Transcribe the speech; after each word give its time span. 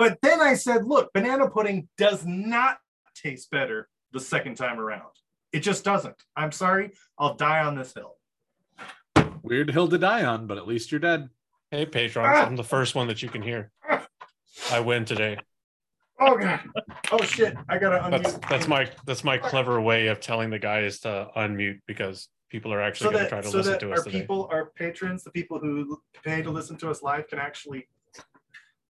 But 0.00 0.22
then 0.22 0.40
I 0.40 0.54
said, 0.54 0.86
look, 0.86 1.12
banana 1.12 1.50
pudding 1.50 1.86
does 1.98 2.24
not 2.24 2.78
taste 3.14 3.50
better 3.50 3.86
the 4.12 4.18
second 4.18 4.54
time 4.54 4.80
around. 4.80 5.10
It 5.52 5.60
just 5.60 5.84
doesn't. 5.84 6.16
I'm 6.34 6.52
sorry. 6.52 6.92
I'll 7.18 7.34
die 7.34 7.62
on 7.62 7.76
this 7.76 7.92
hill. 7.92 8.16
Weird 9.42 9.70
hill 9.70 9.88
to 9.88 9.98
die 9.98 10.24
on, 10.24 10.46
but 10.46 10.56
at 10.56 10.66
least 10.66 10.90
you're 10.90 11.00
dead. 11.00 11.28
Hey, 11.70 11.84
patrons, 11.84 12.30
ah. 12.32 12.46
I'm 12.46 12.56
the 12.56 12.64
first 12.64 12.94
one 12.94 13.08
that 13.08 13.22
you 13.22 13.28
can 13.28 13.42
hear. 13.42 13.72
Ah. 13.86 14.06
I 14.70 14.80
win 14.80 15.04
today. 15.04 15.36
Oh 16.18 16.34
god. 16.38 16.60
Oh 17.12 17.22
shit. 17.22 17.54
I 17.68 17.76
gotta 17.76 17.98
unmute. 17.98 18.22
That's 18.22 18.38
that's 18.48 18.68
my 18.68 18.90
that's 19.04 19.22
my 19.22 19.36
clever 19.36 19.82
way 19.82 20.06
of 20.06 20.18
telling 20.18 20.48
the 20.48 20.58
guys 20.58 21.00
to 21.00 21.28
unmute 21.36 21.80
because 21.86 22.28
people 22.48 22.72
are 22.72 22.80
actually 22.80 23.08
so 23.08 23.12
going 23.12 23.24
that, 23.24 23.28
to 23.28 23.30
try 23.30 23.40
to 23.42 23.48
so 23.48 23.58
listen 23.58 23.72
that 23.72 23.80
to 23.80 23.90
our 23.90 23.98
us 23.98 24.04
today. 24.04 24.20
people, 24.20 24.48
our 24.50 24.70
patrons, 24.76 25.24
the 25.24 25.30
people 25.30 25.58
who 25.58 26.00
pay 26.24 26.40
to 26.40 26.50
listen 26.50 26.76
to 26.78 26.88
us 26.88 27.02
live 27.02 27.28
can 27.28 27.38
actually 27.38 27.86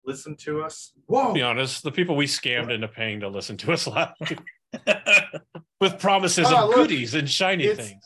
listen 0.07 0.36
to 0.36 0.62
us. 0.62 0.93
Whoa. 1.07 1.29
To 1.29 1.34
be 1.34 1.43
honest, 1.43 1.82
the 1.82 1.93
people 1.93 2.16
we 2.16 2.27
scammed 2.27 2.70
into 2.73 2.88
paying 2.88 3.20
to 3.20 3.29
listen 3.29 3.56
to 3.59 3.73
us 3.73 3.87
live 3.88 4.09
with 5.80 5.98
promises 5.98 6.46
Ah, 6.48 6.62
of 6.65 6.69
look, 6.69 6.77
goodies 6.77 7.15
and 7.15 7.29
shiny 7.29 7.65
it's- 7.65 7.88
things. 7.88 8.05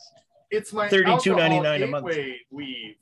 It's 0.51 0.73
my 0.73 0.89
$32.99 0.89 1.83
a 1.83 1.87
month. 1.87 2.05
gateway 2.07 2.39
weave. 2.49 2.95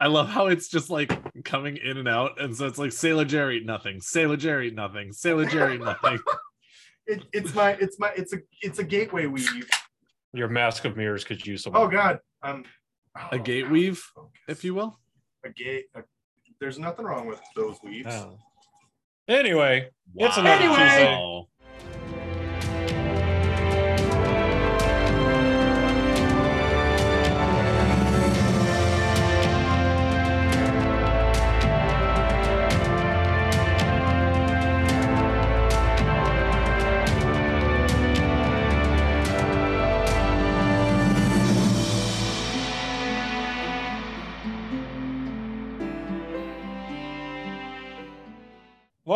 I 0.00 0.06
love 0.08 0.28
how 0.28 0.46
it's 0.48 0.68
just 0.68 0.88
like 0.90 1.12
coming 1.44 1.76
in 1.76 1.96
and 1.96 2.08
out. 2.08 2.40
And 2.40 2.56
so 2.56 2.66
it's 2.66 2.78
like 2.78 2.90
Sailor 2.92 3.24
Jerry, 3.24 3.60
nothing. 3.60 4.00
Sailor 4.00 4.36
Jerry, 4.36 4.70
nothing. 4.70 5.12
Sailor 5.12 5.46
Jerry, 5.46 5.78
nothing. 5.90 6.18
It, 7.06 7.22
it's 7.32 7.54
my 7.54 7.72
it's 7.72 7.98
my 8.00 8.10
it's 8.16 8.32
a 8.32 8.38
it's 8.62 8.78
a 8.80 8.84
gateway 8.84 9.26
weave. 9.26 9.68
Your 10.32 10.48
mask 10.48 10.84
of 10.84 10.96
mirrors 10.96 11.24
could 11.24 11.44
use 11.46 11.62
some. 11.62 11.74
Oh 11.76 11.88
god. 11.88 12.18
Um 12.42 12.64
A 13.32 13.38
gate 13.38 13.68
weave, 13.70 14.02
if 14.48 14.62
you 14.64 14.74
will. 14.74 14.98
a 15.44 15.50
gate 15.50 15.86
a, 15.94 16.00
there's 16.60 16.78
nothing 16.78 17.04
wrong 17.04 17.26
with 17.26 17.40
those 17.54 17.76
weaves. 17.82 18.08
Oh. 18.10 18.38
Anyway, 19.28 19.90
It's 20.16 20.36
another 20.36 20.68
Wow. 20.68 21.48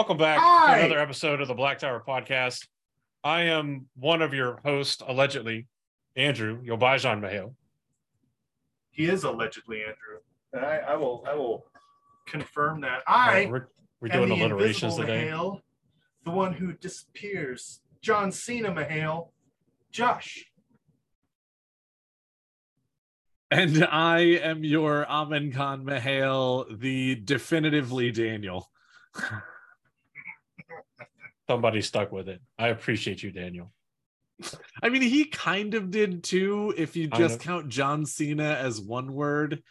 Welcome 0.02 0.16
back 0.16 0.40
Hi. 0.40 0.78
to 0.78 0.84
another 0.86 0.98
episode 0.98 1.40
of 1.40 1.46
the 1.46 1.54
Black 1.54 1.78
Tower 1.78 2.02
Podcast. 2.04 2.66
I 3.22 3.42
am 3.42 3.86
one 3.94 4.20
of 4.20 4.34
your 4.34 4.58
hosts, 4.64 5.00
allegedly, 5.06 5.68
Andrew 6.16 6.60
Yobajan 6.60 7.20
Mayo. 7.20 7.54
He 8.90 9.04
is 9.04 9.22
allegedly 9.22 9.82
Andrew. 9.82 10.18
And 10.54 10.64
I, 10.64 10.78
I 10.78 10.96
will 10.96 11.24
I 11.24 11.36
will 11.36 11.66
confirm 12.26 12.80
that. 12.80 13.04
I 13.06 13.46
we're 13.48 13.68
we're 14.00 14.08
am 14.10 14.26
doing 14.26 14.30
the 14.30 14.44
alliterations 14.44 14.96
today. 14.96 15.28
Mahale, 15.30 15.60
the 16.24 16.32
one 16.32 16.52
who 16.52 16.72
disappears. 16.72 17.78
John 18.00 18.32
Cena 18.32 18.72
Mahale. 18.72 19.28
Josh. 19.92 20.46
And 23.52 23.84
I 23.84 24.18
am 24.18 24.64
your 24.64 25.06
Amin 25.08 25.52
Khan 25.52 25.84
Mahale, 25.84 26.80
the 26.80 27.14
definitively 27.14 28.10
Daniel. 28.10 28.68
Somebody 31.48 31.82
stuck 31.82 32.12
with 32.12 32.28
it. 32.28 32.40
I 32.58 32.68
appreciate 32.68 33.22
you, 33.22 33.30
Daniel. 33.30 33.72
I 34.82 34.88
mean, 34.88 35.02
he 35.02 35.24
kind 35.26 35.74
of 35.74 35.90
did 35.90 36.24
too, 36.24 36.74
if 36.76 36.96
you 36.96 37.08
just 37.08 37.40
count 37.40 37.68
John 37.68 38.06
Cena 38.06 38.54
as 38.60 38.80
one 38.80 39.12
word. 39.12 39.62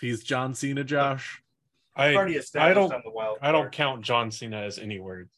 He's 0.00 0.22
John 0.24 0.54
Cena, 0.54 0.82
Josh. 0.84 1.42
I 1.94 2.14
already 2.14 2.34
established 2.36 2.74
don't- 2.74 2.92
on 2.94 3.02
the 3.04 3.10
wild. 3.10 3.38
I 3.42 3.52
don't 3.52 3.70
count 3.72 4.02
John 4.02 4.30
Cena 4.30 4.58
as 4.62 4.78
any 4.78 4.98
word. 4.98 5.28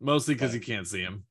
Mostly 0.00 0.34
because 0.34 0.54
you 0.54 0.60
can't 0.60 0.86
see 0.86 1.00
him. 1.00 1.24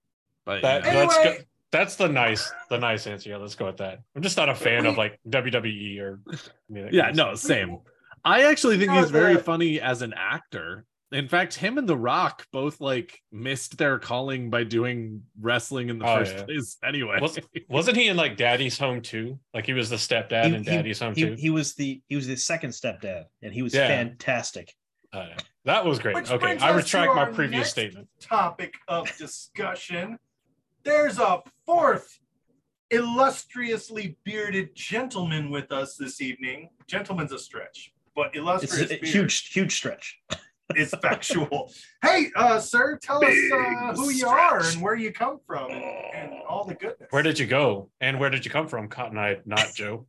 But 0.45 0.61
That 0.61 0.85
you 0.85 0.91
know. 0.91 0.99
that's 0.99 1.15
Anyway. 1.17 1.37
good. 1.37 1.45
That's 1.71 1.95
the 1.97 2.07
nice, 2.07 2.51
the 2.69 2.77
nice 2.77 3.05
answer. 3.05 3.29
Yeah, 3.29 3.37
let's 3.37 3.55
go 3.55 3.65
with 3.65 3.77
that. 3.77 3.99
I'm 4.15 4.21
just 4.21 4.37
not 4.37 4.47
a 4.49 4.55
fan 4.55 4.85
of 4.85 4.97
like 4.97 5.19
WWE 5.27 5.99
or. 5.99 6.19
anything 6.71 6.93
yeah, 6.93 7.11
no, 7.11 7.35
same. 7.35 7.79
I 8.23 8.43
actually 8.43 8.77
think 8.77 8.91
No, 8.91 9.01
he's 9.01 9.11
very 9.11 9.35
the- 9.35 9.43
funny 9.43 9.79
as 9.81 10.01
an 10.01 10.13
actor. 10.15 10.85
In 11.15 11.29
fact, 11.29 11.55
him 11.55 11.77
and 11.77 11.87
The 11.87 11.95
Rock 11.95 12.45
both 12.51 12.81
like 12.81 13.21
missed 13.31 13.77
their 13.77 13.97
calling 13.99 14.49
by 14.49 14.65
doing 14.65 15.23
wrestling 15.39 15.89
in 15.89 15.97
the 15.97 16.05
Oh, 16.05 16.17
first 16.17 16.35
yeah. 16.35 16.43
place. 16.43 16.77
Anyway, 16.83 17.17
Was, 17.21 17.39
wasn't 17.69 17.95
he 17.95 18.09
in 18.09 18.17
like 18.17 18.35
Daddy's 18.35 18.77
Home 18.79 19.01
too? 19.01 19.39
Like 19.53 19.65
he 19.65 19.71
was 19.71 19.89
the 19.89 19.95
stepdad 19.95 20.47
He- 20.49 20.55
in 20.55 20.63
he- 20.63 20.69
Daddy's 20.69 20.99
Home 20.99 21.15
he, 21.15 21.21
too. 21.21 21.35
he 21.39 21.49
was 21.49 21.73
the 21.75 22.01
he 22.09 22.17
was 22.17 22.27
the 22.27 22.35
second 22.35 22.71
stepdad, 22.71 23.25
and 23.41 23.53
he 23.53 23.61
was 23.61 23.73
Yeah. 23.73 23.87
fantastic. 23.87 24.73
Uh, 25.13 25.27
that 25.63 25.85
was 25.85 25.99
great. 25.99 26.15
Which 26.15 26.29
okay, 26.29 26.57
I 26.57 26.71
retract 26.75 27.15
my 27.15 27.25
previous 27.31 27.69
statement. 27.69 28.09
Topic 28.19 28.73
of 28.89 29.09
discussion. 29.17 30.19
There's 30.83 31.17
a 31.17 31.41
fourth 31.65 32.19
illustriously 32.91 34.17
bearded 34.25 34.75
gentleman 34.75 35.49
with 35.49 35.71
us 35.71 35.95
this 35.95 36.19
evening. 36.19 36.69
Gentleman's 36.87 37.31
a 37.31 37.39
stretch, 37.39 37.93
but 38.15 38.27
It's 38.27 38.37
illustrious 38.37 38.91
a 38.91 38.97
beard 38.99 39.07
huge, 39.07 39.47
huge 39.53 39.75
stretch. 39.75 40.19
Is 40.75 40.93
factual. 41.01 41.71
hey, 42.01 42.31
uh, 42.35 42.59
sir, 42.59 42.97
tell 43.01 43.23
us 43.23 43.33
uh, 43.53 43.93
who 43.93 44.09
you 44.09 44.27
are 44.27 44.59
and 44.59 44.81
where 44.81 44.95
you 44.95 45.11
come 45.11 45.39
from 45.45 45.71
and, 45.71 45.83
and 45.83 46.33
all 46.47 46.65
the 46.65 46.75
goodness. 46.75 47.07
Where 47.11 47.23
did 47.23 47.37
you 47.37 47.45
go? 47.45 47.89
And 48.01 48.19
where 48.19 48.29
did 48.29 48.45
you 48.45 48.51
come 48.51 48.67
from? 48.67 48.87
Cotton 48.87 49.17
Eye, 49.17 49.37
not 49.45 49.73
Joe. 49.73 50.07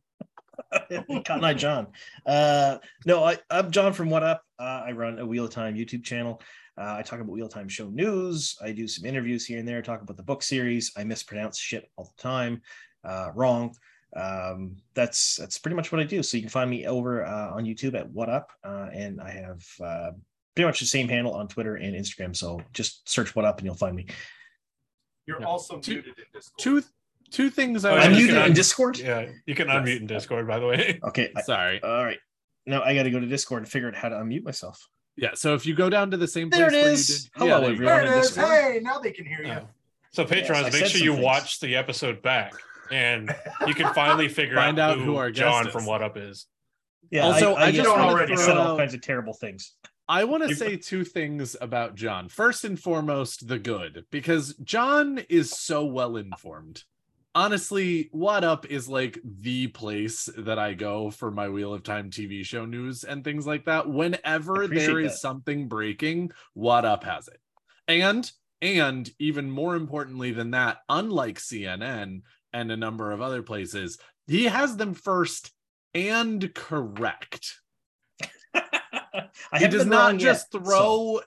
Cotton 1.25 1.43
Eye 1.43 1.53
John. 1.53 1.87
Uh, 2.25 2.77
no, 3.05 3.23
I, 3.23 3.37
I'm 3.49 3.71
John 3.71 3.93
from 3.93 4.09
What 4.09 4.23
Up. 4.23 4.43
Uh, 4.59 4.83
I 4.85 4.91
run 4.91 5.19
a 5.19 5.25
Wheel 5.25 5.45
of 5.45 5.51
Time 5.51 5.75
YouTube 5.75 6.03
channel. 6.03 6.41
Uh, 6.79 6.95
I 6.97 7.01
talk 7.01 7.19
about 7.19 7.31
Wheel 7.31 7.47
of 7.47 7.53
Time 7.53 7.67
show 7.67 7.89
news. 7.89 8.55
I 8.61 8.71
do 8.71 8.87
some 8.87 9.05
interviews 9.05 9.45
here 9.45 9.59
and 9.59 9.67
there. 9.67 9.81
Talk 9.81 10.01
about 10.01 10.17
the 10.17 10.23
book 10.23 10.43
series. 10.43 10.91
I 10.97 11.03
mispronounce 11.03 11.57
shit 11.57 11.89
all 11.95 12.13
the 12.15 12.21
time, 12.21 12.61
uh, 13.03 13.31
wrong. 13.33 13.75
Um, 14.15 14.77
that's 14.93 15.35
that's 15.35 15.57
pretty 15.57 15.75
much 15.75 15.91
what 15.91 16.01
I 16.01 16.03
do. 16.03 16.23
So 16.23 16.37
you 16.37 16.43
can 16.43 16.49
find 16.49 16.69
me 16.69 16.85
over 16.85 17.25
uh, 17.25 17.51
on 17.51 17.65
YouTube 17.65 17.95
at 17.95 18.09
What 18.09 18.29
Up, 18.29 18.51
uh, 18.63 18.87
and 18.93 19.19
I 19.19 19.31
have 19.31 19.63
uh, 19.83 20.11
pretty 20.57 20.65
much 20.67 20.79
the 20.79 20.85
same 20.87 21.07
handle 21.07 21.33
on 21.35 21.47
Twitter 21.47 21.75
and 21.75 21.95
Instagram. 21.95 22.35
So 22.35 22.59
just 22.73 23.07
search 23.07 23.35
What 23.35 23.45
Up 23.45 23.59
and 23.59 23.65
you'll 23.65 23.75
find 23.75 23.95
me. 23.95 24.07
You're 25.27 25.39
Yeah. 25.39 25.45
also 25.45 25.77
Two- 25.79 25.93
muted 25.95 26.17
in 26.17 26.25
Discord. 26.33 26.57
two 26.59 26.83
two 27.29 27.49
things 27.49 27.83
I 27.85 27.91
Oh, 27.91 27.95
yeah, 27.95 28.01
I'm 28.03 28.11
you 28.13 28.17
muted 28.19 28.35
can 28.37 28.45
in 28.47 28.53
Discord. 28.53 28.97
Yeah, 28.97 29.29
you 29.45 29.53
can 29.53 29.67
Yes. 29.67 29.75
unmute 29.77 29.99
in 29.99 30.07
Discord, 30.07 30.47
by 30.47 30.59
the 30.59 30.65
way. 30.65 30.99
Okay, 31.03 31.29
I- 31.35 31.41
sorry. 31.41 31.83
all 31.83 32.03
right. 32.03 32.17
Now 32.65 32.81
I 32.83 32.95
got 32.95 33.03
to 33.03 33.11
go 33.11 33.19
to 33.19 33.25
Discord 33.27 33.61
and 33.63 33.69
figure 33.71 33.87
out 33.89 33.95
how 33.95 34.09
to 34.09 34.15
unmute 34.15 34.43
myself. 34.43 34.87
Yeah, 35.15 35.31
so 35.35 35.53
if 35.53 35.65
you 35.65 35.75
go 35.75 35.89
down 35.89 36.09
to 36.11 36.17
the 36.17 36.27
same 36.27 36.49
There 36.49 36.69
place 36.69 36.79
it 36.79 36.83
where 36.83 36.91
is. 36.93 37.09
you 37.09 37.15
did, 37.15 37.29
Hello, 37.35 37.47
yeah, 37.47 37.59
there 37.59 37.71
everyone. 37.73 37.95
There 38.05 38.17
it 38.17 38.19
is. 38.19 38.35
Hey, 38.35 38.79
now 38.81 38.99
they 38.99 39.11
can 39.11 39.25
hear 39.25 39.43
you. 39.43 39.51
Oh. 39.51 39.67
So 40.11 40.25
patrons, 40.25 40.67
I 40.67 40.69
make 40.79 40.85
sure 40.87 41.01
you 41.01 41.13
things. 41.13 41.23
watch 41.23 41.59
the 41.59 41.75
episode 41.75 42.21
back, 42.21 42.53
and 42.91 43.35
you 43.67 43.73
can 43.75 43.93
finally 43.93 44.27
figure 44.39 44.55
Find 44.55 44.79
out, 44.79 44.91
out 44.97 45.03
who 45.03 45.17
our 45.17 45.29
guest 45.29 45.39
John 45.39 45.67
is. 45.67 45.73
from 45.73 45.85
What 45.85 46.01
Up 46.01 46.17
is. 46.17 46.45
Yeah. 47.11 47.21
Also, 47.23 47.55
I 47.55 47.71
get 47.71 47.83
just 47.83 47.89
wanted 47.89 48.03
to 48.03 48.09
already 48.09 48.35
throw 48.35 48.45
said 48.45 48.57
all 48.57 48.77
kinds 48.77 48.93
of 48.93 49.01
terrible 49.01 49.33
things. 49.33 49.75
I 50.09 50.23
want 50.23 50.47
to 50.47 50.55
say 50.55 50.77
two 50.77 51.03
things 51.03 51.55
about 51.59 51.95
John. 51.95 52.29
First 52.29 52.63
and 52.63 52.79
foremost, 52.79 53.47
the 53.47 53.59
good, 53.59 54.05
because 54.09 54.55
John 54.55 55.19
is 55.29 55.51
so 55.51 55.85
well 55.85 56.15
informed. 56.15 56.83
Honestly, 57.35 58.09
What 58.11 58.43
Up 58.43 58.65
is 58.65 58.87
like 58.87 59.19
the 59.23 59.67
place 59.67 60.29
that 60.37 60.57
I 60.57 60.73
go 60.73 61.11
for 61.11 61.29
my 61.29 61.49
Wheel 61.49 61.73
of 61.73 61.83
Time 61.83 62.09
TV 62.09 62.43
show 62.43 62.65
news 62.65 63.03
and 63.03 63.23
things 63.23 63.45
like 63.45 63.65
that. 63.65 63.89
Whenever 63.89 64.67
there 64.67 64.99
is 64.99 65.11
that. 65.11 65.19
something 65.19 65.67
breaking, 65.67 66.31
What 66.53 66.85
Up 66.85 67.03
has 67.03 67.27
it. 67.27 67.39
And 67.87 68.31
and 68.61 69.09
even 69.19 69.51
more 69.51 69.75
importantly 69.75 70.31
than 70.31 70.51
that, 70.51 70.79
unlike 70.89 71.37
CNN 71.37 72.21
and 72.53 72.71
a 72.71 72.77
number 72.77 73.11
of 73.11 73.21
other 73.21 73.43
places, 73.43 73.99
he 74.25 74.45
has 74.45 74.77
them 74.77 74.93
first 74.95 75.51
and 75.93 76.53
correct 76.55 77.59
he 79.57 79.67
does 79.67 79.85
not 79.85 80.17
just 80.17 80.47
yet, 80.53 80.61
so- 80.63 80.65
throw 80.65 81.21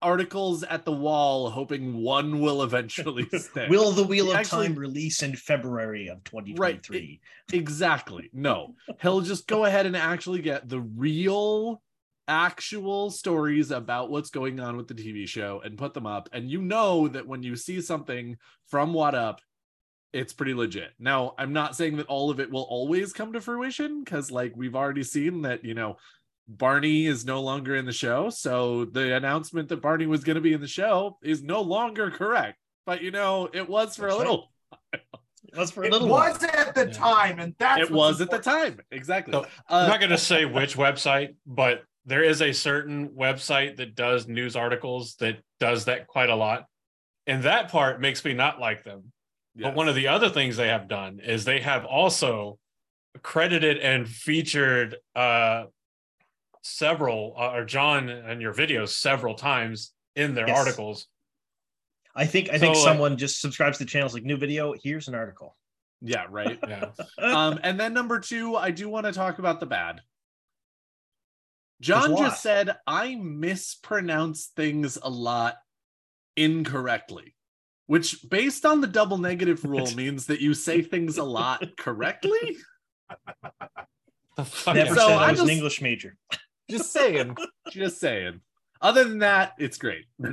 articles 0.00 0.64
at 0.64 0.84
the 0.84 0.92
wall 0.92 1.48
hoping 1.48 2.02
one 2.02 2.40
will 2.40 2.62
eventually 2.64 3.24
stick. 3.38 3.70
Will 3.70 3.92
the 3.92 4.02
Wheel 4.02 4.26
He 4.26 4.30
of 4.32 4.36
actually- 4.36 4.66
Time 4.68 4.76
release 4.76 5.22
in 5.22 5.36
February 5.36 6.08
of 6.08 6.22
2023? 6.24 7.20
exactly. 7.52 8.28
No. 8.32 8.74
He'll 9.00 9.20
just 9.20 9.46
go 9.46 9.64
ahead 9.64 9.86
and 9.86 9.96
actually 9.96 10.42
get 10.42 10.68
the 10.68 10.80
real 10.80 11.80
actual 12.28 13.10
stories 13.10 13.70
about 13.70 14.10
what's 14.10 14.30
going 14.30 14.60
on 14.60 14.76
with 14.76 14.88
the 14.88 14.94
TV 14.94 15.26
show 15.26 15.60
and 15.64 15.76
put 15.76 15.92
them 15.92 16.06
up 16.06 16.28
and 16.32 16.48
you 16.48 16.62
know 16.62 17.08
that 17.08 17.26
when 17.26 17.42
you 17.42 17.56
see 17.56 17.80
something 17.80 18.36
from 18.68 18.92
What 18.92 19.14
Up 19.14 19.40
it's 20.12 20.32
pretty 20.34 20.52
legit. 20.52 20.90
Now, 20.98 21.34
I'm 21.38 21.54
not 21.54 21.74
saying 21.74 21.96
that 21.96 22.06
all 22.06 22.30
of 22.30 22.38
it 22.38 22.50
will 22.50 22.66
always 22.68 23.14
come 23.14 23.32
to 23.32 23.40
fruition 23.40 24.04
cuz 24.04 24.30
like 24.30 24.52
we've 24.54 24.76
already 24.76 25.02
seen 25.04 25.42
that, 25.42 25.64
you 25.64 25.72
know, 25.74 25.96
Barney 26.58 27.06
is 27.06 27.24
no 27.24 27.40
longer 27.40 27.76
in 27.76 27.84
the 27.86 27.92
show. 27.92 28.30
So 28.30 28.84
the 28.86 29.16
announcement 29.16 29.68
that 29.70 29.80
Barney 29.82 30.06
was 30.06 30.24
going 30.24 30.34
to 30.36 30.40
be 30.40 30.52
in 30.52 30.60
the 30.60 30.66
show 30.68 31.18
is 31.22 31.42
no 31.42 31.60
longer 31.60 32.10
correct. 32.10 32.58
But 32.86 33.02
you 33.02 33.10
know, 33.10 33.48
it 33.52 33.68
was 33.68 33.96
for 33.96 34.02
That's 34.02 34.14
a 34.14 34.18
right. 34.18 34.18
little. 34.18 34.52
That's 35.52 35.70
for 35.70 35.82
a 35.82 35.84
little. 35.84 35.98
It 35.98 36.02
little 36.02 36.08
was 36.08 36.40
while. 36.40 36.50
at 36.66 36.74
the 36.74 36.86
Yeah. 36.86 36.92
time, 36.92 37.38
and 37.38 37.54
that's 37.58 37.82
it 37.82 37.90
what's 37.90 38.18
was 38.18 38.20
at 38.22 38.30
the 38.30 38.38
time. 38.38 38.80
Exactly. 38.90 39.32
So, 39.32 39.42
Uh, 39.42 39.46
I'm 39.68 39.88
not 39.88 40.00
going 40.00 40.10
to 40.10 40.18
say 40.18 40.44
which 40.44 40.76
website, 40.76 41.34
but 41.46 41.82
there 42.04 42.24
is 42.24 42.42
a 42.42 42.52
certain 42.52 43.10
website 43.10 43.76
that 43.76 43.94
does 43.94 44.26
news 44.26 44.56
articles 44.56 45.14
that 45.16 45.38
does 45.60 45.84
that 45.84 46.06
quite 46.06 46.30
a 46.30 46.34
lot. 46.36 46.66
And 47.26 47.44
that 47.44 47.70
part 47.70 48.00
makes 48.00 48.24
me 48.24 48.34
not 48.34 48.58
like 48.58 48.82
them. 48.82 49.12
But 49.54 49.74
one 49.74 49.86
of 49.88 49.94
the 49.94 50.08
other 50.08 50.30
things 50.30 50.56
they 50.56 50.68
have 50.68 50.88
done 50.88 51.20
is 51.22 51.44
they 51.44 51.60
have 51.60 51.84
also 51.84 52.58
credited 53.22 53.76
and 53.78 54.08
featured 54.08 54.96
uh 55.14 55.64
several 56.62 57.34
uh, 57.38 57.52
or 57.52 57.64
John 57.64 58.08
and 58.08 58.40
your 58.40 58.54
videos 58.54 58.88
several 58.90 59.34
times 59.34 59.92
in 60.16 60.34
their 60.34 60.46
Yes. 60.48 60.58
articles. 60.58 61.06
I 62.14 62.26
think 62.26 62.48
I 62.50 62.58
think 62.58 62.74
So, 62.76 62.82
like- 62.82 62.88
someone 62.92 63.16
just 63.16 63.40
subscribes 63.40 63.78
to 63.78 63.84
the 63.84 63.90
channels 63.90 64.14
like 64.14 64.22
new 64.24 64.36
video. 64.36 64.74
Here's 64.82 65.08
an 65.08 65.14
article. 65.14 65.56
yeah, 66.00 66.26
right. 66.28 66.58
Yeah. 66.66 66.90
um, 67.18 67.58
and 67.62 67.78
then 67.78 67.94
number 67.94 68.18
two, 68.20 68.56
I 68.56 68.70
do 68.70 68.88
want 68.88 69.06
to 69.06 69.12
talk 69.12 69.38
about 69.38 69.60
the 69.60 69.66
bad. 69.66 70.00
John 71.80 72.00
There's 72.08 72.10
a 72.12 72.14
lot. 72.22 72.30
just 72.30 72.42
said 72.42 72.76
I 72.86 73.14
mispronounce 73.16 74.46
things 74.54 74.98
a 75.02 75.08
lot 75.10 75.56
incorrectly, 76.36 77.34
which, 77.86 78.24
based 78.28 78.64
on 78.64 78.80
the 78.80 78.86
double 78.86 79.18
negative 79.18 79.64
rule, 79.72 79.90
means 79.94 80.26
that 80.26 80.40
you 80.40 80.54
say 80.54 80.82
things 80.82 81.18
a 81.18 81.24
lot 81.24 81.76
correctly. 81.76 82.56
The 84.36 84.72
Never 84.72 84.94
So 84.94 85.08
said 85.08 85.18
I 85.18 85.28
I 85.28 85.30
was 85.30 85.40
an 85.40 85.50
English 85.50 85.82
major. 85.82 86.16
Just 86.70 86.92
saying, 86.92 87.36
just 87.70 87.98
saying. 88.00 88.40
Other 88.80 89.04
than 89.04 89.18
that, 89.20 89.52
it's 89.58 89.78
great. 89.78 90.06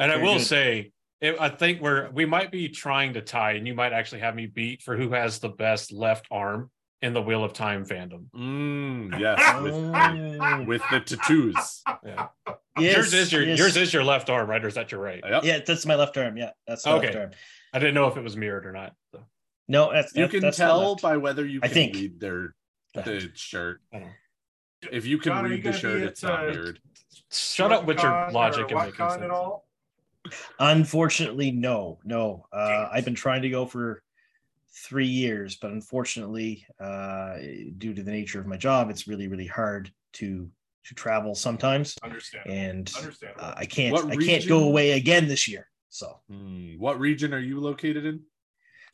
And 0.00 0.10
I 0.10 0.16
will 0.16 0.40
say, 0.40 0.90
it, 1.20 1.36
I 1.38 1.48
think 1.48 1.80
we're 1.80 2.10
we 2.10 2.26
might 2.26 2.50
be 2.50 2.68
trying 2.68 3.14
to 3.14 3.20
tie, 3.20 3.52
and 3.52 3.64
you 3.66 3.74
might 3.74 3.92
actually 3.92 4.22
have 4.22 4.34
me 4.34 4.46
beat 4.46 4.82
for 4.82 4.96
who 4.96 5.12
has 5.12 5.38
the 5.38 5.50
best 5.50 5.92
left 5.92 6.26
arm 6.32 6.70
in 7.00 7.12
the 7.12 7.22
Wheel 7.22 7.44
of 7.44 7.52
Time 7.52 7.84
fandom. 7.84 8.24
Mm, 8.34 9.20
yes, 9.20 9.62
with, 9.62 9.74
Oh. 9.74 10.64
with 10.64 10.82
the 10.90 10.98
tattoos. 11.00 11.82
Yeah. 12.04 12.26
Yes, 12.76 12.96
yours 12.96 13.14
is 13.14 13.32
your 13.32 13.42
yes. 13.42 13.58
yours 13.58 13.76
is 13.76 13.94
your 13.94 14.02
left 14.02 14.30
arm, 14.30 14.50
right? 14.50 14.64
Or 14.64 14.68
is 14.68 14.74
that 14.74 14.90
your 14.90 15.00
right? 15.00 15.22
Yep. 15.24 15.44
Yeah, 15.44 15.58
that's 15.64 15.86
my 15.86 15.94
left 15.94 16.16
arm. 16.16 16.36
Yeah, 16.36 16.50
that's 16.66 16.84
my 16.84 16.94
left 16.94 17.04
Okay. 17.10 17.18
arm. 17.18 17.30
I 17.72 17.78
didn't 17.78 17.94
know 17.94 18.08
if 18.08 18.16
it 18.16 18.24
was 18.24 18.36
mirrored 18.36 18.66
or 18.66 18.72
not. 18.72 18.94
so. 19.12 19.20
No, 19.68 19.92
that's 19.92 20.12
You 20.16 20.22
that- 20.22 20.30
can 20.32 20.40
that's 20.40 20.56
tell 20.56 20.96
by 20.96 21.18
whether 21.18 21.46
you 21.46 21.60
I 21.62 21.68
can 21.68 21.74
think. 21.74 21.94
read 21.94 22.20
their 22.20 22.54
the 22.94 23.30
shirt. 23.34 23.80
I 24.84 24.86
don't 24.86 24.92
know. 24.92 24.98
If 24.98 25.06
you 25.06 25.18
can 25.18 25.32
John, 25.32 25.44
are 25.44 25.48
you 25.48 25.54
read 25.54 25.60
the 25.62 25.68
gonna 25.70 25.78
shirt, 25.78 26.02
it's 26.02 26.22
not 26.22 26.48
uh, 26.48 26.52
weird. 26.52 26.80
Shut 27.30 27.72
up 27.72 27.84
with 27.86 28.02
your 28.02 28.30
logic 28.32 28.70
and 28.70 28.78
making 28.80 28.94
WhatCon 28.94 29.10
sense. 29.10 29.22
at 29.22 29.30
all. 29.30 29.66
Unfortunately, 30.58 31.50
no, 31.50 31.98
no. 32.04 32.46
Uh, 32.52 32.88
I've 32.92 33.04
been 33.04 33.14
trying 33.14 33.42
to 33.42 33.50
go 33.50 33.66
for 33.66 34.02
three 34.76 35.06
years, 35.06 35.56
but 35.56 35.70
unfortunately, 35.70 36.66
uh, 36.80 37.36
due 37.78 37.94
to 37.94 38.02
the 38.02 38.10
nature 38.10 38.40
of 38.40 38.46
my 38.46 38.56
job, 38.56 38.90
it's 38.90 39.06
really, 39.06 39.28
really 39.28 39.46
hard 39.46 39.90
to 40.14 40.50
to 40.86 40.94
travel 40.94 41.34
sometimes, 41.34 41.96
Understandable. 42.02 42.54
and 42.54 42.92
Understandable. 42.98 43.42
uh, 43.42 43.54
I 43.56 43.64
can't 43.64 43.94
What 43.94 44.10
I 44.10 44.16
can't 44.16 44.46
go 44.46 44.64
away 44.64 44.92
again 44.92 45.26
this 45.28 45.48
year. 45.48 45.66
So 45.88 46.20
Hmm, 46.28 46.74
what 46.78 47.00
region 47.00 47.32
are 47.32 47.38
you 47.38 47.58
located 47.58 48.04
in? 48.04 48.20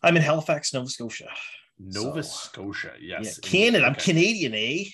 I'm 0.03 0.17
in 0.17 0.23
Halifax, 0.23 0.73
Nova 0.73 0.89
Scotia. 0.89 1.29
Nova 1.81 2.23
So- 2.23 2.31
Scotia. 2.49 2.93
Yes. 3.01 3.03
yeah, 3.03 3.17
indeed. 3.19 3.43
Canada. 3.43 3.87
I'm 3.87 3.95
Canadian, 3.97 4.55
eh? 4.55 4.85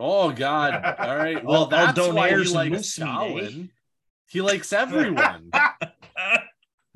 Oh 0.00 0.32
God! 0.32 0.74
All 0.98 1.16
right. 1.16 1.44
Well, 1.44 1.54
All- 1.56 1.62
all 1.64 1.66
that's 1.68 1.98
why 1.98 2.28
he 2.30 2.34
donairs 2.34 2.44
and 2.46 2.52
likes 2.54 2.70
moose? 2.72 2.92
Stalin. 2.94 3.70
He 4.28 4.40
likes 4.40 4.72
everyone. 4.72 5.50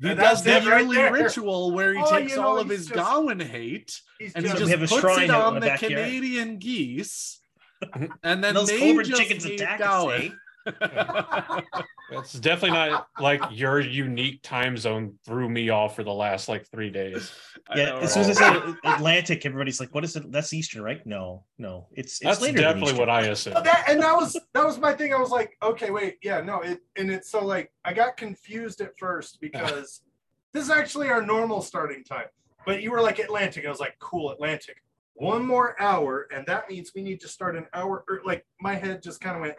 He 0.01 0.09
And 0.09 0.19
does 0.19 0.43
that's 0.43 0.63
the 0.65 0.69
it 0.69 0.71
right 0.73 0.85
yearly 0.91 1.23
ritual 1.23 1.71
where 1.71 1.93
he 1.93 2.01
Oh, 2.03 2.11
takes 2.11 2.31
you 2.31 2.35
know, 2.37 2.43
all 2.47 2.59
of 2.59 2.67
his 2.67 2.87
just- 2.87 2.99
Gawyn 2.99 3.41
hate 3.41 4.01
and 4.19 4.43
he 4.45 4.51
just, 4.51 4.57
just 4.57 4.71
have 4.71 4.79
puts 4.81 4.99
shrine 4.99 5.23
it 5.23 5.29
on 5.29 5.53
the 5.55 5.61
the. 5.61 5.77
Canadian 5.77 6.59
geese, 6.59 7.39
and 8.23 8.43
then 8.43 8.55
Those 8.55 8.67
they 8.67 8.93
just 9.03 9.21
chickens 9.21 9.45
hate 9.45 9.61
attack 9.61 9.79
us, 9.79 9.87
Gawyn. 9.87 10.33
It's 12.11 12.33
definitely 12.33 12.77
not 12.77 13.07
like 13.19 13.41
your 13.51 13.79
unique 13.79 14.41
time 14.43 14.77
zone 14.77 15.15
threw 15.25 15.49
me 15.49 15.69
off 15.69 15.95
for 15.95 16.03
the 16.03 16.13
last 16.13 16.47
like 16.47 16.67
three 16.67 16.91
days. 16.91 17.31
Yeah, 17.75 17.85
know, 17.85 17.97
as 17.97 18.13
soon 18.13 18.23
as? 18.23 18.37
I 18.37 18.53
said 18.53 18.75
Atlantic, 18.83 19.45
everybody's 19.45 19.79
like, 19.79 19.93
"What 19.93 20.03
is 20.03 20.15
it? 20.15 20.31
That's 20.31 20.53
Eastern, 20.53 20.83
right?" 20.83 21.05
No, 21.05 21.45
no, 21.57 21.87
it's 21.93 22.13
it's 22.13 22.19
That's 22.19 22.41
later. 22.41 22.59
definitely 22.59 22.91
Eastern. 22.91 22.99
what 22.99 23.09
I 23.09 23.21
assumed. 23.21 23.55
But 23.55 23.63
that 23.63 23.85
and 23.87 24.01
that 24.03 24.15
was 24.15 24.37
that 24.53 24.63
was 24.63 24.77
my 24.77 24.93
thing. 24.93 25.13
I 25.13 25.17
was 25.17 25.31
like, 25.31 25.57
okay, 25.63 25.89
wait, 25.89 26.17
yeah, 26.21 26.41
no, 26.41 26.61
it 26.61 26.79
and 26.95 27.09
it's 27.09 27.31
so 27.31 27.43
like 27.43 27.71
I 27.83 27.93
got 27.93 28.17
confused 28.17 28.81
at 28.81 28.97
first 28.99 29.41
because 29.41 30.01
this 30.53 30.63
is 30.63 30.69
actually 30.69 31.09
our 31.09 31.23
normal 31.23 31.61
starting 31.61 32.03
time. 32.03 32.27
But 32.67 32.83
you 32.83 32.91
were 32.91 33.01
like 33.01 33.17
Atlantic. 33.17 33.65
I 33.65 33.69
was 33.69 33.79
like, 33.79 33.97
cool, 33.99 34.29
Atlantic. 34.29 34.77
One 35.15 35.45
more 35.45 35.81
hour, 35.81 36.27
and 36.33 36.45
that 36.45 36.69
means 36.69 36.91
we 36.93 37.01
need 37.01 37.21
to 37.21 37.27
start 37.27 37.55
an 37.55 37.65
hour. 37.73 38.03
Or 38.07 38.21
like 38.25 38.45
my 38.59 38.75
head 38.75 39.01
just 39.01 39.21
kind 39.21 39.37
of 39.37 39.41
went, 39.41 39.55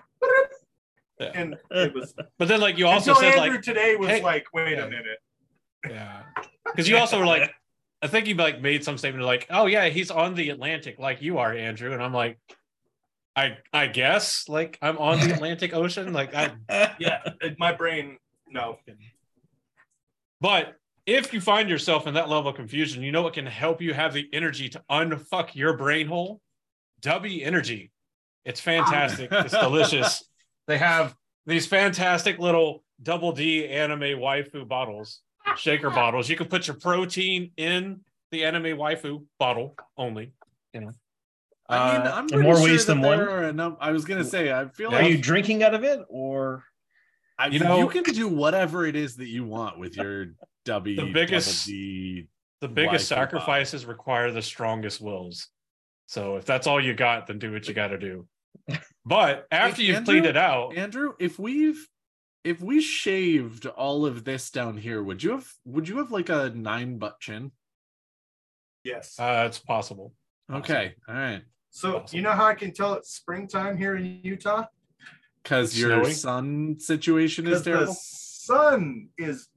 Yeah. 1.21 1.31
and 1.35 1.57
it 1.71 1.95
was. 1.95 2.15
But 2.39 2.49
then 2.49 2.61
like 2.61 2.79
you 2.79 2.87
also 2.87 3.13
until 3.13 3.23
said 3.31 3.39
Andrew 3.39 3.55
like 3.57 3.63
today 3.63 3.97
was 3.97 4.09
hey- 4.09 4.23
like, 4.23 4.47
wait 4.53 4.73
Yeah. 4.77 4.85
a 4.85 4.89
minute. 4.91 5.19
yeah. 5.89 6.23
Because 6.65 6.89
you 6.89 6.97
also 6.97 7.19
were 7.19 7.27
like 7.27 7.51
I 8.03 8.09
think 8.09 8.27
you 8.27 8.35
like 8.35 8.61
made 8.61 8.85
some 8.85 8.99
statement 8.99 9.25
like, 9.25 9.47
oh 9.51 9.67
yeah, 9.67 9.89
he's 9.89 10.11
on 10.11 10.35
the 10.35 10.51
Atlantic 10.51 10.99
like 10.99 11.23
you 11.23 11.39
are, 11.39 11.53
Andrew. 11.53 11.93
And 11.93 12.03
I'm 12.03 12.13
like, 12.13 12.39
I 13.35 13.57
I 13.73 13.87
guess 13.87 14.49
like 14.49 14.79
I'm 14.83 14.99
on 14.99 15.21
the 15.21 15.35
Atlantic 15.35 15.73
Ocean. 15.75 16.13
Like 16.13 16.35
I 16.35 16.53
Yeah, 16.99 17.21
my 17.59 17.73
brain. 17.73 18.19
No, 18.49 18.79
But 20.41 20.77
if 21.07 21.33
you 21.33 21.41
find 21.41 21.69
yourself 21.69 22.07
in 22.07 22.15
that 22.15 22.29
level 22.29 22.51
of 22.51 22.57
confusion, 22.57 23.03
you 23.03 23.13
know 23.13 23.23
what 23.23 23.35
can 23.35 23.47
help 23.47 23.81
you 23.81 23.95
have 23.95 24.13
the 24.13 24.29
energy 24.33 24.69
to 24.71 24.83
unfuck 24.91 25.55
your 25.55 25.77
brain 25.77 26.07
hole? 26.07 26.41
Dubby 27.01 27.45
Energy. 27.45 27.91
It's 28.45 28.61
fantastic. 28.61 29.29
it's 29.33 29.53
delicious. 29.59 30.25
They 30.67 30.79
have 30.79 31.15
these 31.47 31.67
fantastic 31.67 32.39
little 32.39 32.83
double 33.03 33.33
D 33.33 33.67
anime 33.69 34.19
waifu 34.21 34.67
bottles, 34.67 35.21
shaker 35.57 35.91
bottles. 36.01 36.29
You 36.29 36.37
can 36.37 36.49
put 36.49 36.67
your 36.67 36.77
protein 36.77 37.53
in 37.57 38.01
the 38.33 38.45
anime 38.45 38.77
waifu 38.79 39.25
bottle 39.39 39.77
only. 39.97 40.33
You 40.73 40.81
know, 40.83 40.93
I 41.69 41.99
mean, 41.99 42.07
Uh, 42.07 42.11
I'm 42.15 42.25
in 42.25 42.29
pretty 42.29 42.43
more 42.45 42.57
sure 42.57 42.65
ways 42.65 42.87
than 42.87 43.01
there 43.01 43.11
one? 43.19 43.29
are 43.29 43.53
num- 43.53 43.77
I 43.81 43.93
was 43.93 44.05
gonna 44.05 44.25
say, 44.25 44.53
I 44.53 44.69
feel 44.69 44.89
Are 44.89 44.93
like 44.93 45.05
are 45.05 45.09
you 45.09 45.19
drinking 45.19 45.63
out 45.63 45.75
of 45.75 45.85
it, 45.85 46.01
or 46.09 46.65
I, 47.39 47.49
You 47.49 47.61
you 47.79 47.89
can 47.89 48.03
do 48.15 48.29
whatever 48.29 48.87
it 48.87 48.97
is 48.97 49.17
that 49.17 49.29
you 49.29 49.45
want 49.45 49.79
with 49.79 49.97
your 49.97 50.27
Dubby. 50.65 50.97
The 50.97 51.13
biggest- 51.13 51.67
double 51.67 51.77
D. 51.79 52.27
the 52.61 52.69
biggest 52.69 53.07
Waifu 53.07 53.15
bottle. 53.17 53.29
sacrifices 53.29 53.87
require 53.87 54.33
the 54.33 54.43
strongest 54.43 55.01
wills. 55.01 55.49
So 56.07 56.37
if 56.37 56.45
that's 56.45 56.67
all 56.67 56.81
you 56.83 56.95
got, 56.95 57.27
then 57.27 57.39
do 57.39 57.53
what 57.53 57.69
you 57.69 57.75
got 57.75 57.89
to 57.89 57.99
do. 57.99 58.27
But 59.05 59.47
after 59.51 59.83
Hey, 59.83 59.89
you've 59.89 59.97
Andrew? 59.97 60.15
cleaned 60.15 60.27
it 60.27 60.37
out, 60.37 60.77
Andrew, 60.77 61.13
if 61.19 61.39
we've 61.39 61.87
if 62.45 62.61
we 62.61 62.81
shaved 62.81 63.67
all 63.67 64.07
of 64.07 64.25
this 64.25 64.51
down 64.51 64.77
here, 64.77 65.03
would 65.03 65.23
you 65.23 65.31
have 65.33 65.49
would 65.65 65.89
you 65.89 65.99
have 65.99 66.11
like 66.11 66.29
a 66.29 66.51
nine 66.55 66.99
butt 66.99 67.19
chin? 67.21 67.53
yes. 68.85 69.19
uh, 69.19 69.45
it's 69.47 69.59
possible. 69.59 70.13
Okay, 70.53 70.95
all 71.09 71.15
right. 71.15 71.43
so 71.71 71.99
awesome. 71.99 72.17
you 72.17 72.23
know 72.23 72.33
how 72.33 72.45
I 72.47 72.55
can 72.55 72.73
tell 72.73 72.95
it's 72.95 73.11
springtime 73.15 73.77
here 73.77 73.97
in 73.97 74.21
Utah? 74.23 74.65
Because 75.43 75.79
your 75.79 75.91
Snowy? 76.05 76.13
sun 76.13 76.77
situation 76.81 77.47
is 77.47 77.63
Because 77.63 77.65
the 77.65 77.71
terrible. 77.71 77.95
sun 77.95 79.09
is 79.19 79.49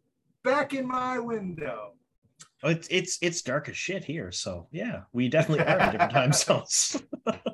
back 0.44 0.74
in 0.74 0.88
my 0.88 1.20
window. 1.20 1.94
It's 2.63 2.88
it's 2.91 3.18
it's 3.22 3.41
dark 3.41 3.70
as 3.70 3.77
shit 3.77 4.03
here. 4.03 4.32
So 4.32 4.68
yeah, 4.72 5.01
we 5.13 5.27
definitely 5.29 5.65
are 5.65 5.79
in 5.79 5.91
different 5.91 6.12
time 6.12 6.34
zones. 6.46 6.98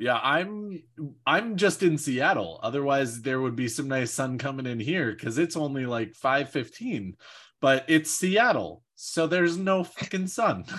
Yeah, 0.00 0.18
I'm 0.22 0.82
I'm 1.26 1.56
just 1.56 1.82
in 1.82 1.98
Seattle. 1.98 2.58
Otherwise, 2.62 3.20
there 3.20 3.40
would 3.40 3.54
be 3.54 3.68
some 3.68 3.86
nice 3.86 4.10
sun 4.10 4.38
coming 4.38 4.64
in 4.64 4.80
here 4.80 5.12
because 5.12 5.36
it's 5.36 5.56
only 5.56 5.84
like 5.84 6.14
five 6.14 6.48
fifteen, 6.48 7.16
but 7.60 7.84
it's 7.86 8.10
Seattle, 8.10 8.82
so 8.94 9.26
there's 9.26 9.58
no 9.58 9.84
fucking 9.84 10.26
sun. 10.26 10.64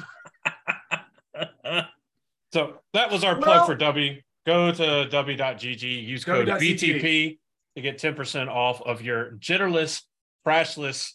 So 2.54 2.80
that 2.94 3.10
was 3.10 3.24
our 3.24 3.36
plug 3.36 3.48
Well- 3.48 3.66
for 3.66 3.76
Dubby. 3.78 4.24
Go 4.46 4.72
to 4.72 4.82
dubby.gg, 5.10 6.04
use 6.06 6.26
code. 6.26 6.48
BTP 6.48 7.38
to 7.76 7.82
get 7.82 8.00
10% 8.00 8.48
off 8.50 8.82
of 8.82 9.02
your 9.02 9.34
jitterless, 9.34 10.02
crashless, 10.46 11.14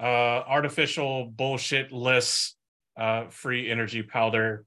uh, 0.00 0.02
artificial 0.02 1.26
bullshit-less 1.26 2.54
uh, 2.98 3.28
free 3.28 3.70
energy 3.70 4.02
powder. 4.02 4.66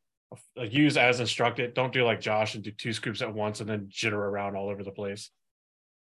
Use 0.57 0.97
as 0.97 1.19
instructed. 1.19 1.73
Don't 1.73 1.93
do 1.93 2.03
like 2.03 2.19
Josh 2.19 2.55
and 2.55 2.63
do 2.63 2.71
two 2.71 2.91
scoops 2.93 3.21
at 3.21 3.33
once 3.33 3.61
and 3.61 3.69
then 3.69 3.87
jitter 3.89 4.13
around 4.13 4.55
all 4.55 4.69
over 4.69 4.83
the 4.83 4.91
place. 4.91 5.29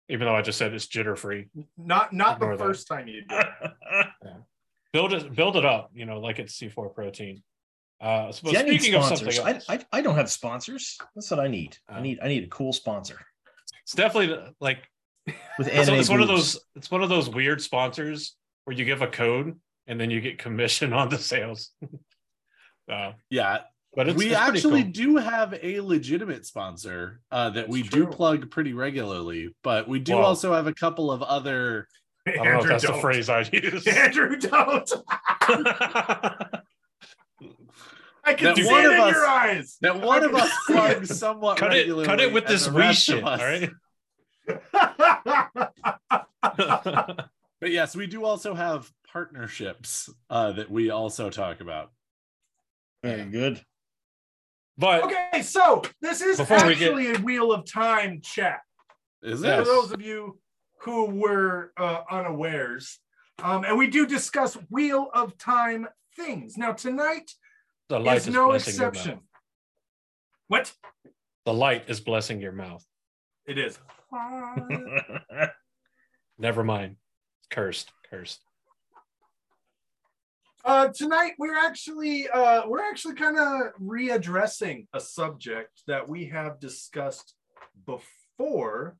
Even 0.08 0.26
though 0.26 0.34
I 0.34 0.42
just 0.42 0.58
said 0.58 0.74
it's 0.74 0.86
jitter 0.86 1.16
free. 1.16 1.46
Not 1.78 2.12
not 2.12 2.38
the 2.38 2.44
Ignore 2.46 2.56
that. 2.58 2.64
first 2.64 2.88
time 2.88 3.08
you 3.08 3.22
do 3.26 3.36
it. 3.38 4.06
build 4.92 5.12
it 5.14 5.34
build 5.34 5.56
it 5.56 5.64
up 5.64 5.90
you 5.94 6.04
know 6.04 6.20
like 6.20 6.38
it's 6.38 6.58
c4 6.60 6.94
protein 6.94 7.42
Uh, 7.98 8.30
so 8.30 8.50
See, 8.50 8.58
I 8.58 8.62
need 8.62 8.80
speaking 8.82 8.94
of 9.00 9.04
something 9.06 9.40
I, 9.46 9.52
else, 9.54 9.64
I, 9.68 9.80
I 9.90 10.02
don't 10.02 10.16
have 10.16 10.30
sponsors. 10.30 10.98
That's 11.14 11.30
what 11.30 11.40
I 11.40 11.48
need. 11.48 11.78
I 11.88 11.98
Oh. 11.98 12.02
need 12.02 12.18
I 12.22 12.28
need 12.28 12.44
a 12.44 12.48
cool 12.48 12.72
sponsor 12.74 13.18
it's 13.82 13.94
definitely 13.94 14.38
like 14.60 14.86
with 15.58 15.68
it's, 15.68 15.88
anime. 15.88 15.94
it's 16.00 16.10
one 16.10 16.20
of 16.20 16.28
those 16.28 16.60
it's 16.76 16.90
one 16.90 17.02
of 17.02 17.08
those 17.08 17.30
weird 17.30 17.62
sponsors 17.62 18.36
where 18.64 18.76
you 18.76 18.84
give 18.84 19.00
a 19.00 19.06
code 19.06 19.58
and 19.86 19.98
then 19.98 20.10
you 20.10 20.20
get 20.20 20.36
commission 20.38 20.92
on 21.00 21.08
the 21.08 21.18
sales. 21.18 21.70
uh, 22.90 23.12
Yeah, 23.30 23.60
but 23.94 24.08
it's, 24.08 24.16
we 24.18 24.26
it's 24.28 24.36
actually 24.36 24.82
cool. 24.84 24.92
do 24.92 25.16
have 25.16 25.54
a 25.62 25.80
legitimate 25.80 26.46
sponsor 26.46 27.20
uh, 27.30 27.50
that 27.50 27.54
That's 27.54 27.68
we 27.68 27.82
do 27.82 28.06
plug 28.06 28.50
pretty 28.50 28.72
regularly, 28.72 29.54
but 29.62 29.88
we 29.88 29.98
do 29.98 30.14
Wow. 30.14 30.22
also 30.22 30.54
have 30.54 30.66
a 30.66 30.74
couple 30.74 31.10
of 31.10 31.22
other. 31.22 31.88
I 32.26 32.32
don't 32.32 32.44
know 32.46 32.60
if 32.60 32.66
that's 32.68 32.82
the 32.84 32.92
don't. 32.92 33.00
phrase 33.00 33.28
I 33.28 33.40
use. 33.52 33.86
Andrew, 33.88 34.36
don't. 34.36 34.90
I 38.24 38.34
can 38.34 38.44
That 38.54 38.56
see 38.56 38.64
one 38.66 38.84
it 38.84 38.86
of 38.86 38.92
in 38.92 39.00
us- 39.00 39.12
your 39.14 39.26
eyes. 39.26 39.76
That 39.80 40.00
one 40.00 40.22
of 40.22 40.32
us 40.34 40.50
plugs 40.66 41.18
somewhat 41.18 41.58
cut 41.58 41.72
it, 41.74 41.78
regularly. 41.78 42.06
cut 42.06 42.20
it 42.20 42.32
with 42.32 42.46
this 42.46 42.66
the 42.66 42.72
we 42.72 42.92
shit. 42.92 43.22
All 43.24 43.30
us- 43.30 43.40
right. 43.40 43.70
But 47.60 47.70
yes, 47.70 47.94
we 47.94 48.08
do 48.08 48.24
also 48.24 48.54
have 48.54 48.90
partnerships 49.12 50.10
uh, 50.28 50.50
that 50.52 50.68
we 50.68 50.90
also 50.90 51.30
talk 51.30 51.60
about. 51.60 51.92
Very 53.04 53.24
good. 53.30 53.60
But 54.78 55.04
okay, 55.04 55.42
so 55.42 55.82
this 56.00 56.20
is 56.20 56.38
Before 56.38 56.66
we 56.66 56.74
get- 56.74 56.88
actually 56.92 57.14
a 57.14 57.18
Wheel 57.18 57.52
of 57.52 57.64
Time 57.70 58.20
chat. 58.22 58.60
Is 59.22 59.42
Yes. 59.42 59.60
it? 59.60 59.64
For 59.64 59.74
those 59.74 59.92
of 59.92 60.00
you 60.02 60.40
who 60.80 61.06
were 61.06 61.72
uh, 61.76 62.02
unawares, 62.10 62.98
um, 63.42 63.64
and 63.64 63.76
we 63.78 63.86
do 63.86 64.06
discuss 64.06 64.54
Wheel 64.70 65.10
of 65.14 65.36
Time 65.38 65.88
things. 66.16 66.56
Now 66.58 66.72
tonight 66.72 67.30
the 67.88 68.00
light 68.00 68.18
is 68.18 68.28
is 68.28 68.34
no 68.34 68.52
exception. 68.52 69.20
What? 70.48 70.72
The 71.44 71.54
light 71.54 71.84
is 71.88 72.00
blessing 72.00 72.40
your 72.40 72.52
mouth. 72.52 72.84
It 73.46 73.58
is. 73.58 73.78
Never 76.38 76.64
mind. 76.64 76.96
Cursed. 77.50 77.90
Cursed. 78.10 78.40
Uh, 80.64 80.88
tonight 80.88 81.32
we're 81.38 81.58
actually 81.58 82.28
uh, 82.28 82.62
we're 82.68 82.82
actually 82.82 83.14
kind 83.14 83.36
of 83.36 83.72
readdressing 83.82 84.86
a 84.94 85.00
subject 85.00 85.82
that 85.88 86.08
we 86.08 86.26
have 86.26 86.60
discussed 86.60 87.34
before, 87.84 88.96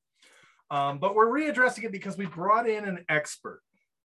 um, 0.73 0.99
but 0.99 1.15
we're 1.15 1.29
readdressing 1.29 1.85
it 1.85 1.93
because 1.93 2.19
we 2.19 2.27
brought 2.27 2.69
in 2.69 2.85
an 2.85 3.05
expert. 3.09 3.63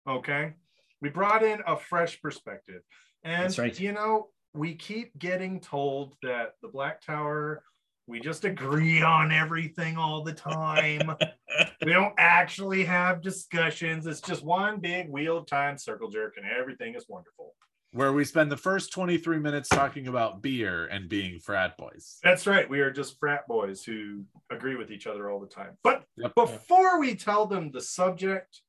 Okay, 0.08 0.54
we 1.00 1.08
brought 1.08 1.44
in 1.44 1.60
a 1.68 1.76
fresh 1.76 2.20
perspective, 2.20 2.82
and 3.22 3.56
right. 3.56 3.78
you 3.78 3.92
know 3.92 4.28
we 4.52 4.74
keep 4.74 5.16
getting 5.16 5.60
told 5.60 6.14
that 6.22 6.54
the 6.62 6.68
Black 6.68 7.00
Tower. 7.00 7.62
We 8.08 8.20
just 8.20 8.44
agree 8.44 9.02
on 9.02 9.32
everything 9.32 9.96
all 9.96 10.22
the 10.22 10.32
time. 10.32 11.16
we 11.84 11.92
don't 11.92 12.14
actually 12.18 12.84
have 12.84 13.20
discussions. 13.20 14.06
It's 14.06 14.20
just 14.20 14.44
one 14.44 14.78
big 14.78 15.08
wheel 15.08 15.38
of 15.38 15.46
time 15.46 15.76
circle 15.76 16.08
jerk, 16.08 16.34
and 16.36 16.46
everything 16.46 16.94
is 16.94 17.06
wonderful. 17.08 17.54
Where 17.92 18.12
we 18.12 18.24
spend 18.24 18.52
the 18.52 18.56
first 18.56 18.92
23 18.92 19.38
minutes 19.38 19.68
talking 19.68 20.06
about 20.06 20.42
beer 20.42 20.86
and 20.86 21.08
being 21.08 21.40
frat 21.40 21.76
boys. 21.78 22.18
That's 22.22 22.46
right. 22.46 22.68
We 22.68 22.80
are 22.80 22.90
just 22.92 23.18
frat 23.18 23.48
boys 23.48 23.82
who 23.82 24.24
agree 24.50 24.76
with 24.76 24.90
each 24.90 25.06
other 25.06 25.30
all 25.30 25.40
the 25.40 25.46
time. 25.48 25.76
But 25.82 26.04
Yep. 26.16 26.34
before 26.34 27.00
we 27.00 27.14
tell 27.14 27.46
them 27.46 27.70
the 27.70 27.80
subject, 27.80 28.60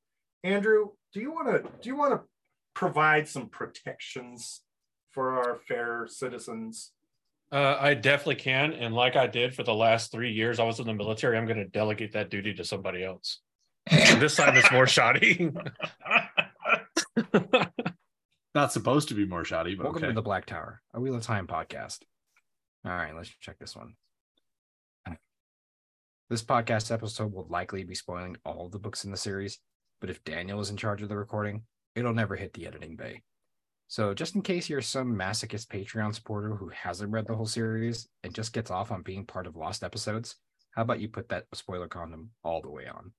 Andrew, 0.44 0.90
do 1.12 1.20
you 1.20 1.32
want 1.32 1.48
to 1.48 1.70
do 1.80 1.88
you 1.88 1.96
want 1.96 2.12
to 2.12 2.26
provide 2.74 3.28
some 3.28 3.48
protections 3.48 4.62
for 5.10 5.32
our 5.32 5.56
fair 5.56 6.06
citizens? 6.06 6.92
Uh, 7.50 7.76
I 7.80 7.94
definitely 7.94 8.36
can. 8.36 8.72
And 8.72 8.94
like 8.94 9.16
I 9.16 9.26
did 9.26 9.54
for 9.54 9.62
the 9.62 9.74
last 9.74 10.12
three 10.12 10.32
years, 10.32 10.60
I 10.60 10.64
was 10.64 10.80
in 10.80 10.86
the 10.86 10.92
military. 10.92 11.38
I'm 11.38 11.46
going 11.46 11.58
to 11.58 11.64
delegate 11.64 12.12
that 12.12 12.30
duty 12.30 12.54
to 12.54 12.64
somebody 12.64 13.02
else. 13.02 13.40
this 13.90 14.36
time 14.36 14.56
it's 14.56 14.70
more 14.70 14.86
shoddy. 14.88 15.50
Not 18.54 18.72
supposed 18.72 19.08
to 19.08 19.14
be 19.14 19.24
more 19.24 19.44
shoddy, 19.44 19.74
but 19.74 19.84
Welcome 19.84 20.04
okay. 20.04 20.08
to 20.08 20.14
the 20.14 20.22
Black 20.22 20.46
Tower, 20.46 20.82
a 20.92 21.00
Wheel 21.00 21.14
of 21.14 21.22
Time 21.22 21.46
podcast. 21.46 22.00
All 22.84 22.92
right, 22.92 23.14
let's 23.14 23.28
check 23.40 23.58
this 23.58 23.76
one. 23.76 23.94
This 26.30 26.42
podcast 26.42 26.90
episode 26.92 27.32
will 27.32 27.46
likely 27.48 27.84
be 27.84 27.94
spoiling 27.94 28.36
all 28.44 28.68
the 28.68 28.78
books 28.78 29.04
in 29.04 29.10
the 29.10 29.16
series, 29.16 29.60
but 29.98 30.10
if 30.10 30.22
Daniel 30.24 30.60
is 30.60 30.68
in 30.68 30.76
charge 30.76 31.00
of 31.00 31.08
the 31.08 31.16
recording, 31.16 31.62
it'll 31.94 32.12
never 32.12 32.36
hit 32.36 32.52
the 32.52 32.66
editing 32.66 32.96
bay. 32.96 33.22
So, 33.90 34.12
just 34.12 34.34
in 34.34 34.42
case 34.42 34.68
you're 34.68 34.82
some 34.82 35.14
masochist 35.16 35.68
Patreon 35.68 36.14
supporter 36.14 36.54
who 36.54 36.68
hasn't 36.68 37.10
read 37.10 37.26
the 37.26 37.34
whole 37.34 37.46
series 37.46 38.06
and 38.22 38.34
just 38.34 38.52
gets 38.52 38.70
off 38.70 38.90
on 38.92 39.02
being 39.02 39.24
part 39.24 39.46
of 39.46 39.56
lost 39.56 39.82
episodes, 39.82 40.36
how 40.76 40.82
about 40.82 41.00
you 41.00 41.08
put 41.08 41.30
that 41.30 41.46
spoiler 41.54 41.88
condom 41.88 42.30
all 42.44 42.60
the 42.60 42.70
way 42.70 42.86
on? 42.86 43.12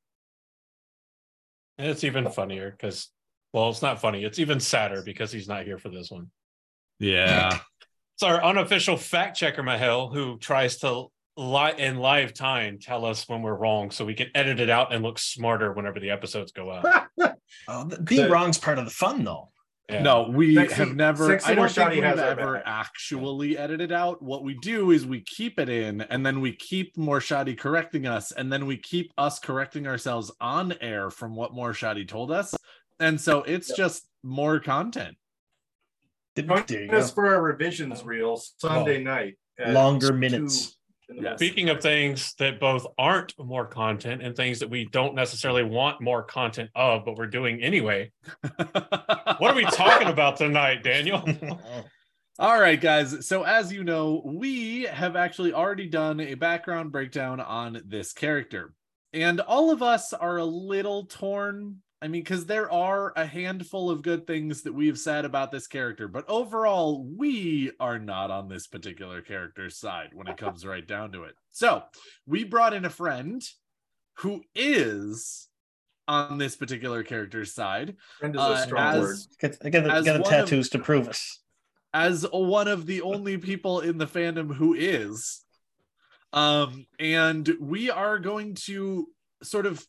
And 1.80 1.88
it's 1.88 2.04
even 2.04 2.30
funnier 2.30 2.70
because, 2.72 3.10
well, 3.52 3.70
it's 3.70 3.82
not 3.82 4.00
funny. 4.02 4.24
It's 4.24 4.38
even 4.40 4.60
sadder 4.60 5.02
because 5.04 5.32
he's 5.32 5.48
not 5.48 5.66
here 5.66 5.78
for 5.78 5.90
this 5.90 6.10
one. 6.12 6.28
yeah. 7.00 7.60
It's 8.16 8.24
our 8.26 8.44
unofficial 8.44 8.98
fact 8.98 9.38
checker, 9.38 9.64
Mahel, 9.64 10.10
who 10.10 10.38
tries 10.40 10.76
to 10.80 11.06
li- 11.38 11.74
in 11.78 11.96
live 12.00 12.34
time 12.34 12.78
tell 12.78 13.06
us 13.06 13.30
when 13.30 13.42
we're 13.42 13.56
wrong 13.56 13.92
so 13.92 14.04
we 14.04 14.14
can 14.14 14.28
edit 14.36 14.60
it 14.60 14.70
out 14.70 14.94
and 14.94 15.02
look 15.02 15.18
smarter 15.18 15.72
whenever 15.72 16.02
the 16.02 16.10
episodes 16.10 16.52
go 16.52 16.70
out. 16.70 17.08
Oh, 17.70 17.86
being 18.04 18.24
The- 18.24 18.30
wrong's 18.30 18.58
part 18.58 18.78
of 18.78 18.84
the 18.84 18.92
fun, 18.92 19.24
though. 19.24 19.52
Yeah. 19.90 20.02
No, 20.04 20.30
we 20.30 20.54
Sexy- 20.56 20.76
have 20.76 20.96
never. 20.96 21.26
Sexy 21.28 21.52
I 21.52 21.56
don't 21.56 21.72
think 21.72 21.90
we've 21.92 22.04
has 22.04 22.20
ever 22.20 22.54
back. 22.56 22.64
actually 22.66 23.58
edited 23.58 23.92
out. 23.92 24.22
What 24.22 24.44
we 24.44 24.54
do 24.56 24.92
is 24.92 25.06
we 25.06 25.22
keep 25.22 25.60
it 25.60 25.68
in, 25.68 26.02
and 26.02 26.24
then 26.26 26.42
we 26.42 26.54
keep 26.54 26.96
Morshadi 26.96 27.58
correcting 27.58 28.06
us, 28.06 28.32
and 28.32 28.54
then 28.54 28.66
we 28.68 28.78
keep 28.78 29.12
us 29.18 29.40
correcting 29.40 29.88
ourselves 29.88 30.32
on 30.40 30.76
air 30.82 31.10
from 31.10 31.36
what 31.36 31.54
Morshadi 31.54 32.08
told 32.08 32.32
us, 32.32 32.54
and 33.00 33.20
so 33.20 33.42
it's 33.44 33.70
Yep. 33.70 33.78
just 33.78 34.08
more 34.22 34.60
content. 34.60 35.18
There 36.36 36.46
Join 36.46 36.64
you 36.70 36.88
go. 36.88 36.98
us 36.98 37.12
for 37.12 37.34
our 37.34 37.42
revisions 37.42 38.04
reel 38.04 38.38
Sunday 38.60 39.00
oh. 39.00 39.04
night. 39.04 39.36
at 39.58 39.74
Longer 39.74 40.10
two 40.12 40.18
minutes. 40.18 40.78
In 41.10 41.18
the 41.18 41.24
Yes. 41.24 41.40
Speaking 41.40 41.70
of 41.70 41.82
things 41.82 42.34
that 42.36 42.60
both 42.60 42.86
aren't 42.98 43.34
more 43.38 43.66
content 43.66 44.22
and 44.22 44.36
things 44.36 44.60
that 44.60 44.70
we 44.70 44.86
don't 44.86 45.16
necessarily 45.16 45.64
want 45.64 46.02
more 46.02 46.24
content 46.24 46.70
of, 46.76 47.06
but 47.06 47.16
we're 47.18 47.28
doing 47.28 47.62
anyway. 47.62 48.12
What 49.40 49.52
are 49.52 49.56
we 49.56 49.64
talking 49.64 50.10
about 50.10 50.36
tonight, 50.36 50.84
Daniel? 50.84 51.26
All 52.40 52.60
right, 52.60 52.80
guys. 52.80 53.26
So, 53.26 53.44
as 53.44 53.72
you 53.72 53.86
know, 53.86 54.22
we 54.26 54.84
have 54.84 55.16
actually 55.16 55.54
already 55.54 55.88
done 55.88 56.20
a 56.20 56.34
background 56.34 56.92
breakdown 56.92 57.40
on 57.40 57.82
this 57.86 58.12
character. 58.12 58.74
And 59.14 59.40
all 59.40 59.72
of 59.72 59.82
us 59.82 60.12
are 60.14 60.38
a 60.38 60.46
little 60.46 61.06
torn. 61.06 61.78
I 62.02 62.08
mean, 62.08 62.22
because 62.24 62.46
there 62.46 62.72
are 62.72 63.12
a 63.18 63.26
handful 63.26 63.90
of 63.90 64.02
good 64.04 64.26
things 64.26 64.62
that 64.62 64.74
we've 64.74 64.98
said 64.98 65.26
about 65.26 65.52
this 65.52 65.68
character, 65.68 66.08
but 66.08 66.24
overall, 66.30 67.04
we 67.04 67.72
are 67.80 68.00
not 68.00 68.32
on 68.32 68.48
this 68.48 68.68
particular 68.68 69.22
character's 69.22 69.76
side 69.78 70.12
when 70.14 70.28
it 70.28 70.38
comes 70.44 70.66
right 70.66 70.86
down 70.88 71.12
to 71.12 71.24
it. 71.24 71.36
So, 71.52 71.84
we 72.26 72.46
brought 72.46 72.74
in 72.74 72.86
a 72.86 72.90
friend 72.90 73.42
who 74.20 74.44
is 74.56 75.48
on 76.08 76.38
this 76.38 76.56
particular 76.56 77.04
character's 77.04 77.54
side 77.54 77.96
Friend 78.20 78.34
is 78.36 78.42
Uh, 78.42 78.56
a 78.58 78.64
strong 78.64 78.96
as- 78.96 79.00
word. 79.02 79.18
Get, 79.40 79.58
I 79.64 79.70
get 79.70 79.84
the, 79.84 79.90
get 80.02 80.04
the 80.04 80.12
one 80.12 80.22
of- 80.22 80.28
tattoos 80.30 80.70
to 80.70 80.80
prove 80.80 81.08
us. 81.10 81.40
as 81.94 82.26
one 82.32 82.68
of 82.68 82.86
the 82.86 83.02
only 83.02 83.38
people 83.38 83.82
in 83.82 83.98
the 83.98 84.08
fandom 84.08 84.56
who 84.56 84.74
is 84.74 85.44
um 86.34 86.86
and 87.00 87.50
we 87.60 87.90
are 87.90 88.20
going 88.20 88.54
to 88.54 89.08
sort 89.42 89.66
of 89.66 89.86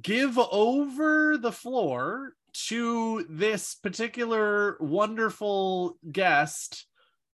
give 0.00 0.38
over 0.38 1.36
the 1.36 1.52
floor 1.52 2.34
to 2.52 3.24
this 3.28 3.74
particular 3.74 4.76
wonderful 4.80 5.96
guest 6.10 6.86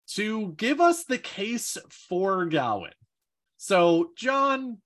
to 0.06 0.52
give 0.56 0.80
us 0.80 1.04
the 1.04 1.18
case 1.18 1.78
for 1.90 2.46
Gawyn. 2.46 2.92
So, 3.56 4.10
John, 4.16 4.78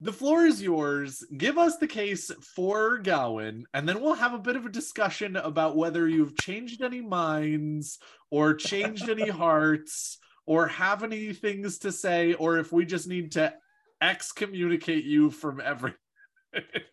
the 0.00 0.12
floor 0.12 0.44
is 0.44 0.60
yours. 0.60 1.24
Give 1.36 1.56
us 1.56 1.76
the 1.76 1.86
case 1.86 2.30
for 2.56 2.98
Gawyn, 2.98 3.62
and 3.72 3.88
then 3.88 4.00
we'll 4.00 4.14
have 4.14 4.34
a 4.34 4.38
bit 4.38 4.56
of 4.56 4.66
a 4.66 4.70
discussion 4.70 5.36
about 5.36 5.76
whether 5.76 6.08
you've 6.08 6.36
changed 6.36 6.82
any 6.82 7.00
minds 7.00 7.98
or 8.30 8.54
changed 8.54 9.08
any 9.08 9.28
hearts 9.30 10.18
or 10.46 10.66
have 10.66 11.04
any 11.04 11.32
things 11.32 11.78
to 11.78 11.92
say, 11.92 12.34
or 12.34 12.58
if 12.58 12.72
we 12.72 12.84
just 12.84 13.06
need 13.06 13.32
to 13.32 13.54
excommunicate 14.00 15.04
you 15.04 15.30
from 15.30 15.60
every. 15.60 15.94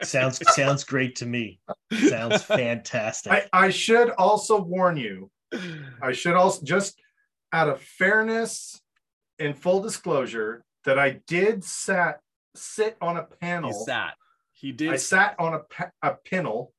Sounds 0.03 0.39
sounds 0.55 0.83
great 0.83 1.15
to 1.17 1.25
me. 1.25 1.59
Sounds 2.07 2.43
fantastic. 2.43 3.31
I, 3.53 3.65
I 3.65 3.69
should 3.69 4.09
also 4.11 4.61
warn 4.61 4.97
you. 4.97 5.29
I 6.01 6.11
should 6.11 6.35
also 6.35 6.63
just 6.63 6.99
out 7.53 7.69
of 7.69 7.81
fairness 7.81 8.81
and 9.39 9.57
full 9.57 9.81
disclosure 9.81 10.63
that 10.85 10.97
I 10.97 11.21
did 11.27 11.63
sat 11.63 12.19
sit 12.55 12.97
on 13.01 13.17
a 13.17 13.23
panel. 13.23 13.69
he 13.69 13.73
panel. 13.73 13.85
sat. 13.85 14.13
He 14.53 14.71
did. 14.71 14.89
I 14.89 14.95
sat 14.97 15.35
on 15.39 15.53
a 15.53 15.59
pa- 15.59 15.91
a 16.01 16.15
panel, 16.29 16.73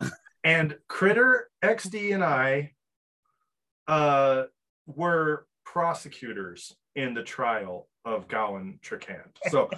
and 0.44 0.76
Critter 0.88 1.50
XD 1.62 2.14
and 2.14 2.24
I 2.24 2.72
uh, 3.88 4.44
were 4.86 5.46
prosecutors 5.64 6.74
in 6.94 7.14
the 7.14 7.22
trial 7.22 7.88
of 8.04 8.28
Gawyn 8.28 8.80
Trakand. 8.80 9.30
So 9.50 9.70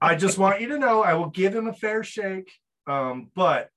I 0.00 0.14
just 0.14 0.38
want 0.38 0.60
you 0.60 0.68
to 0.68 0.78
know 0.78 1.02
I 1.02 1.14
will 1.14 1.30
give 1.30 1.54
him 1.54 1.66
a 1.66 1.72
fair 1.72 2.02
shake, 2.04 2.50
um, 2.86 3.30
but 3.34 3.70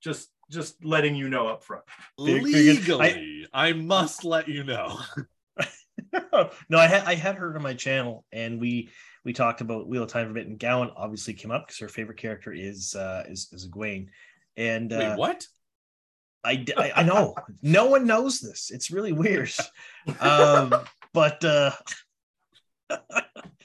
just 0.00 0.28
just 0.50 0.82
letting 0.84 1.14
you 1.14 1.28
know 1.28 1.48
up 1.48 1.62
front. 1.62 1.84
Legally, 2.18 3.46
I, 3.52 3.72
must 3.72 4.24
let 4.24 4.48
you 4.48 4.64
know. 4.64 4.98
no, 6.68 6.78
I 6.78 6.86
had 6.86 7.04
I 7.04 7.14
had 7.14 7.36
her 7.36 7.54
on 7.54 7.62
my 7.62 7.74
channel, 7.74 8.24
and 8.32 8.60
we 8.60 8.90
we 9.24 9.32
talked 9.32 9.60
about 9.60 9.88
Wheel 9.88 10.04
of 10.04 10.10
Time 10.10 10.26
for 10.26 10.30
a 10.30 10.34
bit, 10.34 10.46
and 10.46 10.58
Gawyn 10.58 10.92
obviously 10.96 11.34
came 11.34 11.50
up 11.50 11.66
because 11.66 11.78
her 11.80 11.88
favorite 11.88 12.18
character 12.18 12.52
is 12.52 12.94
uh, 12.94 13.24
is 13.28 13.48
is 13.52 13.68
Egwene, 13.68 14.08
and 14.56 14.92
uh, 14.92 14.98
Wait, 14.98 15.18
what? 15.18 15.46
I, 16.44 16.54
d- 16.54 16.72
I 16.76 16.92
I 16.96 17.02
know 17.02 17.34
no 17.62 17.86
one 17.86 18.06
knows 18.06 18.40
this. 18.40 18.70
It's 18.72 18.90
really 18.90 19.12
weird, 19.12 19.52
um, 20.20 20.74
but 21.18 21.44
uh, 21.44 21.72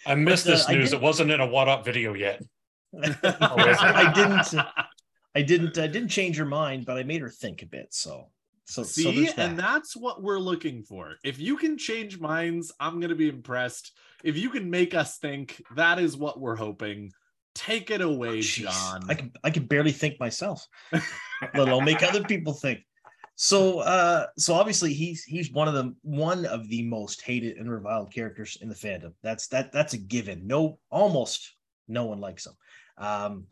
I 0.08 0.16
missed 0.16 0.46
But, 0.46 0.54
uh, 0.54 0.56
this 0.56 0.70
I 0.70 0.74
news. 0.74 0.92
It 0.92 1.00
wasn't 1.00 1.30
in 1.30 1.40
a 1.40 1.46
what 1.46 1.70
up 1.70 1.86
video 1.86 2.16
yet. 2.16 2.42
I 3.00 4.12
didn't 4.16 4.56
I 5.36 5.42
didn't 5.44 5.78
I 5.78 5.86
didn't 5.86 6.10
change 6.10 6.38
her 6.38 6.46
mind, 6.46 6.88
but 6.88 6.98
I 6.98 7.04
made 7.04 7.22
her 7.22 7.30
think 7.30 7.62
a 7.62 7.68
bit. 7.68 7.94
So 7.94 8.30
so 8.66 8.82
so 8.82 9.12
See, 9.12 9.30
and 9.38 9.58
that's 9.58 9.96
what 9.96 10.24
we're 10.24 10.40
looking 10.40 10.82
for. 10.82 11.18
If 11.24 11.38
you 11.38 11.56
can 11.56 11.78
change 11.78 12.20
minds, 12.20 12.72
I'm 12.80 13.00
gonna 13.00 13.14
be 13.14 13.30
impressed. 13.30 13.92
If 14.24 14.36
you 14.36 14.50
can 14.50 14.72
make 14.72 14.96
us 14.96 15.20
think, 15.20 15.62
that 15.76 16.00
is 16.00 16.18
what 16.18 16.40
we're 16.40 16.56
hoping. 16.56 17.12
Take 17.54 17.92
it 17.92 18.02
away, 18.02 18.40
Jeez, 18.40 18.64
John. 18.64 19.06
I 19.10 19.14
can 19.14 19.32
I 19.44 19.52
can 19.52 19.68
barely 19.68 19.92
think 19.92 20.20
myself, 20.20 20.66
let 20.92 21.04
alone 21.56 21.86
make 21.86 22.02
other 22.02 22.24
people 22.24 22.54
think. 22.54 22.80
So 23.36 23.80
uh 23.80 24.28
so 24.38 24.54
obviously 24.54 24.94
he's 24.94 25.24
he's 25.24 25.52
one 25.52 25.68
of 25.68 25.74
the 25.74 25.96
one 26.04 26.46
of 26.46 26.68
the 26.70 26.84
most 26.84 27.22
hated 27.22 27.58
and 27.58 27.70
reviled 27.72 28.14
characters 28.14 28.58
in 28.62 28.70
the 28.70 28.76
fandom. 28.76 29.14
That's 29.24 29.48
that 29.48 29.72
that's 29.72 29.94
a 29.94 29.98
given. 29.98 30.46
No 30.46 30.78
almost 30.92 31.56
no 31.88 32.06
one 32.06 32.20
likes 32.20 32.46
him. 32.46 32.54
Um 32.98 33.46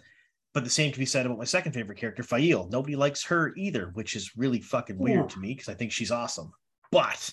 but 0.53 0.63
the 0.63 0.69
same 0.69 0.91
can 0.91 0.99
be 0.99 1.05
said 1.05 1.25
about 1.25 1.37
my 1.37 1.45
second 1.45 1.71
favorite 1.71 1.97
character, 1.97 2.23
Faile. 2.23 2.67
Nobody 2.69 2.95
likes 2.95 3.23
her 3.23 3.53
either, 3.55 3.89
which 3.93 4.15
is 4.15 4.31
really 4.37 4.59
fucking 4.61 4.97
weird 4.97 5.25
Ooh. 5.25 5.29
to 5.29 5.39
me 5.39 5.53
because 5.53 5.69
I 5.69 5.73
think 5.73 5.91
she's 5.91 6.11
awesome. 6.11 6.51
But 6.91 7.29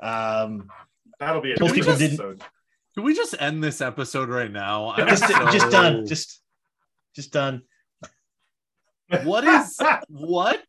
um 0.00 0.68
That'll 1.20 1.42
be 1.42 1.52
a 1.52 1.60
Most 1.60 1.74
people 1.74 1.92
didn't- 1.96 2.14
episode. 2.20 2.42
Can 2.94 3.04
we 3.04 3.14
just 3.14 3.34
end 3.38 3.62
this 3.64 3.80
episode 3.80 4.28
right 4.28 4.50
now? 4.50 4.92
I'm 4.92 5.08
just 5.08 5.26
just 5.52 5.70
done. 5.70 6.06
Just 6.06 6.40
just 7.14 7.32
done. 7.32 7.62
what 9.24 9.44
is 9.44 9.78
what? 10.08 10.64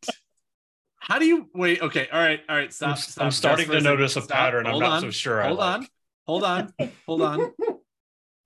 How 1.04 1.18
do 1.18 1.26
you 1.26 1.50
wait? 1.54 1.82
Okay, 1.82 2.08
all 2.10 2.18
right, 2.18 2.40
all 2.48 2.56
right. 2.56 2.72
Stop. 2.72 2.90
I'm, 2.90 2.96
stop 2.96 3.24
I'm 3.26 3.30
starting 3.30 3.66
to 3.66 3.72
a 3.72 3.74
second. 3.74 3.84
notice 3.84 4.16
a 4.16 4.22
Stop. 4.22 4.36
pattern. 4.36 4.66
I'm 4.66 4.78
not 4.78 4.90
on. 4.90 5.00
so 5.02 5.10
sure. 5.10 5.42
I 5.42 5.48
Hold 5.48 5.58
like. 5.58 5.80
on. 5.80 5.86
Hold 6.26 6.44
on. 6.44 6.72
Hold 7.06 7.22
on. 7.22 7.52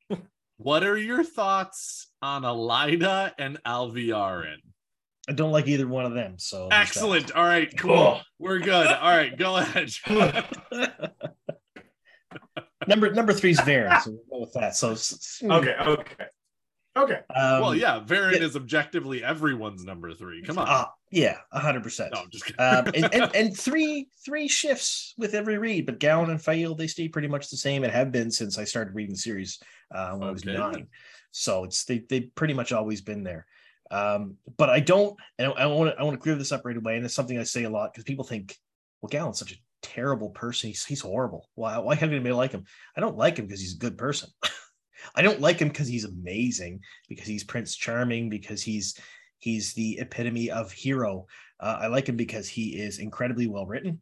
what 0.57 0.83
are 0.83 0.97
your 0.97 1.23
thoughts 1.23 2.09
on 2.21 2.43
Elaida 2.43 3.31
and 3.39 3.63
Alviarin? 3.63 4.57
I 5.29 5.33
don't 5.35 5.53
like 5.53 5.69
either 5.69 5.87
one 5.87 6.05
of 6.05 6.15
them. 6.15 6.35
So. 6.39 6.69
Excellent. 6.73 7.31
All 7.31 7.45
right, 7.45 7.73
cool. 7.79 7.93
Oh. 7.93 8.21
We're 8.41 8.59
good. 8.59 8.89
All 8.89 9.17
right, 9.17 9.39
go 9.39 9.57
ahead. 9.57 9.93
Number 12.89 13.13
number 13.13 13.35
three 13.35 13.51
is 13.51 13.61
Verin, 13.61 14.01
so 14.01 14.13
we'll 14.13 14.41
go 14.41 14.41
with 14.47 14.53
that. 14.55 14.75
So 14.75 14.97
hmm. 15.47 15.53
Okay, 15.53 15.75
okay. 15.79 16.25
Okay. 16.99 17.21
um, 17.35 17.61
well, 17.61 17.75
yeah, 17.75 18.03
yeah. 18.09 18.31
is 18.31 18.57
objectively 18.57 19.23
everyone's 19.23 19.85
number 19.85 20.13
three. 20.15 20.43
Come 20.43 20.59
on. 20.59 20.69
uh, 20.69 20.87
yeah, 21.11 21.37
hundred 21.53 21.83
percent. 21.83 22.13
no, 22.13 22.23
I'm 22.23 22.31
just 22.31 22.45
kidding. 22.45 22.61
Um, 22.61 22.87
and, 22.95 23.15
and 23.15 23.31
and 23.37 23.57
three 23.57 24.09
three 24.25 24.49
shifts 24.49 25.15
with 25.17 25.35
every 25.35 25.59
read, 25.59 25.87
but 25.87 26.01
Gawyn 26.01 26.31
and 26.31 26.43
Faile 26.43 26.75
they 26.75 26.87
stay 26.87 27.09
pretty 27.09 27.29
much 27.29 27.51
the 27.51 27.57
same 27.57 27.85
and 27.85 27.93
have 27.93 28.13
been 28.13 28.31
since 28.31 28.59
I 28.59 28.65
started 28.65 28.95
reading 28.95 29.15
the 29.15 29.19
series 29.19 29.61
uh, 29.95 30.13
when 30.13 30.29
I 30.29 30.33
was 30.33 30.45
nine. 30.45 30.89
So 31.31 31.65
it's 31.65 31.85
they 31.85 32.01
they've 32.09 32.35
pretty 32.35 32.55
much 32.55 32.73
always 32.73 33.01
been 33.01 33.23
there. 33.23 33.47
Um, 33.91 34.37
but 34.57 34.69
I 34.69 34.81
don't, 34.81 35.17
and 35.39 35.53
I 35.57 35.67
want 35.67 35.95
to 35.95 36.01
I 36.01 36.03
want 36.03 36.15
to 36.15 36.23
clear 36.23 36.35
this 36.35 36.53
up 36.53 36.65
right 36.65 36.77
away, 36.77 36.97
and 36.97 37.05
it's 37.05 37.15
something 37.15 37.39
I 37.39 37.45
say 37.45 37.65
a 37.65 37.71
lot 37.71 37.93
because 37.93 38.05
people 38.05 38.25
think, 38.25 38.57
well, 39.01 39.11
Gawyn's 39.11 39.39
such 39.39 39.53
a 39.53 39.59
terrible 39.83 40.31
person. 40.31 40.69
He's 40.69 40.85
he's 40.85 41.01
horrible. 41.01 41.49
Why 41.55 41.79
why 41.79 41.95
have 41.95 42.11
anybody 42.11 42.35
like 42.35 42.53
him? 42.53 42.65
I 42.97 43.01
don't 43.01 43.17
like 43.17 43.39
him 43.39 43.47
because 43.47 43.61
he's 43.61 43.75
a 43.75 43.79
good 43.79 43.97
person. 43.97 44.31
I 45.15 45.23
don't 45.23 45.41
like 45.41 45.59
him 45.59 45.69
because 45.69 45.89
he's 45.89 46.05
amazing, 46.05 46.81
because 47.09 47.27
he's 47.27 47.45
Prince 47.45 47.77
Charming, 47.77 48.29
because 48.29 48.63
he's 48.63 48.99
he's 49.39 49.73
the 49.75 49.99
epitome 50.01 50.51
of 50.51 50.73
hero. 50.73 51.27
Uh, 51.61 51.79
I 51.83 51.87
like 51.89 52.09
him 52.09 52.17
because 52.17 52.49
he 52.49 52.81
is 52.81 52.99
incredibly 52.99 53.47
well 53.47 53.67
written. 53.67 54.01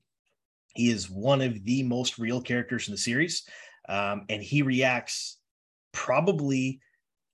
He 0.75 0.91
is 0.91 1.11
one 1.11 1.41
of 1.41 1.65
the 1.65 1.83
most 1.83 2.19
real 2.19 2.41
characters 2.41 2.89
in 2.89 2.93
the 2.93 2.99
series, 2.99 3.45
um, 3.89 4.25
and 4.29 4.43
he 4.43 4.63
reacts 4.63 5.39
probably 5.93 6.81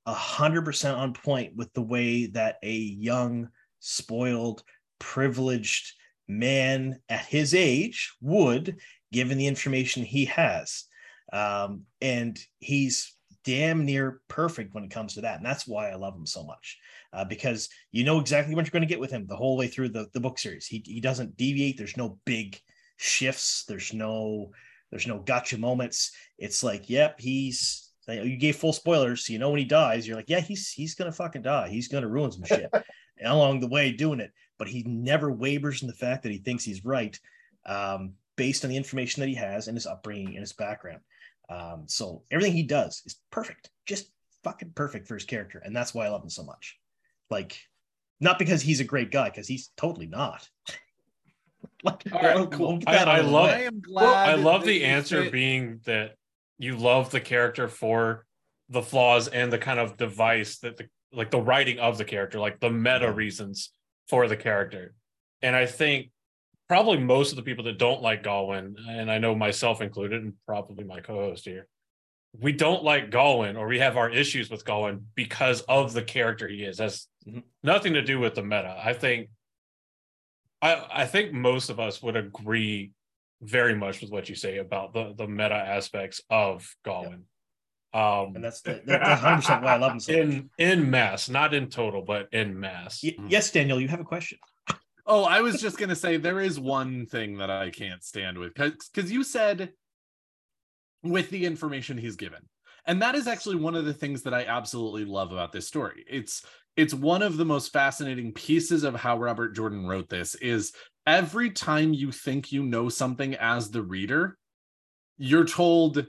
a 0.06 0.14
hundred 0.14 0.64
percent 0.64 0.96
on 0.96 1.12
point 1.12 1.56
with 1.56 1.72
the 1.72 1.82
way 1.82 2.26
that 2.26 2.56
a 2.62 2.72
young, 2.72 3.48
spoiled, 3.80 4.62
privileged 4.98 5.94
man 6.28 7.00
at 7.08 7.24
his 7.26 7.54
age 7.54 8.12
would, 8.20 8.76
given 9.12 9.38
the 9.38 9.46
information 9.46 10.04
he 10.04 10.24
has. 10.26 10.84
Um, 11.32 11.82
and 12.00 12.38
he's 12.58 13.14
damn 13.44 13.84
near 13.84 14.20
perfect 14.28 14.74
when 14.74 14.84
it 14.84 14.90
comes 14.90 15.14
to 15.14 15.22
that. 15.22 15.36
And 15.36 15.46
that's 15.46 15.66
why 15.66 15.90
I 15.90 15.96
love 15.96 16.14
him 16.14 16.26
so 16.26 16.44
much. 16.44 16.78
Uh, 17.12 17.24
because 17.24 17.68
you 17.90 18.04
know 18.04 18.20
exactly 18.20 18.54
what 18.54 18.64
you're 18.64 18.70
going 18.70 18.82
to 18.82 18.88
get 18.88 19.00
with 19.00 19.10
him 19.10 19.26
the 19.26 19.36
whole 19.36 19.56
way 19.56 19.68
through 19.68 19.90
the, 19.90 20.06
the 20.12 20.20
book 20.20 20.38
series. 20.38 20.66
He, 20.66 20.82
he 20.84 21.00
doesn't 21.00 21.36
deviate. 21.36 21.76
There's 21.76 21.96
no 21.96 22.18
big 22.24 22.60
shifts. 22.96 23.64
There's 23.66 23.92
no 23.92 24.50
there's 24.90 25.06
no 25.06 25.18
gotcha 25.18 25.58
moments. 25.58 26.12
It's 26.38 26.62
like, 26.62 26.88
yep, 26.88 27.18
he's 27.18 27.90
you 28.08 28.36
gave 28.36 28.56
full 28.56 28.72
spoilers, 28.72 29.26
so 29.26 29.32
you 29.32 29.38
know 29.38 29.50
when 29.50 29.60
he 29.60 29.64
dies, 29.64 30.06
you're 30.06 30.16
like, 30.16 30.28
yeah, 30.28 30.40
he's 30.40 30.70
he's 30.70 30.94
gonna 30.94 31.12
fucking 31.12 31.42
die. 31.42 31.68
He's 31.68 31.88
gonna 31.88 32.08
ruin 32.08 32.30
some 32.30 32.44
shit 32.44 32.68
and 32.72 32.84
along 33.32 33.60
the 33.60 33.68
way 33.68 33.92
doing 33.92 34.20
it. 34.20 34.32
But 34.58 34.68
he 34.68 34.82
never 34.82 35.32
wavers 35.32 35.82
in 35.82 35.88
the 35.88 35.94
fact 35.94 36.22
that 36.22 36.32
he 36.32 36.38
thinks 36.38 36.64
he's 36.64 36.84
right, 36.84 37.18
um, 37.64 38.14
based 38.36 38.64
on 38.64 38.70
the 38.70 38.76
information 38.76 39.20
that 39.20 39.28
he 39.28 39.34
has 39.34 39.66
and 39.66 39.76
his 39.76 39.86
upbringing 39.86 40.28
and 40.28 40.40
his 40.40 40.52
background. 40.52 41.00
Um, 41.48 41.84
so 41.86 42.22
everything 42.30 42.54
he 42.54 42.62
does 42.62 43.02
is 43.06 43.16
perfect, 43.30 43.70
just 43.86 44.10
fucking 44.44 44.72
perfect 44.74 45.06
for 45.08 45.14
his 45.14 45.24
character, 45.24 45.58
and 45.64 45.74
that's 45.74 45.92
why 45.94 46.06
I 46.06 46.08
love 46.08 46.22
him 46.22 46.30
so 46.30 46.44
much. 46.44 46.78
Like, 47.30 47.58
not 48.20 48.38
because 48.38 48.62
he's 48.62 48.80
a 48.80 48.84
great 48.84 49.10
guy, 49.10 49.28
because 49.28 49.48
he's 49.48 49.70
totally 49.76 50.06
not. 50.06 50.48
like, 51.84 52.02
All 52.12 52.20
right, 52.22 52.50
cool. 52.52 52.78
I- 52.86 52.96
I 53.04 53.20
love- 53.20 53.50
I 53.50 53.62
am 53.62 53.80
glad. 53.80 54.28
I 54.30 54.34
love 54.34 54.64
the 54.64 54.84
answer 54.84 55.24
fit- 55.24 55.32
being 55.32 55.80
that 55.84 56.14
you 56.58 56.76
love 56.76 57.10
the 57.10 57.20
character 57.20 57.68
for 57.68 58.24
the 58.68 58.82
flaws 58.82 59.26
and 59.28 59.52
the 59.52 59.58
kind 59.58 59.80
of 59.80 59.96
device 59.96 60.58
that 60.58 60.76
the 60.76 60.88
like 61.14 61.30
the 61.30 61.40
writing 61.40 61.78
of 61.78 61.98
the 61.98 62.04
character, 62.06 62.38
like 62.40 62.58
the 62.60 62.70
meta 62.70 63.12
reasons 63.12 63.70
for 64.08 64.28
the 64.28 64.36
character. 64.36 64.94
And 65.42 65.54
I 65.54 65.66
think 65.66 66.10
probably 66.72 66.96
most 66.96 67.32
of 67.32 67.36
the 67.36 67.42
people 67.42 67.62
that 67.64 67.76
don't 67.76 68.00
like 68.00 68.22
Gawyn, 68.22 68.76
and 68.88 69.10
I 69.12 69.18
know 69.18 69.34
myself 69.34 69.82
included, 69.82 70.22
and 70.22 70.32
probably 70.46 70.84
my 70.84 71.00
co-host 71.00 71.44
here, 71.44 71.68
we 72.40 72.50
don't 72.52 72.82
like 72.82 73.10
Gawyn 73.10 73.58
or 73.58 73.66
we 73.66 73.78
have 73.80 73.98
our 73.98 74.08
issues 74.08 74.48
with 74.48 74.64
Gawyn 74.64 75.02
because 75.14 75.60
of 75.68 75.92
the 75.92 76.00
character 76.02 76.48
he 76.48 76.64
is. 76.64 76.78
Has 76.78 77.08
Mhm. 77.28 77.42
nothing 77.62 77.92
to 77.92 78.00
do 78.00 78.18
with 78.18 78.34
the 78.36 78.42
meta. 78.42 78.74
I 78.82 78.94
think 78.94 79.28
I 80.62 81.02
I 81.02 81.06
think 81.06 81.34
most 81.34 81.68
of 81.68 81.78
us 81.78 82.02
would 82.02 82.16
agree 82.16 82.92
very 83.42 83.74
much 83.74 84.00
with 84.00 84.10
what 84.10 84.30
you 84.30 84.34
say 84.34 84.56
about 84.56 84.94
the 84.94 85.12
the 85.14 85.28
meta 85.28 85.54
aspects 85.76 86.22
of 86.30 86.74
Galwin. 86.86 87.24
Um 87.92 88.34
and 88.36 88.42
that's 88.42 88.62
the, 88.62 88.80
that- 88.86 88.86
that's 88.86 89.20
100 89.22 89.36
percent 89.36 89.62
why 89.62 89.74
I 89.74 89.76
love 89.76 89.92
him 89.92 90.00
so 90.00 90.12
much. 90.12 90.20
in 90.22 90.50
in 90.56 90.90
mass, 90.90 91.28
not 91.28 91.52
in 91.52 91.68
total, 91.68 92.00
but 92.00 92.28
in 92.32 92.58
mass. 92.58 93.02
Y- 93.04 93.14
yes, 93.28 93.50
Daniel, 93.52 93.78
you 93.78 93.88
have 93.88 94.00
a 94.00 94.04
question. 94.04 94.38
Oh, 95.04 95.24
I 95.24 95.40
was 95.40 95.60
just 95.60 95.78
gonna 95.78 95.96
say 95.96 96.16
there 96.16 96.40
is 96.40 96.60
one 96.60 97.06
thing 97.06 97.38
that 97.38 97.50
I 97.50 97.70
can't 97.70 98.04
stand 98.04 98.38
with 98.38 98.54
because 98.54 99.10
you 99.10 99.24
said 99.24 99.72
with 101.02 101.30
the 101.30 101.44
information 101.44 101.98
he's 101.98 102.16
given. 102.16 102.48
And 102.86 103.00
that 103.02 103.14
is 103.14 103.26
actually 103.26 103.56
one 103.56 103.74
of 103.74 103.84
the 103.84 103.94
things 103.94 104.22
that 104.22 104.34
I 104.34 104.44
absolutely 104.44 105.04
love 105.04 105.32
about 105.32 105.52
this 105.52 105.68
story. 105.68 106.04
It's 106.08 106.44
it's 106.76 106.94
one 106.94 107.22
of 107.22 107.36
the 107.36 107.44
most 107.44 107.72
fascinating 107.72 108.32
pieces 108.32 108.82
of 108.82 108.94
how 108.94 109.18
Robert 109.18 109.54
Jordan 109.54 109.86
wrote 109.86 110.08
this 110.08 110.34
is 110.36 110.72
every 111.06 111.50
time 111.50 111.92
you 111.92 112.10
think 112.10 112.50
you 112.50 112.62
know 112.62 112.88
something 112.88 113.34
as 113.34 113.70
the 113.70 113.82
reader, 113.82 114.38
you're 115.18 115.44
told 115.44 116.06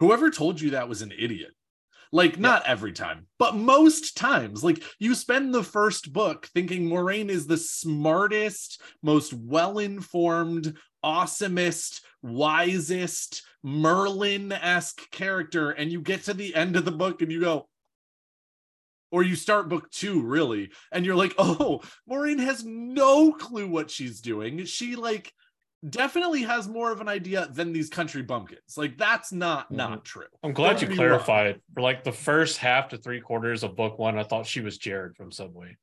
whoever 0.00 0.30
told 0.30 0.60
you 0.60 0.70
that 0.70 0.88
was 0.88 1.02
an 1.02 1.12
idiot. 1.16 1.52
Like 2.12 2.38
not 2.38 2.66
every 2.66 2.92
time, 2.92 3.26
but 3.38 3.56
most 3.56 4.16
times. 4.16 4.62
Like 4.62 4.82
you 4.98 5.14
spend 5.14 5.52
the 5.52 5.62
first 5.62 6.12
book 6.12 6.46
thinking 6.54 6.88
Moiraine 6.88 7.28
is 7.28 7.46
the 7.46 7.56
smartest, 7.56 8.80
most 9.02 9.32
well-informed, 9.32 10.76
awesomest, 11.04 12.00
wisest, 12.22 13.42
Merlin-esque 13.62 15.10
character, 15.10 15.70
and 15.70 15.90
you 15.90 16.00
get 16.00 16.24
to 16.24 16.34
the 16.34 16.54
end 16.54 16.76
of 16.76 16.84
the 16.84 16.92
book 16.92 17.22
and 17.22 17.32
you 17.32 17.40
go, 17.40 17.68
or 19.14 19.22
you 19.22 19.36
start 19.36 19.68
book 19.68 19.88
two 19.92 20.20
really 20.22 20.70
and 20.90 21.06
you're 21.06 21.14
like 21.14 21.34
oh 21.38 21.80
Moiraine 22.10 22.40
has 22.40 22.64
no 22.64 23.30
clue 23.32 23.68
what 23.68 23.88
she's 23.88 24.20
doing 24.20 24.64
she 24.64 24.96
like 24.96 25.32
definitely 25.90 26.42
has 26.42 26.66
more 26.68 26.90
of 26.92 27.00
an 27.00 27.08
idea 27.08 27.46
than 27.52 27.72
these 27.72 27.88
country 27.90 28.22
bumpkins 28.22 28.76
like 28.76 28.96
that's 28.96 29.32
not 29.32 29.70
Mhm. 29.72 29.76
not 29.76 30.04
true 30.04 30.24
I'm 30.42 30.52
glad 30.52 30.72
Don't 30.78 30.82
you 30.82 30.86
be 30.88 30.92
wrong. 30.94 31.08
clarified. 31.20 31.60
For 31.74 31.80
like 31.82 32.04
the 32.04 32.12
first 32.12 32.58
half 32.58 32.88
to 32.88 32.96
three 32.98 33.20
quarters 33.20 33.62
of 33.62 33.76
book 33.76 33.98
one, 33.98 34.18
I 34.18 34.22
thought 34.22 34.46
she 34.46 34.60
was 34.60 34.78
Jared 34.78 35.16
from 35.16 35.30
Subway. 35.30 35.76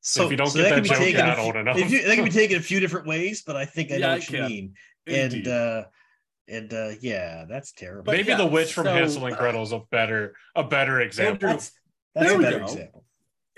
So 0.00 0.24
if 0.24 0.30
you 0.30 0.36
don't 0.36 0.48
so 0.48 0.58
get 0.62 0.68
that 0.68 0.74
can 0.74 0.82
be 0.82 0.88
joke, 0.88 0.98
taken 0.98 1.16
you're 1.16 1.24
a 1.24 1.26
not 1.28 1.36
few- 1.36 1.44
old 1.44 1.56
enough. 1.56 1.76
if 1.78 1.90
you, 1.90 2.02
that 2.06 2.14
can 2.14 2.24
be 2.24 2.30
taken 2.30 2.56
a 2.56 2.60
few 2.62 2.80
different 2.80 3.06
ways, 3.06 3.42
but 3.46 3.56
I 3.56 3.64
think 3.64 3.90
I 3.92 3.96
know 3.96 4.08
Yeah, 4.08 4.14
what 4.14 4.30
you 4.30 4.42
mean. 4.42 4.74
Indeed. 5.06 5.46
And 5.46 5.48
uh 5.48 5.84
and 6.48 6.72
uh 6.74 6.90
yeah, 7.00 7.44
that's 7.48 7.72
terrible. 7.72 8.04
But 8.04 8.16
Maybe 8.16 8.30
yeah, 8.30 8.36
the 8.38 8.46
witch 8.46 8.72
from 8.72 8.84
so- 8.84 8.92
Hansel 8.94 9.26
and 9.26 9.36
Gretel's 9.36 9.72
a 9.72 9.80
better 9.90 10.34
a 10.54 10.64
better 10.64 11.00
example. 11.00 11.48
That's 11.48 11.72
that's 12.14 12.26
There 12.28 12.34
a 12.34 12.38
we 12.38 12.44
better 12.44 12.58
go. 12.58 12.64
example. 12.64 12.99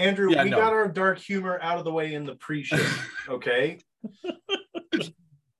Andrew, 0.02 0.30
Yeah, 0.32 0.44
we 0.44 0.50
no. 0.50 0.58
got 0.58 0.72
our 0.72 0.88
dark 0.88 1.18
humor 1.18 1.58
out 1.62 1.78
of 1.78 1.84
the 1.84 1.92
way 1.92 2.14
in 2.14 2.24
the 2.24 2.34
pre-show. 2.36 2.78
Okay, 3.28 3.78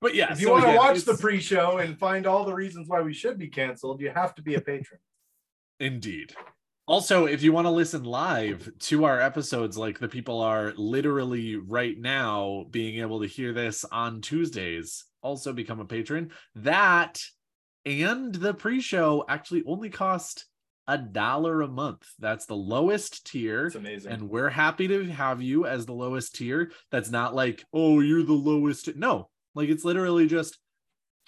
but 0.00 0.14
yeah 0.16 0.32
if 0.32 0.40
you 0.40 0.46
so 0.48 0.52
want 0.52 0.64
to 0.64 0.70
again, 0.70 0.78
watch 0.78 1.02
the 1.02 1.16
pre-show 1.16 1.78
and 1.78 1.96
find 1.96 2.26
all 2.26 2.44
the 2.44 2.52
reasons 2.52 2.88
why 2.88 3.00
we 3.00 3.14
should 3.14 3.38
be 3.38 3.46
canceled, 3.48 4.00
you 4.00 4.10
have 4.10 4.34
to 4.34 4.42
be 4.42 4.56
a 4.56 4.60
patron. 4.60 4.98
Indeed. 5.78 6.34
Also, 6.88 7.26
if 7.26 7.42
you 7.44 7.52
want 7.52 7.66
to 7.66 7.70
listen 7.70 8.02
live 8.02 8.68
to 8.80 9.04
our 9.04 9.20
episodes, 9.20 9.78
like 9.78 10.00
the 10.00 10.08
people 10.08 10.40
are 10.40 10.72
literally 10.76 11.54
right 11.54 11.96
now 11.96 12.66
being 12.70 13.00
able 13.00 13.20
to 13.20 13.26
hear 13.28 13.52
this 13.52 13.84
on 13.84 14.20
Tuesdays, 14.20 15.04
also 15.22 15.52
become 15.52 15.78
a 15.78 15.84
patron. 15.84 16.32
That 16.56 17.22
and 17.86 18.34
the 18.34 18.54
pre 18.54 18.80
show 18.80 19.24
actually 19.28 19.62
only 19.66 19.90
cost 19.90 20.46
a 20.88 20.98
dollar 20.98 21.62
a 21.62 21.68
month. 21.68 22.06
That's 22.18 22.46
the 22.46 22.56
lowest 22.56 23.26
tier. 23.26 23.66
It's 23.66 23.76
amazing. 23.76 24.12
And 24.12 24.28
we're 24.28 24.48
happy 24.50 24.88
to 24.88 25.04
have 25.06 25.40
you 25.42 25.66
as 25.66 25.86
the 25.86 25.92
lowest 25.92 26.34
tier. 26.36 26.72
That's 26.90 27.10
not 27.10 27.34
like, 27.34 27.64
oh, 27.72 28.00
you're 28.00 28.22
the 28.24 28.32
lowest. 28.32 28.94
No, 28.96 29.28
like 29.54 29.68
it's 29.68 29.84
literally 29.84 30.26
just 30.26 30.58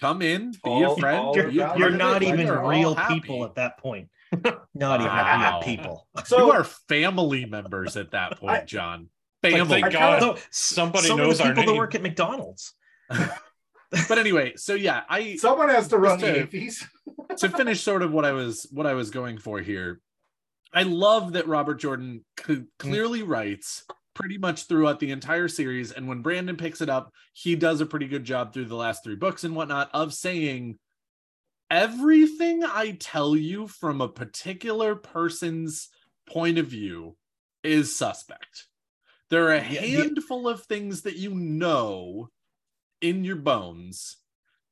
come 0.01 0.23
in, 0.23 0.51
be 0.51 0.59
All- 0.64 0.95
a 0.95 0.97
friend. 0.97 1.35
You're, 1.35 1.45
the 1.47 1.51
be 1.53 1.59
a 1.61 1.67
value 1.67 1.81
you're 1.85 1.90
not 1.97 2.23
it. 2.23 2.29
even 2.29 2.47
We're 2.49 2.69
real 2.69 2.97
people 3.09 3.45
at 3.45 3.55
that 3.57 3.79
point. 3.79 4.09
Not 4.75 5.01
even 5.01 5.40
real 5.40 5.61
people. 5.62 6.09
so 6.25 6.38
you 6.47 6.53
are 6.53 6.64
family 6.64 7.45
members 7.45 7.97
at 7.97 8.11
that 8.11 8.37
point, 8.40 8.53
I- 8.62 8.64
John. 8.64 9.09
Like, 9.45 9.53
Family. 9.53 9.83
thank 9.83 9.93
God 9.93 10.21
kinda- 10.21 10.40
somebody 10.51 11.07
some 11.07 11.19
knows 11.19 11.38
of 11.38 11.45
the 11.45 11.45
our 11.51 11.55
people 11.55 11.75
that 11.75 11.79
work 11.79 11.95
at 11.95 12.03
McDonald's. 12.03 12.73
but 13.09 14.19
anyway, 14.19 14.55
so 14.57 14.75
yeah, 14.75 15.03
I 15.09 15.37
someone 15.37 15.69
has 15.69 15.88
to 15.88 15.99
run 15.99 16.19
the 16.19 16.33
to- 16.33 16.47
APs. 16.47 16.85
To 17.38 17.49
finish 17.49 17.83
sort 17.83 18.03
of 18.03 18.12
what 18.12 18.25
I 18.25 18.33
was 18.33 18.66
what 18.70 18.87
I 18.87 18.94
was 18.94 19.11
going 19.11 19.38
for 19.38 19.61
here. 19.61 20.01
I 20.73 20.83
love 20.83 21.35
that 21.35 21.47
Robert 21.47 21.75
Jordan 21.75 22.25
cl- 22.38 22.61
mm. 22.61 22.66
clearly 22.79 23.23
writes 23.23 23.85
pretty 24.14 24.38
much 24.38 24.64
throughout 24.64 25.01
the 25.01 25.11
entire 25.11 25.49
series, 25.49 25.92
and 25.92 26.09
when 26.09 26.23
Brandon 26.23 26.57
picks 26.57 26.81
it 26.81 26.88
up, 26.88 27.12
he 27.33 27.57
does 27.57 27.81
a 27.81 27.87
pretty 27.87 28.07
good 28.07 28.25
job 28.25 28.53
through 28.53 28.66
the 28.66 28.77
last 28.77 29.05
three 29.05 29.16
books 29.16 29.44
and 29.44 29.55
whatnot 29.55 29.90
of 29.92 30.14
saying 30.14 30.79
everything 31.70 32.62
I 32.64 32.97
tell 32.99 33.37
you 33.37 33.66
from 33.66 34.01
a 34.01 34.09
particular 34.09 34.94
person's 34.94 35.88
point 36.27 36.59
of 36.59 36.66
view 36.66 37.16
is 37.62 37.97
suspect. 37.97 38.66
There 39.31 39.49
are 39.49 39.55
a 39.55 39.61
handful 39.61 40.49
of 40.49 40.62
things 40.62 41.03
that 41.03 41.16
you 41.16 41.31
know 41.35 42.29
in 43.01 43.25
your 43.25 43.37
bones, 43.37 44.16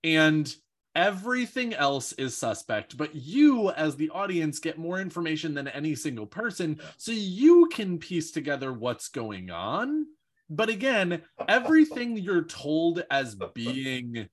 and 0.04 0.54
everything 0.94 1.74
else 1.74 2.12
is 2.12 2.36
suspect. 2.36 2.96
But 2.96 3.14
you, 3.14 3.70
as 3.70 3.96
the 3.96 4.10
audience, 4.10 4.58
get 4.58 4.78
more 4.78 5.00
information 5.00 5.54
than 5.54 5.68
any 5.68 5.94
single 5.94 6.26
person, 6.26 6.80
so 6.96 7.12
you 7.12 7.68
can 7.72 7.98
piece 7.98 8.30
together 8.30 8.72
what's 8.72 9.08
going 9.08 9.50
on. 9.50 10.06
But 10.50 10.68
again, 10.68 11.22
everything 11.48 12.16
you're 12.16 12.44
told 12.44 13.04
as 13.10 13.36
being 13.54 14.28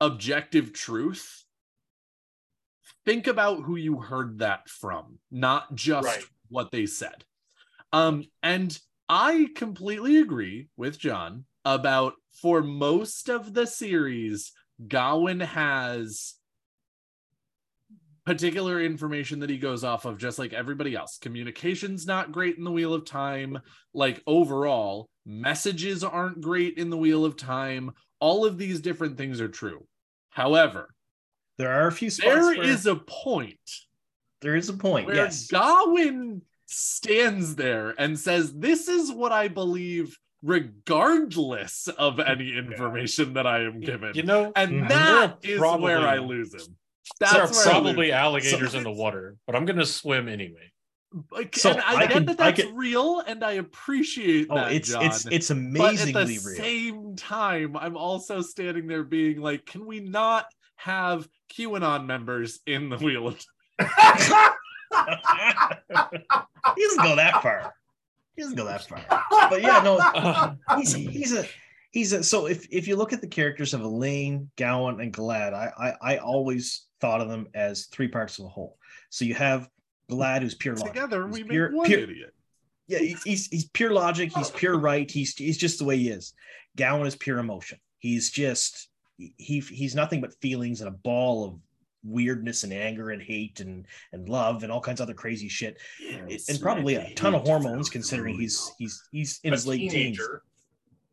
objective 0.00 0.72
truth 0.72 1.44
think 3.04 3.26
about 3.26 3.62
who 3.62 3.76
you 3.76 4.00
heard 4.00 4.38
that 4.38 4.68
from 4.68 5.18
not 5.30 5.74
just 5.74 6.06
Right. 6.06 6.24
what 6.48 6.70
they 6.70 6.86
said 6.86 7.24
um 7.92 8.24
and 8.42 8.78
i 9.08 9.48
completely 9.54 10.18
agree 10.18 10.68
with 10.76 10.98
john 10.98 11.44
about 11.66 12.14
for 12.32 12.62
most 12.62 13.28
of 13.28 13.52
the 13.52 13.66
series 13.66 14.52
Gawyn 14.86 15.44
has 15.44 16.34
particular 18.24 18.80
information 18.80 19.40
that 19.40 19.50
he 19.50 19.58
goes 19.58 19.82
off 19.82 20.04
of 20.04 20.18
just 20.18 20.38
like 20.38 20.52
everybody 20.52 20.94
else 20.94 21.18
communication's 21.18 22.06
not 22.06 22.30
great 22.30 22.56
in 22.58 22.64
the 22.64 22.70
wheel 22.70 22.94
of 22.94 23.04
time 23.04 23.58
like 23.94 24.22
overall 24.26 25.08
messages 25.26 26.04
aren't 26.04 26.40
great 26.40 26.76
in 26.76 26.90
the 26.90 26.96
wheel 26.96 27.24
of 27.24 27.36
time 27.36 27.90
all 28.20 28.44
of 28.44 28.58
these 28.58 28.80
different 28.80 29.16
things 29.16 29.40
are 29.40 29.48
true 29.48 29.84
however 30.28 30.94
There 31.56 31.72
are 31.72 31.88
a 31.88 31.92
few 31.92 32.10
spots 32.10 32.28
there 32.28 32.42
where 32.44 32.62
is 32.62 32.86
a 32.86 32.94
point 32.94 33.58
there 34.40 34.56
is 34.56 34.68
a 34.68 34.74
point. 34.74 35.06
where 35.06 35.16
Yes. 35.16 35.48
Gawyn 35.48 36.40
stands 36.66 37.56
there 37.56 37.94
and 37.98 38.18
says, 38.18 38.52
This 38.52 38.88
is 38.88 39.12
what 39.12 39.32
I 39.32 39.48
believe, 39.48 40.16
regardless 40.42 41.88
of 41.88 42.18
any 42.20 42.56
information 42.56 43.34
that 43.34 43.46
I 43.46 43.60
am 43.64 43.80
given. 43.80 44.12
You 44.14 44.22
know, 44.24 44.52
and 44.56 44.88
that 44.90 45.40
There 45.42 45.52
are 45.52 45.54
is 45.54 45.58
probably- 45.58 45.84
where 45.84 46.06
I 46.08 46.18
lose 46.18 46.54
him. 46.54 46.60
there 47.18 47.28
That's 47.30 47.34
are 47.34 47.38
where 47.38 47.44
I 47.46 47.48
lose 47.48 47.64
probably 47.84 48.12
alligators 48.12 48.72
So- 48.72 48.78
in 48.78 48.84
the 48.84 48.90
water, 48.92 49.36
but 49.46 49.54
I'm 49.56 49.64
gonna 49.64 49.84
swim 49.86 50.28
anyway. 50.28 50.70
Like, 51.32 51.56
So 51.56 51.70
and 51.72 51.80
I, 51.80 51.94
I 51.94 52.00
get 52.02 52.10
can- 52.12 52.24
that 52.26 52.38
that's 52.38 52.62
can- 52.62 52.74
real, 52.76 53.20
and 53.26 53.42
I 53.42 53.52
appreciate 53.52 54.46
Oh, 54.48 54.54
that, 54.54 54.72
it's 54.72 54.90
John. 54.90 55.04
it's 55.06 55.26
it's 55.26 55.48
but 55.48 55.56
at 55.94 56.06
the 56.12 56.22
real. 56.24 56.38
same 56.38 57.16
time, 57.16 57.76
I'm 57.76 57.96
also 57.96 58.40
standing 58.42 58.86
there 58.86 59.02
being 59.02 59.40
like, 59.40 59.66
can 59.66 59.84
we 59.86 59.98
not 60.00 60.46
have 60.76 61.26
QAnon 61.52 62.06
members 62.06 62.60
in 62.66 62.88
the 62.90 62.96
wheel 62.96 63.26
of 63.26 63.34
he 63.80 63.84
doesn't 66.84 67.02
go 67.02 67.16
that 67.16 67.40
far. 67.42 67.74
He 68.40 68.44
doesn't 68.44 68.56
go 68.56 68.64
that 68.64 68.86
far. 68.88 69.00
But 69.50 69.60
yeah, 69.62 69.82
no, 69.82 70.56
he's 70.78 70.94
he's 70.94 71.34
a 71.34 71.44
he's 71.90 72.12
a 72.14 72.22
so 72.22 72.46
if 72.46 72.66
if 72.70 72.88
you 72.88 72.96
look 72.96 73.12
at 73.12 73.20
the 73.20 73.26
characters 73.26 73.74
of 73.74 73.82
Elayne, 73.82 74.48
Gawyn, 74.56 75.02
and 75.02 75.12
Galad, 75.12 75.52
I 75.52 75.70
I, 76.00 76.14
I 76.14 76.16
always 76.18 76.86
thought 77.00 77.20
of 77.20 77.28
them 77.28 77.48
as 77.54 77.86
three 77.86 78.08
parts 78.08 78.38
of 78.38 78.46
a 78.46 78.48
whole. 78.48 78.78
So 79.10 79.24
you 79.26 79.34
have 79.34 79.68
Galad, 80.10 80.40
who's 80.40 80.54
pure 80.54 80.74
logic. 80.76 80.94
together? 80.94 81.26
He's 81.26 81.34
We 81.34 81.42
make 81.42 81.50
pure- 81.50 81.72
one 81.74 81.86
pure- 81.86 82.00
idiot. 82.00 82.34
Yeah, 82.86 83.00
he's 83.00 83.46
he's 83.48 83.68
pure 83.68 83.90
logic. 83.92 84.32
He's 84.34 84.50
pure 84.50 84.78
right. 84.78 85.10
He's 85.10 85.34
he's 85.36 85.58
just 85.58 85.78
the 85.78 85.84
way 85.84 85.98
he 85.98 86.08
is. 86.08 86.32
Gawyn 86.78 87.06
is 87.06 87.16
pure 87.16 87.38
emotion. 87.38 87.78
He's 87.98 88.30
just 88.30 88.88
he 89.18 89.58
he's 89.60 89.94
nothing 89.94 90.20
but 90.22 90.32
feelings 90.40 90.80
and 90.80 90.88
a 90.88 90.92
ball 90.92 91.44
of 91.44 91.54
weirdness 92.04 92.64
and 92.64 92.72
anger 92.72 93.10
and 93.10 93.22
hate 93.22 93.60
and 93.60 93.86
and 94.12 94.28
love 94.28 94.62
and 94.62 94.72
all 94.72 94.80
kinds 94.80 95.00
of 95.00 95.04
other 95.04 95.14
crazy 95.14 95.48
shit 95.48 95.78
and 96.48 96.60
probably 96.60 96.94
a 96.94 97.12
ton 97.14 97.34
of 97.34 97.42
hormones 97.42 97.90
considering 97.90 98.34
he's 98.38 98.72
he's 98.78 99.02
he's 99.12 99.40
in 99.44 99.52
his 99.52 99.66
late 99.66 99.90
teens. 99.90 100.20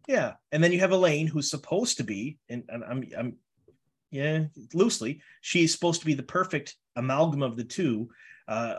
Yeah, 0.08 0.34
and 0.54 0.64
then 0.64 0.72
you 0.72 0.80
have 0.80 0.92
Elayne, 0.92 1.28
who's 1.28 1.50
supposed 1.50 1.98
to 1.98 2.04
be, 2.06 2.38
and, 2.48 2.64
and 2.70 2.82
I'm, 2.86 3.04
I'm, 3.18 3.36
yeah, 4.10 4.46
loosely, 4.74 5.22
she's 5.42 5.74
supposed 5.74 6.00
to 6.00 6.06
be 6.06 6.14
the 6.14 6.24
perfect 6.24 6.76
amalgam 6.96 7.44
of 7.44 7.58
the 7.58 7.66
two. 7.66 8.10
Uh, 8.48 8.76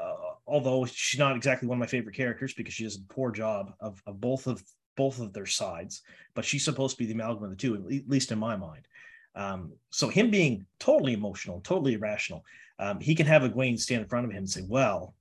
although 0.47 0.87
she's 0.87 1.18
not 1.18 1.37
exactly 1.37 1.68
one 1.68 1.77
of 1.77 1.81
my 1.81 1.87
favorite 1.87 2.16
characters 2.16 2.55
because 2.55 2.73
she 2.73 2.85
does 2.85 2.97
a 2.97 3.12
poor 3.12 3.31
job 3.31 3.75
of, 3.81 4.03
of 4.07 4.18
both 4.18 4.47
of 4.47 4.62
both 4.97 5.21
of 5.21 5.35
their 5.35 5.47
sides. 5.47 6.01
But 6.35 6.47
she's 6.47 6.64
supposed 6.64 6.97
to 6.97 7.03
be 7.03 7.07
the 7.07 7.12
amalgam 7.12 7.44
of 7.44 7.51
the 7.51 7.57
two, 7.57 7.75
at 7.75 8.09
least 8.09 8.33
in 8.33 8.38
my 8.38 8.57
mind. 8.57 8.88
Um, 9.38 9.72
so 9.90 10.09
him 10.09 10.31
being 10.31 10.66
totally 10.81 11.12
emotional, 11.12 11.61
totally 11.61 11.94
irrational, 11.94 12.44
um, 12.79 13.01
he 13.01 13.14
can 13.14 13.27
have 13.27 13.42
Egwene 13.42 13.79
stand 13.79 14.03
in 14.03 14.09
front 14.09 14.27
of 14.27 14.33
him 14.33 14.38
and 14.38 14.51
say, 14.51 14.62
"Well, 14.68 15.14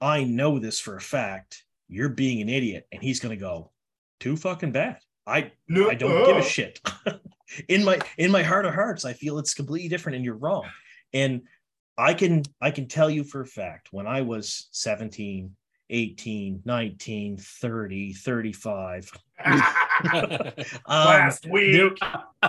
I 0.00 0.24
know 0.24 0.58
this 0.58 0.80
for 0.80 0.96
a 0.96 1.00
fact. 1.00 1.64
You're 1.88 2.08
being 2.08 2.40
an 2.40 2.48
idiot," 2.48 2.86
and 2.90 3.02
he's 3.02 3.20
going 3.20 3.36
to 3.36 3.40
go, 3.40 3.70
"Too 4.18 4.36
fucking 4.36 4.72
bad." 4.72 4.98
I 5.26 5.52
No, 5.68 5.90
I 5.90 5.94
don't 5.94 6.26
give 6.26 6.36
a 6.36 6.42
shit. 6.48 6.80
in 7.68 7.84
my 7.84 7.98
in 8.18 8.30
my 8.30 8.42
heart 8.42 8.66
of 8.66 8.74
hearts, 8.74 9.04
I 9.04 9.12
feel 9.12 9.38
it's 9.38 9.54
completely 9.54 9.88
different 9.88 10.16
and 10.16 10.24
you're 10.24 10.36
wrong. 10.36 10.66
And 11.12 11.42
I 11.96 12.14
can 12.14 12.42
I 12.60 12.70
can 12.70 12.88
tell 12.88 13.10
you 13.10 13.24
for 13.24 13.42
a 13.42 13.46
fact 13.46 13.88
when 13.92 14.06
I 14.06 14.22
was 14.22 14.68
17, 14.72 15.54
18, 15.90 16.62
19, 16.64 17.36
30, 17.38 18.12
35, 18.14 19.12
um, 19.44 19.62
Last 20.88 21.46
week. 21.46 21.98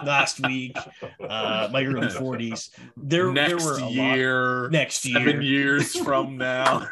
last 0.03 0.45
week, 0.45 0.77
uh, 1.21 1.69
my 1.71 1.85
early 1.85 2.07
40s, 2.07 2.69
there, 2.97 3.31
next 3.31 3.63
there 3.63 3.73
were 3.73 3.79
a 3.79 3.83
lot 3.83 4.17
year, 4.17 4.69
next 4.69 5.01
seven 5.01 5.41
year. 5.41 5.41
years 5.41 5.95
from 6.03 6.37
now. 6.37 6.87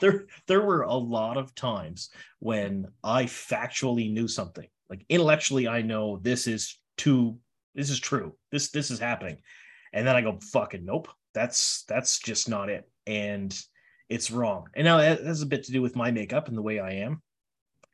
there 0.00 0.26
there 0.46 0.62
were 0.62 0.82
a 0.82 0.94
lot 0.94 1.36
of 1.36 1.54
times 1.54 2.10
when 2.40 2.88
I 3.02 3.24
factually 3.24 4.12
knew 4.12 4.28
something. 4.28 4.66
Like 4.90 5.04
intellectually, 5.08 5.68
I 5.68 5.82
know 5.82 6.18
this 6.18 6.46
is 6.46 6.78
too 6.96 7.38
this 7.74 7.90
is 7.90 8.00
true. 8.00 8.34
This 8.50 8.70
this 8.70 8.90
is 8.90 8.98
happening. 8.98 9.38
and 9.92 10.06
then 10.06 10.16
I 10.16 10.20
go, 10.22 10.38
fucking 10.52 10.84
nope, 10.84 11.08
that's 11.32 11.84
that's 11.88 12.18
just 12.18 12.48
not 12.48 12.68
it, 12.70 12.88
and 13.06 13.56
it's 14.08 14.30
wrong. 14.30 14.66
And 14.74 14.84
now 14.84 14.98
that 14.98 15.22
has 15.24 15.42
a 15.42 15.46
bit 15.46 15.64
to 15.64 15.72
do 15.72 15.80
with 15.80 15.96
my 15.96 16.10
makeup 16.10 16.48
and 16.48 16.56
the 16.56 16.62
way 16.62 16.78
I 16.80 16.90
am, 17.06 17.22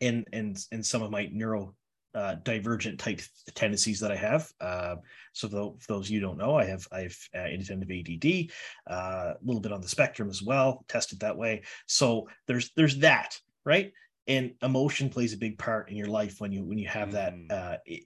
and 0.00 0.26
and 0.32 0.58
and 0.72 0.84
some 0.84 1.02
of 1.02 1.10
my 1.10 1.28
neuro 1.32 1.74
uh, 2.14 2.34
divergent 2.42 2.98
type 2.98 3.20
tendencies 3.54 4.00
that 4.00 4.10
I 4.10 4.16
have. 4.16 4.50
Uh, 4.60 4.96
so 5.32 5.46
though, 5.46 5.76
for 5.78 5.94
those 5.94 6.10
you 6.10 6.20
don't 6.20 6.38
know, 6.38 6.56
I 6.56 6.64
have 6.64 6.86
I 6.90 7.00
have 7.02 7.16
uh, 7.36 7.46
inattentive 7.46 7.90
ADD, 7.90 8.50
uh, 8.90 9.34
a 9.34 9.44
little 9.44 9.60
bit 9.60 9.72
on 9.72 9.80
the 9.80 9.88
spectrum 9.88 10.28
as 10.28 10.42
well, 10.42 10.84
tested 10.88 11.20
that 11.20 11.36
way. 11.36 11.62
So 11.86 12.28
there's 12.46 12.72
there's 12.76 12.98
that 12.98 13.38
right, 13.64 13.92
and 14.26 14.54
emotion 14.62 15.08
plays 15.08 15.32
a 15.34 15.38
big 15.38 15.58
part 15.58 15.88
in 15.90 15.96
your 15.96 16.08
life 16.08 16.40
when 16.40 16.50
you 16.52 16.64
when 16.64 16.78
you 16.78 16.88
have 16.88 17.10
Mhm. 17.10 17.48
that. 17.48 17.54
Uh, 17.56 17.76
it- 17.86 18.04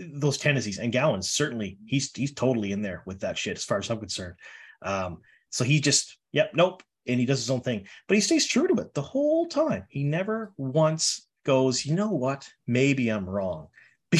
those 0.00 0.38
tendencies 0.38 0.78
and 0.78 0.92
Gawyn 0.92 1.24
certainly 1.24 1.76
he's 1.86 2.12
he's 2.14 2.32
totally 2.32 2.70
in 2.70 2.82
there 2.82 3.02
with 3.04 3.18
that 3.18 3.36
shit 3.36 3.56
as 3.56 3.64
far 3.64 3.78
as 3.78 3.90
I'm 3.90 3.98
concerned. 3.98 4.36
Um, 4.80 5.22
so 5.50 5.64
he 5.64 5.80
just 5.80 6.18
yep 6.30 6.52
nope 6.54 6.84
and 7.08 7.18
he 7.18 7.26
does 7.26 7.40
his 7.40 7.50
own 7.50 7.60
thing, 7.62 7.86
but 8.06 8.14
he 8.16 8.20
stays 8.20 8.46
true 8.46 8.68
to 8.68 8.74
it 8.80 8.94
the 8.94 9.02
whole 9.02 9.46
time. 9.46 9.84
He 9.88 10.04
never 10.04 10.52
once 10.56 11.26
goes, 11.44 11.84
you 11.86 11.94
know 11.94 12.10
what? 12.10 12.48
Maybe 12.66 13.08
I'm 13.08 13.28
wrong. 13.28 13.68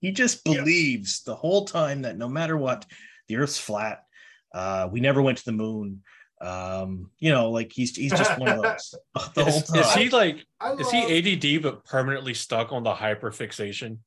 he 0.00 0.12
just 0.12 0.40
Yeah. 0.46 0.58
believes 0.60 1.22
the 1.22 1.34
whole 1.34 1.64
time 1.64 2.02
that 2.02 2.16
no 2.18 2.28
matter 2.28 2.56
what, 2.56 2.86
the 3.28 3.36
Earth's 3.36 3.58
flat. 3.58 4.04
Uh, 4.52 4.88
we 4.90 5.00
never 5.00 5.22
went 5.22 5.38
to 5.38 5.44
the 5.44 5.52
moon. 5.52 6.02
Um, 6.40 7.10
you 7.18 7.30
know, 7.30 7.50
like 7.50 7.70
he's 7.72 7.94
he's 7.96 8.12
just 8.12 8.38
one 8.38 8.48
of 8.48 8.62
those 8.62 8.94
the 9.34 9.44
whole 9.44 9.58
Is, 9.58 9.62
time. 9.64 9.80
is 9.80 9.92
he 9.94 10.08
like 10.08 10.46
I 10.58 10.72
is 10.72 10.90
he 10.90 11.56
ADD 11.58 11.62
but 11.62 11.84
permanently 11.84 12.34
stuck 12.34 12.72
on 12.72 12.82
the 12.82 12.94
hyperfixation? 12.94 13.98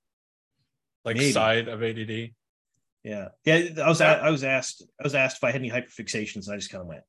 Like 1.05 1.17
Maybe. 1.17 1.31
side 1.31 1.67
of 1.67 1.83
ADD? 1.83 2.31
yeah, 3.03 3.27
yeah. 3.45 3.67
I 3.83 3.87
was 3.89 4.01
a- 4.01 4.05
I 4.23 4.29
was 4.31 4.43
asked 4.43 4.81
I 4.99 5.03
was 5.03 5.13
asked 5.15 5.37
if 5.37 5.43
I 5.43 5.51
had 5.51 5.61
any 5.61 5.69
hyperfixations, 5.69 6.47
and 6.47 6.53
I 6.53 6.57
just 6.57 6.71
kind 6.71 6.81
of 6.81 6.87
went. 6.87 7.03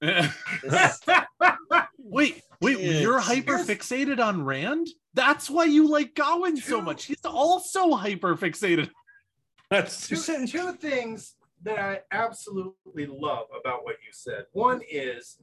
wait, 1.98 2.42
wait, 2.60 2.80
you're 2.80 3.20
hyper 3.20 3.58
fixated 3.58 4.18
on 4.24 4.44
Rand? 4.44 4.88
That's 5.14 5.48
why 5.50 5.64
you 5.64 5.88
like 5.88 6.14
Gawyn 6.14 6.56
so 6.56 6.80
much. 6.80 7.04
He's 7.04 7.24
also 7.24 7.92
hyper 7.92 8.36
fixated. 8.36 8.90
That's 9.70 10.08
two, 10.08 10.46
two 10.46 10.72
things 10.72 11.34
that 11.62 11.78
I 11.78 12.00
absolutely 12.10 13.06
love 13.06 13.46
about 13.58 13.84
what 13.84 13.96
you 14.04 14.12
said. 14.12 14.44
One 14.52 14.80
is 14.90 15.38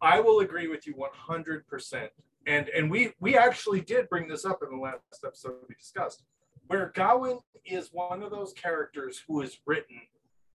I 0.00 0.20
will 0.20 0.40
agree 0.40 0.68
with 0.68 0.86
you 0.86 0.94
100%. 0.94 2.08
And 2.46 2.68
and 2.68 2.90
we 2.90 3.12
we 3.18 3.36
actually 3.36 3.80
did 3.80 4.08
bring 4.08 4.28
this 4.28 4.44
up 4.44 4.60
in 4.62 4.70
the 4.70 4.82
last 4.82 5.00
episode 5.24 5.54
we 5.68 5.74
discussed 5.74 6.22
where 6.68 6.92
Gawyn 6.94 7.40
is 7.64 7.90
one 7.92 8.22
of 8.22 8.30
those 8.30 8.52
characters 8.52 9.22
who 9.26 9.42
is 9.42 9.58
written 9.66 10.00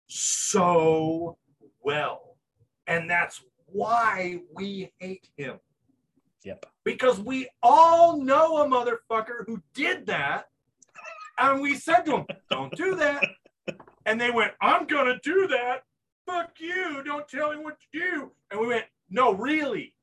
so 0.08 1.38
well. 1.82 2.25
And 2.86 3.08
that's 3.10 3.42
why 3.66 4.40
we 4.54 4.92
hate 4.98 5.28
him 5.36 5.58
Yep. 6.44 6.66
because 6.84 7.18
we 7.18 7.48
all 7.62 8.22
know 8.22 8.58
a 8.58 8.68
motherfucker 8.68 9.44
who 9.46 9.60
did 9.74 10.06
that. 10.06 10.46
And 11.38 11.60
we 11.60 11.74
said 11.74 12.02
to 12.02 12.18
him, 12.18 12.26
don't 12.50 12.74
do 12.76 12.94
that. 12.96 13.24
And 14.06 14.20
they 14.20 14.30
went, 14.30 14.52
I'm 14.60 14.86
going 14.86 15.06
to 15.06 15.18
do 15.22 15.48
that. 15.48 15.82
Fuck 16.24 16.52
you. 16.60 17.02
Don't 17.04 17.28
tell 17.28 17.50
me 17.50 17.58
what 17.62 17.78
to 17.80 17.86
do. 17.92 18.30
And 18.50 18.60
we 18.60 18.68
went, 18.68 18.84
no, 19.10 19.32
really. 19.34 19.94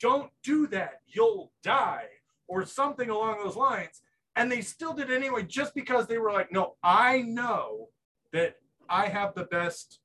Don't 0.00 0.30
do 0.42 0.66
that. 0.68 1.00
You'll 1.06 1.52
die. 1.62 2.06
Or 2.46 2.64
something 2.64 3.10
along 3.10 3.42
those 3.42 3.56
lines. 3.56 4.00
And 4.36 4.50
they 4.50 4.60
still 4.60 4.92
did 4.92 5.10
it 5.10 5.16
anyway, 5.16 5.42
just 5.42 5.74
because 5.74 6.06
they 6.06 6.18
were 6.18 6.32
like, 6.32 6.52
no, 6.52 6.76
I 6.82 7.22
know 7.22 7.88
that 8.32 8.56
I 8.88 9.06
have 9.08 9.34
the 9.34 9.44
best, 9.44 9.98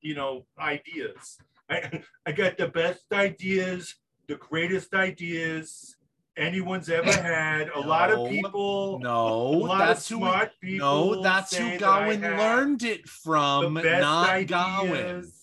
you 0.00 0.14
know, 0.14 0.46
ideas. 0.58 1.38
I, 1.68 2.02
I 2.26 2.32
got 2.32 2.58
the 2.58 2.68
best 2.68 3.04
ideas 3.12 3.96
the 4.30 4.36
greatest 4.36 4.94
ideas 4.94 5.96
anyone's 6.36 6.88
ever 6.88 7.10
had. 7.22 7.68
A 7.70 7.80
lot 7.80 8.10
of 8.12 8.30
people, 8.30 8.96
a 8.96 9.00
No, 9.00 9.48
lot 9.50 9.78
that's 9.78 10.08
of 10.10 10.18
who 10.18 10.24
smart 10.24 10.52
we, 10.62 10.70
people. 10.70 11.14
no, 11.16 11.22
that's 11.22 11.50
say 11.50 11.72
who 11.72 11.78
that 11.78 11.80
Gawyn 11.80 12.38
learned 12.38 12.82
it 12.84 13.08
from, 13.08 13.74
the 13.74 13.82
best 13.82 14.00
not 14.02 14.28
Gawyn. 14.28 14.90
ideas. 14.92 15.36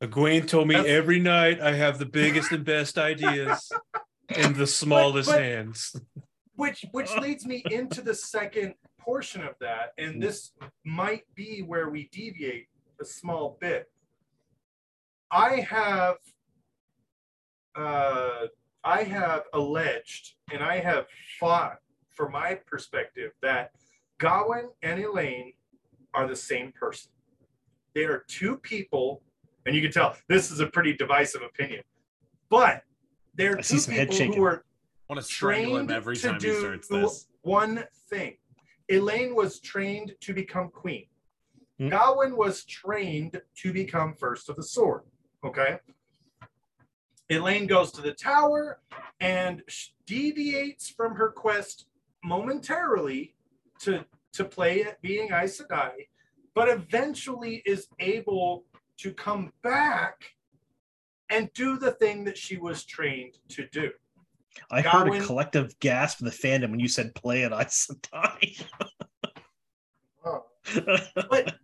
Egwene 0.00 0.46
told 0.46 0.68
me 0.68 0.76
That's- 0.76 0.94
every 0.94 1.18
night 1.18 1.60
I 1.60 1.72
have 1.72 1.98
the 1.98 2.06
biggest 2.06 2.52
and 2.52 2.64
best 2.64 2.96
ideas 2.96 3.72
in 4.36 4.52
the 4.52 4.66
smallest 4.80 5.28
but- 5.28 5.40
hands. 5.40 5.96
Which 6.54 6.84
which 6.90 7.14
leads 7.16 7.46
me 7.46 7.62
into 7.70 8.02
the 8.02 8.14
second 8.14 8.74
portion 8.98 9.42
of 9.42 9.54
that, 9.60 9.92
and 9.96 10.14
hmm. 10.14 10.20
this 10.20 10.50
might 10.84 11.22
be 11.36 11.60
where 11.62 11.88
we 11.88 12.08
deviate 12.10 12.66
a 13.00 13.04
small 13.04 13.56
bit. 13.60 13.88
I 15.30 15.60
have 15.60 16.16
uh, 17.76 18.46
I 18.84 19.02
have 19.02 19.42
alleged 19.52 20.34
and 20.52 20.62
I 20.62 20.78
have 20.80 21.06
fought 21.38 21.78
for 22.10 22.28
my 22.28 22.54
perspective 22.66 23.32
that 23.42 23.72
Gawyn 24.20 24.68
and 24.82 25.00
Elayne 25.00 25.54
are 26.14 26.26
the 26.26 26.36
same 26.36 26.72
person. 26.72 27.10
They 27.94 28.04
are 28.04 28.24
two 28.28 28.56
people, 28.56 29.22
and 29.66 29.74
you 29.74 29.82
can 29.82 29.92
tell 29.92 30.16
this 30.28 30.50
is 30.50 30.60
a 30.60 30.66
pretty 30.66 30.94
divisive 30.94 31.42
opinion, 31.42 31.82
but 32.48 32.82
they're 33.34 33.58
I 33.58 33.60
see 33.60 33.74
two 33.74 33.80
some 33.80 33.94
head 33.94 34.08
people 34.08 34.16
shaking. 34.16 34.36
who 34.38 34.44
are 34.44 34.64
I 35.08 35.12
want 35.14 35.24
to 35.24 35.32
strangle 35.32 35.76
him 35.76 35.86
trained 35.86 35.96
every 35.96 36.16
to 36.16 36.22
time 36.28 36.34
he 36.34 36.40
do 36.40 36.58
starts 36.60 36.88
this. 36.88 37.26
one 37.42 37.84
thing. 38.10 38.36
Elayne 38.90 39.34
was 39.34 39.60
trained 39.60 40.14
to 40.20 40.32
become 40.32 40.68
queen. 40.70 41.06
Hmm. 41.78 41.88
Gawyn 41.88 42.36
was 42.36 42.64
trained 42.64 43.40
to 43.58 43.72
become 43.72 44.14
first 44.14 44.48
of 44.48 44.56
the 44.56 44.62
sword. 44.62 45.02
Okay. 45.48 45.78
Elayne 47.30 47.66
goes 47.66 47.90
to 47.92 48.02
the 48.02 48.12
tower 48.12 48.80
and 49.20 49.62
deviates 50.06 50.90
from 50.90 51.14
her 51.14 51.30
quest 51.30 51.86
momentarily 52.22 53.34
to 53.80 54.04
to 54.34 54.44
play 54.44 54.82
at 54.82 55.00
being 55.00 55.32
Aes 55.32 55.60
Sedai, 55.60 56.08
but 56.54 56.68
eventually 56.68 57.62
is 57.64 57.88
able 57.98 58.64
to 58.98 59.12
come 59.12 59.52
back 59.62 60.34
and 61.30 61.50
do 61.54 61.78
the 61.78 61.92
thing 61.92 62.24
that 62.24 62.36
she 62.36 62.58
was 62.58 62.84
trained 62.84 63.38
to 63.48 63.66
do. 63.68 63.90
I 64.70 64.82
heard 64.82 65.08
a 65.08 65.20
collective 65.24 65.78
gasp 65.80 66.20
in 66.20 66.26
the 66.26 66.30
fandom 66.30 66.70
when 66.70 66.80
you 66.80 66.88
said 66.88 67.14
play 67.14 67.44
at 67.44 67.54
I 67.54 67.64
said 67.64 67.96
die. 68.12 68.54
But 71.30 71.54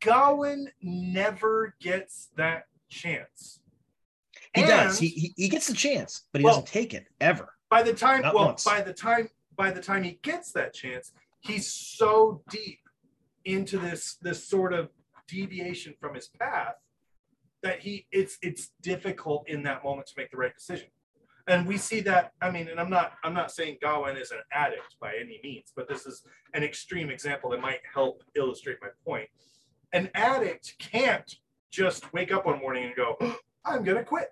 Gawyn 0.00 0.66
never 0.82 1.76
gets 1.80 2.30
that 2.36 2.64
chance. 2.90 3.60
he 4.54 4.62
does. 4.62 4.98
He, 4.98 5.08
he 5.08 5.32
he 5.36 5.48
gets 5.48 5.66
the 5.68 5.74
chance, 5.74 6.26
but 6.32 6.40
he 6.40 6.44
Well- 6.44 6.54
doesn't 6.60 6.68
take 6.68 6.92
it 6.94 7.06
ever. 7.20 7.54
by 7.70 7.82
the 7.82 7.94
time 7.94 8.22
Not 8.22 8.34
well 8.34 8.46
once. 8.46 8.64
by 8.64 8.80
the 8.82 8.92
time 8.92 9.28
by 9.56 9.70
the 9.70 9.80
time 9.80 10.02
he 10.02 10.18
gets 10.22 10.52
that 10.52 10.74
chance, 10.74 11.12
he's 11.40 11.72
so 11.72 12.42
deep 12.50 12.80
into 13.44 13.78
this 13.78 14.16
this 14.20 14.46
sort 14.46 14.72
of 14.72 14.90
deviation 15.28 15.94
from 16.00 16.14
his 16.14 16.28
path 16.28 16.74
that 17.62 17.80
he 17.80 18.06
it's 18.10 18.38
it's 18.42 18.70
difficult 18.82 19.48
in 19.48 19.62
that 19.62 19.84
moment 19.84 20.06
to 20.08 20.14
make 20.16 20.30
the 20.30 20.36
right 20.36 20.54
decision. 20.54 20.88
And 21.46 21.66
we 21.66 21.78
see 21.78 22.00
that, 22.02 22.32
I 22.40 22.50
mean, 22.50 22.68
and 22.68 22.78
I'm 22.78 22.90
not 22.90 23.12
I'm 23.24 23.34
not 23.34 23.50
saying 23.52 23.78
Gawyn 23.82 24.20
is 24.20 24.30
an 24.30 24.40
addict 24.52 24.96
by 25.00 25.14
any 25.18 25.40
means, 25.42 25.72
but 25.76 25.88
this 25.88 26.06
is 26.06 26.22
an 26.54 26.62
extreme 26.64 27.10
example 27.10 27.50
that 27.50 27.60
might 27.60 27.80
help 27.94 28.22
illustrate 28.36 28.78
my 28.82 28.88
point. 29.06 29.28
An 29.92 30.10
addict 30.14 30.74
can't 30.78 31.34
just 31.70 32.12
wake 32.12 32.32
up 32.32 32.46
one 32.46 32.58
morning 32.58 32.84
and 32.84 32.96
go, 32.96 33.16
I'm 33.64 33.84
gonna 33.84 34.04
quit. 34.04 34.28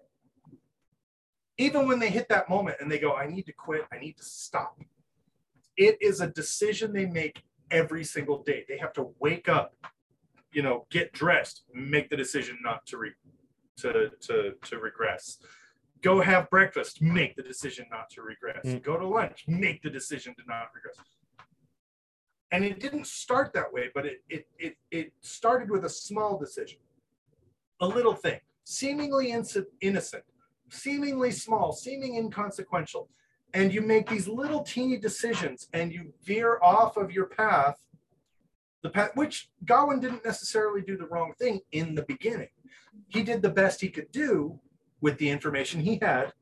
Even 1.57 1.87
when 1.87 1.99
they 1.99 2.11
hit 2.11 2.29
that 2.29 2.49
moment 2.49 2.77
and 2.81 2.91
they 2.91 2.99
go, 2.99 3.15
I 3.15 3.27
need 3.27 3.47
to 3.47 3.53
quit, 3.53 3.83
I 3.93 3.99
need 3.99 4.17
to 4.19 4.25
stop. 4.25 4.81
It 5.77 5.99
is 6.01 6.21
a 6.21 6.29
decision 6.29 6.93
they 6.93 7.07
make 7.07 7.43
every 7.71 8.05
single 8.05 8.43
day. 8.43 8.65
They 8.69 8.79
have 8.79 8.93
to 8.95 9.11
wake 9.21 9.49
up, 9.49 9.75
you 10.53 10.63
know, 10.63 10.87
get 10.91 11.13
dressed, 11.13 11.65
make 11.75 12.11
the 12.11 12.17
decision 12.17 12.59
not 12.63 12.87
to 12.87 12.99
re- 12.99 13.13
to 13.79 14.11
to 14.21 14.53
to 14.63 14.79
regress. 14.79 15.39
Go 16.03 16.21
have 16.21 16.49
breakfast, 16.51 17.03
make 17.03 17.35
the 17.37 17.43
decision 17.43 17.87
not 17.91 18.09
to 18.11 18.23
regress. 18.23 18.65
Mm. 18.65 18.83
Go 18.83 18.97
to 18.97 19.07
lunch, 19.07 19.45
make 19.49 19.83
the 19.83 19.91
decision 19.91 20.35
to 20.37 20.43
not 20.47 20.69
regress. 20.75 20.97
And 22.51 22.65
it 22.65 22.81
didn't 22.81 23.07
start 23.07 23.53
that 23.55 23.73
way, 23.73 23.91
but 23.95 24.07
it 24.07 24.23
it 24.29 24.49
it, 24.59 24.77
it 24.91 25.13
started 25.21 25.71
with 25.71 25.85
a 25.85 25.89
small 25.89 26.39
decision, 26.39 26.79
a 27.81 27.87
little 27.87 28.15
thing, 28.15 28.41
seemingly 28.65 29.31
innocent, 29.31 30.25
seemingly 30.71 31.31
small, 31.31 31.73
seeming 31.73 32.17
inconsequential. 32.17 33.09
And 33.55 33.73
you 33.73 33.81
make 33.81 34.09
these 34.09 34.29
little 34.29 34.63
teeny 34.63 34.99
decisions 34.99 35.69
and 35.73 35.93
you 35.93 36.13
veer 36.23 36.59
off 36.63 36.97
of 36.97 37.11
your 37.11 37.27
path, 37.27 37.77
the 38.83 38.91
path, 38.91 39.11
which 39.15 39.49
Gawyn 39.65 40.01
didn't 40.01 40.25
necessarily 40.25 40.83
do 40.83 40.97
the 40.99 41.07
wrong 41.07 41.33
thing 41.39 41.61
in 41.73 41.95
the 41.95 42.03
beginning. 42.03 42.49
He 43.09 43.23
did 43.23 43.41
the 43.41 43.51
best 43.51 43.81
he 43.81 43.89
could 43.89 44.13
do 44.13 44.61
with 45.01 45.17
the 45.19 45.31
information 45.31 45.81
he 45.81 45.99
had. 46.03 46.33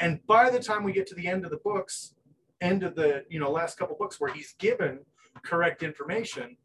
And 0.00 0.24
by 0.26 0.50
the 0.50 0.60
time 0.60 0.82
we 0.82 0.92
get 0.92 1.06
to 1.08 1.14
the 1.14 1.26
end 1.26 1.44
of 1.44 1.50
the 1.50 1.58
books, 1.58 2.14
end 2.60 2.82
of 2.82 2.94
the 2.94 3.24
you 3.30 3.38
know 3.40 3.50
last 3.50 3.78
couple 3.78 3.96
books 3.96 4.20
where 4.20 4.32
he's 4.32 4.54
given 4.58 5.00
correct 5.42 5.82
information, 5.82 6.56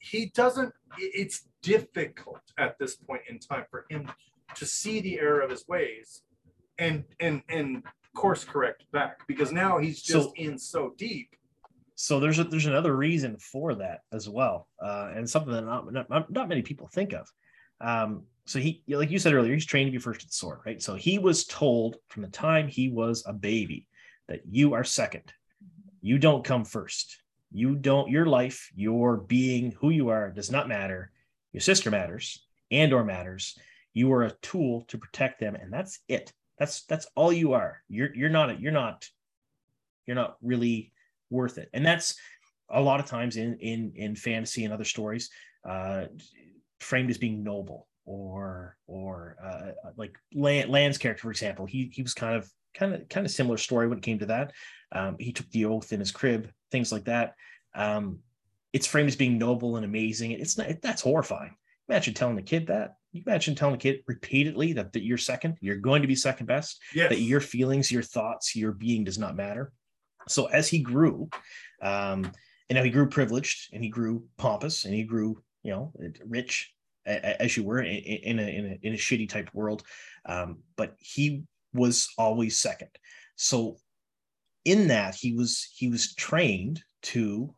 he 0.00 0.26
doesn't. 0.34 0.72
It's 0.98 1.48
difficult 1.62 2.40
at 2.56 2.78
this 2.78 2.96
point 2.96 3.22
in 3.28 3.38
time 3.38 3.64
for 3.70 3.86
him 3.90 4.10
to 4.54 4.64
see 4.66 5.00
the 5.00 5.18
error 5.20 5.40
of 5.40 5.50
his 5.50 5.66
ways, 5.68 6.22
and 6.78 7.04
and 7.20 7.42
and 7.48 7.82
course 8.14 8.42
correct 8.44 8.84
back 8.92 9.26
because 9.28 9.52
now 9.52 9.78
he's 9.78 10.02
just 10.02 10.28
So- 10.28 10.32
in 10.36 10.58
so 10.58 10.94
deep. 10.96 11.28
so 11.94 12.18
there's 12.20 12.38
a, 12.38 12.44
there's 12.44 12.66
another 12.66 12.96
reason 12.96 13.36
for 13.38 13.74
that 13.76 14.00
as 14.12 14.28
well, 14.28 14.68
uh, 14.82 15.10
and 15.14 15.28
something 15.28 15.52
that 15.52 15.64
not, 15.64 15.92
not 16.08 16.30
not 16.30 16.48
many 16.48 16.62
people 16.62 16.88
think 16.88 17.12
of. 17.12 17.28
Um, 17.80 18.24
so 18.46 18.58
he, 18.58 18.82
like 18.88 19.10
you 19.10 19.18
said 19.18 19.34
earlier, 19.34 19.52
he's 19.52 19.66
trained 19.66 19.88
to 19.88 19.92
be 19.92 19.98
first 19.98 20.22
at 20.22 20.28
the 20.28 20.32
sword, 20.34 20.60
right? 20.66 20.82
So 20.82 20.94
he 20.94 21.18
was 21.18 21.44
told 21.44 21.96
from 22.08 22.22
the 22.22 22.28
time 22.30 22.66
he 22.66 22.88
was 22.88 23.22
a 23.26 23.32
baby 23.32 23.86
that 24.26 24.40
you 24.50 24.72
are 24.74 24.84
second, 24.84 25.32
you 26.00 26.18
don't 26.18 26.44
come 26.44 26.64
first, 26.64 27.18
you 27.50 27.74
don't. 27.76 28.10
Your 28.10 28.26
life, 28.26 28.70
your 28.74 29.16
being, 29.16 29.72
who 29.72 29.90
you 29.90 30.08
are, 30.08 30.30
does 30.30 30.50
not 30.50 30.68
matter. 30.68 31.10
Your 31.52 31.60
sister 31.60 31.90
matters, 31.90 32.44
Andor 32.70 33.04
matters. 33.04 33.58
You 33.94 34.12
are 34.12 34.24
a 34.24 34.34
tool 34.42 34.84
to 34.88 34.98
protect 34.98 35.40
them, 35.40 35.54
and 35.54 35.72
that's 35.72 36.00
it. 36.08 36.32
That's 36.58 36.84
that's 36.84 37.06
all 37.14 37.32
you 37.32 37.52
are. 37.52 37.82
You're 37.88 38.14
you're 38.14 38.28
not 38.28 38.60
you're 38.60 38.72
not 38.72 39.08
you're 40.08 40.16
not 40.16 40.36
really 40.42 40.92
worth 41.30 41.58
it 41.58 41.68
and 41.72 41.84
that's 41.84 42.16
a 42.70 42.80
lot 42.80 42.98
of 42.98 43.06
times 43.06 43.36
in 43.36 43.56
in 43.60 43.92
in 43.94 44.16
fantasy 44.16 44.64
and 44.64 44.72
other 44.72 44.84
stories 44.84 45.30
uh 45.68 46.04
framed 46.80 47.10
as 47.10 47.18
being 47.18 47.44
noble 47.44 47.86
or 48.04 48.76
or 48.86 49.36
uh 49.44 49.90
like 49.96 50.16
Lan- 50.34 50.70
Lan's 50.70 50.98
character 50.98 51.22
for 51.22 51.30
example 51.30 51.66
he 51.66 51.90
he 51.92 52.02
was 52.02 52.14
kind 52.14 52.36
of 52.36 52.50
kind 52.74 52.94
of 52.94 53.08
kind 53.08 53.26
of 53.26 53.30
similar 53.30 53.58
story 53.58 53.86
when 53.86 53.98
it 53.98 54.04
came 54.04 54.18
to 54.18 54.26
that 54.26 54.52
um 54.92 55.16
he 55.18 55.32
took 55.32 55.48
the 55.50 55.66
oath 55.66 55.92
in 55.92 56.00
his 56.00 56.10
crib 56.10 56.50
things 56.70 56.92
like 56.92 57.04
that 57.04 57.34
um 57.74 58.18
it's 58.72 58.86
framed 58.86 59.08
as 59.08 59.16
being 59.16 59.38
noble 59.38 59.76
and 59.76 59.84
amazing 59.84 60.30
it's 60.32 60.58
not 60.58 60.68
that's 60.82 61.02
horrifying 61.02 61.54
imagine 61.88 62.14
telling 62.14 62.38
a 62.38 62.42
kid 62.42 62.66
that 62.66 62.94
you 63.12 63.22
imagine 63.26 63.54
telling 63.54 63.74
a 63.74 63.78
kid 63.78 64.00
repeatedly 64.06 64.74
that, 64.74 64.92
that 64.92 65.02
you're 65.02 65.16
second 65.16 65.56
you're 65.60 65.76
going 65.76 66.02
to 66.02 66.08
be 66.08 66.14
second 66.14 66.46
best 66.46 66.78
Yes. 66.94 67.08
that 67.08 67.20
your 67.20 67.40
feelings, 67.40 67.90
your 67.90 68.02
thoughts, 68.02 68.54
your 68.54 68.72
being 68.72 69.04
does 69.04 69.18
not 69.18 69.34
matter. 69.34 69.72
So 70.28 70.44
as 70.46 70.68
he 70.68 70.80
grew, 70.80 71.30
um, 71.80 72.30
and 72.68 72.76
now 72.76 72.82
he 72.82 72.90
grew 72.90 73.08
privileged 73.08 73.72
and 73.72 73.82
he 73.82 73.88
grew 73.88 74.26
pompous 74.36 74.84
and 74.84 74.92
he 74.92 75.04
grew, 75.04 75.42
you 75.62 75.70
know, 75.70 75.92
rich 76.26 76.70
as 77.06 77.56
you 77.56 77.64
were 77.64 77.80
in, 77.80 77.96
in, 77.96 78.38
a, 78.38 78.42
in 78.42 78.66
a 78.66 78.86
in 78.86 78.92
a 78.92 78.96
shitty 78.98 79.28
type 79.28 79.48
world, 79.54 79.82
um, 80.26 80.58
but 80.76 80.94
he 80.98 81.44
was 81.72 82.10
always 82.18 82.60
second. 82.60 82.90
So 83.36 83.78
in 84.70 84.88
that 84.88 85.14
he 85.14 85.32
was 85.32 85.68
he 85.74 85.88
was 85.88 86.14
trained 86.14 86.82
to 87.02 87.54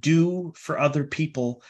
do 0.00 0.52
for 0.56 0.78
other 0.78 1.04
people 1.04 1.62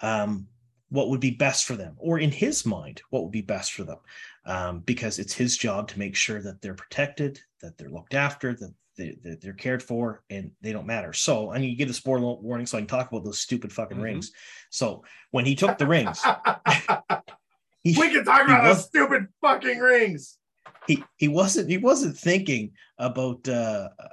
um, 0.00 0.46
what 0.88 1.08
would 1.08 1.20
be 1.20 1.32
best 1.32 1.64
for 1.64 1.74
them, 1.74 1.94
or 1.98 2.18
in 2.20 2.30
his 2.30 2.64
mind, 2.64 3.02
what 3.10 3.22
would 3.24 3.32
be 3.32 3.42
best 3.42 3.72
for 3.72 3.82
them 3.82 3.98
um, 4.44 4.80
because 4.80 5.18
it's 5.18 5.32
his 5.34 5.56
job 5.56 5.88
to 5.88 5.98
make 5.98 6.14
sure 6.14 6.40
that 6.40 6.62
they're 6.62 6.74
protected, 6.74 7.40
that 7.60 7.76
they're 7.76 7.90
looked 7.90 8.14
after, 8.14 8.54
that, 8.54 8.72
they, 8.96 9.16
they're 9.42 9.52
cared 9.52 9.82
for, 9.82 10.22
and 10.30 10.52
they 10.62 10.72
don't 10.72 10.86
matter. 10.86 11.12
So 11.12 11.50
I 11.50 11.58
need 11.58 11.70
to 11.70 11.74
give 11.76 11.88
the 11.88 11.94
spoiler 11.94 12.34
warning 12.40 12.66
so 12.66 12.78
I 12.78 12.82
can 12.82 12.86
talk 12.88 13.10
about 13.10 13.24
those 13.24 13.40
stupid 13.40 13.72
fucking 13.72 13.98
Mhm. 13.98 14.02
rings. 14.02 14.30
So 14.70 15.02
when 15.32 15.44
he 15.44 15.54
took 15.56 15.76
the 15.76 15.86
rings, 15.86 16.22
he, 17.82 17.96
we 17.98 18.08
can 18.10 18.24
talk 18.24 18.42
about 18.44 18.64
those 18.64 18.84
stupid 18.84 19.26
fucking 19.40 19.78
rings. 19.80 20.38
he 20.86 21.02
he 21.16 21.28
wasn't 21.28 21.68
he 21.68 21.78
wasn't 21.78 22.16
thinking 22.16 22.72
about 22.98 23.48
uh 23.48 23.88
uh, 23.98 24.08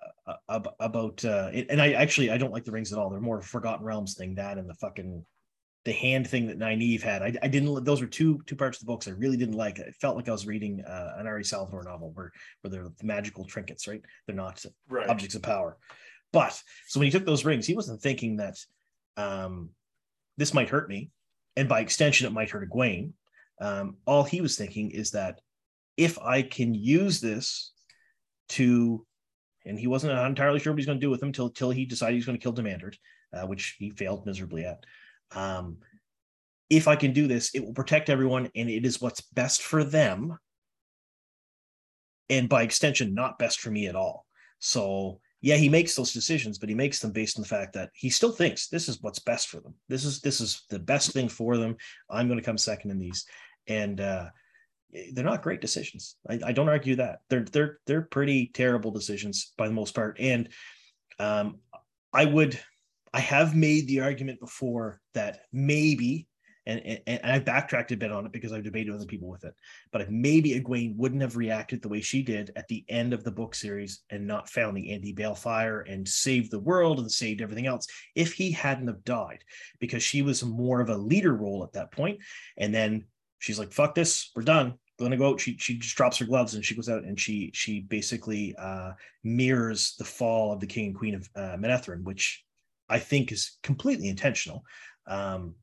about 0.47 1.23
uh 1.25 1.49
it- 1.53 1.67
and 1.69 1.81
I 1.81 1.93
actually 1.93 2.31
I 2.31 2.38
don't 2.38 2.51
like 2.53 2.63
the 2.63 2.71
rings 2.71 2.93
at 2.93 2.99
all. 2.99 3.09
They're 3.09 3.19
more 3.19 3.41
Forgotten 3.41 3.86
Realms 3.86 4.15
thing 4.15 4.36
that 4.36 4.57
and 4.57 4.69
the 4.69 4.73
fucking 4.75 5.25
the 5.86 5.91
hand 5.91 6.27
thing 6.27 6.47
that 6.47 6.57
Nynaeve 6.57 7.01
had. 7.01 7.21
I, 7.21 7.33
I 7.43 7.47
didn't 7.49 7.83
those 7.83 7.99
were 7.99 8.07
two 8.07 8.41
two 8.45 8.55
parts 8.55 8.77
of 8.77 8.86
the 8.86 8.91
books 8.91 9.07
I 9.07 9.12
really 9.12 9.36
didn't 9.38 9.55
like. 9.55 9.79
It 9.79 9.95
felt 9.99 10.15
like 10.15 10.29
I 10.29 10.31
was 10.31 10.47
reading 10.47 10.81
uh, 10.86 11.15
an 11.17 11.27
R.A. 11.27 11.43
Salvatore 11.43 11.83
novel 11.83 12.12
where 12.13 12.31
where 12.62 12.71
they're 12.71 12.88
magical 13.01 13.43
trinkets, 13.45 13.88
right? 13.88 14.01
They're 14.25 14.36
not 14.36 14.63
Right. 14.88 15.09
objects 15.09 15.36
of 15.36 15.41
power. 15.41 15.77
But 16.31 16.59
so 16.88 16.99
when 16.99 17.07
he 17.07 17.12
took 17.12 17.25
those 17.25 17.45
rings, 17.45 17.67
he 17.67 17.75
wasn't 17.75 18.01
thinking 18.01 18.38
that 18.38 18.55
um, 19.17 19.69
this 20.38 20.53
might 20.53 20.69
hurt 20.69 20.88
me, 20.89 21.12
and 21.57 21.67
by 21.69 21.81
extension, 21.81 22.25
it 22.25 22.33
might 22.33 22.49
hurt 22.49 22.67
Egwene. 22.69 23.12
Um, 23.62 23.97
all 24.07 24.23
he 24.23 24.41
was 24.41 24.57
thinking 24.57 24.89
is 24.91 25.12
that 25.12 25.41
if 25.95 26.17
I 26.17 26.41
can 26.41 26.73
use 26.73 27.21
this 27.21 27.71
to, 28.49 29.05
and 29.65 29.80
he 29.80 29.88
wasn't 29.88 30.17
entirely 30.17 30.60
sure 30.60 30.73
what 30.73 30.80
he's 30.80 30.86
going 30.86 30.99
to 30.99 31.06
do 31.06 31.10
with 31.10 31.19
them 31.19 31.30
until 31.30 31.49
till 31.49 31.71
he 31.71 31.86
decided 31.86 32.15
he's 32.15 32.26
going 32.26 32.38
to 32.38 32.43
kill 32.43 32.52
Demandred, 32.52 32.97
uh, 33.34 33.45
which 33.45 33.76
he 33.80 33.89
failed 33.89 34.26
miserably 34.26 34.65
at. 34.65 34.86
Um, 35.32 35.78
if 36.69 36.88
I 36.88 36.95
can 36.95 37.13
do 37.13 37.28
this, 37.28 37.52
it 37.54 37.63
will 37.63 37.73
protect 37.73 38.10
everyone, 38.10 38.49
and 38.56 38.69
it 38.69 38.86
is 38.86 39.02
what's 39.02 39.21
best 39.21 39.62
for 39.62 39.84
them, 39.84 40.38
and 42.30 42.49
by 42.49 42.63
extension, 42.63 43.13
not 43.13 43.39
best 43.39 43.60
for 43.60 43.69
me 43.69 43.88
at 43.88 43.95
all. 43.95 44.26
So 44.60 45.19
yeah, 45.41 45.58
he 45.58 45.67
makes 45.67 45.93
those 45.93 46.13
decisions, 46.13 46.58
but 46.58 46.69
he 46.69 46.76
makes 46.76 46.99
them 46.99 47.12
based 47.12 47.38
on 47.38 47.41
the 47.41 47.49
fact 47.49 47.73
that 47.73 47.89
he 47.93 48.10
still 48.10 48.32
thinks 48.32 48.69
this 48.69 48.88
is 48.88 49.02
what's 49.02 49.19
best 49.19 49.49
for 49.49 49.60
them. 49.60 49.73
This 49.89 50.06
is 50.06 50.21
this 50.21 50.39
is 50.39 50.63
the 50.69 50.80
best 50.80 51.12
thing 51.12 51.28
for 51.28 51.58
them. 51.58 51.76
I'm 52.10 52.28
going 52.28 52.39
to 52.39 52.45
come 52.45 52.58
second 52.58 52.91
in 52.91 52.97
these, 52.97 53.26
and 53.67 53.99
uh, 53.99 54.30
they're 55.13 55.23
not 55.23 55.41
great 55.41 55.62
decisions. 55.62 56.15
I, 56.29 56.39
I 56.45 56.51
don't 56.51 56.69
argue 56.69 56.95
that 56.97 57.19
they're 57.29 57.45
they're 57.45 57.79
they're 57.86 58.01
pretty 58.01 58.51
terrible 58.53 58.91
decisions 58.91 59.53
by 59.58 59.67
the 59.67 59.73
most 59.73 59.95
part. 59.95 60.17
And 60.19 60.49
um, 61.19 61.60
I 62.13 62.25
would 62.25 62.60
I 63.13 63.19
have 63.19 63.56
made 63.56 63.88
the 63.88 64.01
argument 64.01 64.39
before 64.39 65.01
that 65.13 65.41
maybe. 65.51 66.27
And, 66.65 66.79
and, 66.86 67.01
and 67.08 67.32
I 67.34 67.39
backtracked 67.39 67.91
a 67.91 67.97
bit 67.97 68.13
on 68.13 68.25
it 68.25 68.32
because 68.32 68.53
I've 68.53 68.63
debated 68.63 68.95
other 68.95 69.06
people 69.06 69.27
with 69.27 69.43
it. 69.43 69.53
But 69.91 70.10
maybe 70.10 70.58
Egwene 70.58 70.95
wouldn't 70.95 71.21
have 71.21 71.36
reacted 71.36 71.82
the 71.82 71.89
way 71.89 71.99
she 71.99 72.23
did 72.23 72.53
at 72.56 72.69
the 72.69 72.86
end 72.88 73.12
of 73.12 73.25
the 73.25 73.34
book 73.34 73.53
series 73.53 74.03
and 74.10 74.25
not 74.25 74.49
found 74.49 74.77
the 74.77 74.93
anti-balefire 74.93 75.84
and 75.91 76.08
saved 76.08 76.51
the 76.51 76.62
world 76.62 76.99
and 76.99 77.12
saved 77.12 77.41
everything 77.41 77.67
else, 77.67 77.86
if 78.15 78.32
he 78.32 78.49
hadn't 78.49 78.88
have 78.88 79.03
died, 79.03 79.43
because 79.82 80.03
she 80.03 80.21
was 80.21 80.41
more 80.41 80.79
of 80.79 80.88
a 80.88 80.95
leader 80.95 81.36
role 81.36 81.65
at 81.65 81.73
that 81.73 81.91
point, 81.91 82.19
and 82.56 82.73
then 82.73 83.08
she's 83.39 83.60
like, 83.60 83.73
"Fuck 83.73 83.93
this, 83.93 84.32
we're 84.34 84.43
done." 84.43 84.75
Gonna 85.03 85.17
go 85.17 85.29
out. 85.31 85.39
She 85.39 85.57
she 85.57 85.77
just 85.77 85.95
drops 85.95 86.17
her 86.17 86.25
gloves 86.25 86.53
and 86.55 86.63
she 86.65 86.75
goes 86.75 86.89
out 86.89 87.03
and 87.03 87.19
she 87.19 87.51
she 87.53 87.81
basically 87.81 88.55
uh, 88.57 88.93
mirrors 89.23 89.95
the 89.97 90.05
fall 90.05 90.51
of 90.51 90.59
the 90.59 90.67
king 90.67 90.87
and 90.87 90.95
queen 90.95 91.15
of 91.15 91.29
uh, 91.35 91.57
Manetheren, 91.57 92.03
which 92.03 92.43
I 92.89 92.99
think 92.99 93.31
is 93.31 93.57
completely 93.63 94.07
intentional. 94.09 94.63
Um, 95.07 95.55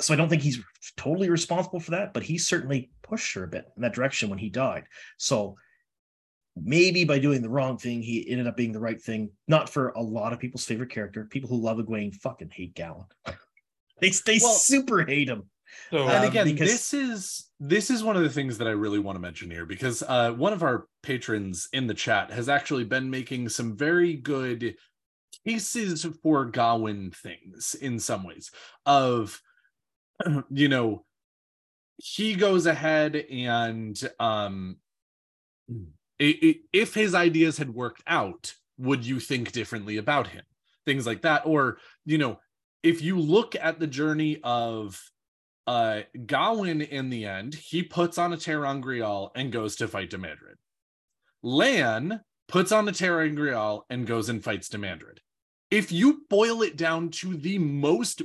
so 0.00 0.12
I 0.14 0.16
don't 0.16 0.28
think 0.28 0.42
he's 0.42 0.60
totally 0.96 1.28
responsible 1.30 1.80
for 1.80 1.92
that, 1.92 2.14
but 2.14 2.22
he 2.22 2.38
certainly 2.38 2.90
pushed 3.02 3.34
her 3.34 3.44
a 3.44 3.48
bit 3.48 3.66
in 3.76 3.82
that 3.82 3.94
direction 3.94 4.30
when 4.30 4.38
he 4.38 4.48
died. 4.48 4.84
So 5.18 5.56
maybe 6.56 7.04
by 7.04 7.18
doing 7.18 7.42
the 7.42 7.48
wrong 7.48 7.78
thing, 7.78 8.02
he 8.02 8.28
ended 8.28 8.46
up 8.46 8.56
being 8.56 8.72
the 8.72 8.80
right 8.80 9.00
thing. 9.00 9.30
Not 9.48 9.68
for 9.68 9.90
a 9.90 10.02
lot 10.02 10.32
of 10.32 10.38
people's 10.40 10.64
favorite 10.64 10.90
character. 10.90 11.24
People 11.24 11.50
who 11.50 11.60
love 11.62 11.78
Egwene 11.78 12.14
fucking 12.14 12.50
hate 12.50 12.74
Gawyn. 12.74 13.06
they 14.00 14.10
they 14.26 14.38
Well- 14.42 14.54
super 14.54 15.04
hate 15.04 15.28
him. 15.28 15.44
So 15.90 16.08
and 16.08 16.24
Um, 16.24 16.30
again 16.30 16.46
because- 16.46 16.68
this 16.70 16.94
is 16.94 17.48
this 17.60 17.90
is 17.90 18.02
one 18.02 18.16
of 18.16 18.22
the 18.22 18.30
things 18.30 18.58
that 18.58 18.66
i 18.66 18.72
really 18.72 18.98
want 18.98 19.14
to 19.14 19.20
mention 19.20 19.50
here 19.50 19.64
because 19.64 20.02
uh 20.02 20.32
one 20.32 20.52
of 20.52 20.62
our 20.64 20.86
patrons 21.02 21.68
in 21.72 21.86
the 21.86 21.94
chat 21.94 22.30
has 22.30 22.48
actually 22.48 22.82
been 22.84 23.08
making 23.08 23.48
some 23.48 23.76
very 23.76 24.14
good 24.14 24.74
cases 25.46 26.04
for 26.22 26.50
Gawyn 26.50 27.14
things 27.14 27.74
in 27.74 27.98
some 28.00 28.24
ways 28.24 28.50
of 28.84 29.40
you 30.50 30.68
know 30.68 31.04
he 31.98 32.34
goes 32.34 32.66
ahead 32.66 33.14
and 33.14 34.00
um 34.18 34.76
if 36.18 36.94
his 36.94 37.14
ideas 37.14 37.58
had 37.58 37.72
worked 37.74 38.02
out 38.06 38.54
would 38.78 39.04
you 39.06 39.20
think 39.20 39.52
differently 39.52 39.96
about 39.98 40.26
him? 40.28 40.42
Things 40.84 41.06
like 41.06 41.22
that. 41.22 41.42
Or 41.46 41.78
you 42.04 42.18
know 42.18 42.40
if 42.82 43.02
you 43.02 43.18
look 43.18 43.54
at 43.54 43.78
the 43.78 43.86
journey 43.86 44.40
of 44.42 45.00
uh 45.66 46.00
Gawyn 46.16 46.86
in 46.88 47.10
the 47.10 47.24
end, 47.24 47.54
he 47.54 47.82
puts 47.82 48.18
on 48.18 48.32
a 48.32 48.36
ter'angreal 48.36 49.30
and 49.34 49.52
goes 49.52 49.76
to 49.76 49.88
fight 49.88 50.10
Demandred. 50.10 50.58
Lan 51.42 52.20
puts 52.48 52.72
on 52.72 52.88
a 52.88 52.92
ter'angreal 52.92 53.82
and 53.90 54.06
goes 54.06 54.28
and 54.28 54.42
fights 54.42 54.68
Demandred. 54.68 55.20
If 55.70 55.90
you 55.92 56.22
boil 56.28 56.62
it 56.62 56.76
down 56.76 57.10
to 57.10 57.36
the 57.36 57.58
most 57.58 58.22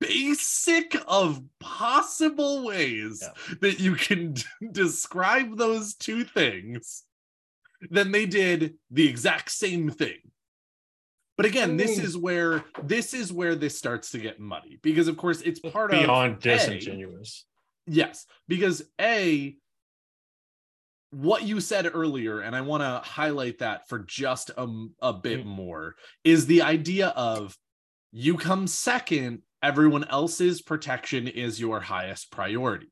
basic 0.00 0.96
of 1.06 1.42
possible 1.60 2.64
ways 2.64 3.20
Yeah. 3.22 3.56
that 3.60 3.80
you 3.80 3.94
can 3.94 4.32
d- 4.34 4.42
describe 4.72 5.56
those 5.56 5.94
two 5.94 6.24
things, 6.24 7.04
then 7.90 8.12
they 8.12 8.26
did 8.26 8.74
the 8.90 9.08
exact 9.08 9.50
same 9.50 9.90
thing. 9.90 10.18
But 11.38 11.46
again, 11.46 11.76
this 11.76 11.98
Mm. 11.98 12.04
is 12.04 12.16
where 12.18 12.64
this 12.82 13.14
is 13.14 13.32
where 13.32 13.54
this 13.54 13.78
starts 13.78 14.10
to 14.10 14.18
get 14.18 14.40
muddy 14.40 14.80
because 14.82 15.06
of 15.06 15.16
course 15.16 15.40
it's 15.40 15.60
part 15.60 15.94
of 15.94 16.00
beyond 16.00 16.34
A, 16.38 16.40
disingenuous. 16.40 17.46
Yes, 17.86 18.26
because 18.48 18.82
A, 19.00 19.56
what 21.10 21.44
you 21.44 21.60
said 21.60 21.88
earlier, 21.94 22.40
and 22.40 22.54
I 22.56 22.60
want 22.60 22.82
to 22.82 23.08
highlight 23.08 23.58
that 23.60 23.88
for 23.88 24.00
just 24.00 24.50
a, 24.50 24.66
a 25.00 25.12
bit 25.12 25.44
Mm. 25.44 25.46
more, 25.46 25.94
is 26.24 26.44
the 26.46 26.62
idea 26.62 27.08
of 27.08 27.56
You 28.10 28.36
come 28.38 28.66
second, 28.66 29.42
everyone 29.62 30.04
else's 30.04 30.62
protection 30.62 31.28
is 31.28 31.60
your 31.60 31.78
highest 31.80 32.30
priority. 32.32 32.90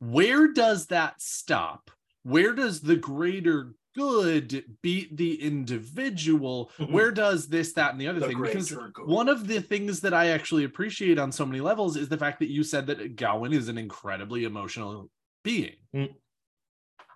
Where 0.00 0.52
does 0.52 0.88
that 0.88 1.22
stop? 1.22 1.92
Where 2.24 2.52
does 2.52 2.80
the 2.80 2.96
greater 2.96 3.72
good 3.94 4.64
beat 4.82 5.16
the 5.16 5.42
individual? 5.42 6.70
Where 6.88 7.10
does 7.10 7.48
this, 7.48 7.72
that, 7.74 7.92
and 7.92 8.00
the 8.00 8.08
other 8.08 8.20
The 8.20 8.28
thing? 8.28 8.42
Because 8.42 8.76
one 9.04 9.28
of 9.28 9.46
the 9.46 9.60
things 9.60 10.00
that 10.00 10.14
I 10.14 10.28
actually 10.28 10.64
appreciate 10.64 11.18
on 11.18 11.32
so 11.32 11.46
many 11.46 11.60
levels 11.60 11.96
is 11.96 12.08
the 12.08 12.18
fact 12.18 12.38
that 12.40 12.50
you 12.50 12.62
said 12.64 12.86
that 12.88 13.16
Gawyn 13.16 13.54
is 13.54 13.68
an 13.68 13.78
incredibly 13.78 14.44
emotional 14.44 15.10
being. 15.42 15.76
Mm. 15.94 16.14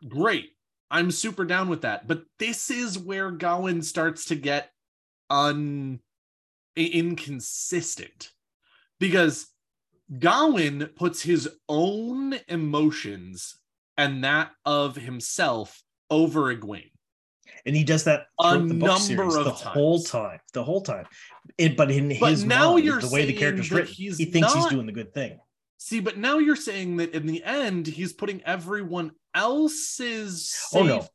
Great. 0.09 0.51
I'm 0.91 1.11
super 1.11 1.45
down 1.45 1.69
with 1.69 1.83
that. 1.83 2.07
But 2.07 2.23
this 2.39 2.71
is 2.71 2.99
where 2.99 3.31
Gawyn 3.31 3.85
starts 3.85 4.27
to 4.27 4.37
get 4.37 4.71
un 5.31 6.01
inconsistent 6.77 8.31
because 9.01 9.49
Gawyn 10.11 10.95
puts 10.95 11.23
his 11.23 11.49
own 11.69 12.39
emotions 12.49 13.57
and 13.97 14.23
that 14.25 14.53
of 14.65 14.97
himself 14.97 15.83
over 16.11 16.55
Egwene. 16.55 16.91
and 17.67 17.75
he 17.77 17.85
does 17.85 18.05
that 18.05 18.27
A 18.41 18.53
the 18.59 18.59
number 18.75 18.97
series 18.97 19.35
of 19.35 19.45
the 19.45 19.51
whole 19.51 20.03
time, 20.03 20.39
the 20.55 20.63
whole 20.65 20.81
time. 20.83 21.07
It, 21.59 21.77
but 21.77 21.91
in 21.91 22.17
But 22.21 22.31
his 22.31 22.45
now 22.45 22.73
mind, 22.73 22.85
you're 22.85 23.01
the 23.01 23.09
way 23.09 23.27
the 23.27 23.33
character's 23.33 23.71
written, 23.71 23.93
he's 23.93 24.17
he 24.19 24.27
thinks 24.27 24.53
he's 24.55 24.67
doing 24.67 24.87
the 24.87 24.93
good 24.93 25.13
thing. 25.15 25.39
See, 25.79 26.01
but 26.01 26.17
now 26.19 26.39
you're 26.39 26.57
saying 26.57 26.97
that 26.97 27.15
in 27.15 27.27
the 27.27 27.43
end, 27.45 27.87
he's 27.87 28.13
putting 28.13 28.43
everyone 28.45 29.13
else's 29.35 30.55
Oh, 30.75 30.87
safety 30.87 30.89
no. 30.89 31.07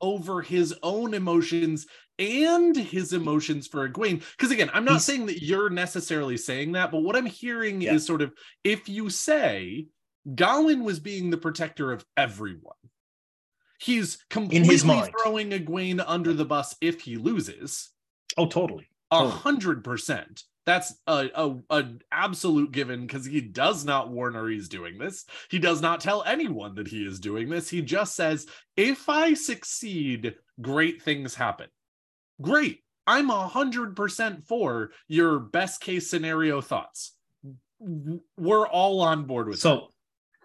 over 0.00 0.42
his 0.42 0.74
own 0.82 1.14
emotions 1.14 1.86
and 2.18 2.76
his 2.76 3.12
emotions 3.12 3.66
for 3.66 3.88
Egwene. 3.88 4.22
Because 4.36 4.50
again, 4.52 4.70
I'm 4.72 4.84
not 4.84 4.92
He's- 4.92 5.06
saying 5.06 5.26
that 5.26 5.42
you're 5.42 5.70
necessarily 5.70 6.36
saying 6.36 6.72
that, 6.72 6.90
but 6.92 7.02
what 7.02 7.16
I'm 7.16 7.26
hearing 7.26 7.80
Yeah. 7.80 7.94
is 7.94 8.06
sort 8.06 8.22
of 8.22 8.32
if 8.64 8.88
you 8.88 9.10
say 9.10 9.86
Gawyn 10.28 10.82
was 10.84 11.00
being 11.00 11.30
the 11.30 11.36
protector 11.38 11.90
of 11.90 12.04
everyone, 12.16 12.76
he's 13.82 14.18
completely 14.30 14.86
mind. 14.86 15.12
throwing 15.22 15.50
Egwene 15.50 16.02
under 16.06 16.32
the 16.32 16.44
bus 16.44 16.76
if 16.80 17.00
he 17.00 17.16
loses. 17.16 17.90
Oh, 18.36 18.46
totally. 18.46 18.88
A 19.10 19.28
hundred 19.28 19.84
percent. 19.84 20.44
That's 20.64 20.94
a, 21.06 21.28
a 21.34 21.56
an 21.70 22.00
absolute 22.12 22.70
given 22.72 23.06
because 23.06 23.26
he 23.26 23.40
does 23.40 23.84
not 23.84 24.10
warn 24.10 24.34
her 24.34 24.48
he's 24.48 24.68
doing 24.68 24.96
this. 24.96 25.26
He 25.50 25.58
does 25.58 25.82
not 25.82 26.00
tell 26.00 26.22
anyone 26.22 26.76
that 26.76 26.86
he 26.88 27.04
is 27.04 27.18
doing 27.18 27.48
this. 27.50 27.68
He 27.68 27.82
just 27.82 28.14
says, 28.14 28.46
"If 28.76 29.08
I 29.08 29.34
succeed, 29.34 30.36
great 30.60 31.02
things 31.02 31.34
happen." 31.34 31.66
Great. 32.40 32.78
I'm 33.06 33.30
a 33.30 33.48
hundred 33.48 33.96
percent 33.96 34.46
for 34.46 34.92
your 35.08 35.40
best 35.40 35.80
case 35.80 36.08
scenario 36.08 36.60
thoughts. 36.60 37.14
We're 38.38 38.68
all 38.68 39.00
on 39.00 39.24
board 39.24 39.48
with 39.48 39.60
that. 39.88 39.91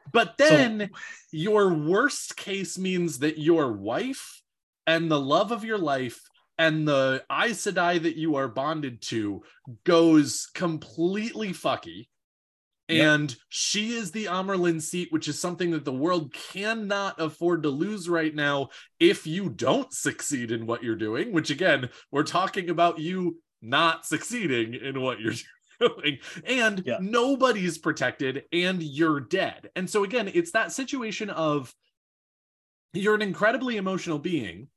So 0.08 0.12
But 0.14 0.36
So- 0.40 0.48
then 0.48 0.90
your 1.32 1.74
worst 1.74 2.38
case 2.38 2.78
means 2.78 3.20
that 3.20 3.38
your 3.38 3.74
wife 3.74 4.42
and 4.86 5.12
the 5.12 5.20
love 5.20 5.52
of 5.52 5.64
your 5.64 5.78
life 5.78 6.22
and 6.58 6.88
the 6.88 7.24
Aes 7.30 7.62
Sedai 7.66 8.02
that 8.02 8.16
you 8.16 8.36
are 8.36 8.48
bonded 8.48 9.02
to 9.04 9.44
goes 9.84 10.48
completely 10.54 11.50
fucky. 11.50 12.08
Yep. 12.90 13.06
And 13.06 13.36
she 13.50 13.94
is 13.96 14.12
the 14.12 14.26
Amyrlin 14.26 14.82
seat, 14.82 15.12
which 15.12 15.28
is 15.28 15.38
something 15.40 15.72
that 15.72 15.84
the 15.84 15.94
world 15.94 16.34
cannot 16.34 17.20
afford 17.20 17.64
to 17.64 17.70
lose 17.70 18.08
right 18.08 18.34
now 18.34 18.70
if 18.98 19.28
you 19.28 19.50
don't 19.50 19.92
succeed 19.92 20.52
in 20.52 20.66
what 20.66 20.84
you're 20.84 20.96
doing. 20.96 21.34
Which, 21.34 21.50
again, 21.50 21.90
we're 22.12 22.24
talking 22.24 22.70
about 22.70 22.98
you 22.98 23.42
not 23.62 24.06
succeeding 24.06 24.74
in 24.74 25.02
what 25.02 25.20
you're 25.20 25.34
doing. 25.34 25.44
And 26.46 26.84
Yeah. 26.86 26.98
nobody's 27.00 27.78
protected, 27.78 28.44
and 28.52 28.82
you're 28.82 29.20
dead. 29.20 29.70
And 29.76 29.90
so, 29.90 30.04
again, 30.04 30.30
it's 30.34 30.52
that 30.52 30.72
situation 30.72 31.30
of 31.30 31.74
you're 32.94 33.16
an 33.16 33.22
incredibly 33.22 33.78
emotional 33.78 34.20
being 34.20 34.70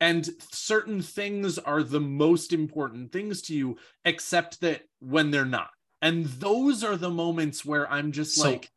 and 0.00 0.28
certain 0.52 1.00
things 1.00 1.58
are 1.58 1.82
the 1.82 2.00
most 2.00 2.52
important 2.52 3.12
things 3.12 3.42
to 3.42 3.54
you 3.54 3.76
except 4.04 4.60
that 4.60 4.82
when 5.00 5.30
they're 5.30 5.44
not 5.44 5.70
and 6.02 6.26
those 6.26 6.84
are 6.84 6.96
the 6.96 7.10
moments 7.10 7.64
where 7.64 7.90
i'm 7.90 8.12
just 8.12 8.36
So, 8.36 8.44
like 8.50 8.70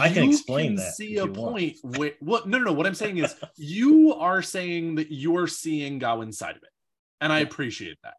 I 0.00 0.08
can 0.08 0.24
explain 0.24 0.66
can 0.66 0.78
that 0.78 0.94
see 0.94 1.18
a 1.18 1.26
want. 1.26 1.36
point 1.36 1.76
where 1.82 2.12
what 2.20 2.48
no 2.48 2.58
no 2.58 2.64
no 2.64 2.72
what 2.72 2.86
i'm 2.86 2.94
saying 2.94 3.18
is 3.18 3.34
you 3.56 4.14
are 4.14 4.42
saying 4.42 4.96
that 4.96 5.10
you're 5.10 5.46
seeing 5.46 5.98
Gawyn's 5.98 6.38
side 6.38 6.56
of 6.56 6.62
it 6.62 6.70
and 7.20 7.32
i 7.32 7.40
appreciate 7.40 7.98
that 8.02 8.14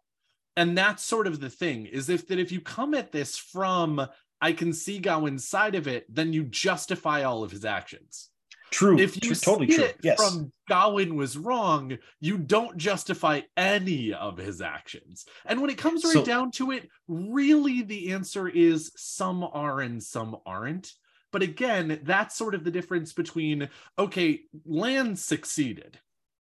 and 0.58 0.78
that's 0.78 1.04
sort 1.04 1.28
of 1.28 1.40
the 1.40 1.50
thing 1.50 1.86
is 1.86 2.10
if 2.10 2.28
that 2.28 2.40
if 2.40 2.52
you 2.52 2.62
come 2.62 2.94
at 2.94 3.12
this 3.12 3.38
from 3.38 4.06
i 4.42 4.52
can 4.52 4.72
see 4.74 5.00
Gawyn's 5.00 5.48
side 5.48 5.76
of 5.76 5.88
it 5.88 6.06
then 6.14 6.34
you 6.34 6.44
justify 6.44 7.24
all 7.24 7.44
of 7.44 7.52
his 7.52 7.66
actions 7.66 8.30
true. 8.72 8.98
if 8.98 9.16
you 9.24 9.34
tr- 9.34 9.42
totally 9.42 9.68
see 9.70 9.76
true. 9.78 9.86
it 9.86 9.98
Yes. 10.04 10.18
from 10.18 10.52
Gawyn 10.70 11.16
was 11.16 11.38
wrong, 11.38 11.98
you 12.20 12.38
don't 12.40 12.76
justify 12.78 13.42
any 13.56 14.12
of 14.14 14.38
his 14.38 14.62
actions. 14.62 15.26
And 15.46 15.62
when 15.62 15.70
it 15.70 15.78
comes 15.78 16.04
right 16.04 16.14
So- 16.14 16.26
down 16.26 16.50
to 16.54 16.72
it, 16.72 16.90
really 17.08 17.84
the 17.84 18.12
answer 18.12 18.48
is 18.50 18.92
some 18.98 19.44
are 19.44 19.80
and 19.80 20.02
some 20.04 20.36
aren't. 20.46 20.92
But 21.32 21.44
again, 21.44 22.00
that's 22.04 22.36
sort 22.36 22.56
of 22.56 22.64
the 22.64 22.72
difference 22.72 23.14
between 23.14 23.70
okay, 24.00 24.42
Lan 24.66 25.16
succeeded 25.16 26.00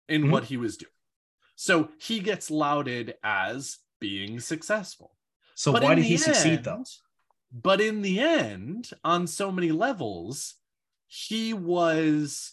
in 0.08 0.24
Mhm. 0.24 0.30
what 0.32 0.44
he 0.44 0.56
was 0.56 0.76
doing. 0.76 0.92
So 1.54 1.90
he 1.98 2.18
gets 2.20 2.50
lauded 2.50 3.14
as 3.22 3.78
being 4.00 4.40
successful. 4.40 5.16
so 5.54 5.72
But 5.72 5.82
why 5.82 5.94
did 5.94 6.04
he 6.04 6.16
the 6.16 6.22
succeed 6.22 6.64
though? 6.64 6.84
But 7.52 7.80
in 7.80 8.02
the 8.02 8.20
end, 8.20 8.90
on 9.04 9.26
so 9.26 9.50
many 9.50 9.72
levels, 9.72 10.54
he 11.06 11.54
was. 11.54 12.52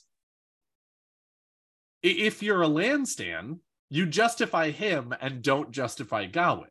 If 2.02 2.44
you're 2.44 2.62
a 2.62 2.68
Lanstan, 2.68 3.60
you 3.90 4.06
justify 4.06 4.70
him 4.70 5.14
and 5.20 5.42
don't 5.42 5.72
justify 5.72 6.28
Gawyn. 6.28 6.70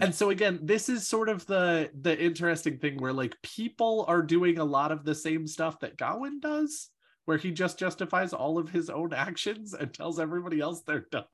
And 0.00 0.14
so 0.14 0.30
again, 0.30 0.58
this 0.62 0.88
is 0.88 1.06
sort 1.06 1.28
of 1.28 1.46
the 1.46 1.90
the 2.00 2.18
interesting 2.18 2.78
thing 2.78 2.96
where 2.96 3.12
like 3.12 3.40
people 3.42 4.04
are 4.08 4.22
doing 4.22 4.58
a 4.58 4.64
lot 4.64 4.90
of 4.90 5.04
the 5.04 5.14
same 5.14 5.46
stuff 5.46 5.78
that 5.80 5.98
Gawyn 5.98 6.40
does, 6.40 6.88
where 7.26 7.36
he 7.36 7.50
just 7.50 7.78
justifies 7.78 8.32
all 8.32 8.58
of 8.58 8.70
his 8.70 8.90
own 8.90 9.12
actions 9.12 9.74
and 9.74 9.92
tells 9.92 10.18
everybody 10.18 10.60
else 10.60 10.82
they're 10.82 11.06
dumb 11.12 11.24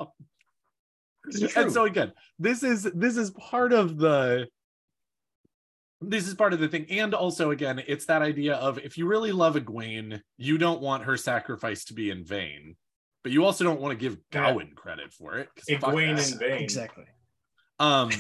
and 1.57 1.73
so 1.73 1.85
again 1.85 2.13
this 2.39 2.63
is 2.63 2.85
this 2.95 3.17
is 3.17 3.31
part 3.33 3.73
of 3.73 3.99
the 3.99 4.47
this 6.01 6.29
is 6.29 6.35
part 6.35 6.53
of 6.53 6.61
the 6.61 6.69
thing 6.69 6.87
and 6.91 7.15
also 7.15 7.51
again 7.51 7.83
it's 7.87 8.07
that 8.07 8.23
idea 8.23 8.55
of 8.55 8.79
if 8.79 8.97
you 8.97 9.07
really 9.07 9.33
love 9.33 9.57
Egwene 9.57 10.21
you 10.37 10.59
don't 10.59 10.81
want 10.81 11.05
her 11.05 11.17
sacrifice 11.17 11.85
to 11.87 11.95
be 11.95 12.11
in 12.11 12.25
vain 12.25 12.77
but 13.25 13.33
you 13.33 13.45
also 13.45 13.65
don't 13.65 13.81
want 13.81 13.99
to 13.99 14.03
give 14.03 14.17
Yeah. 14.33 14.53
Gawyn 14.53 14.75
credit 14.75 15.13
for 15.13 15.37
it. 15.37 15.49
Egwene 15.69 16.33
in 16.33 16.39
vain. 16.39 16.63
Exactly. 16.63 17.05
um 17.81 18.11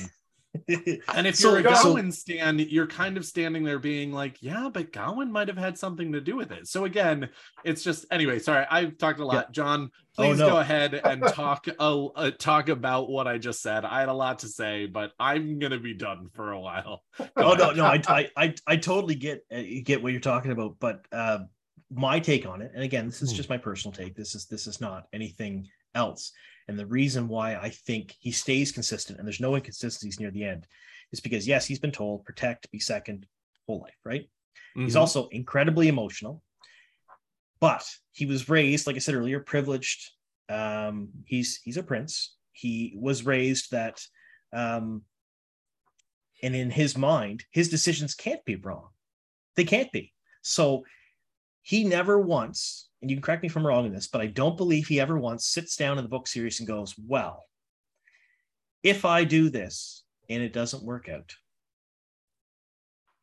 and 1.14 1.26
if 1.26 1.36
So- 1.36 1.56
you're 1.56 1.66
a 1.68 1.76
so- 1.76 1.94
Gawyn 1.94 2.12
stand, 2.12 2.60
you're 2.60 2.86
kind 2.86 3.16
of 3.16 3.24
standing 3.24 3.64
there 3.64 3.78
being 3.78 4.12
like, 4.12 4.42
yeah, 4.42 4.68
but 4.72 4.92
Gawyn 4.92 5.30
might 5.30 5.48
have 5.48 5.58
had 5.58 5.76
something 5.78 6.12
to 6.12 6.20
do 6.20 6.36
with 6.36 6.50
it. 6.52 6.66
So 6.66 6.84
again, 6.84 7.28
it's 7.64 7.82
just 7.82 8.06
anyway. 8.10 8.38
Sorry, 8.38 8.66
I've 8.70 8.96
talked 8.98 9.20
a 9.20 9.26
lot. 9.26 9.52
John, 9.52 9.90
Oh, 10.20 10.24
please 10.24 10.38
no. 10.38 10.48
go 10.50 10.56
ahead 10.58 10.94
and 11.04 11.22
talk 11.22 11.66
uh, 11.78 12.06
uh, 12.06 12.30
talk 12.32 12.68
about 12.70 13.08
what 13.08 13.28
I 13.28 13.38
just 13.38 13.62
said. 13.62 13.84
I 13.84 14.00
had 14.00 14.08
a 14.08 14.12
lot 14.14 14.40
to 14.40 14.48
say, 14.48 14.86
but 14.86 15.12
I'm 15.20 15.58
gonna 15.58 15.78
be 15.78 15.94
done 15.94 16.28
for 16.34 16.50
a 16.52 16.60
while. 16.60 17.02
Go 17.18 17.26
oh 17.36 17.54
no, 17.54 17.64
ahead. 17.70 17.76
no, 17.76 17.84
I, 17.84 18.02
I, 18.08 18.30
I, 18.36 18.54
I 18.66 18.76
totally 18.76 19.14
get 19.14 19.44
uh, 19.52 19.62
get 19.84 20.02
what 20.02 20.10
you're 20.12 20.20
talking 20.20 20.50
about, 20.50 20.76
but 20.80 21.04
uh, 21.12 21.40
my 21.94 22.18
take 22.18 22.46
on 22.46 22.62
it, 22.62 22.72
and 22.74 22.82
again, 22.82 23.06
this 23.06 23.22
is 23.22 23.30
Hmm. 23.30 23.36
just 23.36 23.48
my 23.48 23.58
personal 23.58 23.94
take. 23.94 24.16
This 24.16 24.34
is 24.34 24.46
this 24.46 24.66
is 24.66 24.80
not 24.80 25.04
anything 25.12 25.68
else. 25.94 26.32
And 26.68 26.78
the 26.78 26.86
reason 26.86 27.28
why 27.28 27.56
I 27.56 27.70
think 27.70 28.14
he 28.20 28.30
stays 28.30 28.70
consistent 28.72 29.18
and 29.18 29.26
there's 29.26 29.40
no 29.40 29.54
inconsistencies 29.54 30.20
near 30.20 30.30
the 30.30 30.44
end 30.44 30.66
is 31.12 31.20
because 31.20 31.48
yes, 31.48 31.66
he's 31.66 31.78
been 31.78 31.90
told 31.90 32.24
protect, 32.24 32.70
be 32.70 32.78
second, 32.78 33.26
whole 33.66 33.80
life, 33.80 33.98
right? 34.04 34.28
He's 34.74 34.94
Mhm. 34.94 35.00
also 35.00 35.28
incredibly 35.28 35.88
emotional, 35.88 36.42
but 37.58 37.88
he 38.12 38.26
was 38.26 38.48
raised, 38.48 38.86
like 38.86 38.96
I 38.96 39.00
said 39.00 39.14
earlier, 39.14 39.40
privileged. 39.40 40.10
Um, 40.48 41.08
he's 41.24 41.60
he's 41.62 41.76
a 41.78 41.82
prince. 41.82 42.36
He 42.52 42.94
was 42.96 43.24
raised 43.24 43.70
that, 43.70 44.06
um, 44.52 45.04
and 46.42 46.54
in 46.54 46.70
his 46.70 46.96
mind, 46.96 47.44
his 47.50 47.68
decisions 47.68 48.14
can't 48.14 48.44
be 48.44 48.56
wrong. 48.56 48.90
They 49.56 49.64
can't 49.64 49.90
be. 49.90 50.12
So 50.42 50.84
he 51.62 51.84
never 51.84 52.20
once, 52.20 52.87
and 53.00 53.10
you 53.10 53.16
can 53.16 53.22
correct 53.22 53.42
me 53.42 53.48
if 53.48 53.56
I'm 53.56 53.66
wrong 53.66 53.86
in 53.86 53.92
this, 53.92 54.08
but 54.08 54.20
I 54.20 54.26
don't 54.26 54.56
believe 54.56 54.86
he 54.86 55.00
ever 55.00 55.18
once 55.18 55.46
sits 55.46 55.76
down 55.76 55.98
in 55.98 56.04
the 56.04 56.10
book 56.10 56.26
series 56.26 56.60
and 56.60 56.68
goes, 56.68 56.94
"Well, 56.98 57.44
if 58.82 59.04
I 59.04 59.24
do 59.24 59.50
this 59.50 60.04
and 60.28 60.42
it 60.42 60.52
doesn't 60.52 60.84
work 60.84 61.08
out, 61.08 61.34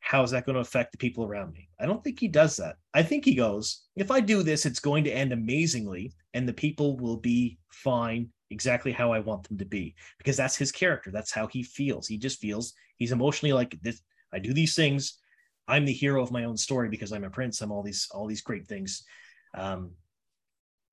how 0.00 0.22
is 0.22 0.30
that 0.30 0.46
going 0.46 0.54
to 0.54 0.60
affect 0.60 0.92
the 0.92 0.98
people 0.98 1.24
around 1.24 1.52
me? 1.52 1.68
I 1.80 1.86
don't 1.86 2.02
think 2.04 2.20
he 2.20 2.28
does 2.28 2.56
that. 2.58 2.76
I 2.94 3.02
think 3.02 3.24
he 3.24 3.34
goes, 3.34 3.86
if 3.96 4.12
I 4.12 4.20
do 4.20 4.44
this, 4.44 4.64
it's 4.64 4.78
going 4.78 5.02
to 5.04 5.10
end 5.10 5.32
amazingly 5.32 6.12
and 6.32 6.48
the 6.48 6.52
people 6.52 6.96
will 6.96 7.16
be 7.16 7.58
fine 7.70 8.28
exactly 8.50 8.92
how 8.92 9.10
I 9.12 9.18
want 9.18 9.48
them 9.48 9.58
to 9.58 9.64
be 9.64 9.96
because 10.18 10.36
that's 10.36 10.56
his 10.56 10.70
character. 10.70 11.10
That's 11.10 11.32
how 11.32 11.48
he 11.48 11.64
feels. 11.64 12.06
He 12.06 12.18
just 12.18 12.38
feels 12.38 12.72
he's 12.98 13.10
emotionally 13.10 13.52
like 13.52 13.76
this. 13.82 14.00
I 14.32 14.38
do 14.38 14.52
these 14.52 14.76
things. 14.76 15.18
I'm 15.66 15.84
the 15.84 15.92
hero 15.92 16.22
of 16.22 16.30
my 16.30 16.44
own 16.44 16.56
story 16.56 16.88
because 16.88 17.12
I'm 17.12 17.24
a 17.24 17.30
prince. 17.30 17.60
I'm 17.60 17.72
all 17.72 17.82
these 17.82 18.06
all 18.12 18.28
these 18.28 18.42
great 18.42 18.68
things. 18.68 19.02
Um, 19.54 19.92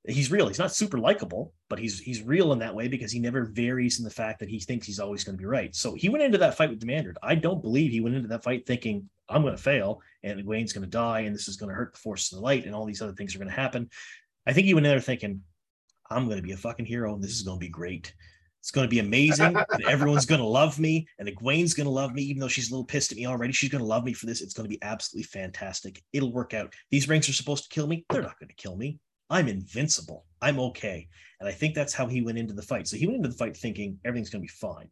he's 0.05 0.31
real. 0.31 0.47
He's 0.47 0.59
not 0.59 0.73
super 0.73 0.97
likable, 0.97 1.53
but 1.69 1.79
he's 1.79 1.99
he's 1.99 2.21
real 2.21 2.51
in 2.53 2.59
that 2.59 2.75
way 2.75 2.87
because 2.87 3.11
he 3.11 3.19
never 3.19 3.45
varies 3.45 3.99
in 3.99 4.05
the 4.05 4.11
fact 4.11 4.39
that 4.39 4.49
he 4.49 4.59
thinks 4.59 4.85
he's 4.85 4.99
always 4.99 5.23
going 5.23 5.37
to 5.37 5.41
be 5.41 5.45
right. 5.45 5.75
So 5.75 5.95
he 5.95 6.09
went 6.09 6.23
into 6.23 6.37
that 6.39 6.57
fight 6.57 6.69
with 6.69 6.79
Demandred. 6.79 7.17
I 7.23 7.35
don't 7.35 7.61
believe 7.61 7.91
he 7.91 8.01
went 8.01 8.15
into 8.15 8.27
that 8.29 8.43
fight 8.43 8.65
thinking 8.65 9.09
I'm 9.29 9.41
going 9.41 9.55
to 9.55 9.61
fail 9.61 10.01
and 10.23 10.45
Wayne's 10.45 10.73
going 10.73 10.83
to 10.83 10.89
die 10.89 11.21
and 11.21 11.33
this 11.33 11.47
is 11.47 11.55
going 11.55 11.69
to 11.69 11.75
hurt 11.75 11.93
the 11.93 11.99
force 11.99 12.31
of 12.31 12.37
the 12.37 12.43
light 12.43 12.65
and 12.65 12.75
all 12.75 12.85
these 12.85 13.01
other 13.01 13.13
things 13.13 13.33
are 13.33 13.39
going 13.39 13.49
to 13.49 13.55
happen. 13.55 13.89
I 14.45 14.53
think 14.53 14.67
he 14.67 14.73
went 14.73 14.85
in 14.85 14.91
there 14.91 14.99
thinking 14.99 15.41
I'm 16.09 16.25
going 16.25 16.37
to 16.37 16.43
be 16.43 16.51
a 16.51 16.57
fucking 16.57 16.85
hero 16.85 17.13
and 17.13 17.23
this 17.23 17.31
is 17.31 17.43
going 17.43 17.57
to 17.57 17.65
be 17.65 17.69
great. 17.69 18.13
It's 18.63 18.71
going 18.71 18.85
to 18.85 18.89
be 18.89 18.99
amazing 18.99 19.57
and 19.71 19.85
everyone's 19.89 20.25
going 20.25 20.39
to 20.39 20.47
love 20.47 20.79
me 20.79 21.05
and 21.19 21.27
Egwene's 21.27 21.73
going 21.73 21.83
to 21.83 21.91
love 21.91 22.13
me 22.13 22.23
even 22.23 22.39
though 22.39 22.47
she's 22.47 22.69
a 22.69 22.71
little 22.71 22.85
pissed 22.85 23.11
at 23.11 23.17
me 23.17 23.25
already. 23.27 23.51
She's 23.51 23.69
going 23.69 23.83
to 23.83 23.87
love 23.87 24.05
me 24.05 24.13
for 24.13 24.25
this. 24.25 24.39
It's 24.39 24.53
going 24.53 24.63
to 24.63 24.73
be 24.73 24.81
absolutely 24.81 25.23
fantastic. 25.23 26.01
It'll 26.13 26.31
work 26.31 26.53
out. 26.53 26.73
These 26.89 27.09
rings 27.09 27.27
are 27.27 27.33
supposed 27.33 27.65
to 27.65 27.69
kill 27.69 27.87
me. 27.87 28.05
They're 28.09 28.21
not 28.21 28.39
going 28.39 28.47
to 28.47 28.55
kill 28.55 28.77
me. 28.77 28.99
I'm 29.29 29.49
invincible. 29.49 30.23
I'm 30.41 30.61
okay. 30.61 31.09
And 31.41 31.49
I 31.49 31.51
think 31.51 31.75
that's 31.75 31.93
how 31.93 32.07
he 32.07 32.21
went 32.21 32.37
into 32.37 32.53
the 32.53 32.61
fight. 32.61 32.87
So 32.87 32.95
he 32.95 33.05
went 33.05 33.17
into 33.17 33.27
the 33.27 33.35
fight 33.35 33.57
thinking 33.57 33.99
everything's 34.05 34.29
going 34.29 34.41
to 34.41 34.47
be 34.47 34.67
fine. 34.67 34.87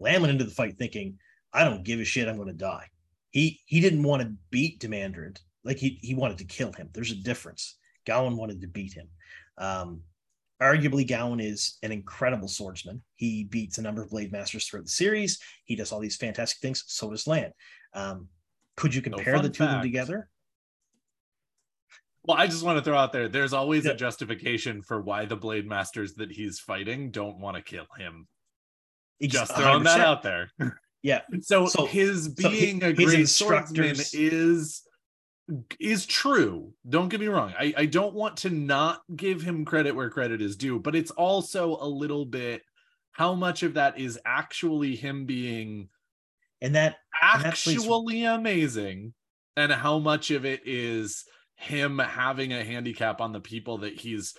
Lan 0.00 0.20
went 0.20 0.32
into 0.32 0.44
the 0.44 0.50
fight 0.50 0.76
thinking, 0.76 1.18
I 1.54 1.64
don't 1.64 1.82
give 1.82 2.00
a 2.00 2.04
shit. 2.04 2.28
I'm 2.28 2.36
going 2.36 2.48
to 2.48 2.52
die. 2.52 2.88
He 3.30 3.62
he 3.64 3.80
didn't 3.80 4.02
want 4.02 4.20
to 4.20 4.34
beat 4.50 4.80
Demandred. 4.80 5.40
Like 5.64 5.78
he 5.78 5.98
he 6.02 6.14
wanted 6.14 6.36
to 6.38 6.44
kill 6.44 6.72
him. 6.74 6.90
There's 6.92 7.10
a 7.10 7.16
difference. 7.16 7.78
Gawyn 8.04 8.36
wanted 8.36 8.60
to 8.60 8.66
beat 8.66 8.92
him. 8.92 9.08
Um, 9.56 10.02
arguably, 10.62 11.06
Gawyn 11.08 11.42
is 11.44 11.78
an 11.82 11.92
incredible 11.92 12.48
swordsman. 12.48 13.02
He 13.16 13.44
beats 13.44 13.78
a 13.78 13.82
number 13.82 14.02
of 14.02 14.10
blade 14.10 14.32
masters 14.32 14.66
throughout 14.66 14.84
the 14.84 14.90
series. 14.90 15.38
He 15.64 15.76
does 15.76 15.92
all 15.92 16.00
these 16.00 16.16
fantastic 16.16 16.60
things. 16.60 16.84
So 16.86 17.10
does 17.10 17.26
Lan. 17.26 17.52
Um, 17.94 18.28
could 18.76 18.94
you 18.94 19.02
compare 19.02 19.34
fun 19.34 19.42
the 19.44 19.50
two 19.50 19.64
of 19.64 19.70
them 19.70 19.82
together? 19.82 20.28
Well, 22.24 22.36
I 22.38 22.46
just 22.46 22.62
want 22.62 22.78
to 22.78 22.84
throw 22.84 22.96
out 22.96 23.12
there 23.12 23.28
there's 23.28 23.52
always 23.52 23.84
Yeah. 23.84 23.92
a 23.92 23.96
justification 23.96 24.80
for 24.82 25.00
why 25.00 25.26
the 25.26 25.36
Blade 25.36 25.66
Masters 25.68 26.14
that 26.14 26.30
he's 26.30 26.58
fighting 26.58 27.10
don't 27.10 27.38
want 27.38 27.56
to 27.56 27.62
kill 27.62 27.86
him. 27.98 28.26
Just 29.22 29.54
throwing 29.54 29.82
that 29.84 29.98
100%. 30.00 30.04
out 30.04 30.22
there. 30.22 30.50
Yeah. 31.02 31.20
So, 31.42 31.66
So- 31.66 31.84
his 31.84 32.32
so 32.38 32.48
hi- 32.48 32.48
being 32.48 32.82
a 32.82 32.86
his 32.86 32.94
great 32.96 33.28
swordsman 33.28 33.94
is 34.14 34.82
is 35.78 36.06
true. 36.06 36.72
Don't 36.88 37.08
get 37.08 37.20
me 37.20 37.26
wrong. 37.26 37.52
I, 37.58 37.74
I 37.76 37.86
don't 37.86 38.14
want 38.14 38.38
to 38.38 38.50
not 38.50 39.02
give 39.14 39.42
him 39.42 39.64
credit 39.64 39.94
where 39.94 40.10
credit 40.10 40.40
is 40.40 40.56
due, 40.56 40.78
but 40.78 40.96
it's 40.96 41.10
also 41.10 41.76
a 41.80 41.86
little 41.86 42.24
bit 42.24 42.62
how 43.12 43.34
much 43.34 43.62
of 43.62 43.74
that 43.74 43.98
is 43.98 44.18
actually 44.24 44.96
him 44.96 45.26
being 45.26 45.88
And 46.60 46.74
that 46.74 46.96
And 47.32 47.42
that 47.42 47.48
actually 47.48 48.24
amazing 48.24 49.14
and 49.56 49.72
how 49.72 49.98
much 49.98 50.30
of 50.30 50.44
it 50.44 50.62
is 50.64 51.24
him 51.56 51.98
having 51.98 52.52
a 52.52 52.64
handicap 52.64 53.20
on 53.20 53.32
the 53.32 53.40
people 53.40 53.78
that 53.78 53.94
he's 53.94 54.34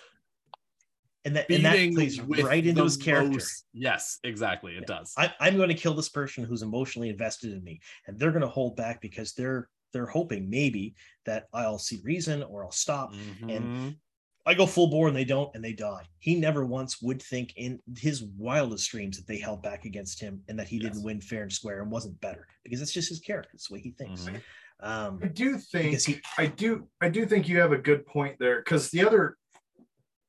and 1.24 1.36
that 1.36 1.50
and 1.50 1.66
that 1.66 1.94
plays 1.94 2.20
right 2.22 2.66
into 2.66 2.82
the 2.82 2.84
his 2.84 2.98
character. 2.98 3.32
most- 3.32 3.66
yes 3.74 4.20
exactly 4.24 4.76
it 4.76 4.86
does 4.86 5.14
I, 5.18 5.34
I'm 5.40 5.58
going 5.58 5.70
to 5.70 5.76
kill 5.76 5.94
this 5.94 6.10
person 6.10 6.44
who's 6.44 6.62
emotionally 6.62 7.10
invested 7.10 7.54
in 7.54 7.64
me, 7.64 7.80
and 8.06 8.20
they're 8.20 8.32
going 8.32 8.42
to 8.42 8.48
hold 8.48 8.76
back 8.76 9.02
because 9.02 9.34
they're 9.34 9.70
they're 9.96 10.06
hoping 10.06 10.50
maybe 10.50 10.94
that 11.26 11.48
I'll 11.54 11.80
see 11.80 12.00
reason 12.04 12.44
or 12.44 12.66
I'll 12.66 12.72
stop. 12.72 13.14
Mhm. 13.14 13.98
I 14.46 14.54
go 14.54 14.68
full 14.68 14.90
bore 14.92 15.08
and 15.08 15.16
they 15.16 15.24
don't, 15.24 15.50
and 15.56 15.64
they 15.64 15.72
die. 15.74 16.04
He 16.20 16.36
never 16.36 16.66
once 16.66 17.02
would 17.02 17.20
think 17.22 17.54
in 17.56 17.80
his 17.98 18.22
wildest 18.22 18.92
dreams 18.92 19.18
that 19.18 19.26
they 19.26 19.40
held 19.40 19.64
back 19.64 19.86
against 19.86 20.20
him 20.20 20.44
and 20.50 20.60
that 20.60 20.68
he 20.68 20.78
didn't 20.78 21.02
win 21.02 21.20
fair 21.22 21.44
and 21.44 21.52
square 21.52 21.82
and 21.82 21.90
wasn't 21.90 22.20
better 22.22 22.46
because 22.64 22.82
it's 22.82 22.92
just 22.92 23.10
his 23.10 23.22
character. 23.22 23.50
It's 23.54 23.70
the 23.70 23.74
way 23.76 23.80
he 23.82 23.92
thinks. 23.92 24.26
Mhm. 24.26 24.42
Um, 24.82 25.20
I 25.24 25.30
do 25.30 25.58
think 25.58 26.00
he 26.02 26.20
I 26.38 26.48
do 26.48 26.88
I 27.00 27.08
do 27.10 27.26
think 27.26 27.48
you 27.48 27.60
have 27.62 27.72
a 27.72 27.78
good 27.78 28.06
point 28.06 28.38
there 28.38 28.58
because 28.60 28.92
the 28.92 29.04
other 29.08 29.38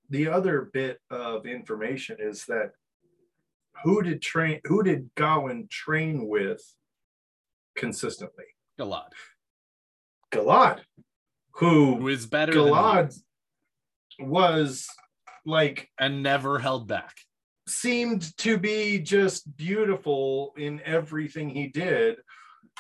the 0.09 0.29
other 0.29 0.71
bit 0.73 1.01
of 1.11 1.45
information 1.45 2.17
is 2.21 2.45
that 2.47 2.71
who 3.83 4.01
did 4.03 4.23
train 4.23 4.61
who 4.65 4.85
did 4.85 5.11
Gawyn 5.17 5.69
train 5.69 6.29
with 6.29 6.63
consistently? 7.77 8.45
a 8.79 8.85
lot 8.85 9.13
Galad, 10.37 10.81
who 11.53 11.97
who 11.97 12.09
is 12.09 12.27
better 12.27 12.53
Galad 12.53 13.15
was 14.19 14.89
like 15.45 15.89
and 15.99 16.23
never 16.23 16.59
held 16.59 16.89
back. 16.89 17.15
seemed 17.69 18.37
to 18.39 18.59
be 18.59 18.99
just 18.99 19.57
beautiful 19.57 20.53
in 20.57 20.81
everything 20.85 21.49
he 21.51 21.69
did 21.69 22.17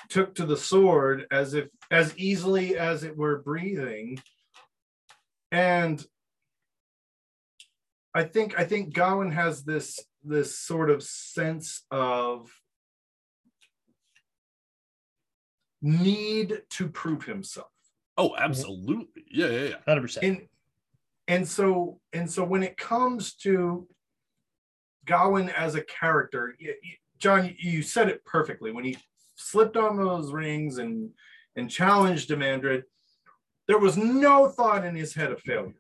took 0.09 0.34
to 0.34 0.44
the 0.44 0.57
sword 0.57 1.26
as 1.30 1.54
if 1.54 1.68
as 1.90 2.16
easily 2.18 2.76
as 2.76 3.02
it 3.02 3.16
were 3.16 3.42
breathing. 3.42 4.18
And 5.50 6.04
i 8.14 8.24
think 8.24 8.59
i 8.59 8.64
think 8.64 8.94
Gawyn 8.94 9.32
has 9.32 9.62
this 9.62 10.00
this 10.24 10.59
sort 10.59 10.90
of 10.90 11.02
sense 11.02 11.84
of 11.90 12.50
need 15.83 16.62
to 16.70 16.89
prove 16.89 17.24
himself 17.24 17.70
oh 18.18 18.35
absolutely 18.39 19.24
yeah 19.31 19.47
yeah 19.49 19.62
yeah 19.68 19.74
hundred 19.87 20.03
percent. 20.03 20.24
and 20.24 20.49
and 21.29 21.47
so 21.49 22.01
and 22.12 22.31
so 22.31 22.43
when 22.45 22.62
it 22.62 22.77
comes 22.77 23.35
to 23.35 23.87
Gawyn 25.07 25.53
as 25.55 25.77
a 25.77 25.83
character, 25.83 26.57
y- 26.61 26.68
y- 26.83 26.99
John, 27.18 27.55
you 27.59 27.83
said 27.83 28.09
it 28.09 28.24
perfectly 28.24 28.72
when 28.72 28.85
he 28.85 28.97
slipped 29.37 29.77
on 29.77 29.97
those 29.97 30.33
rings 30.33 30.79
and 30.79 31.11
and 31.57 31.70
challenged 31.70 32.29
Demandred. 32.29 32.85
There 33.68 33.79
was 33.79 33.97
no 33.97 34.49
thought 34.49 34.85
in 34.85 34.95
his 34.97 35.14
head 35.14 35.31
of 35.33 35.41
failure, 35.41 35.74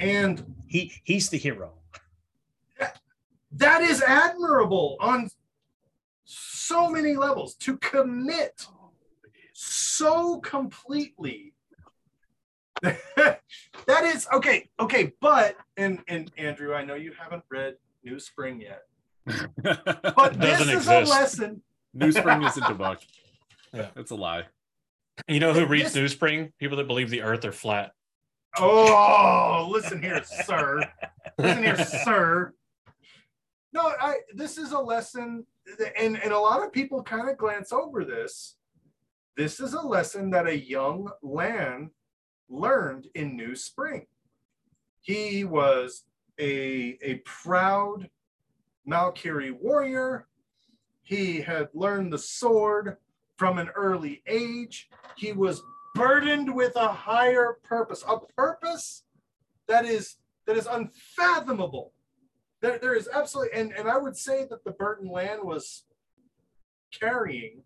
and 0.00 0.44
He 0.66 0.92
he's 1.04 1.28
the 1.28 1.38
hero. 1.38 1.74
that 3.52 3.82
is 3.82 4.02
admirable 4.02 4.96
on 5.00 5.28
so 6.24 6.90
many 6.90 7.14
levels 7.16 7.54
to 7.56 7.76
commit 7.78 8.66
so 9.58 10.38
completely 10.40 11.54
that 12.82 13.40
is 14.04 14.28
okay 14.30 14.68
okay 14.78 15.12
but 15.22 15.56
and 15.78 15.98
and 16.08 16.30
andrew 16.36 16.74
i 16.74 16.84
know 16.84 16.94
you 16.94 17.10
haven't 17.18 17.42
read 17.50 17.74
new 18.04 18.20
spring 18.20 18.60
yet 18.60 18.82
but 20.14 20.38
this 20.38 20.60
is 20.60 20.68
exist. 20.68 20.88
a 20.90 21.00
lesson 21.10 21.62
new 21.94 22.12
spring 22.12 22.42
isn't 22.42 22.62
a 22.64 22.74
book 22.84 22.98
Yeah. 23.72 23.88
it's 23.96 24.10
a 24.10 24.14
lie 24.14 24.44
You 25.26 25.40
know 25.40 25.54
who 25.54 25.60
This- 25.60 25.70
reads 25.70 25.94
Newspring? 25.96 26.52
People 26.58 26.76
that 26.76 26.86
believe 26.86 27.08
the 27.08 27.22
Earth 27.22 27.46
are 27.46 27.52
flat. 27.52 27.92
oh 28.58 29.68
listen 29.72 30.02
here 30.02 30.22
sir 30.44 30.82
listen 31.38 31.64
here 31.64 31.82
sir 31.82 32.52
no 33.72 33.80
i 34.02 34.16
this 34.34 34.58
is 34.58 34.72
a 34.72 34.78
lesson 34.78 35.46
and 35.98 36.22
and 36.22 36.32
a 36.32 36.38
lot 36.38 36.62
of 36.62 36.70
people 36.74 37.02
kind 37.02 37.30
of 37.30 37.38
glance 37.38 37.72
over 37.72 38.04
this 38.04 38.56
this 39.36 39.60
is 39.60 39.74
a 39.74 39.80
lesson 39.80 40.30
that 40.30 40.46
a 40.46 40.58
young 40.58 41.10
Lan 41.22 41.90
learned 42.48 43.08
in 43.14 43.36
new 43.36 43.54
spring. 43.54 44.06
He 45.00 45.44
was 45.44 46.04
a 46.40 46.98
a 47.02 47.16
proud 47.24 48.08
Malkieri 48.88 49.52
warrior. 49.52 50.26
He 51.02 51.40
had 51.40 51.68
learned 51.74 52.12
the 52.12 52.18
sword 52.18 52.96
from 53.36 53.58
an 53.58 53.68
early 53.76 54.22
age. 54.26 54.88
He 55.16 55.32
was 55.32 55.62
burdened 55.94 56.52
with 56.54 56.74
a 56.76 56.88
higher 56.88 57.58
purpose 57.62 58.04
a 58.08 58.18
purpose 58.36 59.04
that 59.68 59.84
is 59.84 60.16
that 60.46 60.56
is 60.56 60.66
unfathomable. 60.66 61.92
There, 62.62 62.78
there 62.78 62.94
is 62.94 63.08
absolutely 63.12 63.58
and, 63.58 63.72
and 63.72 63.86
i 63.86 63.98
would 63.98 64.16
say 64.16 64.46
that 64.46 64.64
the 64.64 64.70
burden 64.70 65.10
Lan 65.10 65.44
was 65.44 65.84
carrying 66.90 67.62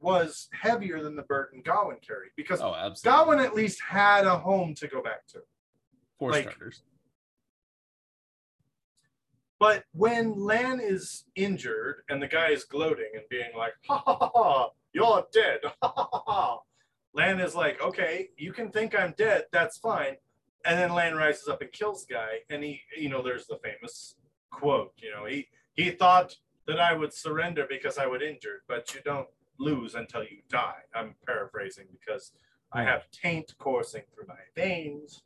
was 0.00 0.48
heavier 0.52 1.02
than 1.02 1.16
the 1.16 1.22
burden 1.22 1.62
Gawyn 1.62 2.00
carried 2.06 2.30
because 2.36 2.60
oh 2.60 2.74
absolutely 2.74 3.44
at 3.44 3.54
least 3.54 3.80
had 3.82 4.26
a 4.26 4.38
home 4.38 4.74
to 4.76 4.86
go 4.86 5.02
back 5.02 5.26
to 5.28 5.40
for 6.18 6.30
like- 6.30 6.50
starters 6.50 6.82
But 9.60 9.84
when 9.92 10.38
Lan 10.38 10.80
is 10.80 11.24
injured 11.34 12.02
and 12.08 12.22
the 12.22 12.28
guy 12.28 12.50
is 12.50 12.64
gloating 12.64 13.10
and 13.14 13.24
being 13.28 13.50
like, 13.56 13.74
ha 13.88 14.02
ha 14.06 14.16
ha, 14.16 14.30
ha 14.32 14.68
you're 14.92 15.26
dead. 15.32 15.60
Ha, 15.82 15.92
ha, 15.96 16.08
ha, 16.12 16.22
ha. 16.26 16.58
Lan 17.14 17.40
is 17.40 17.54
like, 17.54 17.82
okay, 17.82 18.28
you 18.36 18.52
can 18.52 18.70
think 18.70 18.98
I'm 18.98 19.14
dead. 19.16 19.46
That's 19.52 19.78
fine. 19.78 20.16
And 20.64 20.78
then 20.78 20.94
Lan 20.94 21.16
rises 21.16 21.48
up 21.48 21.60
and 21.62 21.72
kills 21.72 22.06
the 22.06 22.14
guy. 22.14 22.28
And 22.50 22.62
he, 22.62 22.80
you 22.96 23.08
know, 23.08 23.22
there's 23.22 23.46
the 23.46 23.58
famous 23.62 24.14
quote, 24.50 24.92
you 24.98 25.10
know, 25.10 25.24
he, 25.24 25.48
he 25.74 25.90
thought 25.90 26.36
that 26.66 26.78
I 26.80 26.94
would 26.94 27.12
surrender 27.12 27.66
because 27.68 27.98
I 27.98 28.06
would 28.06 28.22
injured, 28.22 28.60
but 28.68 28.94
you 28.94 29.00
don't 29.04 29.28
lose 29.58 29.94
until 29.94 30.22
you 30.22 30.38
die. 30.48 30.80
I'm 30.94 31.14
paraphrasing 31.26 31.86
because 31.90 32.32
I 32.72 32.82
hmm. 32.82 32.88
have 32.88 33.10
taint 33.10 33.54
coursing 33.58 34.02
through 34.14 34.26
my 34.26 34.34
veins. 34.54 35.22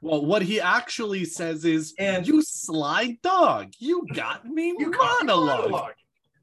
Well, 0.00 0.24
what 0.24 0.42
he 0.42 0.60
actually 0.60 1.24
says 1.24 1.64
is, 1.64 1.94
And- 1.98 2.26
"You 2.26 2.40
sly 2.42 3.18
dog, 3.22 3.72
you 3.78 4.06
got 4.14 4.46
me 4.46 4.74
You 4.78 4.90
got 4.92 5.24
monologue." 5.24 5.70
monologue. 5.70 5.94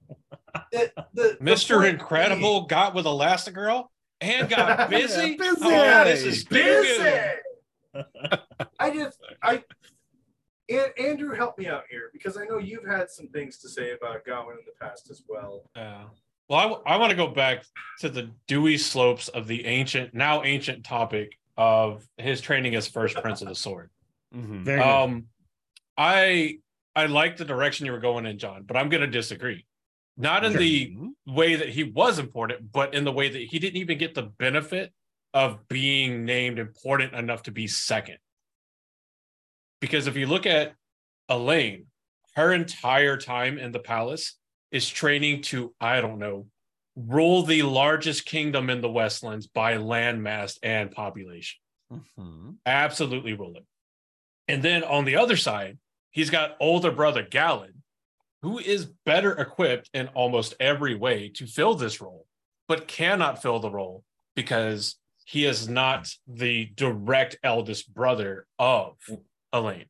The- 0.72 0.92
the- 1.14 1.38
the 1.40 1.46
Mr. 1.46 1.78
point 1.78 1.90
Incredible 1.90 2.66
got 2.66 2.96
with 2.96 3.06
Elastigirl 3.06 3.88
and 4.22 4.50
got 4.50 4.90
busy. 4.90 5.32
Yeah, 5.40 5.54
busy. 5.54 5.60
Oh, 5.64 6.04
this 6.04 6.24
is 6.24 6.44
being 6.44 6.66
busy. 6.66 7.20
I 8.80 8.90
just 8.92 9.20
I 9.42 9.64
and 10.70 10.92
Andrew 10.98 11.34
help 11.34 11.58
me 11.58 11.68
out 11.68 11.84
here 11.90 12.10
because 12.12 12.38
I 12.38 12.46
know 12.46 12.58
you've 12.58 12.86
had 12.86 13.10
some 13.10 13.28
things 13.30 13.58
to 13.60 13.70
say 13.70 13.92
about 13.92 14.26
Gawyn 14.26 14.54
in 14.60 14.66
the 14.66 14.74
past 14.80 15.10
as 15.10 15.24
well. 15.28 15.70
Yeah. 15.76 16.06
Well, 16.50 16.82
I, 16.86 16.96
want 16.98 17.10
to 17.10 17.16
go 17.16 17.28
back 17.28 17.66
to 18.00 18.10
the 18.10 18.32
dewy 18.48 18.78
slopes 18.78 19.28
of 19.28 19.48
the 19.48 19.66
ancient, 19.66 20.14
now 20.14 20.44
ancient 20.44 20.86
topic 20.86 21.38
of 21.58 22.08
his 22.18 22.40
training 22.40 22.76
as 22.76 22.88
first 22.88 23.16
prince 23.18 23.42
of 23.42 23.50
the 23.50 23.56
sword. 23.56 23.90
Mhm. 24.34 24.64
Very 24.64 24.80
good. 24.80 24.88
Um, 24.88 25.28
I 25.98 26.60
I 26.96 27.06
like 27.06 27.38
the 27.38 27.46
direction 27.46 27.86
you 27.86 27.92
were 27.92 28.00
going 28.00 28.26
in, 28.26 28.40
John, 28.40 28.64
but 28.64 28.76
I'm 28.76 28.90
going 28.90 29.02
to 29.02 29.08
disagree. 29.08 29.66
Not 30.16 30.44
in 30.44 30.54
Sure. 30.54 30.60
the 30.60 30.98
way 31.28 31.56
that 31.56 31.70
he 31.70 31.84
was 31.84 32.18
important, 32.18 32.72
but 32.72 32.96
in 32.96 33.04
the 33.04 33.12
way 33.12 33.30
that 33.30 33.40
he 33.42 33.60
didn't 33.60 33.78
even 33.78 34.00
get 34.00 34.16
the 34.16 34.24
benefit 34.24 34.92
of 35.34 35.68
being 35.68 36.26
named 36.26 36.58
important 36.58 37.14
enough 37.14 37.44
to 37.44 37.52
be 37.52 37.68
second. 37.68 38.18
Because 39.80 40.08
if 40.08 40.16
you 40.16 40.26
look 40.26 40.48
at 40.48 40.74
Elayne, 41.30 41.86
her 42.36 42.52
entire 42.52 43.16
time 43.18 43.60
in 43.60 43.72
the 43.72 43.80
palace 43.80 44.36
is 44.72 44.90
training 44.90 45.42
to, 45.44 45.74
I 45.80 46.02
don't 46.02 46.20
know, 46.20 46.48
rule 46.96 47.44
the 47.44 47.62
largest 47.62 48.26
kingdom 48.26 48.70
in 48.70 48.82
the 48.82 48.90
Westlands 48.90 49.48
by 49.48 49.76
landmass 49.76 50.58
and 50.64 50.92
population. 50.92 51.60
Mhm. 51.92 52.58
Absolutely 52.66 53.34
rule 53.34 53.56
it. 53.56 53.66
And 54.48 54.64
then 54.64 54.84
on 54.84 55.06
the 55.06 55.16
other 55.16 55.38
side, 55.38 55.78
he's 56.12 56.30
got 56.30 56.58
older 56.60 56.92
brother 56.92 57.24
Galad, 57.24 57.74
who 58.42 58.60
is 58.60 58.86
better 59.06 59.34
equipped 59.34 59.90
in 59.94 60.08
almost 60.10 60.56
every 60.60 60.96
way 60.96 61.30
to 61.30 61.46
fill 61.46 61.76
this 61.76 62.02
role, 62.02 62.26
but 62.68 62.88
cannot 62.88 63.42
fill 63.42 63.60
the 63.60 63.72
role 63.72 64.04
because 64.36 64.98
he 65.26 65.46
is 65.46 65.68
not 65.68 66.10
the 66.26 66.66
direct 66.66 67.38
eldest 67.44 67.94
brother 67.94 68.48
of 68.58 68.98
Elayne. 69.54 69.90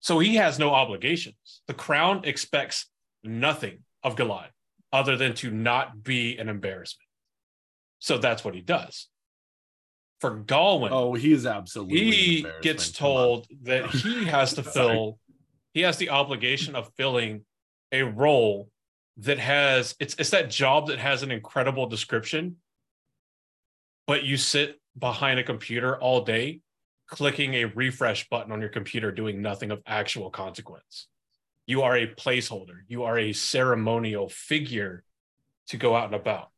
So 0.00 0.18
he 0.18 0.36
has 0.36 0.58
no 0.58 0.74
obligations. 0.74 1.62
The 1.66 1.74
crown 1.74 2.24
expects 2.24 2.86
nothing 3.22 3.84
of 4.02 4.16
Galad 4.16 4.48
other 4.92 5.16
than 5.16 5.34
to 5.34 5.50
not 5.50 6.02
be 6.02 6.38
an 6.38 6.48
embarrassment. 6.48 7.08
So 7.98 8.18
that's 8.18 8.44
what 8.44 8.54
he 8.54 8.60
does. 8.60 9.08
For 10.20 10.40
Gawyn, 10.40 10.90
Oh, 10.90 11.14
he's 11.14 11.46
absolutely 11.46 11.98
he 11.98 12.46
gets 12.62 12.90
told 12.90 13.46
that 13.62 13.86
he 13.90 14.24
has 14.24 14.54
to 14.54 14.62
fill 14.62 15.18
he 15.74 15.82
has 15.82 15.96
the 15.96 16.10
obligation 16.10 16.74
of 16.74 16.90
filling 16.96 17.44
a 17.92 18.02
role 18.02 18.68
that 19.18 19.38
has 19.38 19.94
it's 20.00 20.14
it's 20.18 20.30
that 20.30 20.50
job 20.50 20.88
that 20.88 20.98
has 20.98 21.22
an 21.22 21.30
incredible 21.30 21.86
description 21.86 22.56
but 24.06 24.24
you 24.24 24.36
sit 24.36 24.80
behind 24.98 25.38
a 25.38 25.44
computer 25.44 25.96
all 26.00 26.22
day 26.24 26.60
clicking 27.06 27.54
a 27.54 27.64
refresh 27.66 28.28
button 28.28 28.52
on 28.52 28.60
your 28.60 28.70
computer 28.70 29.12
doing 29.12 29.40
nothing 29.40 29.70
of 29.70 29.80
actual 29.86 30.30
consequence 30.30 31.08
you 31.68 31.82
are 31.82 31.96
a 31.96 32.08
placeholder 32.08 32.80
you 32.88 33.04
are 33.04 33.16
a 33.16 33.32
ceremonial 33.32 34.28
figure 34.28 35.04
to 35.68 35.76
go 35.76 35.94
out 35.94 36.06
and 36.06 36.14
about 36.14 36.48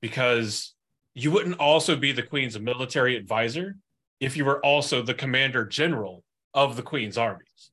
because 0.00 0.74
you 1.14 1.30
wouldn't 1.30 1.60
also 1.60 1.96
be 1.96 2.10
the 2.10 2.22
queen's 2.22 2.58
military 2.58 3.16
advisor 3.16 3.76
if 4.20 4.36
you 4.36 4.44
were 4.44 4.64
also 4.64 5.00
the 5.02 5.14
commander 5.14 5.64
general 5.64 6.24
of 6.52 6.76
the 6.76 6.82
queen's 6.82 7.16
armies. 7.16 7.70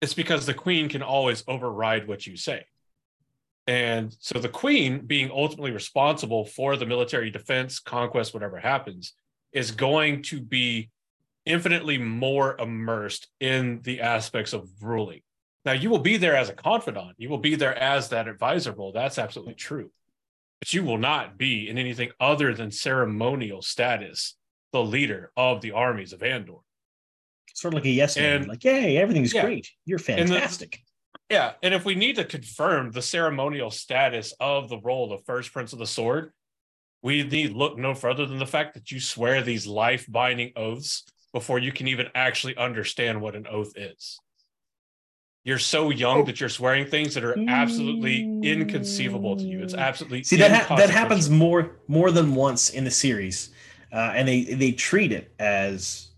It's 0.00 0.14
because 0.14 0.46
the 0.46 0.54
queen 0.54 0.88
can 0.88 1.02
always 1.02 1.42
override 1.48 2.06
what 2.06 2.26
you 2.26 2.36
say. 2.36 2.64
And 3.66 4.16
so 4.20 4.38
the 4.38 4.48
queen, 4.48 5.06
being 5.06 5.30
ultimately 5.30 5.72
responsible 5.72 6.44
for 6.44 6.76
the 6.76 6.86
military 6.86 7.30
defense, 7.30 7.78
conquest, 7.78 8.32
whatever 8.32 8.58
happens, 8.58 9.12
is 9.52 9.70
going 9.70 10.22
to 10.22 10.40
be 10.40 10.90
infinitely 11.44 11.98
more 11.98 12.56
immersed 12.58 13.28
in 13.40 13.80
the 13.82 14.00
aspects 14.00 14.52
of 14.52 14.68
ruling. 14.80 15.20
Now, 15.64 15.72
you 15.72 15.90
will 15.90 15.98
be 15.98 16.16
there 16.16 16.36
as 16.36 16.48
a 16.48 16.54
confidant, 16.54 17.16
you 17.18 17.28
will 17.28 17.38
be 17.38 17.54
there 17.56 17.76
as 17.76 18.08
that 18.10 18.28
advisor 18.28 18.72
role. 18.72 18.92
That's 18.92 19.18
absolutely 19.18 19.54
true. 19.54 19.90
But 20.60 20.72
you 20.72 20.82
will 20.82 20.98
not 20.98 21.36
be 21.38 21.68
in 21.68 21.78
anything 21.78 22.10
other 22.18 22.54
than 22.54 22.70
ceremonial 22.70 23.62
status 23.62 24.36
the 24.72 24.82
leader 24.82 25.30
of 25.36 25.60
the 25.60 25.72
armies 25.72 26.12
of 26.12 26.22
Andor. 26.22 26.58
sort 27.54 27.74
of 27.74 27.78
like 27.78 27.86
a 27.86 27.90
yes 27.90 28.16
man. 28.16 28.46
Like, 28.46 28.62
yay, 28.62 28.96
everything's 28.98 29.34
Yeah. 29.34 29.42
great. 29.44 29.68
You're 29.84 29.98
And 30.08 30.28
the- 30.28 30.34
fantastic. 30.34 30.80
Yeah, 31.28 31.54
and 31.62 31.74
if 31.74 31.84
we 31.84 31.96
need 31.96 32.14
to 32.16 32.24
confirm 32.24 32.92
the 32.92 33.02
ceremonial 33.02 33.70
status 33.72 34.32
of 34.38 34.68
the 34.68 34.78
role 34.78 35.12
of 35.12 35.24
First 35.26 35.52
Prince 35.52 35.72
of 35.72 35.80
the 35.80 35.86
Sword, 35.86 36.32
we 37.02 37.24
need 37.24 37.52
look 37.52 37.76
no 37.76 37.94
further 37.94 38.26
than 38.26 38.38
the 38.38 38.46
fact 38.46 38.74
that 38.74 38.92
you 38.92 39.00
swear 39.00 39.42
these 39.42 39.66
life-binding 39.66 40.52
oaths 40.54 41.04
before 41.32 41.58
you 41.58 41.72
can 41.72 41.88
even 41.88 42.08
actually 42.14 42.56
understand 42.56 43.20
what 43.20 43.34
an 43.34 43.46
oath 43.48 43.72
is. 43.76 44.20
You're 45.48 45.58
so 45.58 45.88
young 45.88 46.18
Oh. 46.18 46.24
that 46.26 46.40
you're 46.40 46.50
swearing 46.50 46.84
things 46.84 47.14
that 47.14 47.24
are 47.24 47.34
absolutely 47.48 48.16
inconceivable 48.42 49.34
to 49.38 49.42
you. 49.42 49.62
It's 49.62 49.72
absolutely 49.72 50.22
See 50.22 50.36
that 50.36 50.66
ha- 50.66 50.76
that 50.76 50.90
happens 50.90 51.30
more 51.30 51.76
more 51.88 52.10
than 52.10 52.34
once 52.34 52.68
in 52.68 52.84
the 52.84 52.90
series, 52.90 53.48
uh, 53.90 54.12
and 54.14 54.28
they 54.28 54.42
they 54.44 54.72
treat 54.72 55.10
it 55.10 55.32
as 55.38 56.08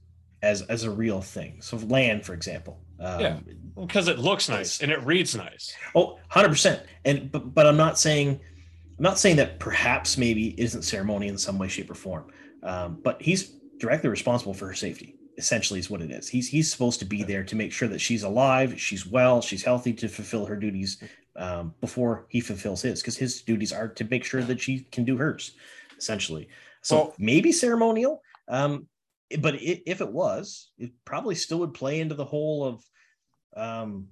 as 0.42 0.62
as 0.62 0.82
a 0.82 0.90
real 0.90 1.20
thing. 1.20 1.62
So 1.62 1.76
Lan, 1.76 2.22
for 2.22 2.34
example. 2.34 2.80
Um, 2.98 3.20
Yeah. 3.20 3.38
because 3.80 4.08
it 4.08 4.18
looks 4.18 4.48
nice 4.48 4.80
and 4.82 4.90
it 4.90 5.00
reads 5.04 5.36
nice. 5.36 5.74
Oh, 5.94 6.18
100%. 6.32 6.80
And 7.04 7.30
but, 7.30 7.54
but 7.54 7.66
I'm 7.68 7.76
not 7.76 8.00
saying 8.00 8.40
I'm 8.98 9.04
not 9.04 9.18
saying 9.20 9.36
that 9.36 9.60
perhaps 9.60 10.18
maybe 10.18 10.60
isn't 10.60 10.82
ceremony 10.82 11.28
in 11.28 11.38
some 11.38 11.56
way 11.56 11.68
shape 11.68 11.88
or 11.88 11.94
form. 11.94 12.24
Um, 12.64 12.98
but 13.04 13.22
he's 13.22 13.52
directly 13.78 14.10
responsible 14.10 14.54
for 14.54 14.66
her 14.66 14.74
safety. 14.74 15.14
Essentially 15.36 15.80
is 15.80 15.88
what 15.88 16.02
it 16.02 16.10
is. 16.10 16.28
He's 16.28 16.48
he's 16.48 16.70
supposed 16.70 16.98
to 17.00 17.04
be 17.06 17.22
there 17.22 17.44
to 17.44 17.56
make 17.56 17.72
sure 17.72 17.88
that 17.88 18.00
she's 18.00 18.22
alive, 18.22 18.80
she's 18.80 19.06
well, 19.06 19.40
she's 19.40 19.62
healthy 19.62 19.92
to 19.94 20.08
fulfill 20.08 20.46
her 20.46 20.56
duties 20.56 21.02
um, 21.36 21.74
before 21.80 22.26
he 22.28 22.40
fulfills 22.40 22.82
his 22.82 23.00
because 23.00 23.16
his 23.16 23.40
duties 23.42 23.72
are 23.72 23.88
to 23.88 24.04
make 24.04 24.24
sure 24.24 24.42
that 24.42 24.60
she 24.60 24.80
can 24.92 25.04
do 25.04 25.16
hers 25.16 25.52
essentially. 25.96 26.48
So 26.82 26.96
Well- 26.96 27.14
maybe 27.18 27.52
ceremonial 27.52 28.22
um, 28.48 28.88
but 29.38 29.54
i 29.54 29.82
if 29.86 30.00
it 30.00 30.12
was, 30.12 30.70
it 30.76 30.90
probably 31.04 31.34
still 31.34 31.60
would 31.60 31.74
play 31.74 32.00
into 32.00 32.14
the 32.14 32.24
whole 32.24 32.64
of 32.64 32.84
um, 33.56 34.08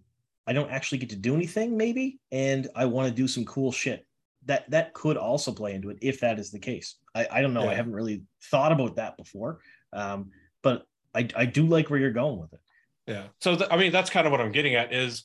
I 0.46 0.52
don't 0.52 0.70
actually 0.70 0.98
get 0.98 1.10
to 1.10 1.16
do 1.16 1.34
anything, 1.34 1.76
maybe, 1.76 2.20
and 2.32 2.68
I 2.74 2.86
want 2.86 3.08
to 3.08 3.14
do 3.14 3.28
some 3.28 3.44
cool 3.44 3.72
shit. 3.72 4.06
That 4.46 4.70
that 4.70 4.94
could 4.94 5.16
also 5.16 5.52
play 5.52 5.74
into 5.74 5.90
it 5.90 5.98
if 6.00 6.20
that 6.20 6.38
is 6.38 6.50
the 6.50 6.58
case. 6.58 6.96
I, 7.14 7.26
I 7.30 7.42
don't 7.42 7.52
know. 7.52 7.68
I 7.68 7.74
haven't 7.74 7.92
really 7.92 8.22
thought 8.44 8.72
about 8.72 8.96
that 8.96 9.16
before, 9.16 9.58
um, 9.92 10.30
but 10.62 10.84
I, 11.14 11.28
I 11.36 11.44
do 11.46 11.66
like 11.66 11.90
where 11.90 11.98
you're 11.98 12.10
going 12.10 12.38
with 12.38 12.52
it. 12.52 12.60
Yeah. 13.06 13.24
So 13.40 13.56
th- 13.56 13.70
I 13.70 13.76
mean, 13.76 13.92
that's 13.92 14.10
kind 14.10 14.26
of 14.26 14.30
what 14.30 14.40
I'm 14.40 14.52
getting 14.52 14.74
at 14.74 14.92
is 14.92 15.24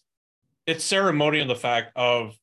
it's 0.65 0.83
ceremonial 0.83 1.47
the 1.47 1.55
fact 1.55 1.91
of 1.95 2.37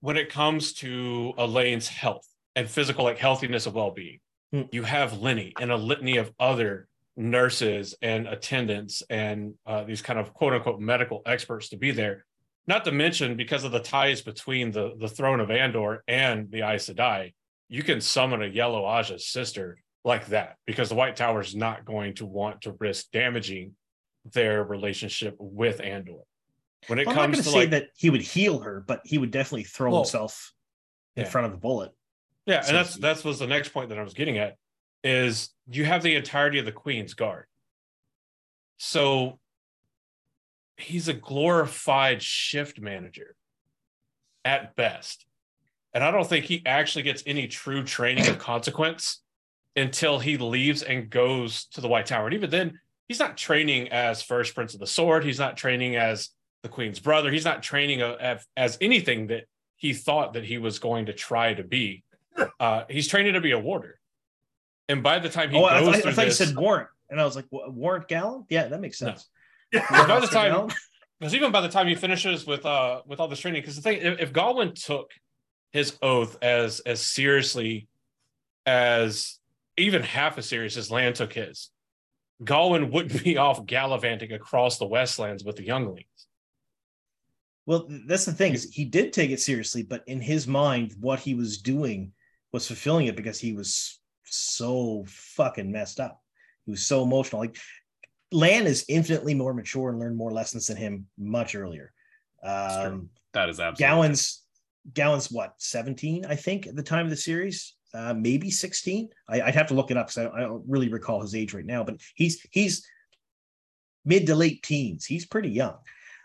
when 0.00 0.16
it 0.16 0.28
comes 0.30 0.74
to 0.74 1.32
Elayne's 1.38 1.88
health 1.88 2.26
and 2.54 2.68
physical 2.68 3.04
like 3.04 3.18
healthiness 3.18 3.66
of 3.66 3.74
well-being, 3.74 4.20
Hmm. 4.52 4.62
you 4.70 4.84
have 4.84 5.12
Lini 5.14 5.52
and 5.60 5.72
a 5.72 5.76
litany 5.76 6.18
of 6.18 6.30
other 6.38 6.86
nurses 7.16 7.96
and 8.00 8.28
attendants 8.28 9.02
and 9.10 9.54
uh, 9.66 9.82
these 9.82 10.02
kind 10.02 10.18
of 10.20 10.32
quote 10.34 10.52
unquote 10.52 10.78
medical 10.80 11.22
experts 11.26 11.70
to 11.70 11.76
be 11.76 11.90
there. 11.90 12.24
Not 12.68 12.84
to 12.84 12.92
mention 12.92 13.36
because 13.36 13.64
of 13.64 13.72
the 13.72 13.80
ties 13.80 14.22
between 14.22 14.70
the 14.70 14.94
the 14.98 15.08
throne 15.08 15.40
of 15.40 15.50
Andor 15.50 16.04
and 16.06 16.48
the 16.50 16.60
Aes 16.62 16.88
Sedai, 16.88 17.32
you 17.68 17.82
can 17.82 18.00
summon 18.00 18.42
a 18.42 18.46
Yellow 18.46 18.84
Ajah's 18.84 19.26
sister 19.26 19.78
like 20.06 20.26
that 20.28 20.56
because 20.66 20.88
the 20.88 20.94
White 20.94 21.16
Tower 21.16 21.40
is 21.40 21.54
not 21.54 21.84
going 21.84 22.14
to 22.14 22.24
want 22.26 22.62
to 22.62 22.76
risk 22.78 23.10
damaging 23.12 23.72
their 24.32 24.64
relationship 24.64 25.34
with 25.38 25.80
Andor. 25.80 26.20
When 26.86 27.00
it 27.00 27.08
I'm 27.08 27.14
not 27.14 27.16
going 27.16 27.32
comes 27.32 27.44
to 27.44 27.50
say 27.50 27.58
like, 27.58 27.70
that 27.70 27.88
he 27.96 28.10
would 28.10 28.22
heal 28.22 28.60
her, 28.60 28.84
but 28.86 29.00
he 29.04 29.18
would 29.18 29.32
definitely 29.32 29.64
throw 29.64 29.90
Well, 29.90 30.02
himself 30.02 30.52
in 31.16 31.24
yeah. 31.24 31.28
front 31.28 31.46
of 31.46 31.52
the 31.52 31.58
bullet. 31.58 31.90
yeah, 32.46 32.60
so 32.60 32.68
and 32.68 32.76
that's 32.78 32.94
that's 32.96 33.24
was 33.24 33.40
the 33.40 33.48
next 33.48 33.70
point 33.70 33.88
that 33.88 33.98
I 33.98 34.02
was 34.02 34.14
getting 34.14 34.38
at 34.38 34.56
is 35.02 35.50
you 35.68 35.84
have 35.84 36.02
the 36.02 36.14
entirety 36.14 36.60
of 36.60 36.64
the 36.64 36.72
Queen's 36.72 37.14
Guard. 37.14 37.46
So 38.78 39.40
he's 40.76 41.08
a 41.08 41.14
glorified 41.14 42.22
shift 42.22 42.80
manager 42.80 43.34
at 44.44 44.76
best. 44.76 45.26
And 45.94 46.04
I 46.04 46.10
don't 46.10 46.28
think 46.28 46.44
he 46.44 46.62
actually 46.64 47.02
gets 47.02 47.22
any 47.26 47.48
true 47.48 47.82
training 47.82 48.28
of 48.28 48.38
consequence 48.38 49.22
until 49.76 50.18
he 50.18 50.36
leaves 50.36 50.82
and 50.82 51.10
goes 51.10 51.66
to 51.66 51.80
the 51.80 51.88
White 51.88 52.06
Tower. 52.06 52.26
And 52.26 52.34
even 52.34 52.50
then, 52.50 52.80
he's 53.08 53.18
not 53.18 53.36
training 53.36 53.88
as 53.88 54.22
First 54.22 54.54
Prince 54.54 54.74
of 54.74 54.80
the 54.80 54.86
Sword. 54.86 55.24
He's 55.24 55.38
not 55.38 55.56
training 55.56 55.96
as 55.96 56.30
the 56.62 56.68
Queen's 56.68 56.98
brother. 56.98 57.30
He's 57.30 57.44
not 57.44 57.62
training 57.62 58.02
a, 58.02 58.38
as, 58.56 58.78
anything 58.80 59.28
that 59.28 59.44
he 59.76 59.92
thought 59.92 60.32
that 60.32 60.44
he 60.44 60.58
was 60.58 60.78
going 60.78 61.06
to 61.06 61.12
try 61.12 61.54
to 61.54 61.62
be. 61.62 62.02
Uh, 62.60 62.84
he's 62.90 63.08
training 63.08 63.32
to 63.32 63.40
be 63.40 63.52
a 63.52 63.58
warder. 63.58 63.98
And 64.90 65.02
by 65.02 65.18
the 65.20 65.30
time 65.30 65.50
he 65.50 65.56
oh, 65.56 65.64
I, 65.64 65.80
goes 65.80 65.88
I, 65.94 65.98
I 65.98 66.00
through 66.02 66.12
thought 66.12 66.24
this, 66.26 66.40
you 66.40 66.46
said 66.46 66.56
warrant. 66.56 66.88
And 67.08 67.18
I 67.18 67.24
was 67.24 67.34
like, 67.34 67.46
"Wa- 67.50 67.68
Warrant 67.70 68.08
Gallon? 68.08 68.44
Yeah, 68.50 68.68
that 68.68 68.78
makes 68.78 69.00
No. 69.00 69.08
sense. 69.08 69.28
By 69.72 70.20
the 70.20 70.26
time- 70.26 70.68
Because 71.18 71.34
even 71.34 71.50
by 71.50 71.62
the 71.62 71.68
time 71.70 71.86
he 71.86 71.94
finishes 71.94 72.46
with 72.46 72.66
uh 72.66 73.00
with 73.06 73.20
all 73.20 73.28
this 73.28 73.40
training, 73.40 73.62
because 73.62 73.76
the 73.76 73.80
thing, 73.80 74.00
if, 74.02 74.20
if 74.20 74.32
Gawyn 74.34 74.74
took 74.74 75.12
his 75.72 75.96
oath 76.02 76.36
as 76.42 76.80
as 76.80 77.00
seriously 77.00 77.88
as 78.66 79.38
even 79.76 80.02
half 80.02 80.38
as 80.38 80.48
serious 80.48 80.76
as 80.76 80.90
Lan 80.90 81.12
took 81.12 81.32
his, 81.32 81.70
Gawyn 82.42 82.90
wouldn't 82.90 83.22
be 83.24 83.36
off 83.36 83.66
gallivanting 83.66 84.32
across 84.32 84.78
the 84.78 84.86
Westlands 84.86 85.44
with 85.44 85.56
the 85.56 85.64
younglings. 85.64 86.06
Well, 87.66 87.88
that's 88.06 88.24
the 88.24 88.32
thing 88.32 88.54
is 88.54 88.72
he 88.72 88.84
did 88.84 89.12
take 89.12 89.30
it 89.30 89.40
seriously, 89.40 89.82
but 89.82 90.04
in 90.06 90.20
his 90.20 90.46
mind, 90.46 90.94
what 91.00 91.18
he 91.18 91.34
was 91.34 91.58
doing 91.58 92.12
was 92.52 92.66
fulfilling 92.66 93.06
it 93.06 93.16
because 93.16 93.40
he 93.40 93.52
was 93.54 94.00
so 94.24 95.04
fucking 95.08 95.70
messed 95.70 95.98
up. 95.98 96.22
He 96.64 96.70
was 96.70 96.84
so 96.84 97.02
emotional. 97.02 97.40
Like 97.40 97.56
Lan 98.32 98.66
is 98.66 98.84
infinitely 98.88 99.34
more 99.34 99.52
mature 99.52 99.90
and 99.90 99.98
learned 99.98 100.16
more 100.16 100.30
lessons 100.30 100.68
than 100.68 100.76
him 100.76 101.06
much 101.18 101.54
earlier. 101.54 101.92
Um, 102.42 103.10
That 103.32 103.48
is 103.48 103.58
absolutely 103.58 104.08
Gawyn's 104.08 104.42
Gawyn's 104.92 105.30
what 105.30 105.54
17, 105.58 106.24
I 106.26 106.36
think, 106.36 106.66
at 106.66 106.76
the 106.76 106.82
time 106.82 107.04
of 107.04 107.10
the 107.10 107.16
series, 107.16 107.75
uh, 107.96 108.14
maybe 108.14 108.50
16. 108.50 109.08
I, 109.28 109.40
I'd 109.42 109.54
have 109.54 109.68
to 109.68 109.74
look 109.74 109.90
it 109.90 109.96
up 109.96 110.08
because 110.08 110.26
I, 110.26 110.36
I 110.36 110.40
don't 110.40 110.64
really 110.68 110.88
recall 110.88 111.22
his 111.22 111.34
age 111.34 111.54
right 111.54 111.64
now, 111.64 111.82
but 111.82 111.96
he's 112.14 112.46
he's 112.50 112.86
mid 114.04 114.26
to 114.26 114.34
late 114.34 114.62
teens. 114.62 115.06
He's 115.06 115.26
pretty 115.26 115.50
young. 115.50 115.76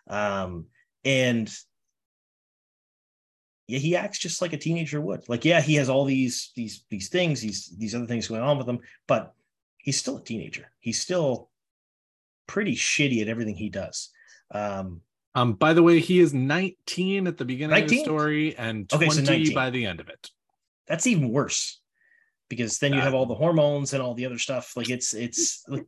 Um, 0.08 0.66
and 1.06 1.52
yeah, 3.68 3.80
he 3.80 3.96
acts 3.96 4.20
just 4.20 4.42
like 4.42 4.54
a 4.54 4.58
teenager 4.58 5.00
would. 5.00 5.28
Like, 5.30 5.46
yeah, 5.46 5.62
he 5.62 5.76
has 5.76 5.90
all 5.90 6.06
these 6.06 6.52
these 6.56 6.84
these 6.90 7.10
things, 7.10 7.42
these 7.42 7.74
these 7.78 7.96
other 7.96 8.06
things 8.06 8.28
going 8.28 8.42
on 8.42 8.58
with 8.58 8.68
him, 8.68 8.80
but 9.08 9.34
he's 9.78 9.98
still 9.98 10.18
a 10.18 10.24
teenager. 10.24 10.72
He's 10.80 11.00
still 11.00 11.50
pretty 12.48 12.76
shitty 12.76 13.22
at 13.22 13.30
everything 13.30 13.56
he 13.56 13.70
does. 13.70 14.10
Um, 14.54 15.02
Um, 15.34 15.54
by 15.54 15.74
the 15.74 15.82
way, 15.82 16.02
he 16.02 16.20
is 16.20 16.34
19 16.34 17.26
at 17.28 17.38
the 17.38 17.46
beginning 17.46 17.82
of 17.82 17.90
the 17.90 18.04
story 18.04 18.54
and 18.58 18.92
Okay, 18.92 19.08
20 19.08 19.46
so 19.46 19.54
by 19.56 19.70
the 19.70 19.86
end 19.86 20.02
of 20.02 20.10
it. 20.10 20.30
That's 20.88 21.08
even 21.08 21.30
worse 21.30 21.80
because 22.50 22.80
then 22.80 22.94
you 22.94 23.00
have 23.00 23.14
all 23.14 23.26
the 23.26 23.36
hormones 23.36 23.94
and 23.94 24.04
all 24.04 24.14
the 24.14 24.26
other 24.26 24.38
stuff. 24.38 24.74
Like 24.76 24.90
it's 24.90 25.14
it's 25.14 25.64
like, 25.68 25.86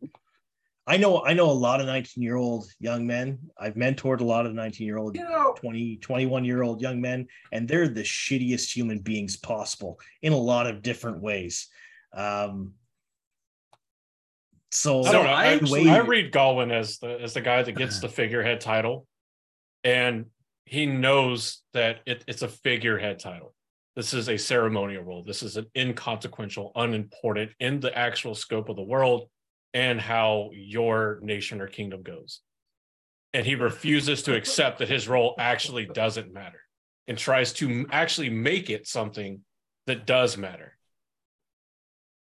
i 0.86 0.98
know 0.98 1.24
i 1.24 1.32
know 1.32 1.50
a 1.50 1.52
lot 1.52 1.80
of 1.80 1.86
19 1.88 2.22
year 2.24 2.36
old 2.36 2.66
young 2.80 3.06
men. 3.08 3.40
I've 3.60 3.76
mentored 3.76 4.20
a 4.22 4.26
lot 4.26 4.46
of 4.46 4.54
19 4.54 4.86
year 4.86 4.98
old 4.98 5.16
You 5.16 5.24
know, 5.24 5.54
20 5.58 5.98
21 5.98 6.46
year 6.46 6.62
old 6.64 6.82
young 6.82 7.00
men 7.02 7.28
and 7.52 7.68
they're 7.68 7.88
the 7.88 8.04
shittiest 8.04 8.74
human 8.74 9.00
beings 9.00 9.38
possible 9.38 10.00
in 10.22 10.34
a 10.34 10.38
lot 10.38 10.68
of 10.68 10.82
different 10.82 11.22
ways. 11.22 11.68
Um 12.14 12.74
so 14.72 15.04
I 15.04 15.12
don't 15.12 15.26
know. 15.26 15.32
I, 15.34 15.58
the 15.58 15.72
way- 15.72 15.90
I 15.90 16.00
read 16.00 16.32
Gawyn 16.32 16.72
as 16.72 16.98
the 16.98 17.20
as 17.22 17.34
the 17.34 17.42
guy 17.42 17.62
that 17.62 17.74
gets 17.74 18.00
the 18.00 18.10
figurehead 18.10 18.60
title, 18.60 19.06
and 19.84 20.26
he 20.66 20.86
knows 20.88 21.62
that 21.74 22.00
it, 22.08 22.24
it's 22.28 22.42
a 22.42 22.48
figurehead 22.48 23.20
title. 23.20 23.54
This 23.96 24.14
is 24.14 24.28
a 24.28 24.38
ceremonial 24.38 25.04
role. 25.04 25.24
This 25.24 25.44
is 25.44 25.56
an 25.58 25.68
inconsequential, 25.76 26.72
unimportant 26.76 27.52
in 27.60 27.80
the 27.80 27.96
actual 27.96 28.34
scope 28.34 28.70
of 28.70 28.76
the 28.76 28.84
world 28.84 29.30
and 29.74 30.02
how 30.02 30.50
your 30.54 31.20
nation 31.22 31.62
or 31.62 31.68
kingdom 31.68 32.02
goes. 32.02 32.42
And 33.34 33.46
he 33.46 33.56
refuses 33.56 34.24
to 34.24 34.36
accept 34.36 34.80
that 34.80 34.90
his 34.90 35.08
role 35.08 35.36
actually 35.40 35.86
doesn't 35.86 36.34
matter 36.34 36.62
and 37.08 37.18
tries 37.18 37.54
to 37.54 37.86
actually 37.92 38.30
make 38.30 38.70
it 38.70 38.88
something 38.88 39.42
that 39.88 40.06
does 40.06 40.38
matter. 40.38 40.78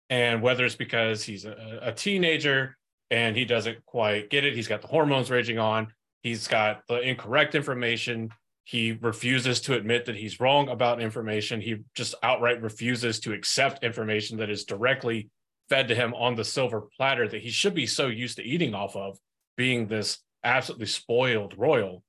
And 0.09 0.43
whether 0.43 0.65
it's 0.65 0.77
because 0.77 1.23
he's 1.23 1.45
a, 1.45 1.81
a 1.83 1.93
teenager 1.93 2.77
and 3.11 3.37
he 3.37 3.45
doesn't 3.45 3.85
quite 3.87 4.31
get 4.31 4.45
it, 4.45 4.55
he's 4.55 4.69
got 4.69 4.83
the 4.83 4.89
hormones 4.89 5.31
raging 5.31 5.59
on, 5.59 5.89
he's 6.23 6.49
got 6.49 6.83
the 6.89 7.01
incorrect 7.01 7.55
information, 7.55 8.31
he 8.65 8.93
refuses 8.93 9.61
to 9.63 9.75
admit 9.75 10.07
that 10.07 10.17
he's 10.17 10.41
wrong 10.41 10.69
about 10.69 11.01
information, 11.01 11.61
he 11.61 11.77
just 11.95 12.15
outright 12.23 12.63
refuses 12.63 13.21
to 13.21 13.33
accept 13.33 13.85
information 13.85 14.39
that 14.39 14.51
is 14.51 14.65
directly 14.65 15.29
fed 15.69 15.89
to 15.89 15.95
him 15.95 16.15
on 16.15 16.35
the 16.35 16.45
silver 16.45 16.83
platter 16.97 17.27
that 17.29 17.41
he 17.41 17.51
should 17.51 17.75
be 17.75 17.87
so 17.87 18.09
used 18.09 18.37
to 18.37 18.45
eating 18.45 18.75
off 18.75 18.97
of, 18.97 19.19
being 19.57 19.87
this 19.87 20.19
absolutely 20.45 20.87
spoiled 20.87 21.55
royal. 21.57 22.03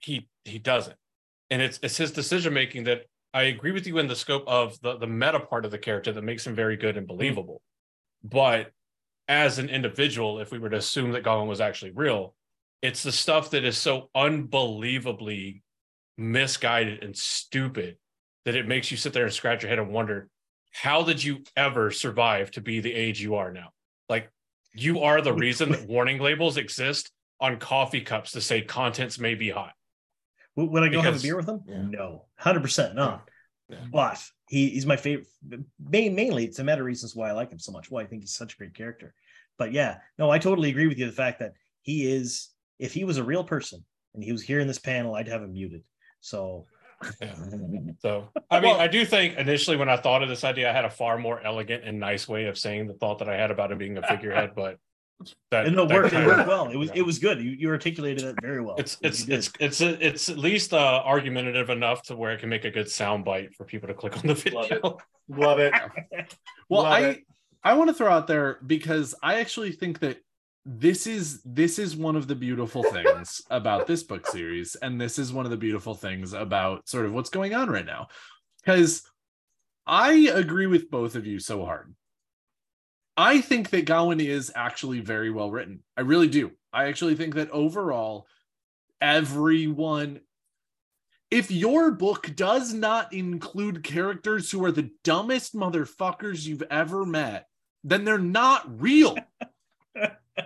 He 0.00 0.28
he 0.44 0.58
doesn't. 0.58 0.96
And 1.50 1.62
it's 1.62 1.78
it's 1.82 1.96
his 1.96 2.12
decision 2.12 2.52
making 2.52 2.84
that 2.84 3.06
I 3.32 3.44
agree 3.44 3.72
with 3.72 3.86
you 3.86 3.98
in 3.98 4.08
the 4.08 4.16
scope 4.16 4.44
of 4.46 4.80
the 4.80 4.98
the 4.98 5.06
meta 5.06 5.40
part 5.40 5.64
of 5.64 5.70
the 5.70 5.78
character 5.78 6.12
that 6.12 6.22
makes 6.22 6.46
him 6.46 6.54
very 6.54 6.76
good 6.76 6.96
and 6.96 7.06
believable. 7.06 7.62
But 8.22 8.72
as 9.28 9.58
an 9.58 9.68
individual, 9.68 10.40
if 10.40 10.50
we 10.50 10.58
were 10.58 10.70
to 10.70 10.78
assume 10.78 11.12
that 11.12 11.24
Gollum 11.24 11.46
was 11.46 11.60
actually 11.60 11.92
real, 11.92 12.34
it's 12.82 13.02
the 13.02 13.12
stuff 13.12 13.50
that 13.50 13.64
is 13.64 13.76
so 13.76 14.10
unbelievably 14.14 15.62
misguided 16.16 17.02
and 17.02 17.16
stupid 17.16 17.96
that 18.44 18.56
it 18.56 18.66
makes 18.68 18.90
you 18.90 18.96
sit 18.96 19.12
there 19.12 19.24
and 19.24 19.32
scratch 19.32 19.62
your 19.62 19.70
head 19.70 19.78
and 19.78 19.90
wonder, 19.92 20.28
how 20.72 21.02
did 21.02 21.22
you 21.22 21.42
ever 21.56 21.90
survive 21.90 22.50
to 22.52 22.60
be 22.60 22.80
the 22.80 22.94
age 22.94 23.20
you 23.20 23.36
are 23.36 23.52
now? 23.52 23.70
Like 24.08 24.30
you 24.74 25.00
are 25.00 25.20
the 25.20 25.32
reason 25.32 25.70
that 25.72 25.88
warning 25.88 26.18
labels 26.18 26.56
exist 26.56 27.10
on 27.40 27.58
coffee 27.58 28.00
cups 28.00 28.32
to 28.32 28.40
say 28.40 28.62
contents 28.62 29.18
may 29.18 29.34
be 29.34 29.50
hot. 29.50 29.72
Would 30.56 30.82
I 30.82 30.88
go 30.88 31.00
have 31.00 31.16
a 31.16 31.20
beer 31.20 31.36
with 31.36 31.48
him? 31.48 31.62
Yeah. 31.66 31.82
No, 31.82 32.24
hundred 32.36 32.62
percent 32.62 32.96
not. 32.96 33.28
Yeah. 33.68 33.78
But 33.92 34.20
he, 34.48 34.70
he's 34.70 34.86
my 34.86 34.96
favorite. 34.96 35.28
Mainly, 35.78 36.46
it's 36.46 36.58
a 36.58 36.64
matter 36.64 36.82
of 36.82 36.86
reasons 36.86 37.14
why 37.14 37.28
I 37.28 37.32
like 37.32 37.52
him 37.52 37.58
so 37.58 37.70
much. 37.70 37.90
Why 37.90 38.02
I 38.02 38.06
think 38.06 38.22
he's 38.22 38.34
such 38.34 38.54
a 38.54 38.56
great 38.56 38.74
character. 38.74 39.14
But 39.56 39.72
yeah, 39.72 39.98
no, 40.18 40.30
I 40.30 40.38
totally 40.38 40.70
agree 40.70 40.88
with 40.88 40.98
you. 40.98 41.06
The 41.06 41.12
fact 41.12 41.38
that 41.40 41.52
he 41.82 42.10
is, 42.10 42.48
if 42.78 42.92
he 42.94 43.04
was 43.04 43.16
a 43.16 43.24
real 43.24 43.44
person 43.44 43.84
and 44.14 44.22
he 44.22 44.32
was 44.32 44.42
here 44.42 44.60
in 44.60 44.66
this 44.68 44.78
panel, 44.78 45.14
I'd 45.14 45.28
have 45.28 45.42
him 45.42 45.52
muted. 45.52 45.82
So 46.20 46.66
Yeah. 47.20 47.34
So, 48.00 48.28
I 48.50 48.60
mean, 48.60 48.76
I 48.76 48.86
do 48.86 49.04
think 49.04 49.36
initially 49.38 49.76
when 49.76 49.88
I 49.88 49.96
thought 49.96 50.22
of 50.22 50.28
this 50.28 50.44
idea, 50.44 50.70
I 50.70 50.72
had 50.72 50.84
a 50.84 50.90
far 50.90 51.18
more 51.18 51.40
elegant 51.40 51.84
and 51.84 51.98
nice 51.98 52.28
way 52.28 52.44
of 52.46 52.56
saying 52.58 52.86
the 52.86 52.94
thought 52.94 53.18
that 53.20 53.28
I 53.28 53.36
had 53.36 53.50
about 53.50 53.72
it 53.72 53.78
being 53.78 53.96
a 53.98 54.02
figurehead, 54.06 54.50
but 54.54 54.78
that, 55.50 55.66
and 55.66 55.74
no, 55.74 55.82
it 55.82 55.88
that 55.88 55.94
worked. 55.94 56.12
It 56.12 56.16
kinda- 56.16 56.28
worked 56.28 56.48
well. 56.48 56.68
It 56.68 56.76
was 56.76 56.88
yeah. 56.90 56.98
it 56.98 57.06
was 57.06 57.18
good. 57.18 57.42
You, 57.42 57.50
you 57.50 57.68
articulated 57.70 58.22
it 58.24 58.36
very 58.40 58.60
well. 58.62 58.76
It's 58.78 58.98
You 59.00 59.08
it's 59.08 59.28
it's 59.28 59.50
it's 59.58 59.80
it's 59.80 60.28
at 60.28 60.38
least 60.38 60.72
uh, 60.72 61.02
argumentative 61.04 61.70
enough 61.70 62.02
to 62.04 62.16
where 62.16 62.32
it 62.32 62.38
can 62.40 62.48
make 62.48 62.64
a 62.64 62.70
good 62.70 62.88
sound 62.88 63.24
bite 63.24 63.52
for 63.56 63.64
people 63.64 63.88
to 63.88 63.94
click 63.94 64.16
on 64.16 64.22
the 64.22 64.34
Love 64.52 64.68
video. 64.68 64.98
love 65.28 65.58
it. 65.58 65.72
Well, 66.68 66.82
Love 66.82 66.92
I 66.92 67.00
it. 67.00 67.20
I 67.64 67.74
want 67.74 67.88
to 67.88 67.94
throw 67.94 68.12
out 68.12 68.26
there 68.28 68.58
because 68.64 69.14
I 69.22 69.40
actually 69.40 69.72
think 69.72 69.98
that 70.00 70.18
this 70.64 71.06
is 71.06 71.40
this 71.44 71.78
is 71.78 71.96
one 71.96 72.16
of 72.16 72.26
the 72.26 72.34
beautiful 72.34 72.82
things 72.82 73.42
about 73.50 73.86
this 73.86 74.02
book 74.02 74.26
series 74.26 74.74
and 74.76 75.00
this 75.00 75.18
is 75.18 75.32
one 75.32 75.46
of 75.46 75.50
the 75.50 75.56
beautiful 75.56 75.94
things 75.94 76.32
about 76.32 76.88
sort 76.88 77.06
of 77.06 77.12
what's 77.12 77.30
going 77.30 77.54
on 77.54 77.70
right 77.70 77.86
now 77.86 78.08
because 78.62 79.02
I 79.86 80.12
agree 80.34 80.66
with 80.66 80.90
both 80.90 81.14
of 81.14 81.26
you 81.26 81.38
so 81.38 81.64
hard. 81.64 81.94
I 83.16 83.40
think 83.40 83.70
that 83.70 83.86
Gawyn 83.86 84.20
is 84.20 84.52
actually 84.54 85.00
very 85.00 85.30
well 85.30 85.50
written. 85.50 85.82
I 85.96 86.02
really 86.02 86.28
do. 86.28 86.52
I 86.72 86.84
actually 86.88 87.16
think 87.16 87.34
that 87.34 87.50
overall 87.50 88.26
everyone 89.00 90.20
if 91.30 91.50
your 91.50 91.90
book 91.90 92.34
does 92.36 92.72
not 92.72 93.12
include 93.12 93.84
characters 93.84 94.50
who 94.50 94.64
are 94.64 94.72
the 94.72 94.90
dumbest 95.04 95.54
motherfuckers 95.54 96.46
you've 96.46 96.62
ever 96.70 97.04
met, 97.04 97.46
then 97.84 98.04
they're 98.04 98.18
not 98.18 98.80
real. 98.80 99.17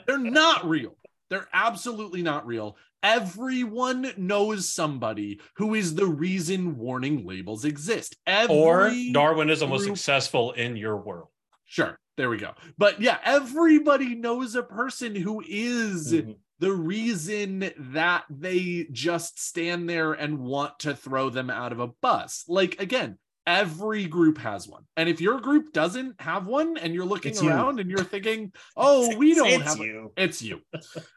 They're 0.06 0.18
not 0.18 0.68
real. 0.68 0.96
They're 1.30 1.48
absolutely 1.52 2.22
not 2.22 2.46
real. 2.46 2.76
Everyone 3.02 4.12
knows 4.16 4.68
somebody 4.68 5.40
who 5.56 5.74
is 5.74 5.94
the 5.94 6.06
reason 6.06 6.76
warning 6.76 7.26
labels 7.26 7.64
exist. 7.64 8.16
Every 8.26 8.54
or 8.54 8.92
Darwinism 9.12 9.70
was 9.70 9.84
successful 9.84 10.52
in 10.52 10.76
your 10.76 10.96
world. 10.96 11.28
Sure, 11.64 11.98
there 12.16 12.28
we 12.30 12.36
go. 12.36 12.52
But 12.78 13.00
yeah, 13.00 13.18
everybody 13.24 14.14
knows 14.14 14.54
a 14.54 14.62
person 14.62 15.16
who 15.16 15.42
is 15.46 16.12
Mhm. 16.12 16.36
the 16.58 16.72
reason 16.72 17.72
that 17.76 18.24
they 18.30 18.86
just 18.92 19.40
stand 19.40 19.88
there 19.88 20.12
and 20.12 20.38
want 20.38 20.78
to 20.80 20.94
throw 20.94 21.30
them 21.30 21.50
out 21.50 21.72
of 21.72 21.80
a 21.80 21.88
bus. 21.88 22.44
Like 22.46 22.80
again, 22.80 23.18
every 23.46 24.06
group 24.06 24.38
has 24.38 24.68
one. 24.68 24.84
And 24.96 25.08
if 25.08 25.20
your 25.20 25.40
group 25.40 25.72
doesn't 25.72 26.20
have 26.20 26.46
one 26.46 26.76
and 26.76 26.94
you're 26.94 27.04
looking 27.04 27.32
It's 27.32 27.42
you. 27.42 27.48
around 27.50 27.80
and 27.80 27.90
you're 27.90 28.04
thinking, 28.04 28.52
"Oh, 28.76 29.14
we 29.16 29.34
don't 29.34 29.48
It's 29.48 29.64
have 29.64 29.78
one," 29.78 29.86
you. 29.88 30.12
it's 30.16 30.42
you. 30.42 30.60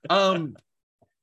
Um 0.10 0.56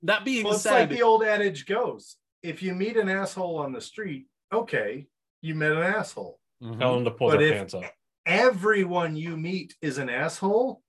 that 0.02 0.24
being 0.24 0.44
Well, 0.44 0.54
it's 0.54 0.62
said, 0.62 0.72
like 0.72 0.88
the 0.90 1.02
old 1.02 1.22
adage 1.24 1.66
goes: 1.66 2.16
if 2.42 2.62
you 2.62 2.74
meet 2.74 2.96
an 2.96 3.08
asshole 3.08 3.58
on 3.58 3.72
the 3.72 3.80
street, 3.80 4.26
okay, 4.52 5.06
you 5.42 5.54
met 5.54 5.72
an 5.72 5.78
asshole. 5.82 6.38
Mhm. 6.62 6.78
Tell 6.78 6.94
them 6.94 7.04
to 7.04 7.10
pull 7.10 7.30
But 7.30 7.38
their 7.38 7.48
if- 7.48 7.56
pants 7.58 7.74
up. 7.74 7.84
Everyone 8.24 9.16
you 9.16 9.36
meet 9.36 9.74
is 9.82 9.98
an 9.98 10.08
asshole. 10.08 10.82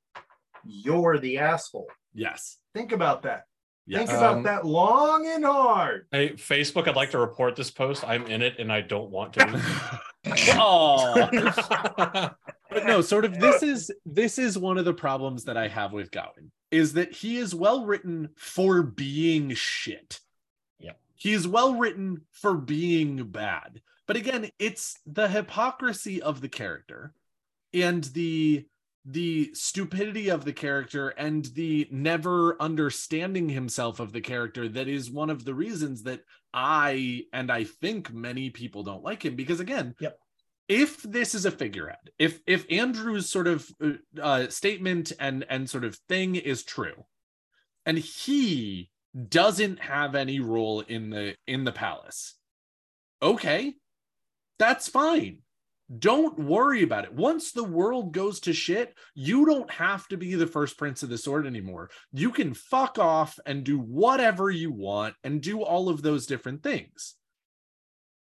You're 0.65 1.17
the 1.17 1.39
asshole. 1.39 1.89
yes. 2.13 2.57
Think 2.73 2.91
about 2.91 3.23
that. 3.23 3.43
Yes. 3.85 4.07
Think 4.07 4.17
about 4.17 4.37
Um, 4.37 4.43
that 4.43 4.65
long 4.65 5.27
and 5.27 5.43
hard. 5.43 6.07
Hey, 6.11 6.29
Facebook, 6.29 6.87
I'd 6.87 6.95
like 6.95 7.11
to 7.11 7.19
report 7.19 7.55
this 7.55 7.69
post. 7.69 8.03
I'm 8.07 8.25
in 8.27 8.41
it 8.41 8.57
and 8.59 8.71
I 8.71 8.81
don't 8.81 9.09
want 9.09 9.33
to. 9.33 9.61
oh. 10.55 11.29
but 12.69 12.85
no, 12.85 13.01
sort 13.01 13.25
of 13.25 13.39
this 13.39 13.61
is 13.61 13.91
this 14.05 14.37
is 14.37 14.57
one 14.57 14.77
of 14.77 14.85
the 14.85 14.93
problems 14.93 15.43
that 15.45 15.57
I 15.57 15.67
have 15.67 15.91
with 15.91 16.11
Gawyn 16.11 16.49
is 16.71 16.93
that 16.93 17.13
he 17.13 17.37
is 17.37 17.53
well 17.53 17.85
written 17.85 18.29
for 18.37 18.83
being 18.83 19.53
shit. 19.53 20.19
Yeah. 20.79 20.93
He 21.15 21.33
is 21.33 21.47
well 21.47 21.75
written 21.75 22.21
for 22.31 22.55
being 22.55 23.23
bad. 23.25 23.81
But 24.07 24.17
again, 24.17 24.49
it's 24.59 24.97
the 25.05 25.27
hypocrisy 25.27 26.21
of 26.21 26.41
the 26.41 26.49
character 26.49 27.13
and 27.73 28.03
the 28.05 28.65
the 29.05 29.51
stupidity 29.53 30.29
of 30.29 30.45
the 30.45 30.53
character 30.53 31.09
and 31.09 31.45
the 31.55 31.87
never 31.91 32.61
understanding 32.61 33.49
himself 33.49 33.99
of 33.99 34.13
the 34.13 34.21
character 34.21 34.69
that 34.69 34.87
is 34.87 35.11
one 35.11 35.29
of 35.29 35.43
the 35.43 35.53
reasons 35.53 36.03
that 36.03 36.21
I 36.53 37.23
and 37.33 37.51
I 37.51 37.65
think 37.65 38.13
many 38.13 38.49
people 38.49 38.83
don't 38.83 39.03
like 39.03 39.23
him 39.25 39.35
because 39.35 39.59
again, 39.59 39.95
Yep. 39.99 40.17
if 40.69 41.01
this 41.03 41.35
is 41.35 41.45
a 41.45 41.51
figurehead, 41.51 42.11
if 42.17 42.39
if 42.47 42.65
Andrew's 42.71 43.29
sort 43.29 43.47
of 43.47 43.69
uh, 43.83 43.91
uh, 44.21 44.47
statement 44.49 45.11
and 45.19 45.45
and 45.49 45.69
sort 45.69 45.83
of 45.83 45.95
thing 46.07 46.35
is 46.35 46.63
true, 46.63 47.05
and 47.85 47.97
he 47.97 48.89
doesn't 49.27 49.79
have 49.79 50.15
any 50.15 50.39
role 50.39 50.79
in 50.79 51.09
the 51.09 51.35
in 51.45 51.65
the 51.65 51.71
palace, 51.73 52.35
okay, 53.21 53.73
that's 54.59 54.87
fine. 54.87 55.42
Don't 55.99 56.39
worry 56.39 56.81
about 56.83 57.03
it. 57.03 57.13
Once 57.13 57.51
the 57.51 57.63
world 57.63 58.13
goes 58.13 58.39
to 58.41 58.53
shit, 58.53 58.95
you 59.13 59.45
don't 59.45 59.69
have 59.69 60.07
to 60.07 60.17
be 60.17 60.35
the 60.35 60.47
first 60.47 60.77
prince 60.77 61.03
of 61.03 61.09
the 61.09 61.17
sword 61.17 61.45
anymore. 61.45 61.89
You 62.13 62.31
can 62.31 62.53
fuck 62.53 62.97
off 62.97 63.37
and 63.45 63.63
do 63.63 63.77
whatever 63.77 64.49
you 64.49 64.71
want 64.71 65.15
and 65.23 65.41
do 65.41 65.61
all 65.61 65.89
of 65.89 66.01
those 66.01 66.25
different 66.25 66.63
things. 66.63 67.15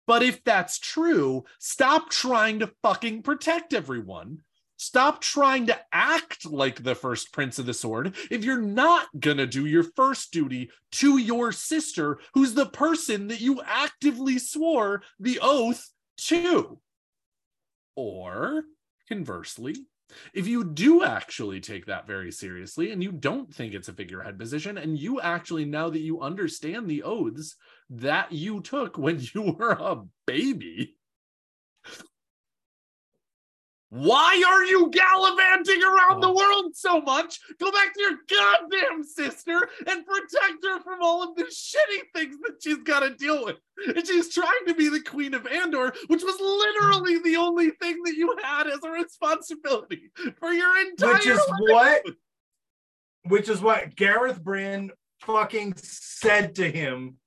But 0.06 0.22
if 0.22 0.42
that's 0.44 0.78
true, 0.78 1.44
stop 1.58 2.10
trying 2.10 2.58
to 2.60 2.72
fucking 2.82 3.22
protect 3.22 3.74
everyone. 3.74 4.42
Stop 4.76 5.20
trying 5.20 5.66
to 5.66 5.78
act 5.92 6.44
like 6.44 6.82
the 6.82 6.96
first 6.96 7.32
prince 7.32 7.60
of 7.60 7.66
the 7.66 7.74
sword 7.74 8.16
if 8.32 8.44
you're 8.44 8.60
not 8.60 9.06
gonna 9.20 9.46
do 9.46 9.66
your 9.66 9.84
first 9.84 10.32
duty 10.32 10.70
to 10.90 11.18
your 11.18 11.52
sister, 11.52 12.18
who's 12.34 12.54
the 12.54 12.66
person 12.66 13.28
that 13.28 13.40
you 13.40 13.62
actively 13.64 14.40
swore 14.40 15.02
the 15.20 15.38
oath 15.40 15.88
to. 16.16 16.80
Or 17.96 18.64
conversely, 19.08 19.76
if 20.34 20.46
you 20.46 20.64
do 20.64 21.04
actually 21.04 21.60
take 21.60 21.86
that 21.86 22.06
very 22.06 22.30
seriously 22.30 22.90
and 22.90 23.02
you 23.02 23.12
don't 23.12 23.52
think 23.52 23.74
it's 23.74 23.88
a 23.88 23.92
figurehead 23.92 24.38
position, 24.38 24.78
and 24.78 24.98
you 24.98 25.20
actually, 25.20 25.64
now 25.64 25.90
that 25.90 26.00
you 26.00 26.20
understand 26.20 26.88
the 26.88 27.02
oaths 27.02 27.56
that 27.90 28.32
you 28.32 28.60
took 28.60 28.98
when 28.98 29.20
you 29.34 29.56
were 29.58 29.72
a 29.72 30.02
baby, 30.26 30.96
why 33.92 34.42
are 34.48 34.64
you 34.64 34.88
gallivanting 34.88 35.82
around 35.82 36.22
the 36.22 36.28
oh. 36.28 36.34
world 36.34 36.74
so 36.74 37.02
much? 37.02 37.38
Go 37.60 37.70
back 37.70 37.92
to 37.92 38.00
your 38.00 38.18
goddamn 38.26 39.04
sister 39.04 39.68
and 39.86 40.06
protect 40.06 40.64
her 40.64 40.80
from 40.80 41.00
all 41.02 41.22
of 41.22 41.36
the 41.36 41.42
shitty 41.42 42.00
things 42.14 42.38
that 42.38 42.54
she's 42.62 42.78
got 42.78 43.00
to 43.00 43.14
deal 43.14 43.44
with. 43.44 43.56
And 43.94 44.06
she's 44.06 44.32
trying 44.32 44.64
to 44.66 44.74
be 44.74 44.88
the 44.88 45.02
queen 45.02 45.34
of 45.34 45.46
Andor, 45.46 45.92
which 46.06 46.22
was 46.22 46.40
literally 46.40 47.18
the 47.18 47.36
only 47.36 47.68
thing 47.82 48.02
that 48.04 48.14
you 48.14 48.34
had 48.42 48.66
as 48.66 48.78
a 48.82 48.90
responsibility 48.90 50.10
for 50.38 50.52
your 50.52 50.74
entire 50.88 51.12
Which 51.12 51.26
is 51.26 51.40
life. 51.68 52.00
what 52.04 52.14
which 53.24 53.48
is 53.50 53.60
what 53.60 53.94
Gareth 53.94 54.42
Bryne 54.42 54.90
fucking 55.20 55.74
said 55.76 56.54
to 56.54 56.70
him 56.70 57.18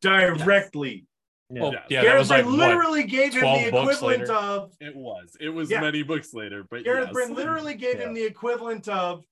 directly. 0.00 1.05
Yeah. 1.50 1.62
Well, 1.62 1.72
Yeah. 1.72 1.78
yeah, 1.88 2.00
that 2.00 2.06
Gareth 2.06 2.18
was 2.18 2.30
like 2.30 2.44
Bryne 2.44 2.58
what? 2.58 2.68
literally 2.68 3.02
gave 3.04 3.34
him 3.34 3.42
the 3.42 3.66
equivalent 3.68 4.02
later? 4.20 4.32
of 4.32 4.72
It 4.80 4.96
was. 4.96 5.36
It 5.40 5.48
was 5.50 5.70
Yeah. 5.70 5.80
many 5.80 6.02
books 6.02 6.34
later, 6.34 6.64
but 6.68 6.82
Gareth 6.84 7.04
yes. 7.06 7.12
Bryne 7.12 7.34
literally 7.34 7.74
gave 7.74 8.00
Yeah. 8.00 8.06
him 8.06 8.14
the 8.14 8.24
equivalent 8.24 8.88
of 8.88 9.24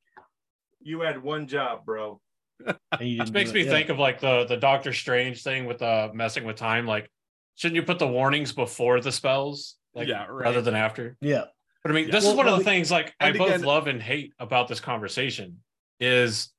you 0.80 1.00
had 1.00 1.22
one 1.22 1.46
job, 1.46 1.84
bro. 1.84 2.20
And 3.00 3.18
Which 3.18 3.32
makes 3.32 3.52
me 3.52 3.62
it. 3.62 3.66
Yeah. 3.66 3.72
think 3.72 3.88
of 3.88 3.98
like 3.98 4.20
the 4.20 4.44
the 4.44 4.56
Doctor 4.56 4.92
Strange 4.92 5.42
thing 5.42 5.64
with 5.66 5.82
uh 5.82 6.10
messing 6.14 6.44
with 6.44 6.56
time. 6.56 6.86
Like, 6.86 7.10
shouldn't 7.56 7.74
you 7.76 7.82
put 7.82 7.98
the 7.98 8.06
warnings 8.06 8.52
before 8.52 9.00
the 9.00 9.10
spells, 9.10 9.76
like 9.94 10.06
Yeah, 10.06 10.26
right. 10.26 10.30
rather 10.46 10.62
than 10.62 10.76
after? 10.76 11.16
Yeah. 11.20 11.44
But 11.82 11.90
I 11.90 11.94
mean, 11.94 12.06
Yeah. 12.06 12.12
this 12.12 12.24
Well, 12.24 12.32
is 12.32 12.36
one 12.36 12.46
of 12.46 12.52
well, 12.52 12.58
the 12.58 12.64
things 12.64 12.92
like 12.92 13.12
I 13.18 13.32
both 13.32 13.48
again- 13.48 13.62
love 13.62 13.88
and 13.88 14.00
hate 14.00 14.32
about 14.38 14.68
this 14.68 14.78
conversation 14.80 15.62
is 15.98 16.52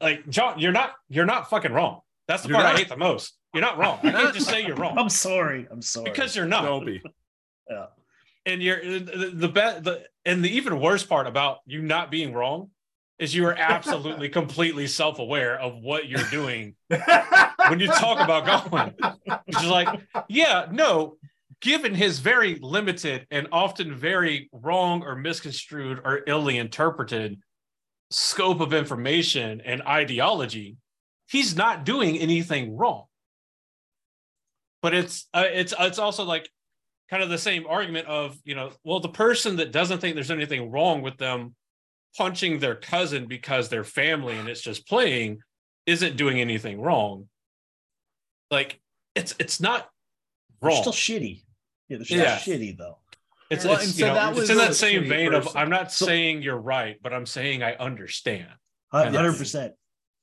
like 0.00 0.28
John, 0.28 0.60
you're 0.60 0.72
not 0.72 0.94
you're 1.08 1.26
not 1.26 1.50
fucking 1.50 1.72
wrong. 1.72 2.00
That's 2.28 2.44
the 2.44 2.50
You're 2.50 2.58
part 2.60 2.74
I 2.74 2.78
hate 2.78 2.88
the 2.88 2.96
most. 2.96 3.36
You're 3.56 3.64
not 3.64 3.78
wrong. 3.78 3.98
I 4.02 4.10
can't 4.10 4.34
just 4.34 4.48
say 4.50 4.66
you're 4.66 4.76
wrong 4.76 4.98
I'm 4.98 5.08
sorry. 5.08 5.66
I'm 5.70 5.80
sorry. 5.80 6.10
because 6.10 6.36
you're 6.36 6.44
not. 6.44 6.62
Don't 6.62 6.84
be. 6.84 7.02
yeah. 7.70 7.86
and 8.44 8.62
you're 8.62 8.82
the 8.84 9.30
the, 9.32 9.48
be- 9.48 9.80
the 9.80 10.04
and 10.26 10.44
the 10.44 10.54
even 10.56 10.78
worse 10.78 11.02
part 11.02 11.26
about 11.26 11.60
you 11.64 11.80
not 11.80 12.10
being 12.10 12.34
wrong 12.34 12.68
is 13.18 13.34
you 13.34 13.46
are 13.46 13.56
absolutely 13.58 14.28
completely 14.40 14.86
self-aware 14.86 15.58
of 15.58 15.78
what 15.78 16.06
you're 16.06 16.28
doing 16.30 16.74
when 17.68 17.80
you 17.80 17.86
talk 17.86 18.20
about 18.20 18.70
going 18.70 18.92
which 19.46 19.56
is 19.56 19.70
like 19.70 19.88
yeah 20.28 20.66
no 20.70 21.16
given 21.62 21.94
his 21.94 22.18
very 22.18 22.56
limited 22.56 23.26
and 23.30 23.48
often 23.52 23.94
very 23.94 24.50
wrong 24.52 25.02
or 25.02 25.16
misconstrued 25.16 25.98
or 26.04 26.20
illy 26.26 26.58
interpreted 26.58 27.38
scope 28.10 28.60
of 28.60 28.74
information 28.74 29.62
and 29.64 29.80
ideology 29.82 30.76
he's 31.26 31.56
not 31.56 31.86
doing 31.86 32.18
anything 32.18 32.76
wrong 32.76 33.06
but 34.86 34.94
it's 34.94 35.26
uh, 35.34 35.42
it's 35.52 35.74
it's 35.80 35.98
also 35.98 36.22
like 36.22 36.48
kind 37.10 37.20
of 37.20 37.28
the 37.28 37.36
same 37.36 37.66
argument 37.66 38.06
of 38.06 38.38
you 38.44 38.54
know 38.54 38.70
well 38.84 39.00
the 39.00 39.08
person 39.08 39.56
that 39.56 39.72
doesn't 39.72 39.98
think 39.98 40.14
there's 40.14 40.30
anything 40.30 40.70
wrong 40.70 41.02
with 41.02 41.16
them 41.16 41.56
punching 42.16 42.60
their 42.60 42.76
cousin 42.76 43.26
because 43.26 43.68
they're 43.68 43.82
family 43.82 44.36
and 44.38 44.48
it's 44.48 44.60
just 44.60 44.86
playing 44.86 45.40
isn't 45.86 46.16
doing 46.16 46.40
anything 46.40 46.80
wrong 46.80 47.26
like 48.52 48.78
it's 49.16 49.34
it's 49.40 49.60
not 49.60 49.88
They're 50.62 50.70
wrong 50.70 50.82
still 50.82 50.92
shitty. 50.92 51.42
Yeah, 51.88 51.96
they're 51.96 52.04
still 52.04 52.18
Yeah. 52.22 52.36
shitty 52.38 52.78
though. 52.78 52.98
it's, 53.50 53.64
Well, 53.64 53.74
it's, 53.74 53.86
and 53.86 53.92
you 53.94 54.00
so 54.02 54.06
know, 54.06 54.14
that 54.14 54.30
it's 54.30 54.38
was 54.40 54.50
in 54.50 54.58
that 54.58 54.76
same 54.76 55.02
shitty 55.02 55.08
vein 55.08 55.34
of 55.34 55.56
i'm 55.56 55.68
not 55.68 55.90
So- 55.90 56.06
saying 56.06 56.42
you're 56.42 56.56
right 56.76 56.96
but 57.02 57.12
i'm 57.12 57.26
saying 57.26 57.64
i 57.64 57.74
understand 57.74 58.46
Hundred 58.92 59.36
percent. 59.36 59.74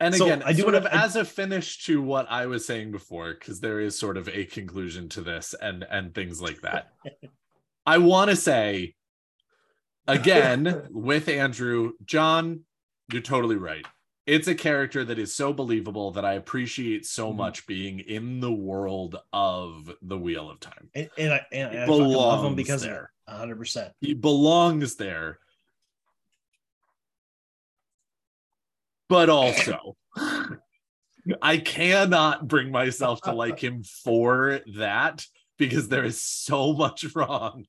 And 0.04 0.14
So, 0.16 0.26
again, 0.26 0.44
I 0.44 0.52
do 0.52 0.64
sort 0.64 0.74
wanna- 0.74 0.86
of 0.88 0.92
as 0.94 1.16
a 1.16 1.24
finish 1.24 1.86
to 1.86 2.02
what 2.02 2.30
I 2.30 2.46
was 2.46 2.66
saying 2.66 2.92
before, 2.92 3.34
because 3.34 3.62
there 3.62 3.80
is 3.80 3.98
sort 3.98 4.18
of 4.18 4.28
a 4.28 4.44
conclusion 4.46 5.08
to 5.10 5.22
this 5.22 5.56
and 5.62 5.86
and 5.90 6.14
things 6.14 6.42
like 6.42 6.60
that. 6.62 6.92
I 7.86 8.00
want 8.00 8.30
to 8.30 8.36
say 8.36 8.96
again 10.08 10.88
with 10.92 11.30
Andrew, 11.30 11.94
John, 12.06 12.62
you're 13.12 13.22
totally 13.22 13.56
right. 13.56 13.86
It's 14.26 14.48
a 14.48 14.56
character 14.56 15.04
that 15.06 15.20
is 15.20 15.34
so 15.36 15.52
believable 15.54 16.12
that 16.12 16.24
I 16.26 16.34
appreciate 16.34 17.06
so 17.06 17.32
Mhm. 17.32 17.36
much 17.38 17.66
being 17.68 18.00
in 18.00 18.40
the 18.40 18.54
world 18.54 19.18
of 19.34 19.90
the 20.02 20.18
Wheel 20.18 20.50
of 20.50 20.60
Time. 20.60 20.90
And, 20.96 21.10
and 21.18 21.34
I 21.34 21.46
and 21.52 21.72
He 21.74 21.78
I 21.80 21.86
love 21.86 22.44
them 22.44 22.56
because 22.56 22.82
there. 22.84 23.12
of 23.28 23.38
hundred 23.38 23.58
percent. 23.58 23.94
He 24.02 24.14
belongs 24.14 24.96
there. 24.96 25.40
But 29.14 29.30
also, 29.30 29.96
I 31.40 31.58
cannot 31.58 32.48
bring 32.48 32.72
myself 32.72 33.22
to 33.22 33.32
like 33.32 33.60
him 33.60 33.84
for 33.84 34.62
that 34.76 35.24
because 35.60 35.88
there 35.88 36.04
is 36.04 36.20
so 36.20 36.74
much 36.74 37.06
wrong 37.14 37.68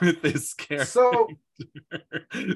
with 0.00 0.22
this 0.22 0.54
character 0.54 0.86
So 0.86 1.30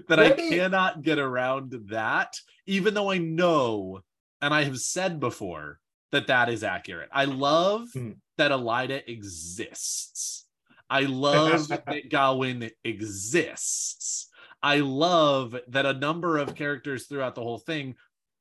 that 0.07 0.21
I 0.21 0.31
cannot 0.31 1.03
get 1.03 1.19
around 1.19 1.89
that, 1.91 2.37
even 2.65 2.95
though 2.95 3.11
I 3.11 3.19
know 3.19 4.03
and 4.41 4.55
I 4.55 4.63
have 4.63 4.79
said 4.79 5.19
before 5.19 5.81
that 6.13 6.29
that 6.29 6.49
is 6.49 6.63
accurate. 6.63 7.09
I 7.11 7.25
love 7.25 7.89
Hmm. 7.93 8.13
that 8.37 8.53
Elaida 8.53 9.03
exists. 9.09 10.47
I 10.89 11.01
love 11.01 11.67
that 11.69 12.09
Gawyn 12.09 12.71
exists. 12.85 14.29
I 14.63 14.79
love 14.79 15.57
that 15.69 15.87
a 15.87 15.93
number 15.93 16.39
of 16.39 16.55
characters 16.55 17.07
throughout 17.07 17.35
the 17.35 17.43
whole 17.43 17.59
thing 17.59 17.97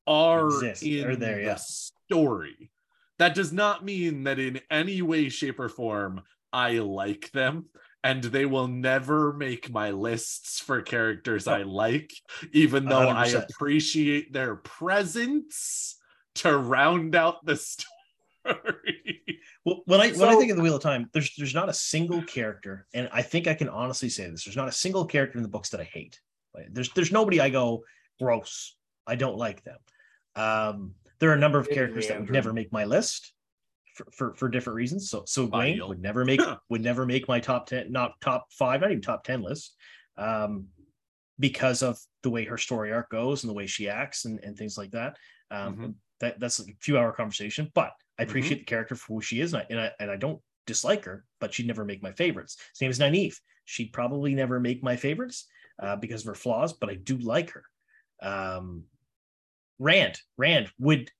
are 0.07 0.47
Exist, 0.47 0.83
in 0.83 1.19
there, 1.19 1.35
the 1.35 1.43
yeah. 1.43 1.55
story. 1.55 2.71
That 3.19 3.35
does 3.35 3.51
not 3.51 3.83
mean 3.83 4.23
that 4.23 4.39
in 4.39 4.61
any 4.71 5.01
way, 5.01 5.29
shape, 5.29 5.59
or 5.59 5.69
form 5.69 6.21
I 6.53 6.79
like 6.79 7.31
them, 7.31 7.65
and 8.03 8.23
they 8.23 8.45
will 8.45 8.67
never 8.67 9.33
make 9.33 9.69
my 9.69 9.91
lists 9.91 10.59
for 10.59 10.81
characters 10.81 11.47
I 11.47 11.63
like, 11.63 12.13
even 12.53 12.85
though 12.85 13.09
I 13.09 13.27
100%. 13.27 13.49
appreciate 13.49 14.31
their 14.31 14.55
presence 14.55 15.97
to 16.35 16.57
round 16.57 17.15
out 17.15 17.45
the 17.45 17.55
story. 18.45 19.39
Well, 19.65 19.81
when 19.85 19.99
I 19.99 20.11
when 20.11 20.29
I 20.29 20.35
think 20.35 20.51
of 20.51 20.57
the 20.57 20.63
Wheel 20.63 20.75
of 20.77 20.81
Time, 20.81 21.09
there's 21.11 21.33
there's 21.37 21.55
not 21.55 21.69
a 21.69 21.73
single 21.73 22.21
character, 22.21 22.87
and 22.93 23.09
I 23.11 23.21
think 23.21 23.47
I 23.47 23.53
can 23.53 23.67
honestly 23.67 24.09
say 24.09 24.29
this: 24.29 24.45
there's 24.45 24.55
not 24.55 24.69
a 24.69 24.71
single 24.71 25.05
character 25.05 25.37
in 25.37 25.43
the 25.43 25.49
books 25.49 25.69
that 25.69 25.81
I 25.81 25.85
hate. 25.85 26.21
Like, 26.55 26.67
There's 26.71 26.89
there's 26.93 27.11
nobody 27.11 27.41
I 27.41 27.49
go 27.49 27.83
gross. 28.19 28.75
I 29.05 29.15
don't 29.15 29.37
like 29.37 29.63
them. 29.63 29.77
Um, 30.37 30.93
there 31.19 31.31
are 31.31 31.33
a 31.33 31.39
number 31.39 31.59
of 31.59 31.69
characters 31.69 32.07
that 32.07 32.19
would 32.19 32.29
never 32.29 32.53
make 32.53 32.71
my 32.71 32.85
list 32.85 33.33
for, 33.95 34.05
for, 34.13 34.35
for 34.35 34.49
different 34.49 34.75
reasons. 34.75 35.09
So 35.09 35.23
so 35.25 35.47
Faile. 35.49 35.89
would 35.89 36.01
never 36.01 36.23
make 36.23 36.41
would 36.69 36.81
never 36.81 37.05
make 37.05 37.27
my 37.27 37.39
top 37.39 37.65
ten, 37.65 37.91
not 37.91 38.21
top 38.21 38.45
five, 38.51 38.81
not 38.81 38.91
even 38.91 39.01
top 39.01 39.23
ten 39.23 39.41
list, 39.41 39.75
um, 40.17 40.67
because 41.39 41.81
of 41.81 41.97
the 42.23 42.29
way 42.29 42.45
her 42.45 42.57
story 42.57 42.91
arc 42.93 43.09
goes 43.09 43.43
and 43.43 43.49
the 43.49 43.53
way 43.55 43.65
she 43.65 43.89
acts 43.89 44.25
and, 44.25 44.39
and 44.43 44.55
things 44.55 44.77
like 44.77 44.91
that. 44.91 45.17
Um, 45.49 45.75
Mhm. 45.75 45.93
that 46.19 46.39
that's 46.39 46.59
a 46.59 46.65
few 46.81 46.97
hour 46.97 47.11
conversation, 47.11 47.71
but 47.73 47.91
I 48.19 48.23
appreciate 48.23 48.59
the 48.59 48.65
character 48.65 48.95
for 48.95 49.15
who 49.15 49.21
she 49.21 49.41
is, 49.41 49.53
and 49.53 49.61
I, 49.61 49.65
and 49.69 49.79
I 49.79 49.91
and 49.99 50.11
I 50.11 50.17
don't 50.17 50.41
dislike 50.65 51.05
her, 51.05 51.25
but 51.39 51.53
she'd 51.53 51.67
never 51.67 51.85
make 51.85 52.03
my 52.03 52.11
favorites. 52.11 52.57
Same 52.73 52.89
as 52.89 52.99
Nynaeve, 52.99 53.35
she'd 53.65 53.93
probably 53.93 54.35
never 54.35 54.59
make 54.59 54.83
my 54.83 54.95
favorites 54.95 55.47
uh, 55.81 55.95
because 55.95 56.21
of 56.21 56.27
her 56.27 56.35
flaws, 56.35 56.73
but 56.73 56.89
I 56.89 56.95
do 56.95 57.17
like 57.17 57.51
her. 57.51 57.63
Um, 58.21 58.83
Rand, 59.79 60.19
Rand 60.37 60.71
would 60.79 61.11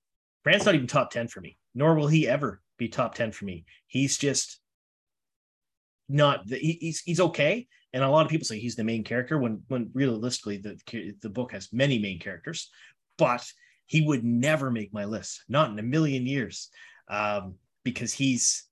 Rand's 0.46 0.66
not 0.66 0.76
even 0.76 0.88
top 0.88 1.12
10 1.12 1.28
for 1.28 1.42
me, 1.42 1.58
nor 1.76 1.96
will 1.96 2.08
he 2.08 2.28
ever 2.28 2.62
be 2.78 2.88
top 2.88 3.16
10 3.16 3.32
for 3.32 3.46
me. 3.46 3.66
He's 3.88 4.18
just 4.18 4.60
not 6.10 6.48
the, 6.48 6.58
he, 6.58 6.78
he's 6.80 7.02
he's 7.02 7.20
okay. 7.20 7.68
And 7.94 8.04
a 8.04 8.10
lot 8.10 8.26
of 8.26 8.32
people 8.32 8.46
say 8.46 8.60
he's 8.60 8.76
the 8.76 8.84
main 8.84 9.04
character 9.04 9.38
when 9.38 9.62
when 9.68 9.90
realistically 9.94 10.58
the 10.58 10.78
the 11.22 11.30
book 11.30 11.52
has 11.52 11.70
many 11.74 12.00
main 12.00 12.20
characters, 12.20 12.70
but 13.18 13.46
he 13.86 14.02
would 14.02 14.24
never 14.24 14.70
make 14.70 14.94
my 14.94 15.06
list, 15.06 15.44
not 15.48 15.70
in 15.72 15.80
a 15.80 15.84
million 15.84 16.26
years. 16.26 16.70
Um, 17.10 17.56
because 17.84 18.12
he's 18.14 18.66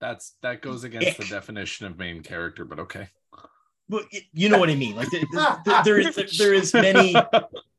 That's 0.00 0.34
that 0.42 0.62
goes 0.62 0.84
against 0.84 1.18
the 1.18 1.24
definition 1.24 1.86
of 1.86 1.98
main 1.98 2.22
character, 2.22 2.64
but 2.64 2.78
okay. 2.80 3.08
well, 3.88 4.04
you 4.32 4.48
know 4.48 4.58
what 4.58 4.70
I 4.70 4.76
mean. 4.76 4.94
Like 4.94 5.10
the, 5.10 5.20
the, 5.32 5.58
the- 5.64 5.82
there 5.84 5.98
is 5.98 6.14
there, 6.14 6.26
there 6.38 6.54
is 6.54 6.72
many 6.72 7.14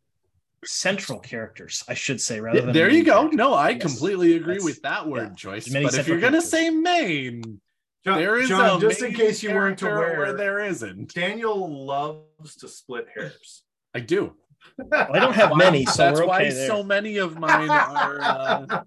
central 0.65 1.19
characters, 1.19 1.83
I 1.87 1.93
should 1.95 2.21
say, 2.21 2.39
rather 2.39 2.61
than 2.61 2.73
there 2.73 2.89
you 2.89 3.03
go. 3.03 3.13
characters. 3.19 3.37
No, 3.37 3.53
I 3.53 3.69
Yes. 3.71 3.81
completely 3.81 4.35
agree 4.35 4.53
That's- 4.55 4.65
with 4.65 4.81
that 4.83 5.07
word 5.07 5.29
yeah. 5.29 5.35
choice. 5.35 5.69
Many 5.69 5.85
But 5.85 5.95
if 5.95 6.07
you're 6.07 6.19
gonna 6.19 6.41
characters. 6.41 6.51
say 6.51 6.69
main, 6.69 7.61
John, 8.05 8.19
there 8.19 8.37
is 8.37 8.49
John, 8.49 8.77
a 8.77 8.79
just 8.79 9.01
in 9.01 9.13
case 9.13 9.41
you 9.43 9.51
weren't 9.53 9.81
aware, 9.81 10.17
where 10.17 10.33
there 10.33 10.59
isn't. 10.59 11.13
Daniel 11.13 11.85
loves 11.85 12.55
to 12.57 12.67
split 12.67 13.07
hairs. 13.15 13.63
I 13.95 13.99
do. 14.01 14.35
Well, 14.77 15.07
I 15.11 15.19
don't 15.19 15.33
have 15.33 15.55
many, 15.57 15.85
so 15.85 16.03
That's 16.03 16.19
we're 16.19 16.27
why 16.27 16.49
there. 16.49 16.67
so 16.67 16.83
many 16.83 17.17
of 17.17 17.37
mine 17.39 17.69
are. 17.69 18.21
Uh, 18.21 18.83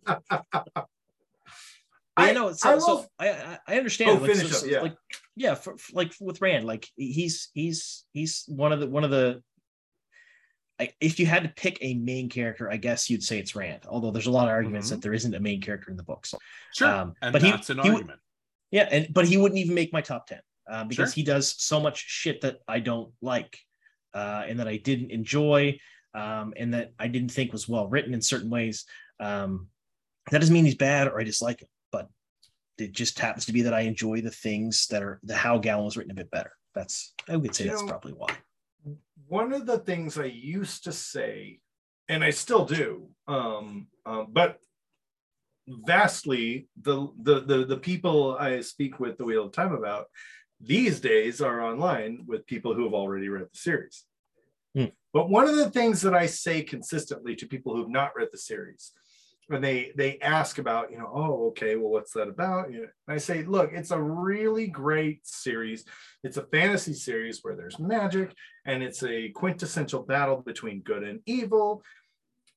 But 2.17 2.29
I- 2.29 2.33
know, 2.33 2.53
so, 2.53 2.71
I 2.71 2.79
so 2.79 2.87
will- 2.87 3.13
I, 3.19 3.29
I 3.31 3.59
I 3.67 3.77
understand. 3.79 4.11
Oh, 4.11 4.15
like, 4.23 4.31
finish 4.37 4.53
so- 4.53 4.65
up, 4.67 4.71
yeah. 4.73 4.81
like 4.83 4.97
yeah, 5.35 5.55
for, 5.57 5.77
for- 5.77 5.93
like 5.95 6.13
with 6.21 6.41
Rand, 6.41 6.65
like 6.65 6.89
he's 6.97 7.51
he's 7.55 8.05
he's 8.13 8.45
one 8.47 8.73
of 8.73 8.79
the 8.81 8.87
one 8.89 9.03
of 9.03 9.11
the. 9.11 9.43
I, 10.81 10.91
if 11.01 11.21
you 11.21 11.27
had 11.27 11.45
to 11.45 11.49
pick 11.51 11.79
a 11.83 11.95
main 11.95 12.29
character, 12.29 12.71
I 12.71 12.77
guess 12.77 13.09
you'd 13.09 13.23
say 13.23 13.39
it's 13.39 13.55
Rand. 13.55 13.83
Although 13.89 14.11
there's 14.11 14.27
a 14.27 14.31
lot 14.31 14.49
of 14.49 14.51
arguments 14.51 14.89
Mhm. 14.89 14.91
that 14.91 15.03
there 15.03 15.13
isn't 15.15 15.35
a 15.35 15.41
main 15.41 15.61
character 15.61 15.91
in 15.91 15.97
the 15.97 16.03
books. 16.03 16.35
sure, 16.75 16.89
Um, 16.89 17.15
and 17.23 17.33
but 17.33 17.43
he- 17.43 17.51
that's 17.51 17.71
an 17.71 17.79
he 17.79 17.91
would- 17.91 17.95
argument. 17.99 18.21
Yeah, 18.73 18.89
and 18.91 19.13
but 19.15 19.29
he 19.29 19.37
wouldn't 19.37 19.59
even 19.59 19.75
make 19.75 19.93
my 19.93 20.01
top 20.01 20.27
ten 20.27 20.41
uh, 20.69 20.83
because 20.85 21.11
Sure. 21.11 21.15
he 21.15 21.23
does 21.23 21.55
so 21.63 21.79
much 21.81 21.99
shit 21.99 22.41
that 22.41 22.59
I 22.67 22.81
don't 22.81 23.13
like, 23.21 23.57
uh, 24.15 24.45
and 24.49 24.59
that 24.59 24.67
I 24.67 24.79
didn't 24.79 25.13
enjoy, 25.13 25.79
um, 26.13 26.53
and 26.57 26.75
that 26.75 26.93
I 26.99 27.07
didn't 27.07 27.31
think 27.31 27.53
was 27.53 27.69
well 27.69 27.87
written 27.87 28.13
in 28.15 28.21
certain 28.23 28.51
ways. 28.51 28.85
Um, 29.21 29.71
that 30.33 30.41
doesn't 30.41 30.53
mean 30.55 30.65
he's 30.65 30.75
bad 30.75 31.07
or 31.07 31.21
I 31.21 31.25
dislike 31.25 31.61
him, 31.63 31.69
but 31.93 32.09
it 32.79 32.91
just 32.91 33.17
happens 33.21 33.47
to 33.47 33.53
be 33.53 33.63
that 33.63 33.75
I 33.75 33.83
enjoy 33.83 34.23
the 34.23 34.31
things 34.33 34.89
that 34.89 35.03
are 35.05 35.21
the 35.23 35.37
how 35.37 35.59
Gallon 35.59 35.85
was 35.85 35.97
written 35.97 36.11
a 36.11 36.15
bit 36.15 36.31
better. 36.33 36.51
That's 36.75 37.15
I 37.29 37.37
would 37.37 37.55
say 37.55 37.65
You 37.65 37.71
that's 37.71 37.83
know, 37.83 37.89
probably 37.89 38.13
why. 38.15 38.37
One 39.29 39.53
of 39.53 39.67
the 39.67 39.79
things 39.79 40.19
I 40.19 40.27
used 40.27 40.85
to 40.85 40.93
say, 40.93 41.61
and 42.09 42.23
I 42.23 42.31
still 42.31 42.65
do, 42.65 43.09
um, 43.27 43.89
um, 44.05 44.29
but 44.31 44.59
vastly 45.67 46.69
the, 46.83 47.09
the 47.23 47.41
the 47.41 47.65
the 47.65 47.77
people 47.79 48.37
I 48.39 48.61
speak 48.61 49.01
with 49.01 49.17
the 49.17 49.25
Wheel 49.25 49.47
of 49.47 49.53
Time 49.53 49.73
about 49.73 50.07
these 50.61 51.01
days 51.01 51.41
are 51.41 51.63
online 51.63 52.25
with 52.27 52.47
people 52.47 52.75
who 52.75 52.85
have 52.85 52.95
already 52.95 53.29
read 53.29 53.45
the 53.45 53.59
series. 53.59 54.05
Hmm. 54.75 54.87
But 55.13 55.31
one 55.31 55.49
of 55.49 55.57
the 55.57 55.71
things 55.71 56.01
that 56.03 56.15
I 56.15 56.27
say 56.27 56.63
consistently 56.63 57.37
to 57.37 57.47
people 57.47 57.75
who've 57.75 57.91
not 57.91 58.17
read 58.17 58.29
the 58.33 58.39
series, 58.39 58.93
when 59.49 59.61
they 59.61 59.93
they 59.97 60.19
ask 60.21 60.59
about, 60.59 60.91
you 60.91 60.99
know, 60.99 61.11
oh, 61.13 61.49
okay, 61.49 61.77
well, 61.77 61.91
what's 61.91 62.13
that 62.13 62.29
about? 62.29 62.73
You 62.73 62.83
know, 62.83 62.89
and 63.09 63.15
I 63.15 63.19
say, 63.19 63.43
look, 63.45 63.73
it's 63.73 63.91
a 63.91 64.01
really 64.01 64.67
great 64.67 65.27
series. 65.27 65.85
It's 66.23 66.37
a 66.37 66.47
fantasy 66.47 66.95
series 66.95 67.41
where 67.43 67.55
there's 67.55 67.79
magic 67.79 68.35
and 68.65 68.83
it's 68.83 69.03
a 69.03 69.29
quintessential 69.31 70.03
battle 70.03 70.43
between 70.43 70.81
good 70.81 71.03
and 71.03 71.21
evil. 71.27 71.83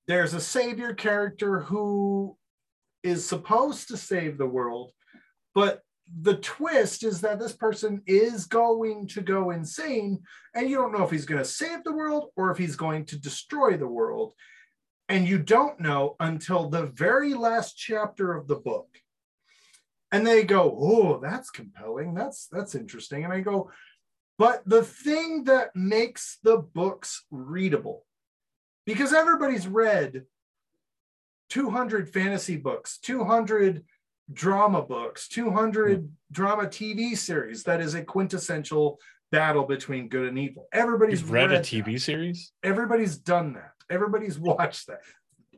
There's 0.07 0.33
a 0.33 0.39
savior 0.39 0.93
character 0.93 1.59
who 1.59 2.37
is 3.03 3.27
supposed 3.27 3.89
to 3.89 3.97
save 3.97 4.37
the 4.37 4.47
world, 4.47 4.91
but 5.53 5.81
the 6.21 6.35
twist 6.35 7.03
is 7.03 7.19
that 7.21 7.39
this 7.39 7.51
person 7.51 8.01
is 8.05 8.45
going 8.45 9.07
to 9.07 9.21
go 9.21 9.51
insane, 9.51 10.19
and 10.55 10.69
you 10.69 10.77
don't 10.77 10.93
know 10.93 11.03
if 11.03 11.11
he's 11.11 11.25
going 11.25 11.41
to 11.41 11.45
save 11.45 11.83
the 11.83 11.91
world 11.91 12.29
or 12.37 12.49
if 12.49 12.57
he's 12.57 12.77
going 12.77 13.05
to 13.05 13.19
destroy 13.19 13.75
the 13.75 13.87
world. 13.87 14.33
And 15.09 15.27
you 15.27 15.37
don't 15.37 15.79
know 15.79 16.15
until 16.19 16.69
the 16.69 16.87
very 16.87 17.33
last 17.33 17.77
chapter 17.77 18.33
of 18.33 18.47
the 18.47 18.55
book. 18.55 18.87
And 20.11 20.25
they 20.25 20.43
go, 20.43 20.75
Oh, 20.77 21.19
that's 21.19 21.49
compelling. 21.49 22.13
That's 22.13 22.47
that's 22.51 22.75
interesting. 22.75 23.23
And 23.23 23.33
I 23.33 23.41
go, 23.41 23.71
but 24.37 24.61
the 24.65 24.83
thing 24.83 25.45
that 25.45 25.75
makes 25.75 26.37
the 26.43 26.57
books 26.57 27.25
readable, 27.31 28.05
because 28.85 29.13
everybody's 29.13 29.67
read 29.67 30.25
200 31.49 32.09
fantasy 32.09 32.57
books, 32.57 32.99
200 32.99 33.83
drama 34.31 34.81
books, 34.81 35.27
200 35.29 35.99
hmm. 35.99 36.05
drama 36.31 36.63
TV 36.63 37.17
series 37.17 37.63
that 37.63 37.81
is 37.81 37.95
a 37.95 38.03
quintessential 38.03 38.99
battle 39.31 39.65
between 39.65 40.09
good 40.09 40.27
and 40.27 40.37
evil. 40.37 40.67
Everybody's 40.71 41.21
You've 41.21 41.31
read 41.31 41.51
a 41.51 41.55
that. 41.55 41.65
TV 41.65 41.99
series? 41.99 42.51
Everybody's 42.63 43.17
done 43.17 43.53
that. 43.53 43.71
Everybody's 43.89 44.37
watched 44.51 44.87
that. 44.87 45.01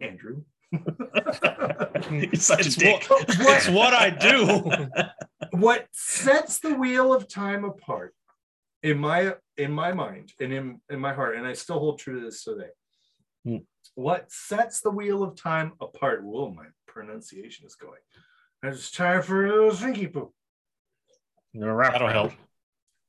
Andrew. 0.01 0.43
It's 0.71 2.45
such 2.45 2.59
a 2.61 2.67
It's 2.67 2.75
dick. 2.75 3.03
what, 3.09 3.27
it's 3.29 3.69
what 3.69 3.93
I 3.93 4.09
do. 4.11 4.87
what 5.57 5.87
sets 5.91 6.59
the 6.59 6.75
wheel 6.75 7.13
of 7.13 7.27
time 7.27 7.65
apart 7.65 8.13
in 8.83 8.97
my 8.99 9.33
in 9.57 9.71
my 9.71 9.91
mind 9.91 10.31
and 10.39 10.53
in, 10.53 10.79
in 10.89 10.99
my 10.99 11.11
heart 11.13 11.35
and 11.35 11.45
i 11.45 11.51
still 11.53 11.79
hold 11.79 11.99
true 11.99 12.19
to 12.19 12.25
this 12.25 12.43
today 12.45 12.69
Hmm. 13.45 13.57
what 13.95 14.31
sets 14.31 14.79
the 14.81 14.91
wheel 14.91 15.23
of 15.23 15.35
time 15.35 15.73
apart 15.81 16.23
whoa 16.23 16.49
my 16.51 16.65
pronunciation 16.87 17.65
is 17.65 17.75
going 17.75 17.99
it's 18.63 18.91
time 18.91 19.21
for 19.21 19.45
a 19.45 19.49
little 19.49 19.71
drinky 19.71 20.11
poo 20.13 20.31
That'll 21.53 22.07
help. 22.07 22.33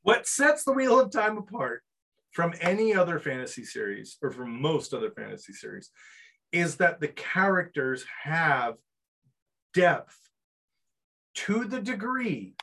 what 0.03 0.27
sets 0.27 0.65
the 0.65 0.73
wheel 0.73 0.99
of 0.99 1.11
time 1.13 1.37
apart 1.39 1.83
from 2.33 2.55
any 2.61 2.95
other 2.95 3.19
fantasy 3.19 3.65
series 3.65 4.17
or 4.23 4.31
from 4.31 4.61
most 4.61 4.95
other 4.95 5.11
fantasy 5.11 5.53
series 5.53 5.91
is 6.53 6.77
that 6.77 7.01
the 7.01 7.09
characters 7.09 8.05
have 8.23 8.75
depth 9.75 10.17
to 11.35 11.65
the 11.65 11.81
degree 11.81 12.55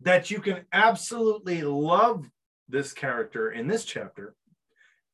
that 0.00 0.30
you 0.30 0.40
can 0.40 0.64
absolutely 0.72 1.62
love 1.62 2.28
this 2.68 2.92
character 2.92 3.52
in 3.52 3.66
this 3.66 3.84
chapter 3.84 4.34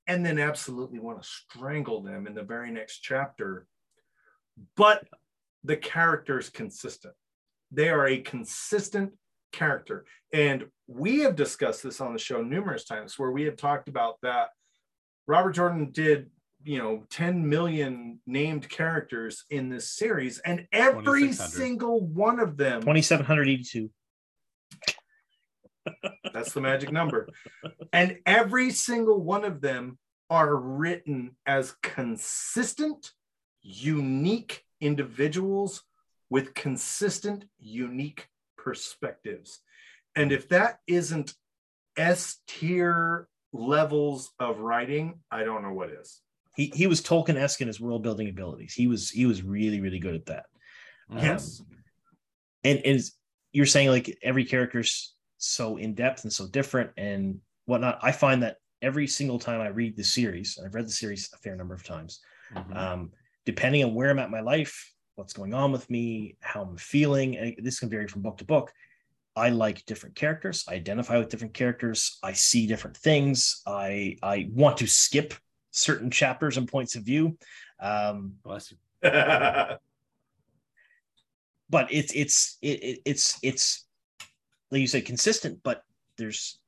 and 0.07 0.25
then 0.25 0.39
absolutely 0.39 0.99
want 0.99 1.23
to 1.23 1.29
strangle 1.29 2.03
them 2.03 2.27
in 2.27 2.35
the 2.35 2.43
very 2.43 2.71
next 2.71 3.01
chapter. 3.01 3.67
But 4.77 5.07
the 5.63 5.77
character 5.77 6.39
is 6.39 6.51
consistent. 6.51 7.15
They 7.71 7.89
are 7.89 8.07
a 8.07 8.19
consistent 8.19 9.13
character. 9.53 10.05
And 10.33 10.67
we 10.87 11.21
have 11.21 11.37
discussed 11.37 11.83
this 11.83 12.01
on 12.01 12.13
the 12.13 12.19
show 12.19 12.43
numerous 12.43 12.85
times 12.85 13.19
where 13.19 13.31
we 13.31 13.45
have 13.45 13.57
talked 13.57 13.89
about 13.89 14.17
that 14.23 14.49
robert 15.29 15.53
jordan 15.53 15.91
did 15.93 16.29
you 16.65 16.79
know 16.79 17.05
10 17.11 17.49
million 17.49 18.21
named 18.27 18.69
characters 18.69 19.45
in 19.51 19.69
this 19.69 19.91
series 19.91 20.39
and 20.41 20.67
every 20.73 21.33
single 21.33 22.01
one 22.01 22.41
of 22.41 22.57
them 22.57 22.83
2782. 22.83 23.91
that's 26.33 26.53
the 26.53 26.61
magic 26.61 26.93
number. 26.93 27.29
And 27.93 28.19
every 28.27 28.71
single 28.71 29.21
one 29.21 29.45
of 29.45 29.61
them 29.61 29.99
are 30.31 30.55
written 30.55 31.37
as 31.47 31.75
consistent 31.83 33.13
unique 33.61 34.65
individuals 34.81 35.83
with 36.31 36.55
consistent 36.55 37.45
unique 37.59 38.29
perspectives 38.63 39.61
and 40.15 40.31
if 40.33 40.49
that 40.49 40.79
isn't 40.87 41.35
s 41.97 42.41
tier 42.47 43.29
levels 43.53 44.33
of 44.39 44.59
writing 44.61 45.19
i 45.31 45.43
don't 45.45 45.63
know 45.63 45.73
what 45.73 45.91
is 45.91 46.21
He 46.57 46.71
he 46.75 46.87
was 46.87 47.01
Tolkien-esque 47.01 47.61
in 47.61 47.67
his 47.69 47.81
world 47.81 48.03
building 48.03 48.29
abilities. 48.29 48.75
He 48.75 48.87
was 48.87 49.11
he 49.11 49.27
was 49.27 49.43
really, 49.43 49.81
really 49.81 49.99
good 49.99 50.15
at 50.15 50.27
that. 50.27 50.45
yes 51.11 51.63
and 52.65 52.79
and 52.85 53.01
you're 53.53 53.67
saying 53.67 53.89
like 53.89 54.17
every 54.23 54.45
character's 54.45 55.15
so 55.39 55.77
in 55.77 55.95
depth 55.95 56.25
and 56.25 56.33
so 56.33 56.47
different 56.47 56.91
and 56.97 57.41
whatnot. 57.67 57.99
I 58.03 58.13
find 58.13 58.43
that 58.43 58.57
every 58.81 59.07
single 59.07 59.39
time 59.39 59.61
I 59.61 59.69
read 59.69 59.97
the 59.97 60.05
series, 60.05 60.57
and 60.57 60.67
I've 60.67 60.75
read 60.75 60.87
the 60.87 60.93
series 60.93 61.31
a 61.35 61.39
fair 61.39 61.57
number 61.57 61.75
of 61.75 61.85
times, 61.85 62.21
Mhm. 62.55 62.77
um, 62.77 63.13
depending 63.45 63.85
on 63.85 63.95
where 63.95 64.11
I'm 64.11 64.19
at 64.19 64.27
in 64.27 64.31
my 64.31 64.41
life, 64.41 64.92
what's 65.15 65.33
going 65.33 65.55
on 65.55 65.73
with 65.73 65.89
me, 65.91 66.37
how 66.41 66.63
I'm 66.63 66.77
feeling. 66.77 67.37
And 67.37 67.55
this 67.59 67.81
can 67.81 67.91
vary 67.91 68.09
from 68.09 68.23
book 68.23 68.39
to 68.39 68.45
book. 68.45 68.73
I 69.35 69.51
like 69.51 69.87
different 69.87 70.15
characters. 70.15 70.65
I 70.69 70.75
identify 70.75 71.19
with 71.19 71.31
different 71.31 71.55
characters. 71.55 72.19
I 72.23 72.33
see 72.33 72.67
different 72.67 72.97
things. 72.97 73.63
I 73.67 74.17
I 74.23 74.51
want 74.53 74.77
to 74.79 74.87
skip 74.87 75.35
certain 75.71 76.11
chapters 76.11 76.59
and 76.59 76.69
points 76.69 76.97
of 76.97 77.05
view. 77.05 77.39
Um, 77.81 78.35
Bless 78.45 78.71
you. 79.03 79.09
but 81.71 81.89
it's 81.91 82.13
it's 82.15 82.59
it, 82.63 82.85
it, 82.85 82.99
it's 83.07 83.39
it's 83.43 83.87
like 84.71 84.81
you 84.81 84.87
said 84.87 85.05
consistent 85.05 85.59
but 85.65 85.83
there's 86.19 86.61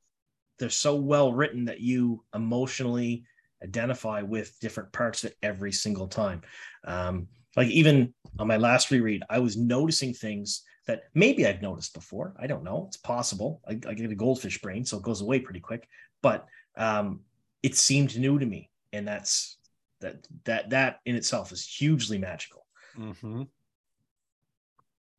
they're 0.59 0.71
so 0.71 0.97
well 0.97 1.33
written 1.33 1.67
that 1.67 1.81
you 1.81 2.25
emotionally 2.35 3.25
identify 3.63 4.23
with 4.23 4.59
different 4.61 4.93
parts 4.93 5.23
of 5.23 5.31
it 5.31 5.37
every 5.43 5.71
single 5.71 6.09
time 6.09 6.43
um 6.87 7.29
like 7.57 7.69
even 7.69 8.13
on 8.39 8.47
my 8.47 8.57
last 8.57 8.91
reread 8.91 9.23
i 9.31 9.39
was 9.39 9.57
noticing 9.57 10.13
things 10.13 10.63
that 10.87 11.05
maybe 11.15 11.47
i've 11.47 11.63
noticed 11.63 11.95
before 11.95 12.35
i 12.39 12.47
don't 12.47 12.65
know 12.65 12.85
it's 12.87 12.97
possible 12.97 13.61
i, 13.69 13.73
I 13.73 13.95
get 13.95 14.11
a 14.11 14.15
goldfish 14.15 14.61
brain 14.61 14.85
so 14.85 14.97
it 14.97 15.03
goes 15.03 15.21
away 15.21 15.41
pretty 15.41 15.61
quick 15.61 15.89
but 16.23 16.47
um 16.77 17.21
it 17.63 17.77
seemed 17.77 18.19
new 18.19 18.39
to 18.39 18.47
me 18.47 18.71
and 18.93 19.07
that's 19.07 19.57
that 20.01 20.27
that 20.45 20.71
that 20.71 21.01
in 21.07 21.17
itself 21.17 21.53
is 21.53 21.67
hugely 21.67 22.19
magical 22.19 22.65
Mm-hmm. 22.99 23.43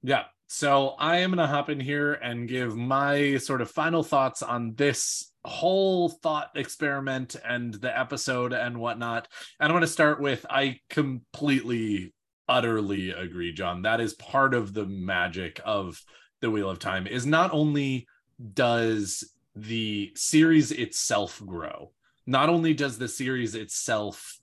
Yeah. 0.03 0.23
So 0.47 0.89
I 0.99 1.17
am 1.17 1.31
going 1.31 1.39
to 1.39 1.47
hop 1.51 1.69
in 1.69 1.79
here 1.79 2.13
and 2.13 2.47
give 2.47 2.75
my 2.75 3.37
sort 3.37 3.61
of 3.61 3.71
final 3.71 4.03
thoughts 4.03 4.43
on 4.43 4.75
this 4.75 5.31
whole 5.43 6.09
thought 6.09 6.51
experiment 6.55 7.35
and 7.47 7.73
the 7.73 7.97
episode 7.97 8.53
and 8.53 8.77
whatnot. 8.77 9.27
And 9.59 9.67
I'm 9.67 9.73
going 9.73 9.81
to 9.81 9.87
start 9.87 10.21
with 10.21 10.45
I 10.49 10.79
completely, 10.89 12.13
utterly 12.47 13.11
agree, 13.11 13.53
John. 13.53 13.81
That 13.83 14.01
is 14.01 14.13
part 14.13 14.53
of 14.53 14.73
the 14.73 14.85
magic 14.85 15.59
of 15.65 16.03
the 16.41 16.51
Wheel 16.51 16.69
of 16.69 16.79
Time, 16.79 17.07
is 17.07 17.25
not 17.25 17.51
only 17.53 18.07
does 18.53 19.31
the 19.55 20.11
series 20.15 20.71
itself 20.71 21.41
grow, 21.45 21.91
not 22.25 22.49
only 22.49 22.73
does 22.73 22.97
the 22.97 23.07
series 23.07 23.55
itself 23.55 24.39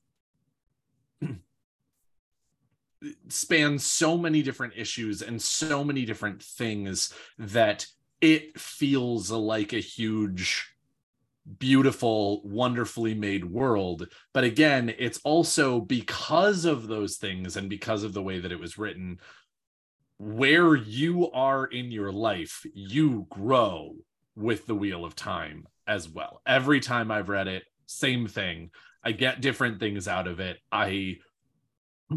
span 3.29 3.79
so 3.79 4.17
many 4.17 4.43
different 4.43 4.75
issues 4.77 5.23
and 5.23 5.41
so 5.41 5.85
many 5.85 6.05
different 6.05 6.43
things 6.43 7.13
that 7.39 7.87
it 8.21 8.59
feels 8.59 9.31
like 9.31 9.73
a 9.73 9.81
huge 9.81 10.72
beautiful 11.59 12.43
wonderfully 12.45 13.14
made 13.14 13.45
world. 13.45 14.09
But 14.32 14.45
again 14.45 14.95
it's 14.99 15.20
also 15.24 15.80
because 15.80 16.64
of 16.64 16.88
those 16.88 17.16
things 17.16 17.57
and 17.57 17.68
because 17.68 18.05
of 18.05 18.12
the 18.12 18.22
way 18.22 18.40
that 18.40 18.53
it 18.53 18.61
was 18.61 18.78
written 18.78 19.18
where 20.18 20.76
you 20.76 21.30
are 21.32 21.64
in 21.66 21.90
your 21.90 22.12
life 22.12 22.64
you 22.74 23.26
grow 23.28 23.97
with 24.36 24.66
the 24.66 24.74
wheel 24.74 25.05
of 25.05 25.16
time 25.16 25.66
as 25.86 26.09
well. 26.09 26.40
Every 26.47 26.78
time 26.78 27.11
i've 27.11 27.28
read 27.28 27.49
it 27.49 27.64
same 27.93 28.26
thing. 28.26 28.70
I 29.05 29.12
get 29.12 29.40
different 29.40 29.80
things 29.80 30.09
out 30.09 30.26
of 30.26 30.40
it. 30.40 30.59
I 30.70 31.18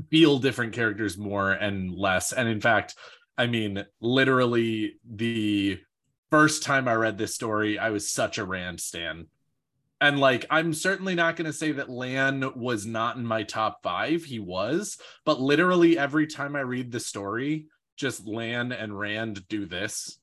feel 0.09 0.39
different 0.39 0.73
characters 0.73 1.17
more 1.17 1.51
and 1.51 1.93
less. 1.93 2.31
And 2.31 2.47
in 2.47 2.61
fact, 2.61 2.95
I 3.37 3.47
mean, 3.47 3.85
literally 4.01 4.95
the 5.09 5.79
first 6.31 6.63
time 6.63 6.87
I 6.87 6.93
read 6.93 7.17
this 7.17 7.35
story, 7.35 7.77
I 7.79 7.89
was 7.89 8.11
such 8.11 8.37
a 8.37 8.45
Rand 8.45 8.79
stan. 8.79 9.27
And 10.01 10.19
like, 10.19 10.45
I'm 10.49 10.73
certainly 10.73 11.15
not 11.15 11.35
going 11.35 11.45
to 11.45 11.53
say 11.53 11.71
that 11.73 11.89
Lan 11.89 12.43
was 12.55 12.85
not 12.85 13.15
in 13.15 13.25
my 13.25 13.43
top 13.43 13.81
five. 13.81 14.23
He 14.23 14.39
was, 14.39 14.97
but 15.23 15.39
literally 15.39 15.97
every 15.97 16.27
time 16.27 16.55
I 16.55 16.61
read 16.61 16.91
the 16.91 16.99
story, 16.99 17.67
just 17.95 18.27
Lan 18.27 18.71
and 18.71 18.97
Rand 18.97 19.47
do 19.47 19.65
this. 19.65 20.19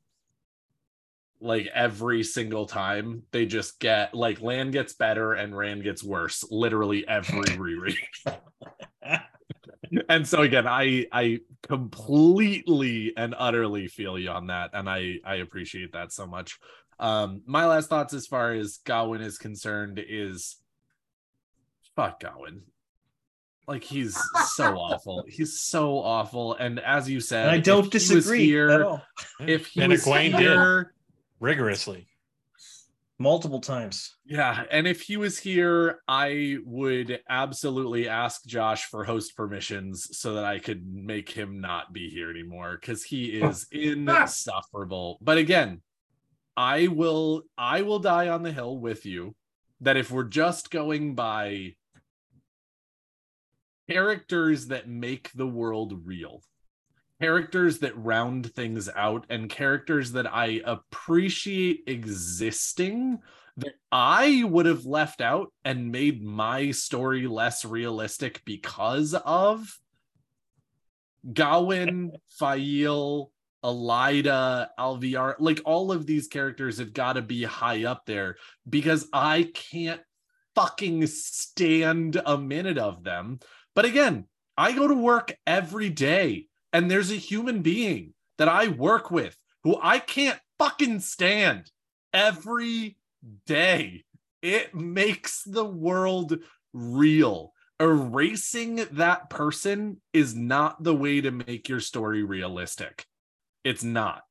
Like 1.40 1.68
every 1.74 2.22
single 2.22 2.66
time, 2.66 3.22
they 3.32 3.46
just 3.46 3.80
get 3.80 4.14
like 4.14 4.40
Lan 4.40 4.70
gets 4.70 4.92
better 4.92 5.32
and 5.32 5.56
Rand 5.56 5.82
gets 5.82 6.04
worse. 6.04 6.44
Literally 6.50 7.08
every 7.08 7.56
reread 7.58 7.96
and 10.08 10.26
so 10.26 10.42
again 10.42 10.66
i 10.66 11.06
i 11.12 11.38
completely 11.62 13.12
and 13.16 13.34
utterly 13.38 13.86
feel 13.88 14.18
you 14.18 14.30
on 14.30 14.46
that 14.48 14.70
and 14.72 14.88
i 14.88 15.16
i 15.24 15.36
appreciate 15.36 15.92
that 15.92 16.12
so 16.12 16.26
much. 16.26 16.58
Um 16.98 17.42
my 17.46 17.66
last 17.66 17.88
thoughts 17.88 18.14
as 18.14 18.26
far 18.26 18.52
as 18.52 18.78
Gawyn 18.84 19.20
is 19.22 19.38
concerned 19.38 20.00
is 20.06 20.56
fuck 21.96 22.20
Gawyn. 22.20 22.60
Like 23.68 23.84
he's 23.84 24.18
so 24.54 24.74
awful. 24.76 25.24
He's 25.28 25.60
so 25.60 25.98
awful. 25.98 26.54
And 26.54 26.80
as 26.80 27.08
you 27.08 27.20
said 27.20 27.42
and 27.46 27.50
i 27.50 27.58
don't 27.58 27.86
if 27.94 28.02
he 28.02 28.14
was 28.14 28.24
disagree 28.24 28.44
here, 28.46 28.70
at 28.70 28.82
all. 28.82 29.02
if 29.40 29.66
he 29.66 29.80
And 29.82 29.90
was 29.92 30.04
Egwene 30.04 30.32
did. 30.32 30.40
here 30.40 30.94
rigorously. 31.40 32.08
Multiple 33.18 33.60
times. 33.60 34.16
Yeah, 34.24 34.64
and 34.70 34.86
if 34.86 35.02
he 35.02 35.16
was 35.16 35.38
here, 35.38 36.02
I 36.08 36.58
would 36.64 37.20
absolutely 37.28 38.08
ask 38.08 38.44
Josh 38.44 38.84
for 38.86 39.04
host 39.04 39.36
permissions 39.36 40.08
so 40.18 40.34
that 40.34 40.44
I 40.44 40.58
could 40.58 40.86
make 40.86 41.30
him 41.30 41.60
not 41.60 41.92
be 41.92 42.08
here 42.08 42.30
anymore 42.30 42.78
because 42.80 43.04
he 43.04 43.26
is 43.26 43.66
insufferable. 43.72 45.18
But 45.20 45.38
again, 45.38 45.82
I 46.56 46.88
will 46.88 47.42
I 47.56 47.82
will 47.82 47.98
die 47.98 48.28
on 48.28 48.42
the 48.42 48.52
hill 48.52 48.78
with 48.78 49.06
you 49.06 49.34
that 49.80 49.96
if 49.96 50.10
we're 50.10 50.24
just 50.24 50.70
going 50.70 51.14
by 51.14 51.74
characters 53.90 54.68
that 54.68 54.88
make 54.88 55.30
the 55.34 55.46
world 55.46 56.02
real, 56.04 56.42
characters 57.22 57.78
that 57.78 57.96
round 57.96 58.52
things 58.52 58.88
out, 58.96 59.24
and 59.30 59.48
characters 59.48 60.10
that 60.10 60.26
I 60.26 60.60
appreciate 60.64 61.84
existing 61.86 63.20
that 63.58 63.74
I 63.92 64.42
would 64.42 64.66
have 64.66 64.86
left 64.86 65.20
out 65.20 65.52
and 65.64 65.92
made 65.92 66.24
my 66.24 66.72
story 66.72 67.28
less 67.28 67.64
realistic 67.64 68.42
because 68.44 69.14
of 69.14 69.78
Gawyn, 71.32 72.10
Faile, 72.40 73.30
Elaida, 73.62 74.70
Alviarin, 74.76 75.36
like 75.38 75.60
all 75.64 75.92
of 75.92 76.06
these 76.06 76.26
characters 76.26 76.78
have 76.78 76.92
got 76.92 77.12
to 77.12 77.22
be 77.22 77.44
high 77.44 77.84
up 77.84 78.04
there 78.04 78.34
because 78.68 79.06
I 79.12 79.48
can't 79.54 80.00
fucking 80.56 81.06
stand 81.06 82.20
a 82.26 82.36
minute 82.36 82.78
of 82.78 83.04
them. 83.04 83.38
But 83.76 83.84
again, 83.84 84.24
I 84.58 84.72
go 84.72 84.88
to 84.88 84.94
work 84.94 85.36
every 85.46 85.88
day 85.88 86.48
and 86.72 86.90
there's 86.90 87.10
a 87.10 87.16
human 87.16 87.62
being 87.62 88.14
that 88.38 88.48
I 88.48 88.68
work 88.68 89.10
with 89.10 89.36
who 89.64 89.78
I 89.80 89.98
can't 89.98 90.40
fucking 90.58 91.00
stand 91.00 91.70
every 92.12 92.96
day. 93.46 94.04
It 94.42 94.74
makes 94.74 95.42
the 95.42 95.64
world 95.64 96.38
real. 96.72 97.52
Erasing 97.78 98.86
that 98.92 99.28
person 99.28 100.00
is 100.12 100.34
not 100.34 100.82
the 100.82 100.94
way 100.94 101.20
to 101.20 101.30
make 101.30 101.68
your 101.68 101.80
story 101.80 102.22
realistic. 102.22 103.06
It's 103.64 103.84
not. 103.84 104.22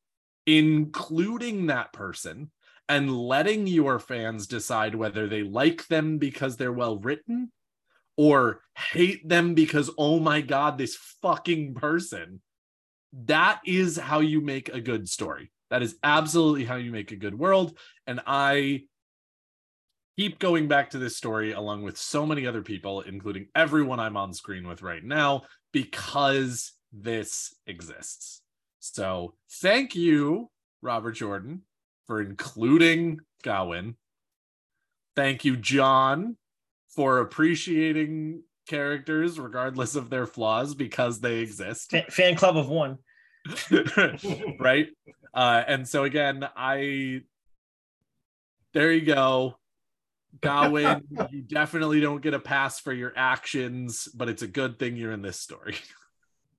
Including 0.46 1.68
that 1.68 1.94
person 1.94 2.52
and 2.90 3.16
letting 3.16 3.68
your 3.68 4.00
fans 4.00 4.48
decide 4.48 4.96
whether 4.96 5.28
they 5.28 5.44
like 5.44 5.88
them 5.88 6.18
because 6.18 6.58
they're 6.58 6.72
well 6.72 6.98
written 6.98 7.52
or 8.18 8.62
hate 8.76 9.28
them 9.28 9.54
because, 9.54 9.90
oh 9.98 10.20
my 10.20 10.42
God, 10.42 10.78
this 10.78 10.96
fucking 11.22 11.76
person. 11.76 12.42
That 13.14 13.62
is 13.66 13.98
how 13.98 14.20
you 14.20 14.42
make 14.42 14.70
a 14.70 14.80
good 14.80 15.10
story. 15.10 15.52
That 15.70 15.84
is 15.84 15.98
absolutely 16.04 16.66
how 16.66 16.76
you 16.76 16.92
make 16.92 17.12
a 17.12 17.18
good 17.18 17.38
world. 17.38 17.78
And 18.08 18.22
I 18.26 18.84
keep 20.18 20.40
going 20.40 20.68
back 20.68 20.92
to 20.92 20.98
this 20.98 21.18
story 21.18 21.54
along 21.54 21.84
with 21.84 21.98
so 21.98 22.26
many 22.26 22.46
other 22.46 22.62
people, 22.62 23.02
including 23.02 23.48
everyone 23.56 24.00
I'm 24.00 24.18
on 24.18 24.34
screen 24.34 24.68
with 24.68 24.82
right 24.82 25.04
now, 25.04 25.44
because 25.72 26.74
this 26.94 27.56
exists. 27.68 28.42
So 28.80 29.36
thank 29.62 29.96
you, 29.96 30.50
Robert 30.82 31.14
Jordan, 31.14 31.62
for 32.08 32.22
including 32.22 33.20
Gawyn. 33.44 33.96
Thank 35.16 35.46
you, 35.46 35.56
John, 35.58 36.38
for 36.96 37.20
appreciating 37.20 38.44
characters 38.68 39.40
regardless 39.40 39.96
of 39.96 40.10
their 40.10 40.26
flaws 40.26 40.76
because 40.76 41.20
they 41.20 41.40
exist. 41.40 41.92
Fa- 41.92 42.06
fan 42.10 42.36
club 42.36 42.58
of 42.58 42.70
one 42.70 42.98
right? 44.60 44.88
Uh, 45.34 45.64
and 45.68 45.88
so 45.88 46.04
again, 46.04 46.48
I 46.56 47.22
there 48.74 48.92
you 48.92 49.06
go. 49.06 49.58
Gawyn, 50.40 51.04
you 51.32 51.42
definitely 51.48 52.00
don't 52.00 52.22
get 52.22 52.34
a 52.34 52.40
pass 52.40 52.80
for 52.80 52.94
your 52.94 53.12
actions, 53.16 54.08
but 54.14 54.30
it's 54.30 54.42
a 54.42 54.48
good 54.48 54.80
thing 54.80 54.96
you're 54.96 55.12
in 55.12 55.22
this 55.22 55.40
story. 55.40 55.76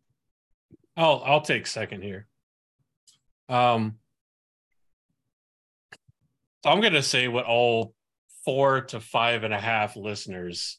I'll 0.97 1.23
I'll 1.25 1.41
take 1.41 1.67
second 1.67 2.03
here. 2.03 2.27
Um, 3.49 3.97
so 6.63 6.71
I'm 6.71 6.81
gonna 6.81 7.03
say 7.03 7.29
what 7.29 7.47
all 7.47 7.95
four 8.45 8.81
to 8.83 9.01
five 9.01 9.45
and 9.45 9.55
a 9.55 9.61
half 9.61 9.97
listeners 9.97 10.79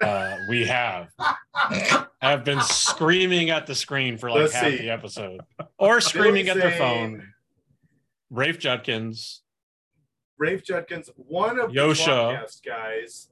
Uh, 0.00 0.36
we 0.48 0.64
have. 0.66 1.08
I've 2.22 2.44
been 2.44 2.60
screaming 2.60 3.50
at 3.50 3.66
the 3.66 3.74
screen 3.74 4.16
for 4.16 4.30
like 4.30 4.40
Let's 4.42 4.52
half 4.54 4.70
see. 4.70 4.76
the 4.78 4.90
episode, 4.90 5.40
or 5.76 6.00
screaming 6.00 6.48
at 6.48 6.56
their 6.56 6.70
phone. 6.78 7.32
Rafe 8.30 8.58
Judkins, 8.60 9.42
Rafe 10.38 10.62
Judkins, 10.62 11.10
one 11.16 11.58
of 11.58 11.70
Yosha. 11.72 12.04
the 12.06 12.12
podcast 12.46 12.64
guys. 12.64 13.28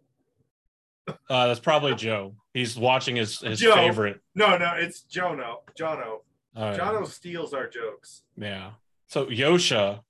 uh, 1.31 1.47
that's 1.47 1.61
probably 1.61 1.95
Joe. 1.95 2.35
He's 2.53 2.77
watching 2.77 3.15
his 3.15 3.39
his 3.41 3.61
Joe. 3.61 3.75
favorite. 3.77 4.21
No, 4.35 4.57
no, 4.59 4.73
it's 4.77 5.05
Jono. 5.09 5.59
Jono. 5.79 6.19
Uh, 6.57 6.75
Jono 6.77 7.07
steals 7.07 7.55
our 7.55 7.69
jokes. 7.69 8.23
Yeah. 8.37 8.71
So 9.07 9.27
Yosha 9.27 10.01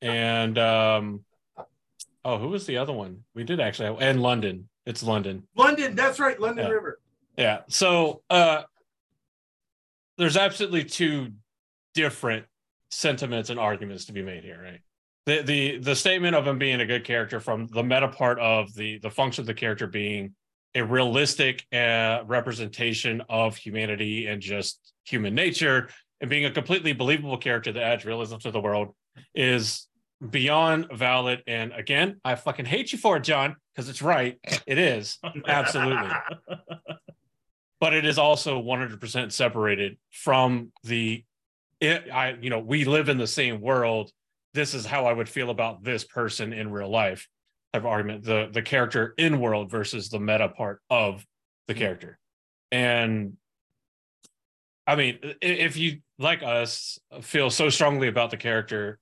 and 0.00 0.58
um 0.58 1.24
oh, 2.24 2.38
who 2.38 2.48
was 2.48 2.66
the 2.66 2.76
other 2.78 2.92
one? 2.92 3.24
We 3.34 3.44
did 3.44 3.60
actually 3.60 3.86
have 3.86 4.00
and 4.00 4.22
London. 4.22 4.68
It's 4.86 5.02
London. 5.02 5.42
London, 5.54 5.94
that's 5.94 6.18
right, 6.18 6.38
London 6.40 6.66
Yeah. 6.66 6.72
River. 6.72 7.00
Yeah. 7.36 7.60
So 7.68 8.22
uh 8.30 8.62
there's 10.16 10.36
absolutely 10.36 10.84
two 10.84 11.32
different 11.94 12.46
sentiments 12.90 13.50
and 13.50 13.58
arguments 13.60 14.06
to 14.06 14.12
be 14.12 14.22
made 14.22 14.44
here, 14.44 14.60
right? 14.62 14.80
The 15.26 15.42
the 15.42 15.78
the 15.78 15.96
statement 15.96 16.34
of 16.36 16.46
him 16.46 16.58
being 16.58 16.80
a 16.80 16.86
good 16.86 17.04
character 17.04 17.40
from 17.40 17.66
the 17.68 17.82
meta 17.82 18.08
part 18.08 18.38
of 18.38 18.72
the 18.74 18.98
the 18.98 19.10
function 19.10 19.42
of 19.42 19.46
the 19.46 19.54
character 19.54 19.86
being 19.86 20.34
a 20.74 20.82
realistic 20.82 21.66
uh, 21.72 22.20
representation 22.26 23.22
of 23.28 23.56
humanity 23.56 24.26
and 24.26 24.40
just 24.40 24.92
human 25.04 25.34
nature 25.34 25.88
and 26.20 26.28
being 26.30 26.44
a 26.44 26.50
completely 26.50 26.92
believable 26.92 27.38
character 27.38 27.72
that 27.72 27.82
adds 27.82 28.04
realism 28.04 28.36
to 28.36 28.50
the 28.50 28.60
world 28.60 28.94
is 29.34 29.87
beyond 30.30 30.88
valid 30.92 31.42
and 31.46 31.72
again 31.72 32.20
i 32.24 32.34
fucking 32.34 32.64
hate 32.64 32.90
you 32.90 32.98
for 32.98 33.16
it 33.16 33.22
john 33.22 33.54
because 33.78 33.88
it's 33.88 34.02
right. 34.02 34.38
It 34.66 34.76
is. 34.76 35.18
Absolutely. 35.46 36.10
But 37.80 37.94
it 37.94 38.04
is 38.04 38.18
also 38.18 38.60
100% 38.60 39.30
separated 39.30 39.98
from 40.10 40.72
the 40.82 41.22
it, 41.80 42.10
i 42.12 42.36
you 42.40 42.50
know 42.50 42.58
we 42.58 42.84
live 42.84 43.08
in 43.08 43.18
the 43.18 43.26
same 43.28 43.60
world. 43.60 44.10
This 44.52 44.74
is 44.74 44.84
how 44.84 45.06
i 45.06 45.12
would 45.12 45.28
feel 45.28 45.50
about 45.50 45.84
this 45.84 46.02
person 46.02 46.52
in 46.52 46.72
real 46.72 46.90
life. 46.90 47.28
Type 47.72 47.82
of 47.82 47.86
argument 47.86 48.24
the 48.24 48.48
the 48.50 48.62
character 48.62 49.14
in 49.16 49.38
world 49.38 49.70
versus 49.70 50.08
the 50.08 50.18
meta 50.18 50.48
part 50.48 50.80
of 50.90 51.24
the 51.68 51.74
mm-hmm. 51.74 51.82
character. 51.82 52.18
And 52.72 53.34
i 54.84 54.96
mean 54.96 55.20
if 55.40 55.76
you 55.76 56.00
like 56.18 56.42
us 56.42 56.98
feel 57.22 57.48
so 57.48 57.68
strongly 57.68 58.08
about 58.08 58.32
the 58.32 58.36
character 58.36 58.98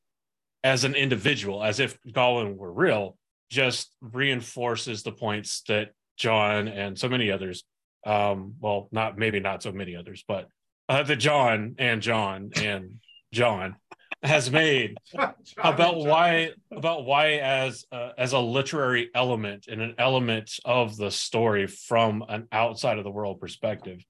as 0.65 0.85
an 0.85 0.95
individual 0.95 1.63
as 1.63 1.81
if 1.81 1.99
Gawyn 2.05 2.57
were 2.57 2.73
real 2.73 3.17
just 3.51 3.95
reinforces 4.01 5.03
the 5.03 5.13
points 5.13 5.63
that 5.69 5.91
john 6.17 6.67
and 6.67 6.99
so 6.99 7.09
many 7.09 7.31
others 7.31 7.65
um 8.05 8.55
well 8.61 8.89
not 8.91 9.17
maybe 9.17 9.39
not 9.39 9.63
so 9.63 9.71
many 9.71 9.95
others 9.95 10.25
but 10.27 10.49
uh, 10.89 11.03
that 11.03 11.17
john 11.17 11.75
and 11.79 12.03
john 12.03 12.51
and 12.57 12.99
john 13.33 13.77
has 14.23 14.51
made 14.51 14.97
about 15.59 15.97
why 15.99 16.51
about 16.73 17.05
why 17.05 17.35
as 17.35 17.85
uh, 17.93 18.11
as 18.19 18.33
a 18.33 18.39
literary 18.39 19.11
element 19.15 19.67
and 19.69 19.81
an 19.81 19.95
element 19.99 20.59
of 20.65 20.97
the 20.97 21.11
story 21.11 21.67
from 21.67 22.25
an 22.29 22.49
outside 22.53 22.99
of 22.99 23.05
the 23.05 23.11
world 23.11 23.41
perspective 23.41 24.05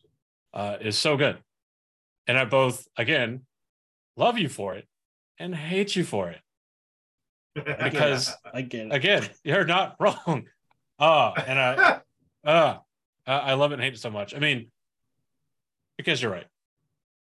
uh, 0.55 0.77
is 0.81 0.97
so 0.97 1.17
good. 1.17 1.39
And 2.27 2.39
i 2.39 2.45
both 2.45 2.87
again 2.97 3.43
love 4.17 4.39
you 4.39 4.49
for 4.49 4.75
it 4.75 4.87
and 5.39 5.55
hate 5.55 5.95
you 5.97 6.05
for 6.05 6.31
it. 6.31 6.41
Because 7.83 8.35
I 8.53 8.61
get 8.63 8.87
it. 8.87 8.93
again 8.93 9.29
you're 9.43 9.65
not 9.65 9.97
wrong. 10.01 10.47
Uh 10.99 11.33
and 11.47 11.59
i 11.59 12.01
uh 12.45 12.79
i 13.27 13.33
I 13.33 13.55
love 13.55 13.73
it 13.73 13.75
and 13.77 13.83
hate 13.83 13.95
it 13.95 13.99
so 14.01 14.11
much. 14.11 14.35
I 14.35 14.39
mean 14.39 14.71
because 15.97 16.21
you're 16.21 16.31
right. 16.33 16.47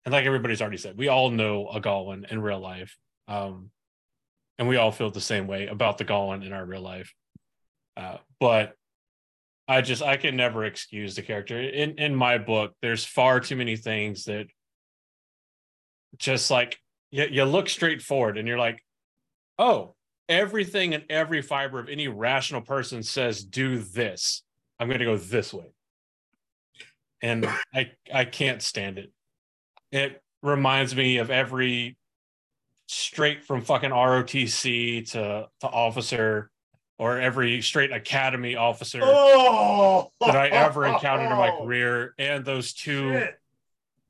And 0.04 0.12
like 0.12 0.26
everybody's 0.26 0.60
already 0.60 0.76
said 0.76 0.98
we 0.98 1.08
all 1.08 1.30
know 1.30 1.68
a 1.68 1.80
Gawyn 1.80 2.30
in 2.30 2.40
real 2.42 2.58
life. 2.60 2.96
Um 3.28 3.70
and 4.58 4.68
we 4.68 4.76
all 4.76 4.90
feel 4.90 5.10
the 5.10 5.20
same 5.20 5.46
way 5.46 5.68
about 5.68 5.98
the 5.98 6.04
Gawyn 6.04 6.44
in 6.44 6.52
our 6.52 6.64
real 6.66 6.82
life. 6.82 7.14
Uh 7.96 8.16
but 8.40 8.74
i 9.68 9.80
just 9.82 10.02
i 10.02 10.16
can 10.16 10.34
never 10.34 10.64
excuse 10.64 11.14
the 11.14 11.22
character. 11.22 11.60
In 11.60 11.98
in 11.98 12.14
my 12.14 12.38
book 12.38 12.74
there's 12.82 13.04
far 13.04 13.38
too 13.38 13.54
many 13.56 13.76
things 13.76 14.24
that 14.24 14.46
just 16.16 16.50
like 16.50 16.80
you, 17.10 17.26
you 17.30 17.44
look 17.44 17.68
straight 17.68 18.02
forward 18.02 18.38
and 18.38 18.46
you're 18.46 18.58
like 18.58 18.82
oh 19.58 19.94
everything 20.28 20.94
and 20.94 21.04
every 21.08 21.42
fiber 21.42 21.78
of 21.78 21.88
any 21.88 22.08
rational 22.08 22.60
person 22.60 23.02
says 23.02 23.42
do 23.42 23.78
this. 23.78 24.42
I'm 24.78 24.88
going 24.88 25.00
to 25.00 25.04
go 25.04 25.16
this 25.16 25.52
way. 25.52 25.72
And 27.20 27.46
i 27.74 27.90
i 28.14 28.24
can't 28.24 28.62
stand 28.62 28.98
it. 28.98 29.12
It 29.90 30.22
reminds 30.42 30.94
me 30.94 31.16
of 31.18 31.30
every 31.30 31.96
straight 32.86 33.44
from 33.44 33.62
fucking 33.62 33.90
rotc 33.90 35.10
to 35.10 35.46
to 35.60 35.66
officer 35.66 36.50
or 36.98 37.20
every 37.20 37.60
straight 37.60 37.92
academy 37.92 38.56
officer 38.56 39.00
oh, 39.02 40.10
that 40.20 40.36
i 40.36 40.48
ever 40.48 40.86
encountered 40.86 41.30
in 41.30 41.36
my 41.36 41.50
career. 41.60 42.14
And 42.18 42.44
those 42.44 42.72
two 42.72 43.12
Shit. 43.12 43.40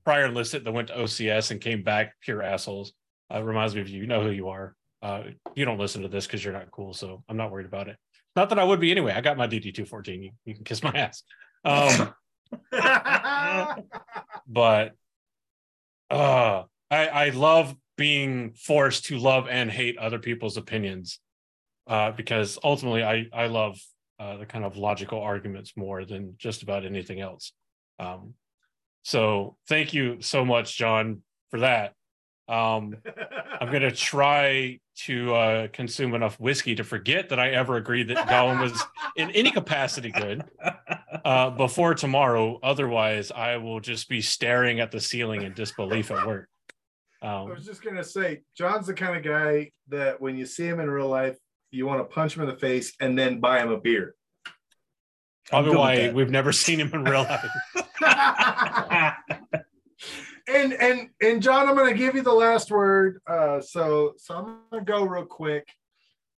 Prior 0.08 0.26
enlisted 0.26 0.64
that 0.64 0.72
went 0.72 0.88
to 0.88 0.94
ocs 0.94 1.50
and 1.50 1.60
came 1.60 1.82
back 1.82 2.14
pure 2.22 2.42
assholes 2.42 2.92
uh, 3.34 3.42
reminds 3.42 3.74
me 3.74 3.80
of 3.80 3.88
you 3.88 4.00
you 4.00 4.06
know 4.06 4.22
who 4.22 4.30
you 4.30 4.48
are 4.48 4.74
uh, 5.02 5.22
you 5.54 5.64
don't 5.64 5.78
listen 5.78 6.02
to 6.02 6.08
this 6.08 6.26
because 6.26 6.44
you're 6.44 6.52
not 6.52 6.70
cool, 6.70 6.92
so 6.92 7.22
I'm 7.28 7.36
not 7.36 7.50
worried 7.50 7.66
about 7.66 7.88
it. 7.88 7.96
Not 8.34 8.48
that 8.50 8.58
I 8.58 8.64
would 8.64 8.80
be 8.80 8.90
anyway. 8.90 9.12
I 9.12 9.20
got 9.20 9.36
my 9.36 9.46
DD 9.46 9.74
two 9.74 9.84
fourteen. 9.84 10.22
You, 10.22 10.30
you 10.44 10.54
can 10.54 10.64
kiss 10.64 10.82
my 10.82 10.90
ass. 10.90 11.22
Um, 11.64 12.14
but 14.48 14.92
uh, 16.10 16.62
I 16.90 17.06
I 17.08 17.28
love 17.30 17.74
being 17.96 18.52
forced 18.52 19.06
to 19.06 19.18
love 19.18 19.48
and 19.48 19.70
hate 19.70 19.98
other 19.98 20.18
people's 20.18 20.56
opinions 20.56 21.20
uh, 21.86 22.12
because 22.12 22.58
ultimately 22.64 23.04
I 23.04 23.26
I 23.32 23.46
love 23.46 23.78
uh, 24.18 24.38
the 24.38 24.46
kind 24.46 24.64
of 24.64 24.76
logical 24.76 25.20
arguments 25.20 25.74
more 25.76 26.04
than 26.04 26.34
just 26.38 26.62
about 26.62 26.84
anything 26.84 27.20
else. 27.20 27.52
Um, 28.00 28.34
so 29.08 29.56
thank 29.68 29.94
you 29.94 30.18
so 30.20 30.44
much, 30.44 30.76
John, 30.76 31.22
for 31.50 31.60
that. 31.60 31.94
Um, 32.46 32.94
I'm 33.60 33.72
gonna 33.72 33.90
try 33.90 34.80
to 35.06 35.34
uh, 35.34 35.68
consume 35.68 36.14
enough 36.14 36.38
whiskey 36.38 36.74
to 36.74 36.84
forget 36.84 37.30
that 37.30 37.40
I 37.40 37.52
ever 37.52 37.76
agreed 37.76 38.08
that 38.08 38.28
Gawyn 38.28 38.60
was 38.60 38.84
in 39.16 39.30
any 39.30 39.50
capacity 39.50 40.10
good 40.10 40.44
uh, 41.24 41.48
before 41.48 41.94
tomorrow. 41.94 42.58
Otherwise, 42.62 43.30
I 43.30 43.56
will 43.56 43.80
just 43.80 44.10
be 44.10 44.20
staring 44.20 44.80
at 44.80 44.90
the 44.90 45.00
ceiling 45.00 45.40
in 45.40 45.54
disbelief 45.54 46.10
at 46.10 46.26
work. 46.26 46.50
I 47.22 47.34
Um, 47.34 47.48
was 47.48 47.64
just 47.64 47.82
gonna 47.82 48.04
say, 48.04 48.42
John's 48.54 48.88
the 48.88 48.94
kind 48.94 49.16
of 49.16 49.22
guy 49.22 49.70
that 49.88 50.20
when 50.20 50.36
you 50.36 50.44
see 50.44 50.66
him 50.66 50.80
in 50.80 50.90
real 50.90 51.08
life, 51.08 51.38
you 51.70 51.86
want 51.86 52.00
to 52.00 52.14
punch 52.14 52.36
him 52.36 52.42
in 52.42 52.48
the 52.50 52.58
face 52.58 52.94
and 53.00 53.18
then 53.18 53.40
buy 53.40 53.62
him 53.62 53.70
a 53.70 53.80
beer. 53.80 54.14
Probably 55.50 55.70
good 55.72 55.78
why 55.78 56.10
we've 56.10 56.30
never 56.30 56.52
seen 56.52 56.78
him 56.80 56.92
in 56.92 57.04
real 57.04 57.22
life. 57.22 57.50
and 60.48 60.72
and 60.74 61.08
and 61.22 61.42
John, 61.42 61.68
I'm 61.68 61.76
gonna 61.76 61.94
give 61.94 62.14
you 62.14 62.22
the 62.22 62.32
last 62.32 62.70
word. 62.70 63.20
Uh, 63.26 63.60
so 63.60 64.14
so 64.18 64.34
I'm 64.34 64.58
gonna 64.70 64.84
go 64.84 65.04
real 65.04 65.24
quick, 65.24 65.68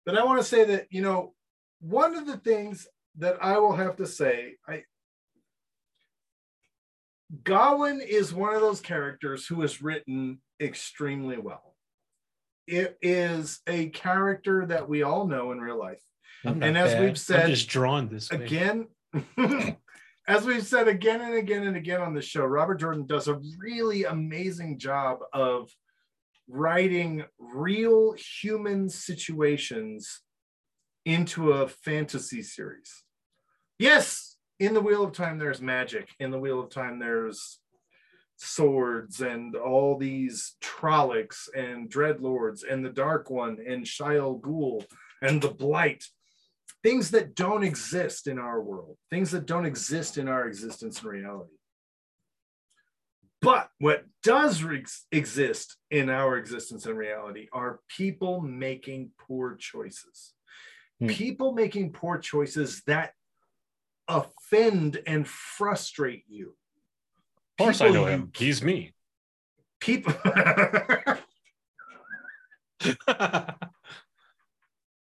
but 0.06 0.18
I 0.18 0.23
want 0.23 0.40
to 0.40 0.45
say 0.45 0.64
that 0.65 0.88
you 0.91 1.02
know 1.02 1.34
one 1.80 2.15
of 2.15 2.27
the 2.27 2.38
things 2.38 2.88
that 3.18 3.38
I 3.41 3.57
will 3.60 3.76
have 3.76 3.98
to 3.98 4.06
say, 4.06 4.56
I 4.68 4.84
Gawyn 7.44 8.06
is 8.06 8.34
one 8.34 8.56
of 8.56 8.61
those 8.61 8.81
characters 8.81 9.45
who 9.45 9.61
is 9.61 9.81
written 9.81 10.40
extremely 10.60 11.38
well. 11.38 11.76
It 12.68 12.98
is 13.02 13.61
a 13.68 13.90
character 13.90 14.65
that 14.68 14.88
we 14.90 15.03
all 15.03 15.27
know 15.27 15.52
in 15.52 15.60
real 15.60 15.80
life. 15.80 16.02
And 16.44 16.77
as 16.77 16.94
bad. 16.94 17.03
we've 17.03 17.18
said 17.18 17.44
I'm 17.45 17.49
just 17.49 17.68
drawn 17.68 18.07
this 18.07 18.31
way. 18.31 18.45
again 18.45 18.88
as 20.27 20.45
we've 20.45 20.65
said 20.65 20.88
again 20.88 21.22
and 21.22 21.36
again 21.36 21.64
and 21.64 21.76
again 21.76 22.02
on 22.02 22.14
the 22.14 22.22
show 22.22 22.45
robert 22.45 22.80
jordan 22.80 23.06
does 23.07 23.27
a 23.27 23.40
really 23.60 24.03
amazing 24.03 24.77
job 24.77 25.19
of 25.34 25.69
writing 26.48 27.23
real 27.38 28.14
human 28.41 28.90
situations 28.90 30.22
into 31.06 31.52
a 31.52 31.68
fantasy 31.68 32.41
series. 32.41 33.03
Yes 33.77 34.30
in 34.60 34.73
the 34.73 34.81
wheel 34.81 35.03
of 35.03 35.14
time 35.14 35.38
there's 35.40 35.61
magic. 35.61 36.10
In 36.19 36.31
the 36.31 36.40
wheel 36.40 36.60
of 36.60 36.69
time 36.69 36.99
there's 36.99 37.60
swords 38.36 39.22
and 39.22 39.56
all 39.56 39.98
these 39.98 40.56
trollocs 40.61 41.48
and 41.56 41.90
dreadlords 41.90 42.64
and 42.69 42.84
the 42.84 42.90
dark 42.90 43.30
one 43.30 43.57
and 43.65 43.86
Shayol 43.86 44.40
Ghul 44.41 44.86
and 45.22 45.41
the 45.41 45.49
blight 45.49 46.06
things 46.84 47.12
that 47.12 47.36
don't 47.36 47.64
exist 47.64 48.28
in 48.28 48.40
our 48.40 48.62
world, 48.62 48.98
things 49.10 49.32
that 49.32 49.46
don't 49.46 49.66
exist 49.66 50.18
in 50.18 50.28
our 50.28 50.48
existence 50.48 51.02
and 51.02 51.10
reality. 51.10 51.56
But 53.42 53.70
what 53.80 54.06
does 54.24 54.64
re- 54.64 54.86
exist 55.12 55.78
in 55.92 56.10
our 56.10 56.38
existence 56.38 56.86
and 56.86 56.98
reality 56.98 57.48
are 57.54 57.80
people 57.88 58.42
making 58.42 59.12
poor 59.18 59.56
choices. 59.56 60.34
Hmm. 61.00 61.08
People 61.08 61.54
making 61.54 61.94
poor 61.94 62.18
choices 62.18 62.82
that 62.88 63.14
offend 64.10 65.02
and 65.08 65.26
frustrate 65.28 66.24
you. 66.28 66.56
Of 67.60 67.66
course, 67.66 67.82
I 67.82 67.90
know 67.90 68.06
you- 68.06 68.12
him. 68.12 68.32
He's 68.36 68.62
me. 68.62 68.94
People. 69.80 70.14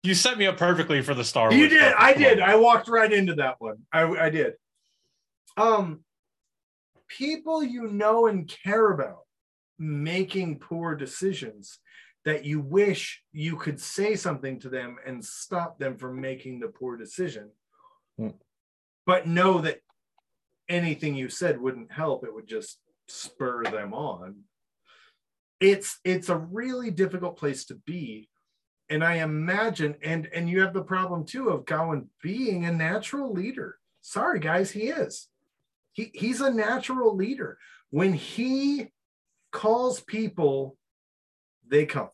you 0.03 0.15
set 0.15 0.39
me 0.39 0.47
up 0.47 0.57
perfectly 0.57 1.03
for 1.03 1.15
the 1.15 1.25
Star 1.25 1.49
Wars. 1.51 1.57
you 1.57 1.69
did. 1.69 1.81
stuff. 1.83 1.95
I 1.99 2.15
did. 2.15 2.41
I 2.41 2.57
walked 2.57 2.89
right 2.89 3.13
into 3.13 3.35
that 3.37 3.57
one. 3.59 3.79
I, 3.93 4.03
I 4.05 4.31
did. 4.31 4.55
Um, 5.57 6.01
people 7.09 7.63
you 7.63 7.89
know 7.89 8.27
and 8.27 8.49
care 8.65 8.91
about 8.93 9.21
making 9.79 10.59
poor 10.59 10.95
decisions 10.95 11.79
that 12.25 12.45
you 12.45 12.61
wish 12.61 13.23
you 13.33 13.57
could 13.57 13.81
say 13.81 14.15
something 14.15 14.61
to 14.61 14.69
them 14.69 14.97
and 15.07 15.25
stop 15.25 15.79
them 15.79 15.97
from 15.97 16.21
making 16.21 16.61
the 16.61 16.69
poor 16.69 16.97
decision, 16.97 17.51
Hmm. 18.19 18.29
but 19.07 19.27
know 19.27 19.61
that 19.63 19.81
anything 20.69 21.15
you 21.15 21.29
said 21.31 21.61
wouldn't 21.61 21.91
help. 21.91 22.25
It 22.25 22.35
would 22.35 22.47
just 22.47 22.79
spur 23.09 23.65
them 23.65 23.93
on. 23.95 24.37
It's 25.61 25.99
it's 26.05 26.29
a 26.29 26.37
really 26.37 26.91
difficult 26.91 27.37
place 27.39 27.65
to 27.67 27.75
be 27.75 28.29
and 28.91 29.05
I 29.05 29.17
imagine, 29.17 29.95
and 30.03 30.29
and 30.35 30.51
you 30.51 30.61
have 30.61 30.75
the 30.75 30.83
problem 30.83 31.25
too 31.25 31.49
of 31.49 31.65
Gawyn 31.65 32.07
being 32.21 32.65
a 32.67 32.73
natural 32.73 33.33
leader. 33.33 33.79
Sorry, 34.01 34.41
guys, 34.41 34.71
he 34.73 34.89
is. 34.89 35.29
He 35.93 36.11
he's 36.13 36.41
a 36.41 36.51
natural 36.51 37.15
leader. 37.15 37.57
When 37.91 38.13
he 38.13 38.89
calls 39.53 40.01
people, 40.01 40.77
they 41.69 41.87
come. 41.87 42.11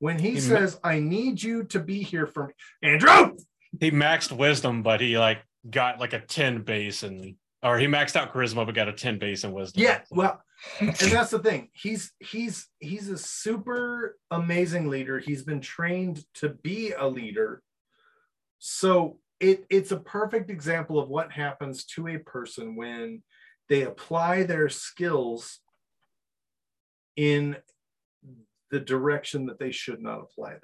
When 0.00 0.18
he 0.18 0.30
He 0.30 0.34
ma- 0.34 0.40
says, 0.40 0.80
"I 0.82 0.98
need 0.98 1.42
you 1.42 1.64
to 1.64 1.78
be 1.78 2.02
here 2.02 2.26
for 2.26 2.48
me," 2.48 2.54
Andrew. 2.82 3.36
He 3.78 3.90
maxed 3.90 4.32
wisdom, 4.32 4.82
but 4.82 5.00
he 5.00 5.18
like 5.18 5.38
got 5.70 6.00
like 6.00 6.12
a 6.12 6.20
10 6.20 6.62
base 6.62 7.02
and 7.02 7.36
or 7.62 7.78
he 7.78 7.86
maxed 7.86 8.16
out 8.16 8.32
charisma 8.32 8.64
but 8.66 8.74
got 8.74 8.88
a 8.88 8.92
10 8.92 9.18
base 9.18 9.44
in 9.44 9.52
wisdom. 9.52 9.82
Yeah, 9.82 10.00
well, 10.10 10.42
and 10.80 10.94
that's 10.94 11.30
the 11.30 11.38
thing. 11.38 11.68
He's 11.72 12.12
he's 12.18 12.68
he's 12.78 13.08
a 13.10 13.18
super 13.18 14.16
amazing 14.30 14.88
leader. 14.88 15.18
He's 15.18 15.42
been 15.42 15.60
trained 15.60 16.24
to 16.34 16.50
be 16.50 16.92
a 16.92 17.06
leader. 17.06 17.62
So 18.58 19.18
it 19.40 19.66
it's 19.70 19.92
a 19.92 19.98
perfect 19.98 20.50
example 20.50 20.98
of 20.98 21.08
what 21.08 21.32
happens 21.32 21.84
to 21.84 22.08
a 22.08 22.18
person 22.18 22.76
when 22.76 23.22
they 23.68 23.82
apply 23.82 24.44
their 24.44 24.68
skills 24.68 25.60
in 27.16 27.56
the 28.70 28.80
direction 28.80 29.46
that 29.46 29.58
they 29.58 29.70
should 29.70 30.02
not 30.02 30.20
apply 30.20 30.52
them. 30.52 30.60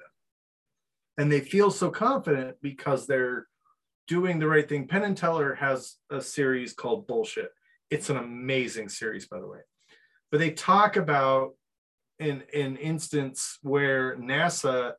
And 1.17 1.31
they 1.31 1.41
feel 1.41 1.69
so 1.69 1.89
confident 1.89 2.57
because 2.61 3.05
they're 3.05 3.47
doing 4.07 4.39
the 4.39 4.47
right 4.47 4.67
thing. 4.67 4.87
Penn 4.87 5.03
and 5.03 5.15
Teller 5.15 5.55
has 5.55 5.95
a 6.09 6.21
series 6.21 6.73
called 6.73 7.07
Bullshit. 7.07 7.51
It's 7.89 8.09
an 8.09 8.17
amazing 8.17 8.89
series, 8.89 9.27
by 9.27 9.39
the 9.39 9.47
way. 9.47 9.59
But 10.33 10.39
they 10.39 10.49
talk 10.49 10.97
about 10.97 11.51
an, 12.19 12.41
an 12.55 12.77
instance 12.77 13.59
where 13.61 14.17
NASA 14.17 14.93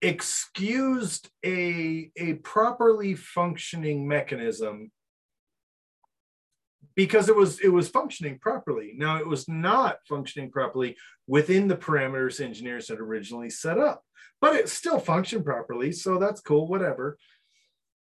excused 0.00 1.28
a, 1.44 2.10
a 2.16 2.32
properly 2.36 3.16
functioning 3.16 4.08
mechanism 4.08 4.92
because 6.96 7.28
it 7.28 7.36
was 7.36 7.60
it 7.60 7.68
was 7.68 7.90
functioning 7.90 8.38
properly. 8.38 8.94
Now 8.96 9.18
it 9.18 9.26
was 9.26 9.46
not 9.46 9.98
functioning 10.08 10.50
properly 10.50 10.96
within 11.26 11.68
the 11.68 11.76
parameters 11.76 12.42
engineers 12.42 12.88
had 12.88 12.98
originally 12.98 13.50
set 13.50 13.78
up, 13.78 14.02
but 14.40 14.56
it 14.56 14.70
still 14.70 14.98
functioned 14.98 15.44
properly. 15.44 15.92
So 15.92 16.18
that's 16.18 16.40
cool, 16.40 16.66
whatever. 16.66 17.18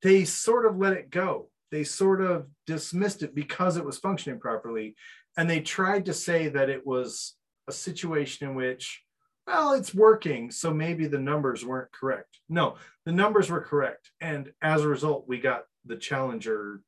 They 0.01 0.23
sort 0.23 0.65
of 0.65 0.77
let 0.77 0.93
it 0.93 1.09
go. 1.09 1.49
They 1.71 1.83
sort 1.85 2.21
of 2.21 2.47
dismissed 2.67 3.21
it 3.21 3.33
because 3.33 3.75
it 3.75 3.85
was 3.85 3.97
functioning 3.97 4.39
properly. 4.39 4.95
And 5.37 5.49
they 5.49 5.61
tried 5.61 6.05
to 6.05 6.13
say 6.13 6.49
that 6.49 6.69
it 6.69 6.85
was 6.85 7.35
a 7.67 7.71
situation 7.71 8.49
in 8.49 8.55
which, 8.55 9.01
well, 9.47 9.73
it's 9.73 9.93
working. 9.93 10.51
So 10.51 10.73
maybe 10.73 11.07
the 11.07 11.19
numbers 11.19 11.65
weren't 11.65 11.91
correct. 11.91 12.39
No, 12.49 12.75
the 13.05 13.11
numbers 13.11 13.49
were 13.49 13.61
correct. 13.61 14.11
And 14.19 14.51
as 14.61 14.81
a 14.81 14.87
result, 14.87 15.25
we 15.27 15.39
got 15.39 15.63
the 15.85 15.95
Challenger 15.95 16.81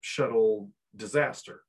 shuttle 0.00 0.70
disaster. 0.96 1.62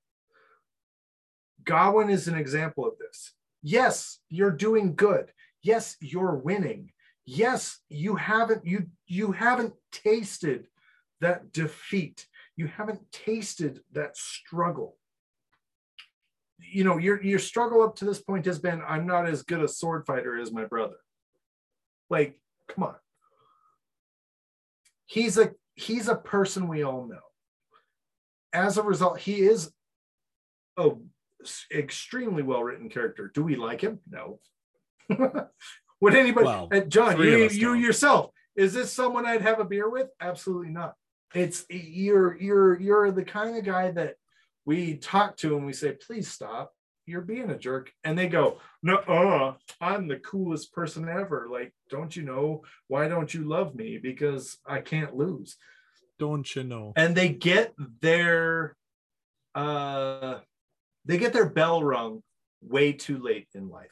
Gawyn 1.63 2.09
is 2.09 2.27
an 2.27 2.35
example 2.35 2.85
of 2.87 2.93
this. 2.97 3.33
Yes, 3.61 4.19
you're 4.29 4.51
doing 4.51 4.95
good. 4.95 5.31
Yes, 5.61 5.95
you're 5.99 6.35
winning. 6.35 6.91
Yes, 7.25 7.79
you 7.87 8.15
haven't 8.15 8.65
you 8.65 8.87
you 9.05 9.31
haven't 9.31 9.73
tasted 9.91 10.67
that 11.19 11.53
defeat. 11.53 12.25
You 12.55 12.67
haven't 12.67 13.01
tasted 13.11 13.81
that 13.91 14.17
struggle. 14.17 14.97
You 16.61 16.83
know, 16.83 16.97
your 16.97 17.21
your 17.23 17.39
struggle 17.39 17.81
up 17.81 17.95
to 17.97 18.05
this 18.05 18.21
point 18.21 18.45
has 18.45 18.59
been 18.59 18.81
I'm 18.87 19.05
not 19.05 19.27
as 19.27 19.43
good 19.43 19.63
a 19.63 19.67
sword 19.67 20.05
fighter 20.05 20.39
as 20.39 20.51
my 20.51 20.65
brother. 20.65 20.95
Like, 22.09 22.39
come 22.67 22.83
on. 22.83 22.95
He's 25.05 25.37
a 25.37 25.51
he's 25.75 26.07
a 26.07 26.15
person 26.15 26.67
we 26.67 26.83
all 26.83 27.07
know. 27.07 27.19
As 28.53 28.77
a 28.77 28.83
result, 28.83 29.19
he 29.19 29.41
is 29.41 29.71
a 30.77 30.91
extremely 31.73 32.43
well 32.43 32.63
written 32.63 32.89
character. 32.89 33.31
Do 33.33 33.43
we 33.43 33.55
like 33.55 33.81
him? 33.81 33.99
No. 34.09 34.39
Would 36.01 36.15
anybody, 36.15 36.45
Well, 36.45 36.67
uh, 36.71 36.79
John, 36.81 37.19
you, 37.19 37.47
you 37.49 37.73
yourself, 37.73 38.31
is 38.55 38.73
this 38.73 38.91
someone 38.91 39.25
I'd 39.25 39.43
have 39.43 39.59
a 39.59 39.65
beer 39.65 39.89
with? 39.89 40.09
Absolutely 40.19 40.71
not. 40.71 40.95
It's 41.33 41.65
you're 41.69 42.35
you're 42.37 42.79
you're 42.79 43.11
the 43.11 43.23
kind 43.23 43.55
of 43.55 43.63
guy 43.63 43.91
that 43.91 44.15
we 44.65 44.95
talk 44.97 45.37
to 45.37 45.49
them, 45.49 45.65
we 45.65 45.73
say, 45.73 45.93
please 45.93 46.27
stop. 46.29 46.73
You're 47.07 47.21
being 47.21 47.49
a 47.49 47.57
jerk. 47.57 47.91
And 48.03 48.17
they 48.17 48.27
go, 48.27 48.59
no, 48.83 48.97
uh, 48.97 49.55
I'm 49.81 50.07
the 50.07 50.17
coolest 50.19 50.71
person 50.71 51.09
ever. 51.09 51.47
Like, 51.51 51.73
don't 51.89 52.15
you 52.15 52.23
know? 52.23 52.63
Why 52.87 53.07
don't 53.07 53.33
you 53.33 53.43
love 53.47 53.75
me? 53.75 53.97
Because 53.97 54.57
I 54.65 54.81
can't 54.81 55.15
lose 55.15 55.57
Don't 56.19 56.55
you 56.55 56.63
know? 56.63 56.93
and 56.95 57.15
they 57.15 57.29
get 57.29 57.73
their 58.01 58.75
uh 59.55 60.39
they 61.03 61.17
get 61.17 61.33
their 61.33 61.49
bell 61.49 61.83
rung 61.83 62.21
way 62.61 62.93
too 62.93 63.17
late 63.17 63.47
in 63.53 63.67
life 63.67 63.91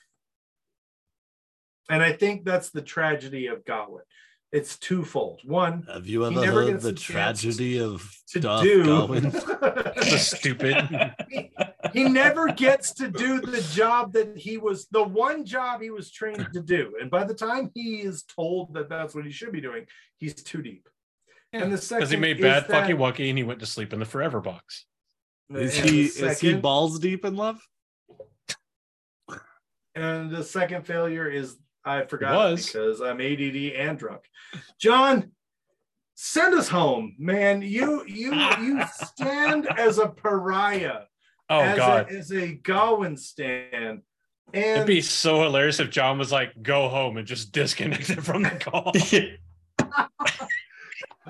and 1.89 2.01
i 2.01 2.13
think 2.13 2.45
that's 2.45 2.69
the 2.69 2.81
tragedy 2.81 3.47
of 3.47 3.65
Gawyn. 3.65 4.03
It's 4.51 4.77
twofold 4.79 5.41
one 5.43 5.83
Have 5.93 6.07
you 6.07 6.21
He 6.21 6.27
ever 6.35 6.45
never 6.45 6.65
heard 6.65 6.81
the 6.81 6.93
tragedy 6.93 7.79
of 7.79 8.09
to 8.29 8.39
Duff 8.39 8.63
do 8.63 8.83
Gawyn? 8.83 9.31
The 9.31 10.17
stupid. 10.17 11.15
he, 11.29 11.51
he 11.93 12.03
never 12.05 12.51
gets 12.51 12.93
to 12.93 13.09
do 13.09 13.41
the 13.41 13.61
job 13.73 14.13
that 14.13 14.35
he 14.35 14.57
was 14.57 14.87
the 14.87 15.03
one 15.03 15.45
job 15.45 15.81
he 15.81 15.91
was 15.91 16.11
trained 16.11 16.47
to 16.53 16.61
do 16.61 16.95
and 16.99 17.11
by 17.11 17.23
the 17.23 17.33
time 17.33 17.69
he 17.75 17.97
is 17.97 18.23
told 18.23 18.73
that 18.73 18.89
that's 18.89 19.13
what 19.13 19.23
he 19.23 19.31
should 19.31 19.51
be 19.51 19.61
doing 19.61 19.85
he's 20.17 20.33
too 20.33 20.63
deep 20.63 20.89
and 21.53 21.73
the 21.73 21.77
second 21.77 21.99
Because 21.99 22.11
he 22.11 22.17
made 22.17 22.41
bad 22.41 22.65
fucky 22.67 22.95
wucky 22.95 23.29
and 23.29 23.37
he 23.37 23.43
went 23.43 23.59
to 23.59 23.65
sleep 23.65 23.93
in 23.93 23.99
the 23.99 24.05
forever 24.05 24.39
box. 24.39 24.85
Is 25.49 25.79
and 25.79 25.87
the 25.87 25.91
he 25.91 26.01
is 26.05 26.39
he 26.39 26.53
balls 26.55 26.99
deep 26.99 27.25
in 27.25 27.35
love? 27.35 27.59
And 29.95 30.29
the 30.29 30.43
second 30.43 30.85
failure 30.85 31.27
is 31.27 31.57
I 31.89 32.05
forgot 32.05 32.35
was. 32.35 32.65
because 32.67 33.01
I'm 33.01 33.19
ADD 33.19 33.55
and 33.75 33.97
drunk. 33.97 34.21
John, 34.79 35.31
send 36.15 36.53
us 36.53 36.67
home, 36.69 37.15
man. 37.17 37.61
You 37.61 38.03
you 38.07 38.33
you 38.33 38.81
stand 38.93 39.67
as 39.77 39.97
a 39.97 40.07
pariah. 40.07 41.01
Oh 41.49 41.61
as 41.61 41.77
god. 41.77 42.11
A, 42.11 42.17
as 42.17 42.31
a 42.31 42.55
Gawyn 42.57 43.17
stand. 43.17 44.01
It'd 44.53 44.87
be 44.87 45.01
so 45.01 45.43
hilarious 45.43 45.79
if 45.79 45.89
John 45.91 46.17
was 46.17 46.31
like, 46.31 46.51
go 46.63 46.89
home 46.89 47.17
and 47.17 47.27
just 47.27 47.51
disconnected 47.51 48.23
from 48.25 48.41
the 48.43 48.49
call. 48.49 48.91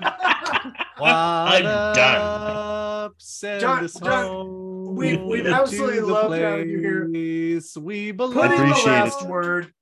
I'm 1.02 1.62
done. 1.62 2.16
Up, 2.20 3.14
send 3.18 3.60
John- 3.60 3.84
us 3.84 3.94
John, 3.94 4.24
home 4.26 4.94
we- 4.96 5.16
we'd 5.16 5.46
absolutely 5.46 6.00
love 6.00 6.32
having 6.32 6.68
you 6.68 6.80
here. 6.80 7.08
place 7.08 7.76
We 7.76 8.12
belong. 8.12 8.32
put 8.34 8.52
in 8.52 8.68
the 8.68 8.74
last 8.86 9.22
it. 9.22 9.28
word. 9.28 9.72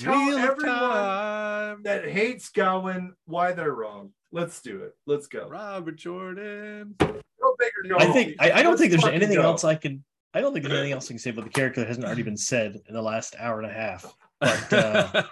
Tell 0.00 0.14
Wheel 0.14 0.38
everyone 0.38 1.82
that 1.82 2.08
hates 2.08 2.50
Gawyn 2.50 3.10
why 3.26 3.52
they're 3.52 3.74
wrong. 3.74 4.12
Let's 4.32 4.62
do 4.62 4.82
it. 4.82 4.94
Let's 5.06 5.26
go. 5.26 5.48
Robert 5.48 5.96
Jordan. 5.96 6.94
Go 6.98 7.56
big 7.58 7.70
or 7.84 7.88
go 7.88 7.96
I 7.98 8.12
think 8.12 8.36
I, 8.38 8.52
I 8.52 8.62
don't 8.62 8.72
Let's 8.72 8.80
think 8.80 8.92
there's 8.92 9.04
anything 9.04 9.36
go. 9.36 9.42
else 9.42 9.64
I 9.64 9.74
can. 9.74 10.04
I 10.32 10.40
don't 10.40 10.52
think 10.52 10.64
there's 10.64 10.78
anything 10.78 10.92
else 10.92 11.06
I 11.06 11.08
can 11.08 11.18
say 11.18 11.30
about 11.30 11.44
the 11.44 11.50
character 11.50 11.80
that 11.80 11.88
hasn't 11.88 12.06
already 12.06 12.22
been 12.22 12.36
said 12.36 12.78
in 12.88 12.94
the 12.94 13.02
last 13.02 13.34
hour 13.38 13.60
and 13.60 13.70
a 13.70 13.74
half. 13.74 14.14
But 14.40 14.72
uh, 14.72 15.22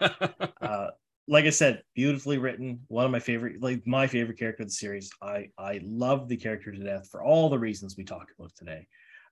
uh, 0.60 0.90
like 1.28 1.44
I 1.44 1.50
said, 1.50 1.82
beautifully 1.94 2.38
written. 2.38 2.80
One 2.88 3.04
of 3.04 3.10
my 3.10 3.20
favorite, 3.20 3.62
like 3.62 3.86
my 3.86 4.06
favorite 4.06 4.38
character 4.38 4.64
of 4.64 4.68
the 4.68 4.74
series. 4.74 5.10
I 5.22 5.50
I 5.56 5.80
love 5.84 6.28
the 6.28 6.36
character 6.36 6.72
to 6.72 6.78
death 6.78 7.08
for 7.10 7.22
all 7.22 7.48
the 7.48 7.58
reasons 7.58 7.96
we 7.96 8.04
talked 8.04 8.32
about 8.36 8.52
today. 8.56 8.86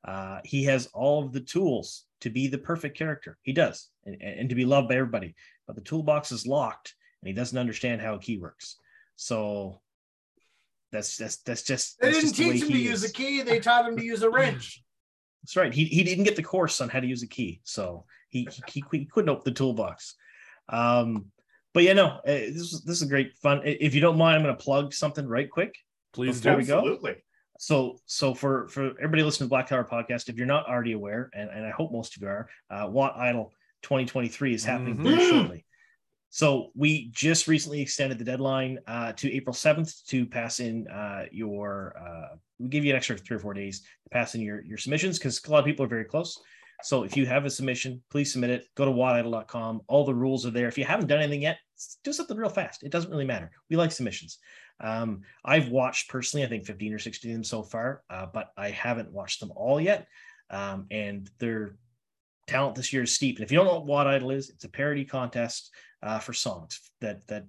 Uh, 0.06 0.40
he 0.44 0.64
has 0.64 0.86
all 0.94 1.24
of 1.24 1.32
the 1.32 1.40
tools 1.40 2.04
to 2.20 2.30
be 2.30 2.46
the 2.48 2.58
perfect 2.58 2.96
character. 2.96 3.36
He 3.42 3.52
does, 3.52 3.88
and, 4.04 4.22
and 4.22 4.48
to 4.48 4.54
be 4.54 4.64
loved 4.64 4.88
by 4.88 4.94
everybody. 4.94 5.34
But 5.66 5.74
the 5.74 5.82
toolbox 5.82 6.30
is 6.30 6.46
locked, 6.46 6.94
and 7.20 7.28
he 7.28 7.34
doesn't 7.34 7.58
understand 7.58 8.00
how 8.00 8.14
a 8.14 8.18
key 8.18 8.38
works. 8.38 8.76
So 9.16 9.80
That's 10.92 11.16
that's 11.16 11.38
that's 11.38 11.62
just. 11.62 11.98
They 12.00 12.12
that's 12.12 12.18
didn't 12.18 12.34
just 12.34 12.38
the 12.38 12.52
teach 12.52 12.62
him 12.62 12.68
to 12.68 12.74
he 12.74 12.88
use 12.88 13.04
a 13.04 13.12
key. 13.12 13.42
They 13.42 13.58
taught 13.58 13.88
him 13.88 13.96
to 13.96 14.04
use 14.04 14.22
a 14.22 14.30
wrench. 14.30 14.82
That's 15.42 15.56
right. 15.56 15.72
He 15.72 15.84
he 15.84 16.02
didn't 16.02 16.24
get 16.24 16.34
the 16.34 16.42
course 16.42 16.80
on 16.80 16.88
how 16.88 16.98
to 16.98 17.06
use 17.06 17.22
a 17.22 17.28
key, 17.28 17.60
so 17.62 18.04
he 18.30 18.48
he, 18.50 18.62
he, 18.66 18.84
he 18.90 19.04
couldn't 19.04 19.28
open 19.28 19.42
the 19.44 19.52
toolbox. 19.52 20.16
Um, 20.68 21.26
but 21.72 21.84
yeah, 21.84 21.92
no, 21.92 22.06
uh, 22.06 22.20
this 22.26 22.72
is 22.72 22.82
this 22.84 23.00
is 23.00 23.08
great 23.08 23.36
fun. 23.38 23.60
If 23.64 23.94
you 23.94 24.00
don't 24.00 24.18
mind, 24.18 24.36
I'm 24.36 24.42
going 24.42 24.56
to 24.56 24.64
plug 24.64 24.92
something 24.92 25.24
right 25.26 25.48
quick. 25.48 25.76
Please 26.12 26.40
There 26.40 26.54
do. 26.54 26.58
we 26.58 26.64
go. 26.64 26.78
Absolutely. 26.78 27.16
So, 27.58 27.98
so 28.06 28.34
for 28.34 28.68
for 28.68 28.90
everybody 28.98 29.22
listening 29.22 29.46
to 29.46 29.50
Black 29.50 29.68
Tower 29.68 29.84
podcast, 29.84 30.28
if 30.28 30.36
you're 30.36 30.46
not 30.46 30.68
already 30.68 30.92
aware, 30.92 31.30
and, 31.34 31.50
and 31.50 31.66
I 31.66 31.70
hope 31.70 31.92
most 31.92 32.16
of 32.16 32.22
you 32.22 32.28
are, 32.28 32.48
uh, 32.70 32.88
Watt 32.88 33.16
Idol 33.16 33.52
2023 33.82 34.54
is 34.54 34.64
happening 34.64 35.02
very 35.02 35.16
Mhm. 35.16 35.30
shortly. 35.30 35.64
So 36.28 36.70
we 36.74 37.08
just 37.12 37.48
recently 37.48 37.80
extended 37.80 38.18
the 38.18 38.24
deadline 38.24 38.78
uh, 38.86 39.12
to 39.14 39.32
April 39.32 39.54
7th 39.54 40.04
to 40.08 40.26
pass 40.26 40.60
in 40.60 40.86
uh, 40.88 41.26
your. 41.32 41.96
Uh, 41.98 42.36
we 42.58 42.68
give 42.68 42.84
you 42.84 42.90
an 42.90 42.96
extra 42.96 43.16
three 43.16 43.36
or 43.36 43.40
four 43.40 43.54
days 43.54 43.80
to 43.80 44.10
pass 44.10 44.34
in 44.34 44.40
your 44.40 44.62
your 44.64 44.76
submissions 44.78 45.18
because 45.18 45.42
a 45.44 45.50
lot 45.50 45.60
of 45.60 45.64
people 45.64 45.84
are 45.84 45.88
very 45.88 46.04
close. 46.04 46.38
So 46.82 47.04
if 47.04 47.16
you 47.16 47.24
have 47.24 47.46
a 47.46 47.50
submission, 47.50 48.02
please 48.10 48.30
submit 48.32 48.50
it. 48.50 48.66
Go 48.74 48.84
to 48.84 48.90
wattidol.com. 48.90 49.80
All 49.88 50.04
the 50.04 50.14
rules 50.14 50.44
are 50.44 50.50
there. 50.50 50.68
If 50.68 50.76
you 50.76 50.84
haven't 50.84 51.06
done 51.06 51.20
anything 51.20 51.40
yet, 51.40 51.56
do 52.04 52.12
something 52.12 52.36
real 52.36 52.50
fast. 52.50 52.82
It 52.82 52.92
doesn't 52.92 53.10
really 53.10 53.24
matter. 53.24 53.50
We 53.70 53.76
like 53.76 53.92
submissions. 53.92 54.38
Um, 54.80 55.22
I've 55.44 55.68
watched 55.68 56.08
personally, 56.08 56.44
I 56.44 56.48
think 56.48 56.66
15 56.66 56.92
or 56.92 56.98
16 56.98 57.30
of 57.30 57.36
them 57.36 57.44
so 57.44 57.62
far, 57.62 58.02
uh, 58.10 58.26
but 58.26 58.52
I 58.56 58.70
haven't 58.70 59.12
watched 59.12 59.40
them 59.40 59.52
all 59.54 59.80
yet. 59.80 60.06
Um, 60.50 60.86
and 60.90 61.28
their 61.38 61.76
talent 62.46 62.76
this 62.76 62.92
year 62.92 63.02
is 63.02 63.14
steep. 63.14 63.36
And 63.36 63.44
if 63.44 63.50
you 63.50 63.58
don't 63.58 63.66
know 63.66 63.74
what 63.74 63.86
Watt 63.86 64.06
Idol 64.06 64.30
is, 64.30 64.50
it's 64.50 64.64
a 64.64 64.68
parody 64.68 65.04
contest 65.04 65.70
uh, 66.02 66.18
for 66.18 66.32
songs 66.32 66.80
that 67.00 67.26
that 67.26 67.46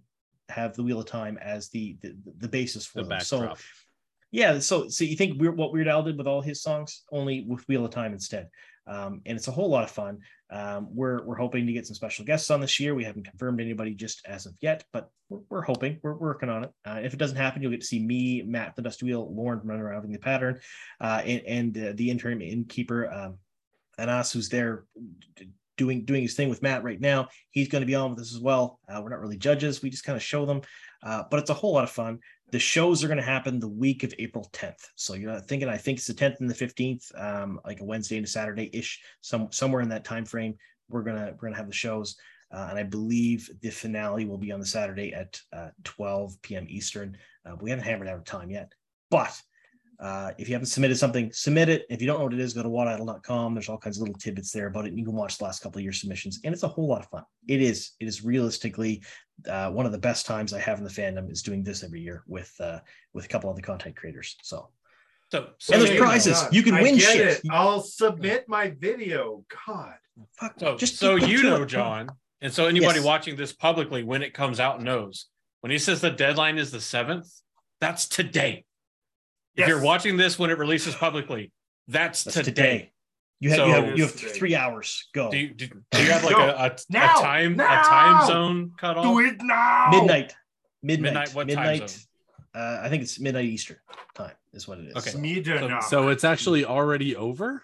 have 0.50 0.76
the 0.76 0.84
Wheel 0.84 1.00
of 1.00 1.06
Time 1.06 1.38
as 1.42 1.70
the 1.70 1.98
the, 2.02 2.16
the 2.38 2.48
basis 2.48 2.86
for 2.86 3.04
The 3.04 3.10
them. 3.10 3.20
So 3.20 3.40
backdrop. 3.40 3.60
Yeah, 4.32 4.60
so 4.60 4.90
so 4.90 5.04
you 5.04 5.16
think 5.16 5.40
weird, 5.40 5.58
what 5.58 5.72
Weird 5.72 5.88
Al 5.88 6.04
did 6.04 6.18
with 6.18 6.28
all 6.28 6.42
his 6.42 6.62
songs, 6.62 7.04
only 7.12 7.46
with 7.48 7.68
Wheel 7.68 7.86
of 7.86 7.92
Time 7.92 8.14
instead, 8.14 8.50
um, 8.86 9.22
and 9.26 9.38
it's 9.38 9.48
a 9.48 9.52
whole 9.52 9.70
lot 9.70 9.84
of 9.84 9.92
fun. 9.92 10.20
Um, 10.50 10.88
we're 10.94 11.24
we're 11.26 11.38
hoping 11.38 11.66
to 11.66 11.74
get 11.74 11.88
some 11.88 11.96
special 11.96 12.26
guests 12.26 12.52
on 12.52 12.60
this 12.60 12.80
year. 12.80 12.94
We 12.94 13.04
haven't 13.04 13.26
confirmed 13.30 13.62
anybody 13.62 13.94
just 13.94 14.26
as 14.26 14.46
of 14.46 14.54
yet, 14.62 14.84
but 14.92 15.10
we're, 15.30 15.42
we're 15.50 15.62
hoping. 15.62 16.00
We're 16.04 16.16
working 16.16 16.50
on 16.50 16.66
it. 16.66 16.72
Uh, 16.86 17.00
if 17.04 17.14
it 17.14 17.20
doesn't 17.20 17.38
happen, 17.38 17.62
you'll 17.62 17.72
get 17.72 17.82
to 17.82 17.88
see 17.88 18.00
me, 18.00 18.42
Matt, 18.44 18.76
the 18.76 18.82
Dust 18.82 19.02
Wheel, 19.02 19.34
Lauren 19.34 19.60
from 19.60 19.72
Unraveling 19.72 20.12
the 20.12 20.20
Pattern, 20.20 20.60
uh, 21.00 21.22
and, 21.26 21.42
and 21.48 21.78
uh, 21.78 21.94
the 21.96 22.10
interim 22.10 22.42
innkeeper, 22.42 23.12
um, 23.12 23.38
Anas, 23.98 24.32
who's 24.32 24.50
there 24.50 24.86
doing 25.78 26.04
doing 26.04 26.24
his 26.24 26.34
thing 26.34 26.50
with 26.50 26.62
Matt 26.62 26.84
right 26.84 27.00
now. 27.00 27.30
He's 27.52 27.70
going 27.70 27.82
to 27.82 27.86
be 27.86 27.96
on 27.96 28.12
with 28.12 28.20
us 28.20 28.36
as 28.36 28.42
well. 28.42 28.80
Uh, 28.90 29.00
we're 29.02 29.10
not 29.10 29.22
really 29.22 29.38
judges; 29.38 29.82
we 29.82 29.90
just 29.90 30.04
kind 30.04 30.18
of 30.18 30.24
show 30.24 30.46
them, 30.46 30.62
uh, 31.04 31.24
but 31.30 31.40
it's 31.40 31.50
a 31.50 31.56
whole 31.56 31.74
lot 31.74 31.84
of 31.84 31.90
fun 31.90 32.20
the 32.52 32.60
shows 32.60 33.04
are 33.04 33.08
going 33.08 33.18
to 33.18 33.24
happen 33.24 33.60
the 33.60 33.68
week 33.68 34.04
of 34.04 34.14
April 34.20 34.50
10th. 34.54 34.88
So 34.96 35.14
you're 35.16 35.40
thinking, 35.40 35.68
I 35.68 35.78
think 35.78 35.98
it's 35.98 36.08
the 36.08 36.14
10th 36.14 36.40
and 36.40 36.50
the 36.50 36.54
15th, 36.54 37.12
um, 37.22 37.60
like 37.66 37.82
a 37.82 37.86
Wednesday 37.86 38.18
and 38.18 38.26
a 38.26 38.30
Saturday 38.30 38.70
ish, 38.74 39.02
some 39.22 39.52
somewhere 39.52 39.82
in 39.82 39.90
that 39.90 40.06
time 40.06 40.26
frame. 40.26 40.56
We're 40.90 41.04
gonna 41.04 41.34
we're 41.34 41.50
gonna 41.50 41.58
have 41.58 41.68
the 41.68 41.74
shows, 41.74 42.16
uh, 42.54 42.68
and 42.70 42.80
I 42.80 42.84
believe 42.84 43.50
the 43.62 43.70
finale 43.70 44.24
will 44.24 44.38
be 44.38 44.54
on 44.54 44.62
the 44.62 44.66
Saturday 44.66 45.14
at 45.14 45.40
uh, 45.52 45.70
12 45.84 46.42
p.m. 46.42 46.66
Eastern. 46.70 47.18
Uh, 47.46 47.58
we 47.60 47.70
haven't 47.70 47.84
hammered 47.86 48.08
out 48.08 48.20
a 48.20 48.24
time 48.24 48.50
yet, 48.50 48.72
but 49.12 49.38
uh, 50.00 50.32
if 50.38 50.48
you 50.48 50.54
haven't 50.54 50.68
submitted 50.68 50.96
something, 50.98 51.32
submit 51.32 51.70
it. 51.70 51.86
If 51.90 52.02
you 52.02 52.08
don't 52.08 52.20
know 52.20 52.26
what 52.26 52.34
it 52.34 52.40
is, 52.40 52.54
go 52.54 52.62
to 52.64 52.70
whatidle.com. 52.70 53.54
There's 53.56 53.68
all 53.70 53.78
kinds 53.80 53.98
of 53.98 54.02
little 54.02 54.16
tidbits 54.16 54.52
there 54.52 54.68
about 54.68 54.86
it. 54.86 54.90
And 54.90 55.00
You 55.00 55.06
can 55.06 55.16
watch 55.16 55.38
the 55.38 55.44
last 55.46 55.62
couple 55.64 55.80
of 55.80 55.84
your 55.84 55.94
submissions, 55.94 56.40
and 56.44 56.54
it's 56.54 56.64
a 56.64 56.68
whole 56.68 56.88
lot 56.88 57.02
of 57.02 57.08
fun. 57.10 57.24
It 57.48 57.62
is. 57.62 57.92
It 58.00 58.08
is 58.08 58.24
realistically 58.24 59.04
uh, 59.50 59.72
one 59.72 59.86
of 59.86 59.92
the 59.92 59.98
best 59.98 60.26
times 60.26 60.54
I 60.54 60.60
have 60.60 60.78
in 60.78 60.84
the 60.84 60.90
fandom 60.90 61.32
is 61.32 61.42
doing 61.42 61.64
this 61.64 61.84
every 61.84 62.02
year 62.02 62.24
with 62.28 62.54
uh, 62.60 62.80
with 63.14 63.26
a 63.26 63.28
couple 63.28 63.50
of 63.50 63.56
the 63.56 63.62
content 63.62 63.96
creators. 63.96 64.36
So 64.44 64.70
So, 65.32 65.50
so, 65.58 65.74
And 65.74 65.82
there's 65.82 65.94
you, 65.94 66.00
prizes. 66.00 66.44
You 66.52 66.62
can 66.64 66.76
I 66.76 66.82
win 66.84 66.96
get 66.98 67.14
shit. 67.14 67.28
It. 67.40 67.42
I'll 67.52 67.82
submit 67.82 68.48
my 68.48 68.70
video. 68.80 69.44
God. 69.66 69.96
fuck, 70.40 70.54
so, 70.60 70.78
just 70.78 70.98
so 70.98 71.16
you 71.16 71.44
know, 71.44 71.64
it. 71.64 71.68
John, 71.68 72.10
and 72.42 72.54
so 72.54 72.68
anybody 72.68 73.00
Yes. 73.00 73.06
watching 73.06 73.36
this 73.36 73.52
publicly 73.52 74.04
when 74.04 74.22
it 74.22 74.34
comes 74.34 74.60
out 74.60 74.82
knows 74.82 75.26
when 75.62 75.72
he 75.72 75.80
says 75.80 76.02
the 76.02 76.12
deadline 76.12 76.58
is 76.60 76.72
the 76.72 76.80
seventh, 76.80 77.28
that's 77.82 78.08
today. 78.08 78.64
If 79.58 79.62
Yes. 79.62 79.70
you're 79.70 79.82
watching 79.82 80.18
this 80.18 80.38
when 80.38 80.52
it 80.52 80.58
releases 80.60 80.94
publicly, 80.94 81.52
that's, 81.88 82.24
That's 82.24 82.36
today. 82.36 82.52
today. 82.52 82.92
You 83.40 83.50
have, 83.50 83.58
So- 83.58 83.66
you 83.66 83.74
have 83.74 83.98
you 83.98 84.04
have 84.04 84.14
three 84.14 84.56
hours. 84.56 85.10
Go 85.14 85.32
Do 85.32 85.38
you, 85.38 85.50
do, 85.54 85.68
do 85.68 86.04
you 86.04 86.12
have 86.12 86.24
like 86.24 86.36
a, 86.36 86.66
a, 86.66 86.76
Now. 86.90 87.20
a 87.20 87.22
time 87.22 87.56
Now. 87.56 87.82
a 87.82 87.84
time 87.84 88.28
zone 88.28 88.72
cut 88.78 88.98
off? 88.98 89.04
Do 89.04 89.20
it 89.20 89.36
now. 89.42 89.90
midnight. 89.92 90.36
Midnight. 90.84 91.02
Midnight, 91.02 91.36
what 91.36 91.50
time 91.50 91.88
zone? 91.88 92.00
Uh, 92.54 92.80
I 92.84 92.90
think 92.90 93.02
it's 93.04 93.20
midnight 93.20 93.46
Eastern 93.46 93.78
time 94.16 94.34
is 94.54 94.68
what 94.68 94.80
it 94.80 94.88
is. 94.90 94.96
Okay. 94.96 95.10
So, 95.12 95.18
Midnight. 95.20 95.84
So 95.84 96.10
it's 96.10 96.24
actually 96.24 96.66
already 96.66 97.16
over. 97.16 97.64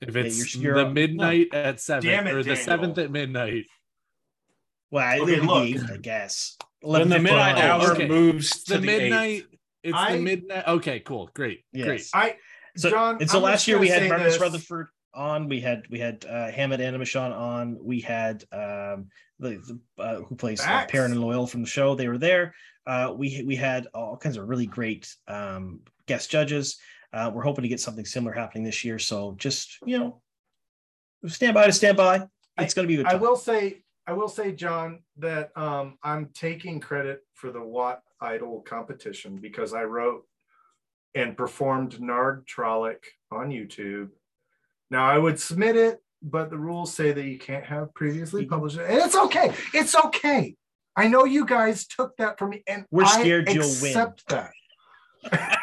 If 0.00 0.14
Yeah, 0.16 0.22
it's 0.22 0.54
you're- 0.56 0.64
you're- 0.76 0.84
the 0.84 0.90
midnight 0.90 1.48
at 1.52 1.80
seven 1.80 2.08
Damn 2.08 2.26
it, 2.28 2.32
or 2.34 2.38
the 2.42 2.50
Daniel. 2.50 2.64
seventh 2.64 2.98
at 2.98 3.10
midnight. 3.10 3.66
well, 4.90 5.22
Okay, 5.22 5.32
it'll 5.34 5.46
look. 5.46 5.86
the 5.86 5.94
I 5.94 5.96
guess. 5.98 6.56
When 6.80 7.08
the 7.08 7.18
midnight 7.18 7.58
hour 7.58 7.92
okay. 7.92 8.08
moves 8.08 8.64
to 8.64 8.74
The 8.74 8.78
the, 8.80 8.86
midnight. 8.86 9.28
eighth. 9.30 9.59
It's 9.82 9.96
I- 9.96 10.16
the 10.16 10.22
midnight. 10.22 10.64
Okay, 10.66 11.00
cool, 11.00 11.30
great, 11.34 11.64
great. 11.74 12.08
I 12.14 12.36
So, 12.76 12.90
John, 12.90 13.18
and 13.20 13.30
so 13.30 13.38
I'm 13.38 13.44
last 13.44 13.66
year 13.66 13.78
we 13.78 13.88
had 13.88 14.02
say 14.02 14.08
Marcus 14.08 14.34
this. 14.34 14.40
Rutherford 14.40 14.88
on. 15.14 15.48
We 15.48 15.60
had 15.60 15.86
we 15.90 15.98
had 15.98 16.24
uh, 16.28 16.50
Hammed 16.50 16.80
Animashaun 16.80 17.36
on. 17.36 17.78
We 17.82 18.00
had 18.00 18.44
um, 18.52 19.08
the, 19.38 19.60
the 19.66 19.80
uh, 19.98 20.20
who 20.22 20.34
plays 20.36 20.60
uh, 20.60 20.86
Perrin 20.88 21.12
and 21.12 21.20
Loial 21.20 21.48
from 21.48 21.62
the 21.62 21.68
show. 21.68 21.94
They 21.94 22.08
were 22.08 22.18
there. 22.18 22.54
Uh, 22.86 23.12
we 23.16 23.42
we 23.46 23.56
had 23.56 23.86
all 23.94 24.16
kinds 24.16 24.36
of 24.36 24.48
really 24.48 24.66
great 24.66 25.14
um, 25.28 25.80
guest 26.06 26.30
judges. 26.30 26.78
Uh, 27.12 27.30
we're 27.32 27.42
hoping 27.42 27.62
to 27.62 27.68
get 27.68 27.80
something 27.80 28.04
similar 28.04 28.32
happening 28.32 28.64
this 28.64 28.84
year. 28.84 28.98
So 28.98 29.34
just 29.38 29.78
you 29.84 29.98
know, 29.98 30.22
stand 31.26 31.54
by 31.54 31.66
to 31.66 31.72
stand 31.72 31.96
by. 31.96 32.26
It's 32.58 32.74
going 32.74 32.86
to 32.86 32.88
be 32.88 33.00
a 33.00 33.04
good 33.04 33.12
I 33.12 33.16
will 33.16 33.36
say, 33.36 33.82
I 34.06 34.12
will 34.12 34.28
say, 34.28 34.52
John, 34.52 35.02
that 35.16 35.50
um, 35.56 35.98
I'm 36.02 36.26
taking 36.34 36.78
credit 36.78 37.22
for 37.32 37.50
the 37.50 37.62
Watt 37.62 38.02
Idol 38.20 38.62
competition 38.62 39.36
because 39.36 39.72
I 39.74 39.84
wrote 39.84 40.26
and 41.14 41.36
performed 41.36 42.00
Nard 42.00 42.46
Trollic 42.46 43.04
on 43.30 43.50
YouTube. 43.50 44.10
Now 44.90 45.06
I 45.06 45.18
would 45.18 45.40
submit 45.40 45.76
it, 45.76 46.02
but 46.22 46.50
the 46.50 46.58
rules 46.58 46.92
say 46.94 47.12
that 47.12 47.24
you 47.24 47.38
can't 47.38 47.64
have 47.64 47.94
previously 47.94 48.44
Mhm. 48.46 48.50
published 48.50 48.78
it, 48.78 48.88
and 48.90 48.98
it's 48.98 49.16
okay. 49.16 49.52
It's 49.74 49.94
okay. 49.94 50.56
I 50.96 51.08
know 51.08 51.24
you 51.24 51.46
guys 51.46 51.86
took 51.86 52.16
that 52.18 52.38
from 52.38 52.50
me, 52.50 52.62
and 52.66 52.84
We're 52.90 53.04
I 53.04 53.20
scared 53.20 53.48
you'll 53.48 53.64
win. 53.80 53.96
accept 53.96 54.28
that. 54.28 54.52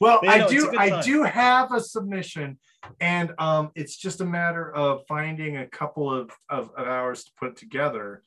well, 0.00 0.20
I 0.22 0.38
no, 0.38 0.46
a 0.46 0.50
do. 0.50 0.78
I 0.78 1.02
do 1.02 1.22
have 1.22 1.72
a 1.72 1.80
submission, 1.80 2.58
and 3.00 3.32
um, 3.38 3.70
it's 3.74 3.96
just 3.96 4.20
a 4.20 4.24
matter 4.24 4.72
of 4.74 5.04
finding 5.08 5.56
a 5.56 5.66
couple 5.66 6.12
of, 6.12 6.30
of, 6.48 6.70
of 6.76 6.86
hours 6.86 7.24
to 7.24 7.32
put 7.38 7.56
together. 7.56 8.22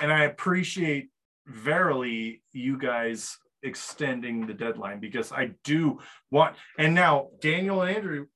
And 0.00 0.12
I 0.12 0.24
appreciate 0.24 1.08
verily 1.46 2.42
you 2.52 2.78
guys 2.78 3.38
extending 3.62 4.46
the 4.46 4.54
deadline 4.54 5.00
because 5.00 5.32
I 5.32 5.50
do 5.64 5.98
want. 6.30 6.56
And 6.78 6.94
now 6.94 7.28
Daniel 7.40 7.82
and 7.82 7.96
Andrew, 7.96 8.26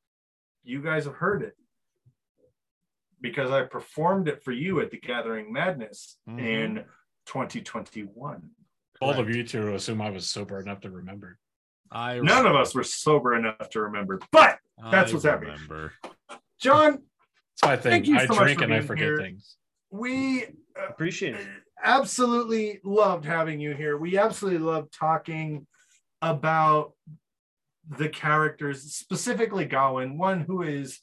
you 0.64 0.82
guys 0.82 1.04
have 1.04 1.14
heard 1.14 1.42
it 1.42 1.54
because 3.20 3.50
I 3.50 3.62
performed 3.62 4.28
it 4.28 4.42
for 4.42 4.52
you 4.52 4.80
at 4.80 4.90
the 4.90 4.98
Gathering 4.98 5.52
Madness 5.52 6.18
Mhm. 6.28 6.40
in 6.40 6.84
2021. 7.26 8.50
Bold 9.00 9.18
of 9.18 9.28
you 9.30 9.44
two 9.46 9.74
assume 9.74 10.00
I 10.02 10.10
was 10.10 10.28
sober 10.30 10.60
enough 10.60 10.80
to 10.80 10.90
remember. 10.90 11.38
I 11.90 12.20
None 12.20 12.46
of 12.46 12.54
us 12.54 12.74
were 12.74 12.84
sober 12.84 13.34
enough 13.34 13.68
to 13.70 13.80
remember, 13.82 14.20
but 14.30 14.58
that's 14.90 15.10
I 15.10 15.14
what's 15.14 15.24
happening. 15.24 15.54
remember. 15.54 15.92
John, 16.58 16.92
That's 16.92 17.62
my 17.64 17.76
thing. 17.76 17.90
Thank 17.92 18.06
you 18.08 18.16
I 18.16 18.26
so 18.26 18.34
much 18.34 18.42
drink 18.44 18.60
and 18.62 18.72
I 18.74 18.80
forget 18.80 19.04
here. 19.06 19.16
things. 19.18 19.56
We 19.90 20.46
Appreciate 20.88 21.34
it. 21.34 21.46
absolutely 21.82 22.80
loved 22.84 23.24
having 23.24 23.60
you 23.60 23.74
here. 23.74 23.96
We 23.96 24.18
absolutely 24.18 24.60
love 24.60 24.88
talking 24.90 25.66
about 26.22 26.92
the 27.88 28.08
characters, 28.08 28.82
specifically 28.94 29.66
Gawyn, 29.66 30.16
one 30.16 30.40
who 30.40 30.62
is 30.62 31.00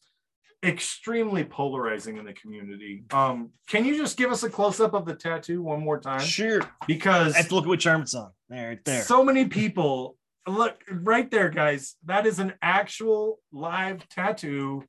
extremely 0.63 1.43
polarizing 1.43 2.17
in 2.17 2.25
the 2.25 2.33
community. 2.33 3.03
Um, 3.11 3.51
can 3.67 3.85
you 3.85 3.97
just 3.97 4.17
give 4.17 4.31
us 4.31 4.43
a 4.43 4.49
close 4.49 4.79
up 4.79 4.93
of 4.93 5.05
the 5.05 5.15
tattoo 5.15 5.61
one 5.61 5.81
more 5.81 5.99
time? 5.99 6.21
Sure. 6.21 6.61
Because 6.87 7.33
I 7.35 7.37
have 7.37 7.49
to 7.49 7.55
look 7.55 7.65
at 7.65 7.69
which 7.69 7.85
arm 7.87 8.01
it's 8.01 8.15
on. 8.15 8.31
There, 8.49 8.69
right 8.69 8.85
there. 8.85 9.03
so 9.03 9.23
many 9.23 9.45
people 9.45 10.17
look 10.47 10.81
right 10.89 11.29
there, 11.29 11.49
guys. 11.49 11.95
That 12.05 12.25
is 12.25 12.39
an 12.39 12.53
actual 12.61 13.39
live 13.51 14.07
tattoo. 14.09 14.83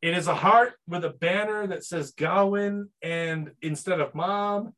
It 0.00 0.16
is 0.16 0.28
a 0.28 0.34
heart 0.34 0.74
with 0.86 1.04
a 1.04 1.10
banner 1.10 1.66
that 1.66 1.84
says 1.84 2.12
Gawyn 2.12 2.88
and 3.02 3.50
instead 3.62 4.00
of 4.00 4.14
mom. 4.14 4.72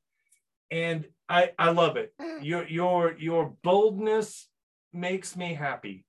And 0.70 1.05
I 1.28 1.51
I 1.59 1.70
love 1.72 1.97
it. 1.97 2.12
Your 2.42 2.66
your 2.68 3.16
your 3.18 3.55
boldness 3.62 4.48
makes 4.92 5.36
me 5.36 5.55
happy. 5.55 6.05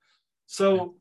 So 0.48 0.96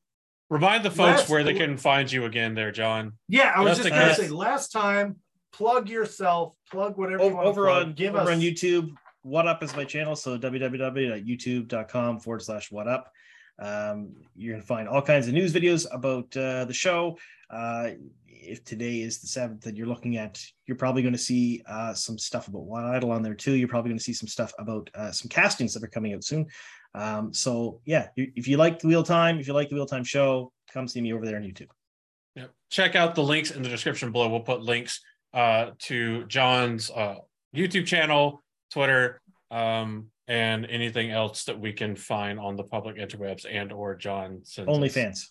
Remind 0.48 0.84
the 0.84 0.90
folks 0.90 1.20
Last- 1.20 1.28
where 1.30 1.44
they 1.44 1.54
can 1.54 1.76
find 1.76 2.10
you 2.10 2.24
again 2.24 2.54
there, 2.56 2.72
John. 2.72 3.12
yeah, 3.28 3.52
I 3.54 3.60
was 3.60 3.78
Just 3.78 3.88
just 3.88 3.94
gonna 4.00 4.14
say 4.16 4.28
last 4.28 4.72
time, 4.72 5.16
plug 5.52 5.88
yourself, 5.88 6.54
plug 6.72 6.98
whatever 6.98 7.22
you 7.22 7.26
over, 7.30 7.34
want 7.36 7.44
to 7.44 7.48
over 7.50 7.64
plug. 7.66 7.86
on 7.86 7.92
give 7.92 8.16
over 8.16 8.30
us 8.30 8.36
on 8.36 8.40
YouTube. 8.40 8.90
What 9.22 9.46
Up 9.46 9.62
is 9.62 9.76
my 9.76 9.84
channel. 9.84 10.16
So 10.16 10.36
www.youtube.com 10.38 12.20
forward 12.20 12.42
slash 12.42 12.72
What 12.72 12.88
Up. 12.88 13.12
Um, 13.60 14.14
you're 14.34 14.54
going 14.54 14.62
to 14.62 14.66
find 14.66 14.88
all 14.88 15.02
kinds 15.02 15.28
of 15.28 15.34
news 15.34 15.52
videos 15.52 15.86
about 15.92 16.34
uh, 16.36 16.64
the 16.64 16.72
show. 16.72 17.18
Uh, 17.52 17.90
if 18.42 18.64
today 18.64 19.00
is 19.00 19.20
the 19.20 19.26
seventh 19.26 19.62
that 19.62 19.76
you're 19.76 19.86
looking 19.86 20.16
at, 20.16 20.42
you're 20.66 20.76
probably 20.76 21.02
going 21.02 21.12
to 21.14 21.18
see 21.18 21.62
uh, 21.66 21.92
some 21.92 22.18
stuff 22.18 22.48
about 22.48 22.62
One 22.62 22.84
Idol 22.84 23.12
on 23.12 23.22
there 23.22 23.34
too. 23.34 23.52
You're 23.52 23.68
probably 23.68 23.90
going 23.90 23.98
to 23.98 24.04
see 24.04 24.12
some 24.12 24.28
stuff 24.28 24.52
about 24.58 24.88
uh, 24.94 25.12
some 25.12 25.28
castings 25.28 25.74
that 25.74 25.82
are 25.82 25.88
coming 25.88 26.14
out 26.14 26.24
soon. 26.24 26.46
Um, 26.94 27.32
so 27.32 27.80
yeah, 27.84 28.08
if 28.16 28.48
you 28.48 28.56
like 28.56 28.78
the 28.78 28.88
Wheel 28.88 29.02
Time, 29.02 29.38
if 29.38 29.46
you 29.46 29.52
like 29.52 29.68
the 29.68 29.74
Wheel 29.74 29.86
Time 29.86 30.04
show, 30.04 30.52
come 30.72 30.88
see 30.88 31.00
me 31.00 31.12
over 31.12 31.26
there 31.26 31.36
on 31.36 31.42
YouTube. 31.42 31.68
Yep. 32.34 32.50
Check 32.70 32.96
out 32.96 33.14
the 33.14 33.22
links 33.22 33.50
in 33.50 33.62
the 33.62 33.68
description 33.68 34.10
below. 34.12 34.28
We'll 34.28 34.40
put 34.40 34.62
links 34.62 35.00
uh, 35.34 35.70
to 35.80 36.24
John's 36.26 36.90
uh, 36.90 37.16
YouTube 37.54 37.86
channel, 37.86 38.42
Twitter, 38.72 39.20
um, 39.50 40.06
and 40.28 40.64
anything 40.66 41.10
else 41.10 41.44
that 41.44 41.58
we 41.58 41.72
can 41.72 41.96
find 41.96 42.38
on 42.38 42.56
the 42.56 42.64
public 42.64 42.96
interwebs 42.96 43.44
and 43.50 43.72
or 43.72 43.96
John. 43.96 44.40
sends 44.44 44.70
us. 44.70 44.76
OnlyFans. 44.76 45.30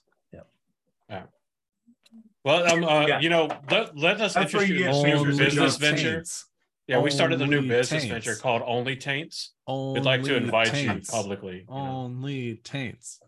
Well, 2.45 2.71
um, 2.71 2.83
uh, 2.83 3.05
Yeah. 3.07 3.19
you 3.19 3.29
know, 3.29 3.49
let, 3.69 3.97
let 3.97 4.21
us 4.21 4.33
That's 4.33 4.53
where 4.53 4.63
interest 4.63 4.67
you 4.69 4.75
you 4.85 4.89
in 4.89 5.19
a 5.19 5.23
new 5.23 5.37
business 5.37 5.77
John 5.77 5.81
venture. 5.95 6.15
Taints. 6.15 6.45
Yeah, 6.87 6.99
we 6.99 7.11
started 7.11 7.39
a 7.41 7.45
new 7.45 7.61
business 7.61 8.03
taints. 8.03 8.05
venture 8.25 8.35
called 8.35 8.63
Only 8.65 8.95
Taints. 8.95 9.53
We'd 9.67 10.03
like 10.03 10.23
to 10.23 10.35
invite 10.35 10.67
taints. 10.69 11.09
you 11.11 11.19
publicly. 11.21 11.57
you 11.57 11.65
know. 11.75 11.75
Only 11.75 12.55
taints. 12.63 13.19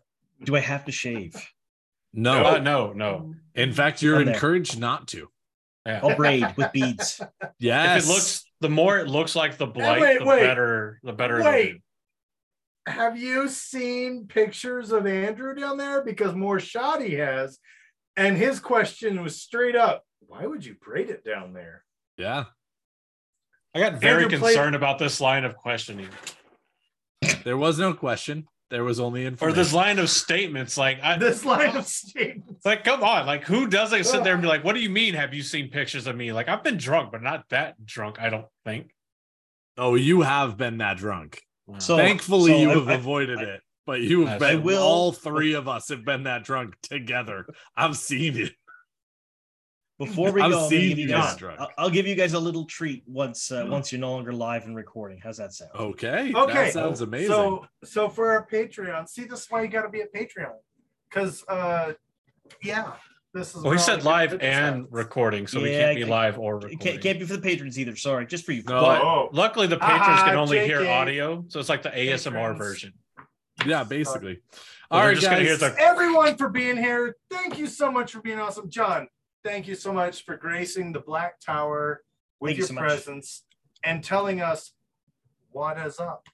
Do 0.42 0.56
I 0.56 0.60
have 0.60 0.84
to 0.86 0.92
shave? 0.92 1.36
No. 2.12 2.44
Uh, 2.44 2.58
no, 2.58 2.92
no. 2.92 3.34
In 3.54 3.72
fact, 3.72 4.02
you're 4.02 4.16
On 4.18 4.24
there. 4.24 4.34
encouraged 4.34 4.80
not 4.80 5.06
to. 5.08 5.28
Yeah. 5.86 6.00
I'll 6.02 6.16
braid 6.16 6.44
with 6.56 6.72
beads. 6.72 7.20
Yes. 7.60 8.02
If 8.04 8.08
it 8.08 8.12
looks, 8.12 8.44
the 8.60 8.68
more 8.68 8.98
it 8.98 9.06
looks 9.08 9.36
like 9.36 9.58
the 9.58 9.66
blight, 9.66 10.00
wait, 10.00 10.18
the 10.18 10.24
wait. 10.24 10.40
better, 10.40 10.98
the 11.04 11.12
better. 11.12 11.38
it'll 11.38 11.52
Wait. 11.52 11.72
be. 11.74 11.82
Have 12.88 13.16
you 13.16 13.48
seen 13.48 14.26
pictures 14.26 14.90
of 14.90 15.06
Andrew 15.06 15.54
down 15.54 15.76
there? 15.76 16.02
Because 16.02 16.34
more 16.34 16.58
shoddy 16.58 17.14
has, 17.16 17.60
and 18.16 18.36
his 18.36 18.60
question 18.60 19.22
was 19.22 19.40
straight 19.40 19.76
up, 19.76 20.04
"Why 20.20 20.46
would 20.46 20.64
you 20.64 20.74
braid 20.80 21.10
it 21.10 21.24
down 21.24 21.52
there?" 21.52 21.84
Yeah. 22.16 22.44
I 23.74 23.80
got 23.80 23.94
very 23.94 24.24
Andrew 24.24 24.38
played- 24.38 24.54
concerned 24.54 24.76
about 24.76 24.98
this 24.98 25.20
line 25.20 25.44
of 25.44 25.56
questioning 25.56 26.08
There 27.44 27.56
was 27.56 27.78
no 27.78 27.94
question. 27.94 28.46
There 28.70 28.84
was 28.84 28.98
only 29.00 29.26
information. 29.26 29.58
or 29.58 29.62
this 29.62 29.72
line 29.72 29.98
of 29.98 30.08
statements. 30.08 30.76
Like, 30.78 30.98
I, 31.02 31.18
This 31.18 31.44
line 31.44 31.76
of 31.76 31.86
statements. 31.86 32.64
like, 32.64 32.84
come 32.84 33.02
on, 33.02 33.26
like, 33.26 33.44
who 33.44 33.66
doesn't 33.66 34.04
sit 34.04 34.24
there 34.24 34.32
and 34.32 34.40
be 34.42 34.48
like, 34.48 34.64
"What 34.64 34.74
do 34.74 34.80
you 34.80 34.88
mean? 34.90 35.14
Have 35.14 35.34
you 35.34 35.42
seen 35.42 35.68
pictures 35.70 36.06
of 36.06 36.16
me?" 36.16 36.32
Like, 36.32 36.48
I've 36.48 36.62
been 36.64 36.78
drunk, 36.78 37.12
but 37.12 37.22
not 37.22 37.48
that 37.50 37.84
drunk. 37.84 38.18
I 38.20 38.30
don't 38.30 38.46
think. 38.64 38.94
Oh, 39.76 39.94
you 39.94 40.22
have 40.22 40.56
been 40.56 40.78
that 40.78 40.96
drunk. 40.96 41.42
So 41.78 41.96
Thankfully, 41.96 42.52
so 42.52 42.58
you 42.58 42.70
I- 42.70 42.74
have 42.74 42.88
I- 42.88 42.94
avoided 42.94 43.40
it. 43.40 43.62
But 43.86 44.00
you 44.00 44.26
have 44.26 44.38
been. 44.38 44.62
will- 44.62 44.82
All 44.82 45.12
three 45.12 45.54
of 45.54 45.66
us 45.68 45.88
have 45.88 46.04
been 46.04 46.24
that 46.24 46.44
drunk 46.44 46.74
together. 46.82 47.46
I've 47.76 47.96
seen 47.96 48.36
it. 48.38 48.52
Before 49.98 50.32
we 50.32 50.40
I've 50.40 50.50
go, 50.50 50.56
I'm 50.56 50.60
gonna 50.62 50.68
seen 50.68 50.88
give 50.90 50.98
you 50.98 51.04
you 51.04 51.10
guys, 51.10 51.30
get 51.32 51.38
drunk. 51.38 51.60
I'll, 51.60 51.70
I'll 51.78 51.90
give 51.90 52.06
you 52.06 52.14
guys 52.16 52.32
a 52.32 52.38
little 52.40 52.64
treat 52.64 53.04
once 53.06 53.52
uh, 53.52 53.66
once 53.68 53.92
you're 53.92 54.00
no 54.00 54.10
longer 54.12 54.32
live 54.32 54.64
and 54.64 54.74
recording. 54.74 55.20
How's 55.22 55.36
that 55.36 55.52
sound? 55.52 55.70
Okay. 55.78 56.32
Okay, 56.34 56.52
That 56.52 56.72
sounds 56.72 57.02
amazing. 57.02 57.28
So, 57.28 57.66
so 57.84 58.08
for 58.08 58.32
our 58.32 58.46
Patreon, 58.46 59.08
see, 59.08 59.24
this 59.24 59.42
is 59.42 59.46
why 59.50 59.62
you 59.62 59.68
got 59.68 59.82
to 59.82 59.88
be 59.90 60.00
a 60.00 60.06
Patreon, 60.06 60.54
because, 61.08 61.44
uh, 61.46 61.92
yeah, 62.64 62.92
this 63.32 63.54
is. 63.54 63.62
Well, 63.62 63.72
he 63.74 63.78
said 63.78 64.02
live 64.02 64.32
and 64.32 64.42
happens. 64.42 64.88
recording, 64.90 65.46
so 65.46 65.60
we 65.60 65.70
can't 65.70 65.96
be 65.96 66.04
live 66.04 66.36
or 66.36 66.54
It 66.54 66.56
recording. 66.56 66.78
can't, 66.78 67.00
can't 67.02 67.18
be 67.20 67.26
for 67.26 67.34
the 67.36 67.42
patrons 67.42 67.78
either. 67.78 67.94
Sorry, 67.94 68.26
just 68.26 68.44
for 68.44 68.52
you. 68.52 68.62
No. 68.64 68.80
But 68.80 69.02
Oh. 69.02 69.28
luckily, 69.32 69.68
the 69.68 69.78
patrons 69.78 70.02
Ah, 70.04 70.24
can 70.26 70.36
only 70.36 70.64
hear 70.66 70.84
audio, 70.88 71.44
so 71.48 71.60
it's 71.60 71.68
like 71.68 71.82
the 71.82 71.90
ASMR 71.90 72.32
Patrons. 72.32 72.58
version. 72.58 72.92
yeah, 73.66 73.84
basically. 73.84 74.40
So 74.52 74.58
All 74.90 74.98
they're 75.00 75.08
right, 75.08 75.14
just 75.16 75.26
gonna 75.30 75.42
hear 75.42 75.56
guys. 75.58 75.74
the 75.74 75.80
everyone 75.80 76.36
for 76.36 76.48
being 76.48 76.76
here. 76.76 77.16
Thank 77.30 77.58
you 77.58 77.66
so 77.66 77.90
much 77.90 78.12
for 78.12 78.20
being 78.20 78.38
awesome, 78.38 78.68
John. 78.70 79.08
Thank 79.44 79.66
you 79.66 79.74
so 79.74 79.92
much 79.92 80.24
for 80.24 80.36
gracing 80.36 80.92
the 80.92 81.00
Black 81.00 81.40
Tower 81.40 82.02
with 82.40 82.50
Thank 82.50 82.58
you 82.58 82.60
your 82.62 82.68
so 82.68 82.74
much. 82.74 82.84
presence 82.84 83.42
and 83.84 84.02
telling 84.04 84.40
us 84.40 84.72
what 85.50 85.78
is 85.78 85.98
up. 85.98 86.28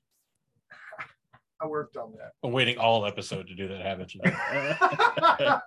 I 1.61 1.67
worked 1.67 1.97
on 1.97 2.13
that. 2.19 2.33
I'm 2.45 2.53
waiting 2.53 2.79
all 2.79 3.07
episode 3.07 3.49
to 3.49 3.55
do 3.55 3.69
that, 3.69 3.81
haven't 3.81 4.15
you? 4.15 4.21
uh, 4.25 5.61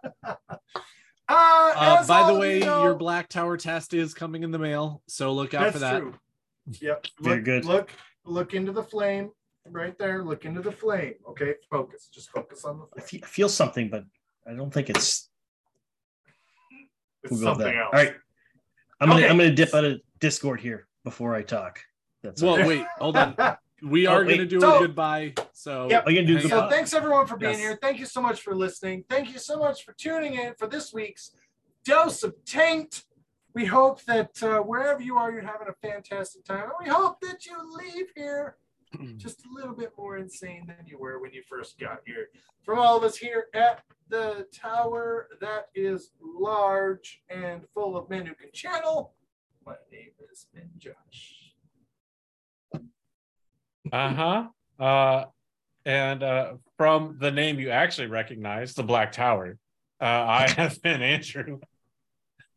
Uh, 1.28 2.06
by 2.08 2.32
the 2.32 2.38
way, 2.40 2.60
you 2.60 2.66
know- 2.66 2.84
your 2.84 2.96
Black 2.96 3.30
Tower 3.30 3.58
test 3.58 3.94
is 3.94 4.14
coming 4.14 4.44
in 4.44 4.52
the 4.52 4.60
mail, 4.60 5.02
so 5.08 5.32
look 5.34 5.54
out 5.54 5.62
that's 5.64 5.74
for 5.74 5.80
that. 5.80 6.00
true. 6.00 6.14
Yep. 6.82 7.08
Very 7.22 7.36
look, 7.38 7.46
good. 7.46 7.66
Look, 7.66 7.92
look 8.26 8.54
into 8.54 8.72
the 8.72 8.84
flame 8.84 9.32
right 9.70 9.98
there. 9.98 10.24
Look 10.24 10.46
into 10.46 10.62
the 10.62 10.72
flame. 10.72 11.16
Okay, 11.30 11.56
focus. 11.70 12.10
Just 12.14 12.30
focus 12.32 12.66
on 12.66 12.80
the 12.80 12.86
I 12.98 13.02
flame. 13.02 13.22
fe- 13.22 13.26
I 13.26 13.28
feel 13.28 13.50
something, 13.50 13.90
but 13.90 14.06
I 14.48 14.54
don't 14.54 14.74
think 14.74 14.90
it's, 14.90 15.30
It's 17.24 17.32
we'll 17.32 17.42
something 17.42 17.68
else. 17.68 17.90
All 17.94 18.00
right, 18.00 18.14
I'm 19.00 19.10
gonna 19.10 19.22
Okay. 19.22 19.30
I'm 19.30 19.38
gonna 19.38 19.54
dip 19.54 19.74
out 19.74 19.86
of 19.86 20.02
Discord 20.20 20.60
here 20.60 20.88
before 21.04 21.36
I 21.36 21.44
talk. 21.44 21.80
That's 22.24 22.42
all. 22.42 22.56
Well, 22.58 22.68
wait, 22.68 22.86
hold 23.00 23.18
on. 23.18 23.36
We 23.82 24.06
Oh, 24.08 24.14
are 24.14 24.20
wait. 24.20 24.28
going 24.28 24.40
to 24.40 24.46
do 24.46 24.60
So- 24.62 24.78
a 24.78 24.80
goodbye. 24.80 25.34
So 25.54 25.88
Yep. 25.90 26.06
Are 26.06 26.12
you 26.12 26.22
gonna 26.22 26.28
do 26.40 26.42
goodbye? 26.42 26.58
So 26.66 26.70
thanks 26.70 26.94
everyone 26.94 27.26
for 27.28 27.36
being 27.38 27.54
Yes. 27.54 27.62
here. 27.62 27.80
Thank 27.82 28.00
you 28.00 28.06
so 28.06 28.22
much 28.22 28.42
for 28.42 28.56
listening. 28.56 29.06
Thank 29.10 29.32
you 29.32 29.40
so 29.40 29.58
much 29.58 29.84
for 29.84 29.94
tuning 29.94 30.36
in 30.36 30.54
for 30.56 30.68
this 30.68 30.94
week's 30.94 31.32
dose 31.84 32.22
of 32.24 32.36
taint. 32.46 33.06
We 33.54 33.66
hope 33.66 34.04
that 34.04 34.42
uh, 34.44 34.60
wherever 34.60 35.02
you 35.02 35.18
are, 35.18 35.32
you're 35.32 35.42
having 35.42 35.68
a 35.68 35.74
fantastic 35.88 36.46
time. 36.46 36.64
And 36.64 36.72
we 36.82 36.90
hope 36.90 37.20
that 37.22 37.46
you 37.46 37.58
leave 37.76 38.08
here 38.16 38.56
just 39.18 39.46
a 39.46 39.54
little 39.54 39.76
bit 39.76 39.94
more 39.98 40.18
insane 40.18 40.66
than 40.68 40.86
you 40.86 40.98
were 40.98 41.20
when 41.20 41.32
you 41.32 41.42
first 41.48 41.80
got 41.80 42.02
here. 42.06 42.30
From 42.64 42.80
all 42.80 42.98
of 42.98 43.04
us 43.04 43.18
here 43.18 43.46
at 43.54 43.84
the 44.10 44.46
tower 44.54 45.30
that 45.40 45.68
is 45.74 46.12
large 46.22 47.22
and 47.30 47.62
full 47.74 47.98
of 47.98 48.10
men 48.10 48.26
who 48.26 48.36
can 48.36 48.52
channel, 48.54 49.14
my 49.66 49.76
name 49.92 50.12
is 50.32 50.48
Ben 50.54 50.70
Josh. 50.78 51.54
Uh-huh. 53.92 54.48
Uh 54.80 55.26
and 55.86 56.24
uh 56.24 56.54
from 56.78 57.18
the 57.20 57.32
name 57.32 57.60
you 57.60 57.70
actually 57.72 58.08
recognize, 58.08 58.74
the 58.74 58.84
Black 58.84 59.12
Tower. 59.12 59.58
Uh 60.00 60.06
I 60.06 60.50
have 60.58 60.82
been 60.82 61.02
Andrew. 61.02 61.60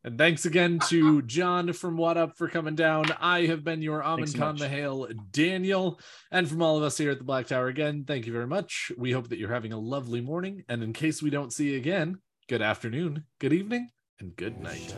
And 0.07 0.19
thanks 0.19 0.45
again 0.45 0.81
to 0.89 1.23
John 1.23 1.73
from 1.73 1.97
What 1.97 2.19
Up 2.19 2.37
for 2.37 2.47
coming 2.47 2.75
down. 2.75 3.07
I 3.21 3.47
have 3.47 3.65
been 3.65 3.81
your 3.81 4.05
Amin 4.05 4.27
Thanks 4.27 4.33
so 4.33 4.39
Khan 4.39 4.57
the 4.57 4.69
Hail, 4.69 5.09
Daniel. 5.31 5.99
And 6.31 6.47
from 6.47 6.61
all 6.61 6.77
of 6.77 6.83
us 6.83 6.99
here 6.99 7.11
at 7.11 7.17
the 7.19 7.25
Black 7.25 7.47
Tower 7.47 7.69
again, 7.69 8.05
thank 8.07 8.27
you 8.27 8.33
very 8.33 8.47
much. 8.47 8.93
We 8.99 9.13
hope 9.13 9.29
that 9.31 9.39
you're 9.39 9.53
having 9.53 9.73
a 9.73 9.79
lovely 9.79 10.21
morning. 10.21 10.63
And 10.69 10.83
in 10.83 10.93
case 10.93 11.23
we 11.23 11.31
don't 11.31 11.55
see 11.55 11.71
you 11.73 11.79
again, 11.79 12.19
good 12.51 12.61
afternoon, 12.61 13.25
good 13.41 13.55
evening, 13.55 13.89
and 14.21 14.37
good 14.37 14.61
night. 14.61 14.95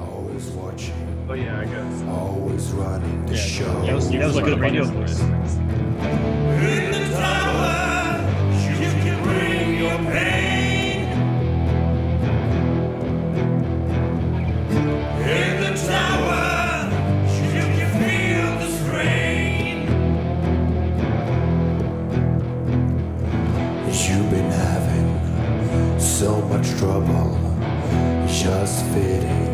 Always 0.00 0.46
watching, 0.48 1.26
Oh 1.30 1.34
yeah, 1.34 1.60
I 1.60 1.64
guess. 1.64 2.02
always 2.08 2.66
running 2.72 3.26
the 3.26 3.34
Yeah, 3.36 3.40
show. 3.40 3.82
that 3.86 3.94
was, 3.94 4.10
that 4.10 4.26
was 4.26 4.36
a 4.36 4.42
good 4.42 4.58
radio 4.58 4.82
Radio 4.82 5.06
voice. 5.06 5.20
Trouble. 26.84 27.38
Just 28.28 28.84
fitting 28.92 29.53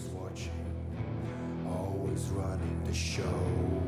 always 0.00 0.14
watching, 0.14 1.66
always 1.68 2.28
running 2.28 2.82
the 2.84 2.94
show. 2.94 3.79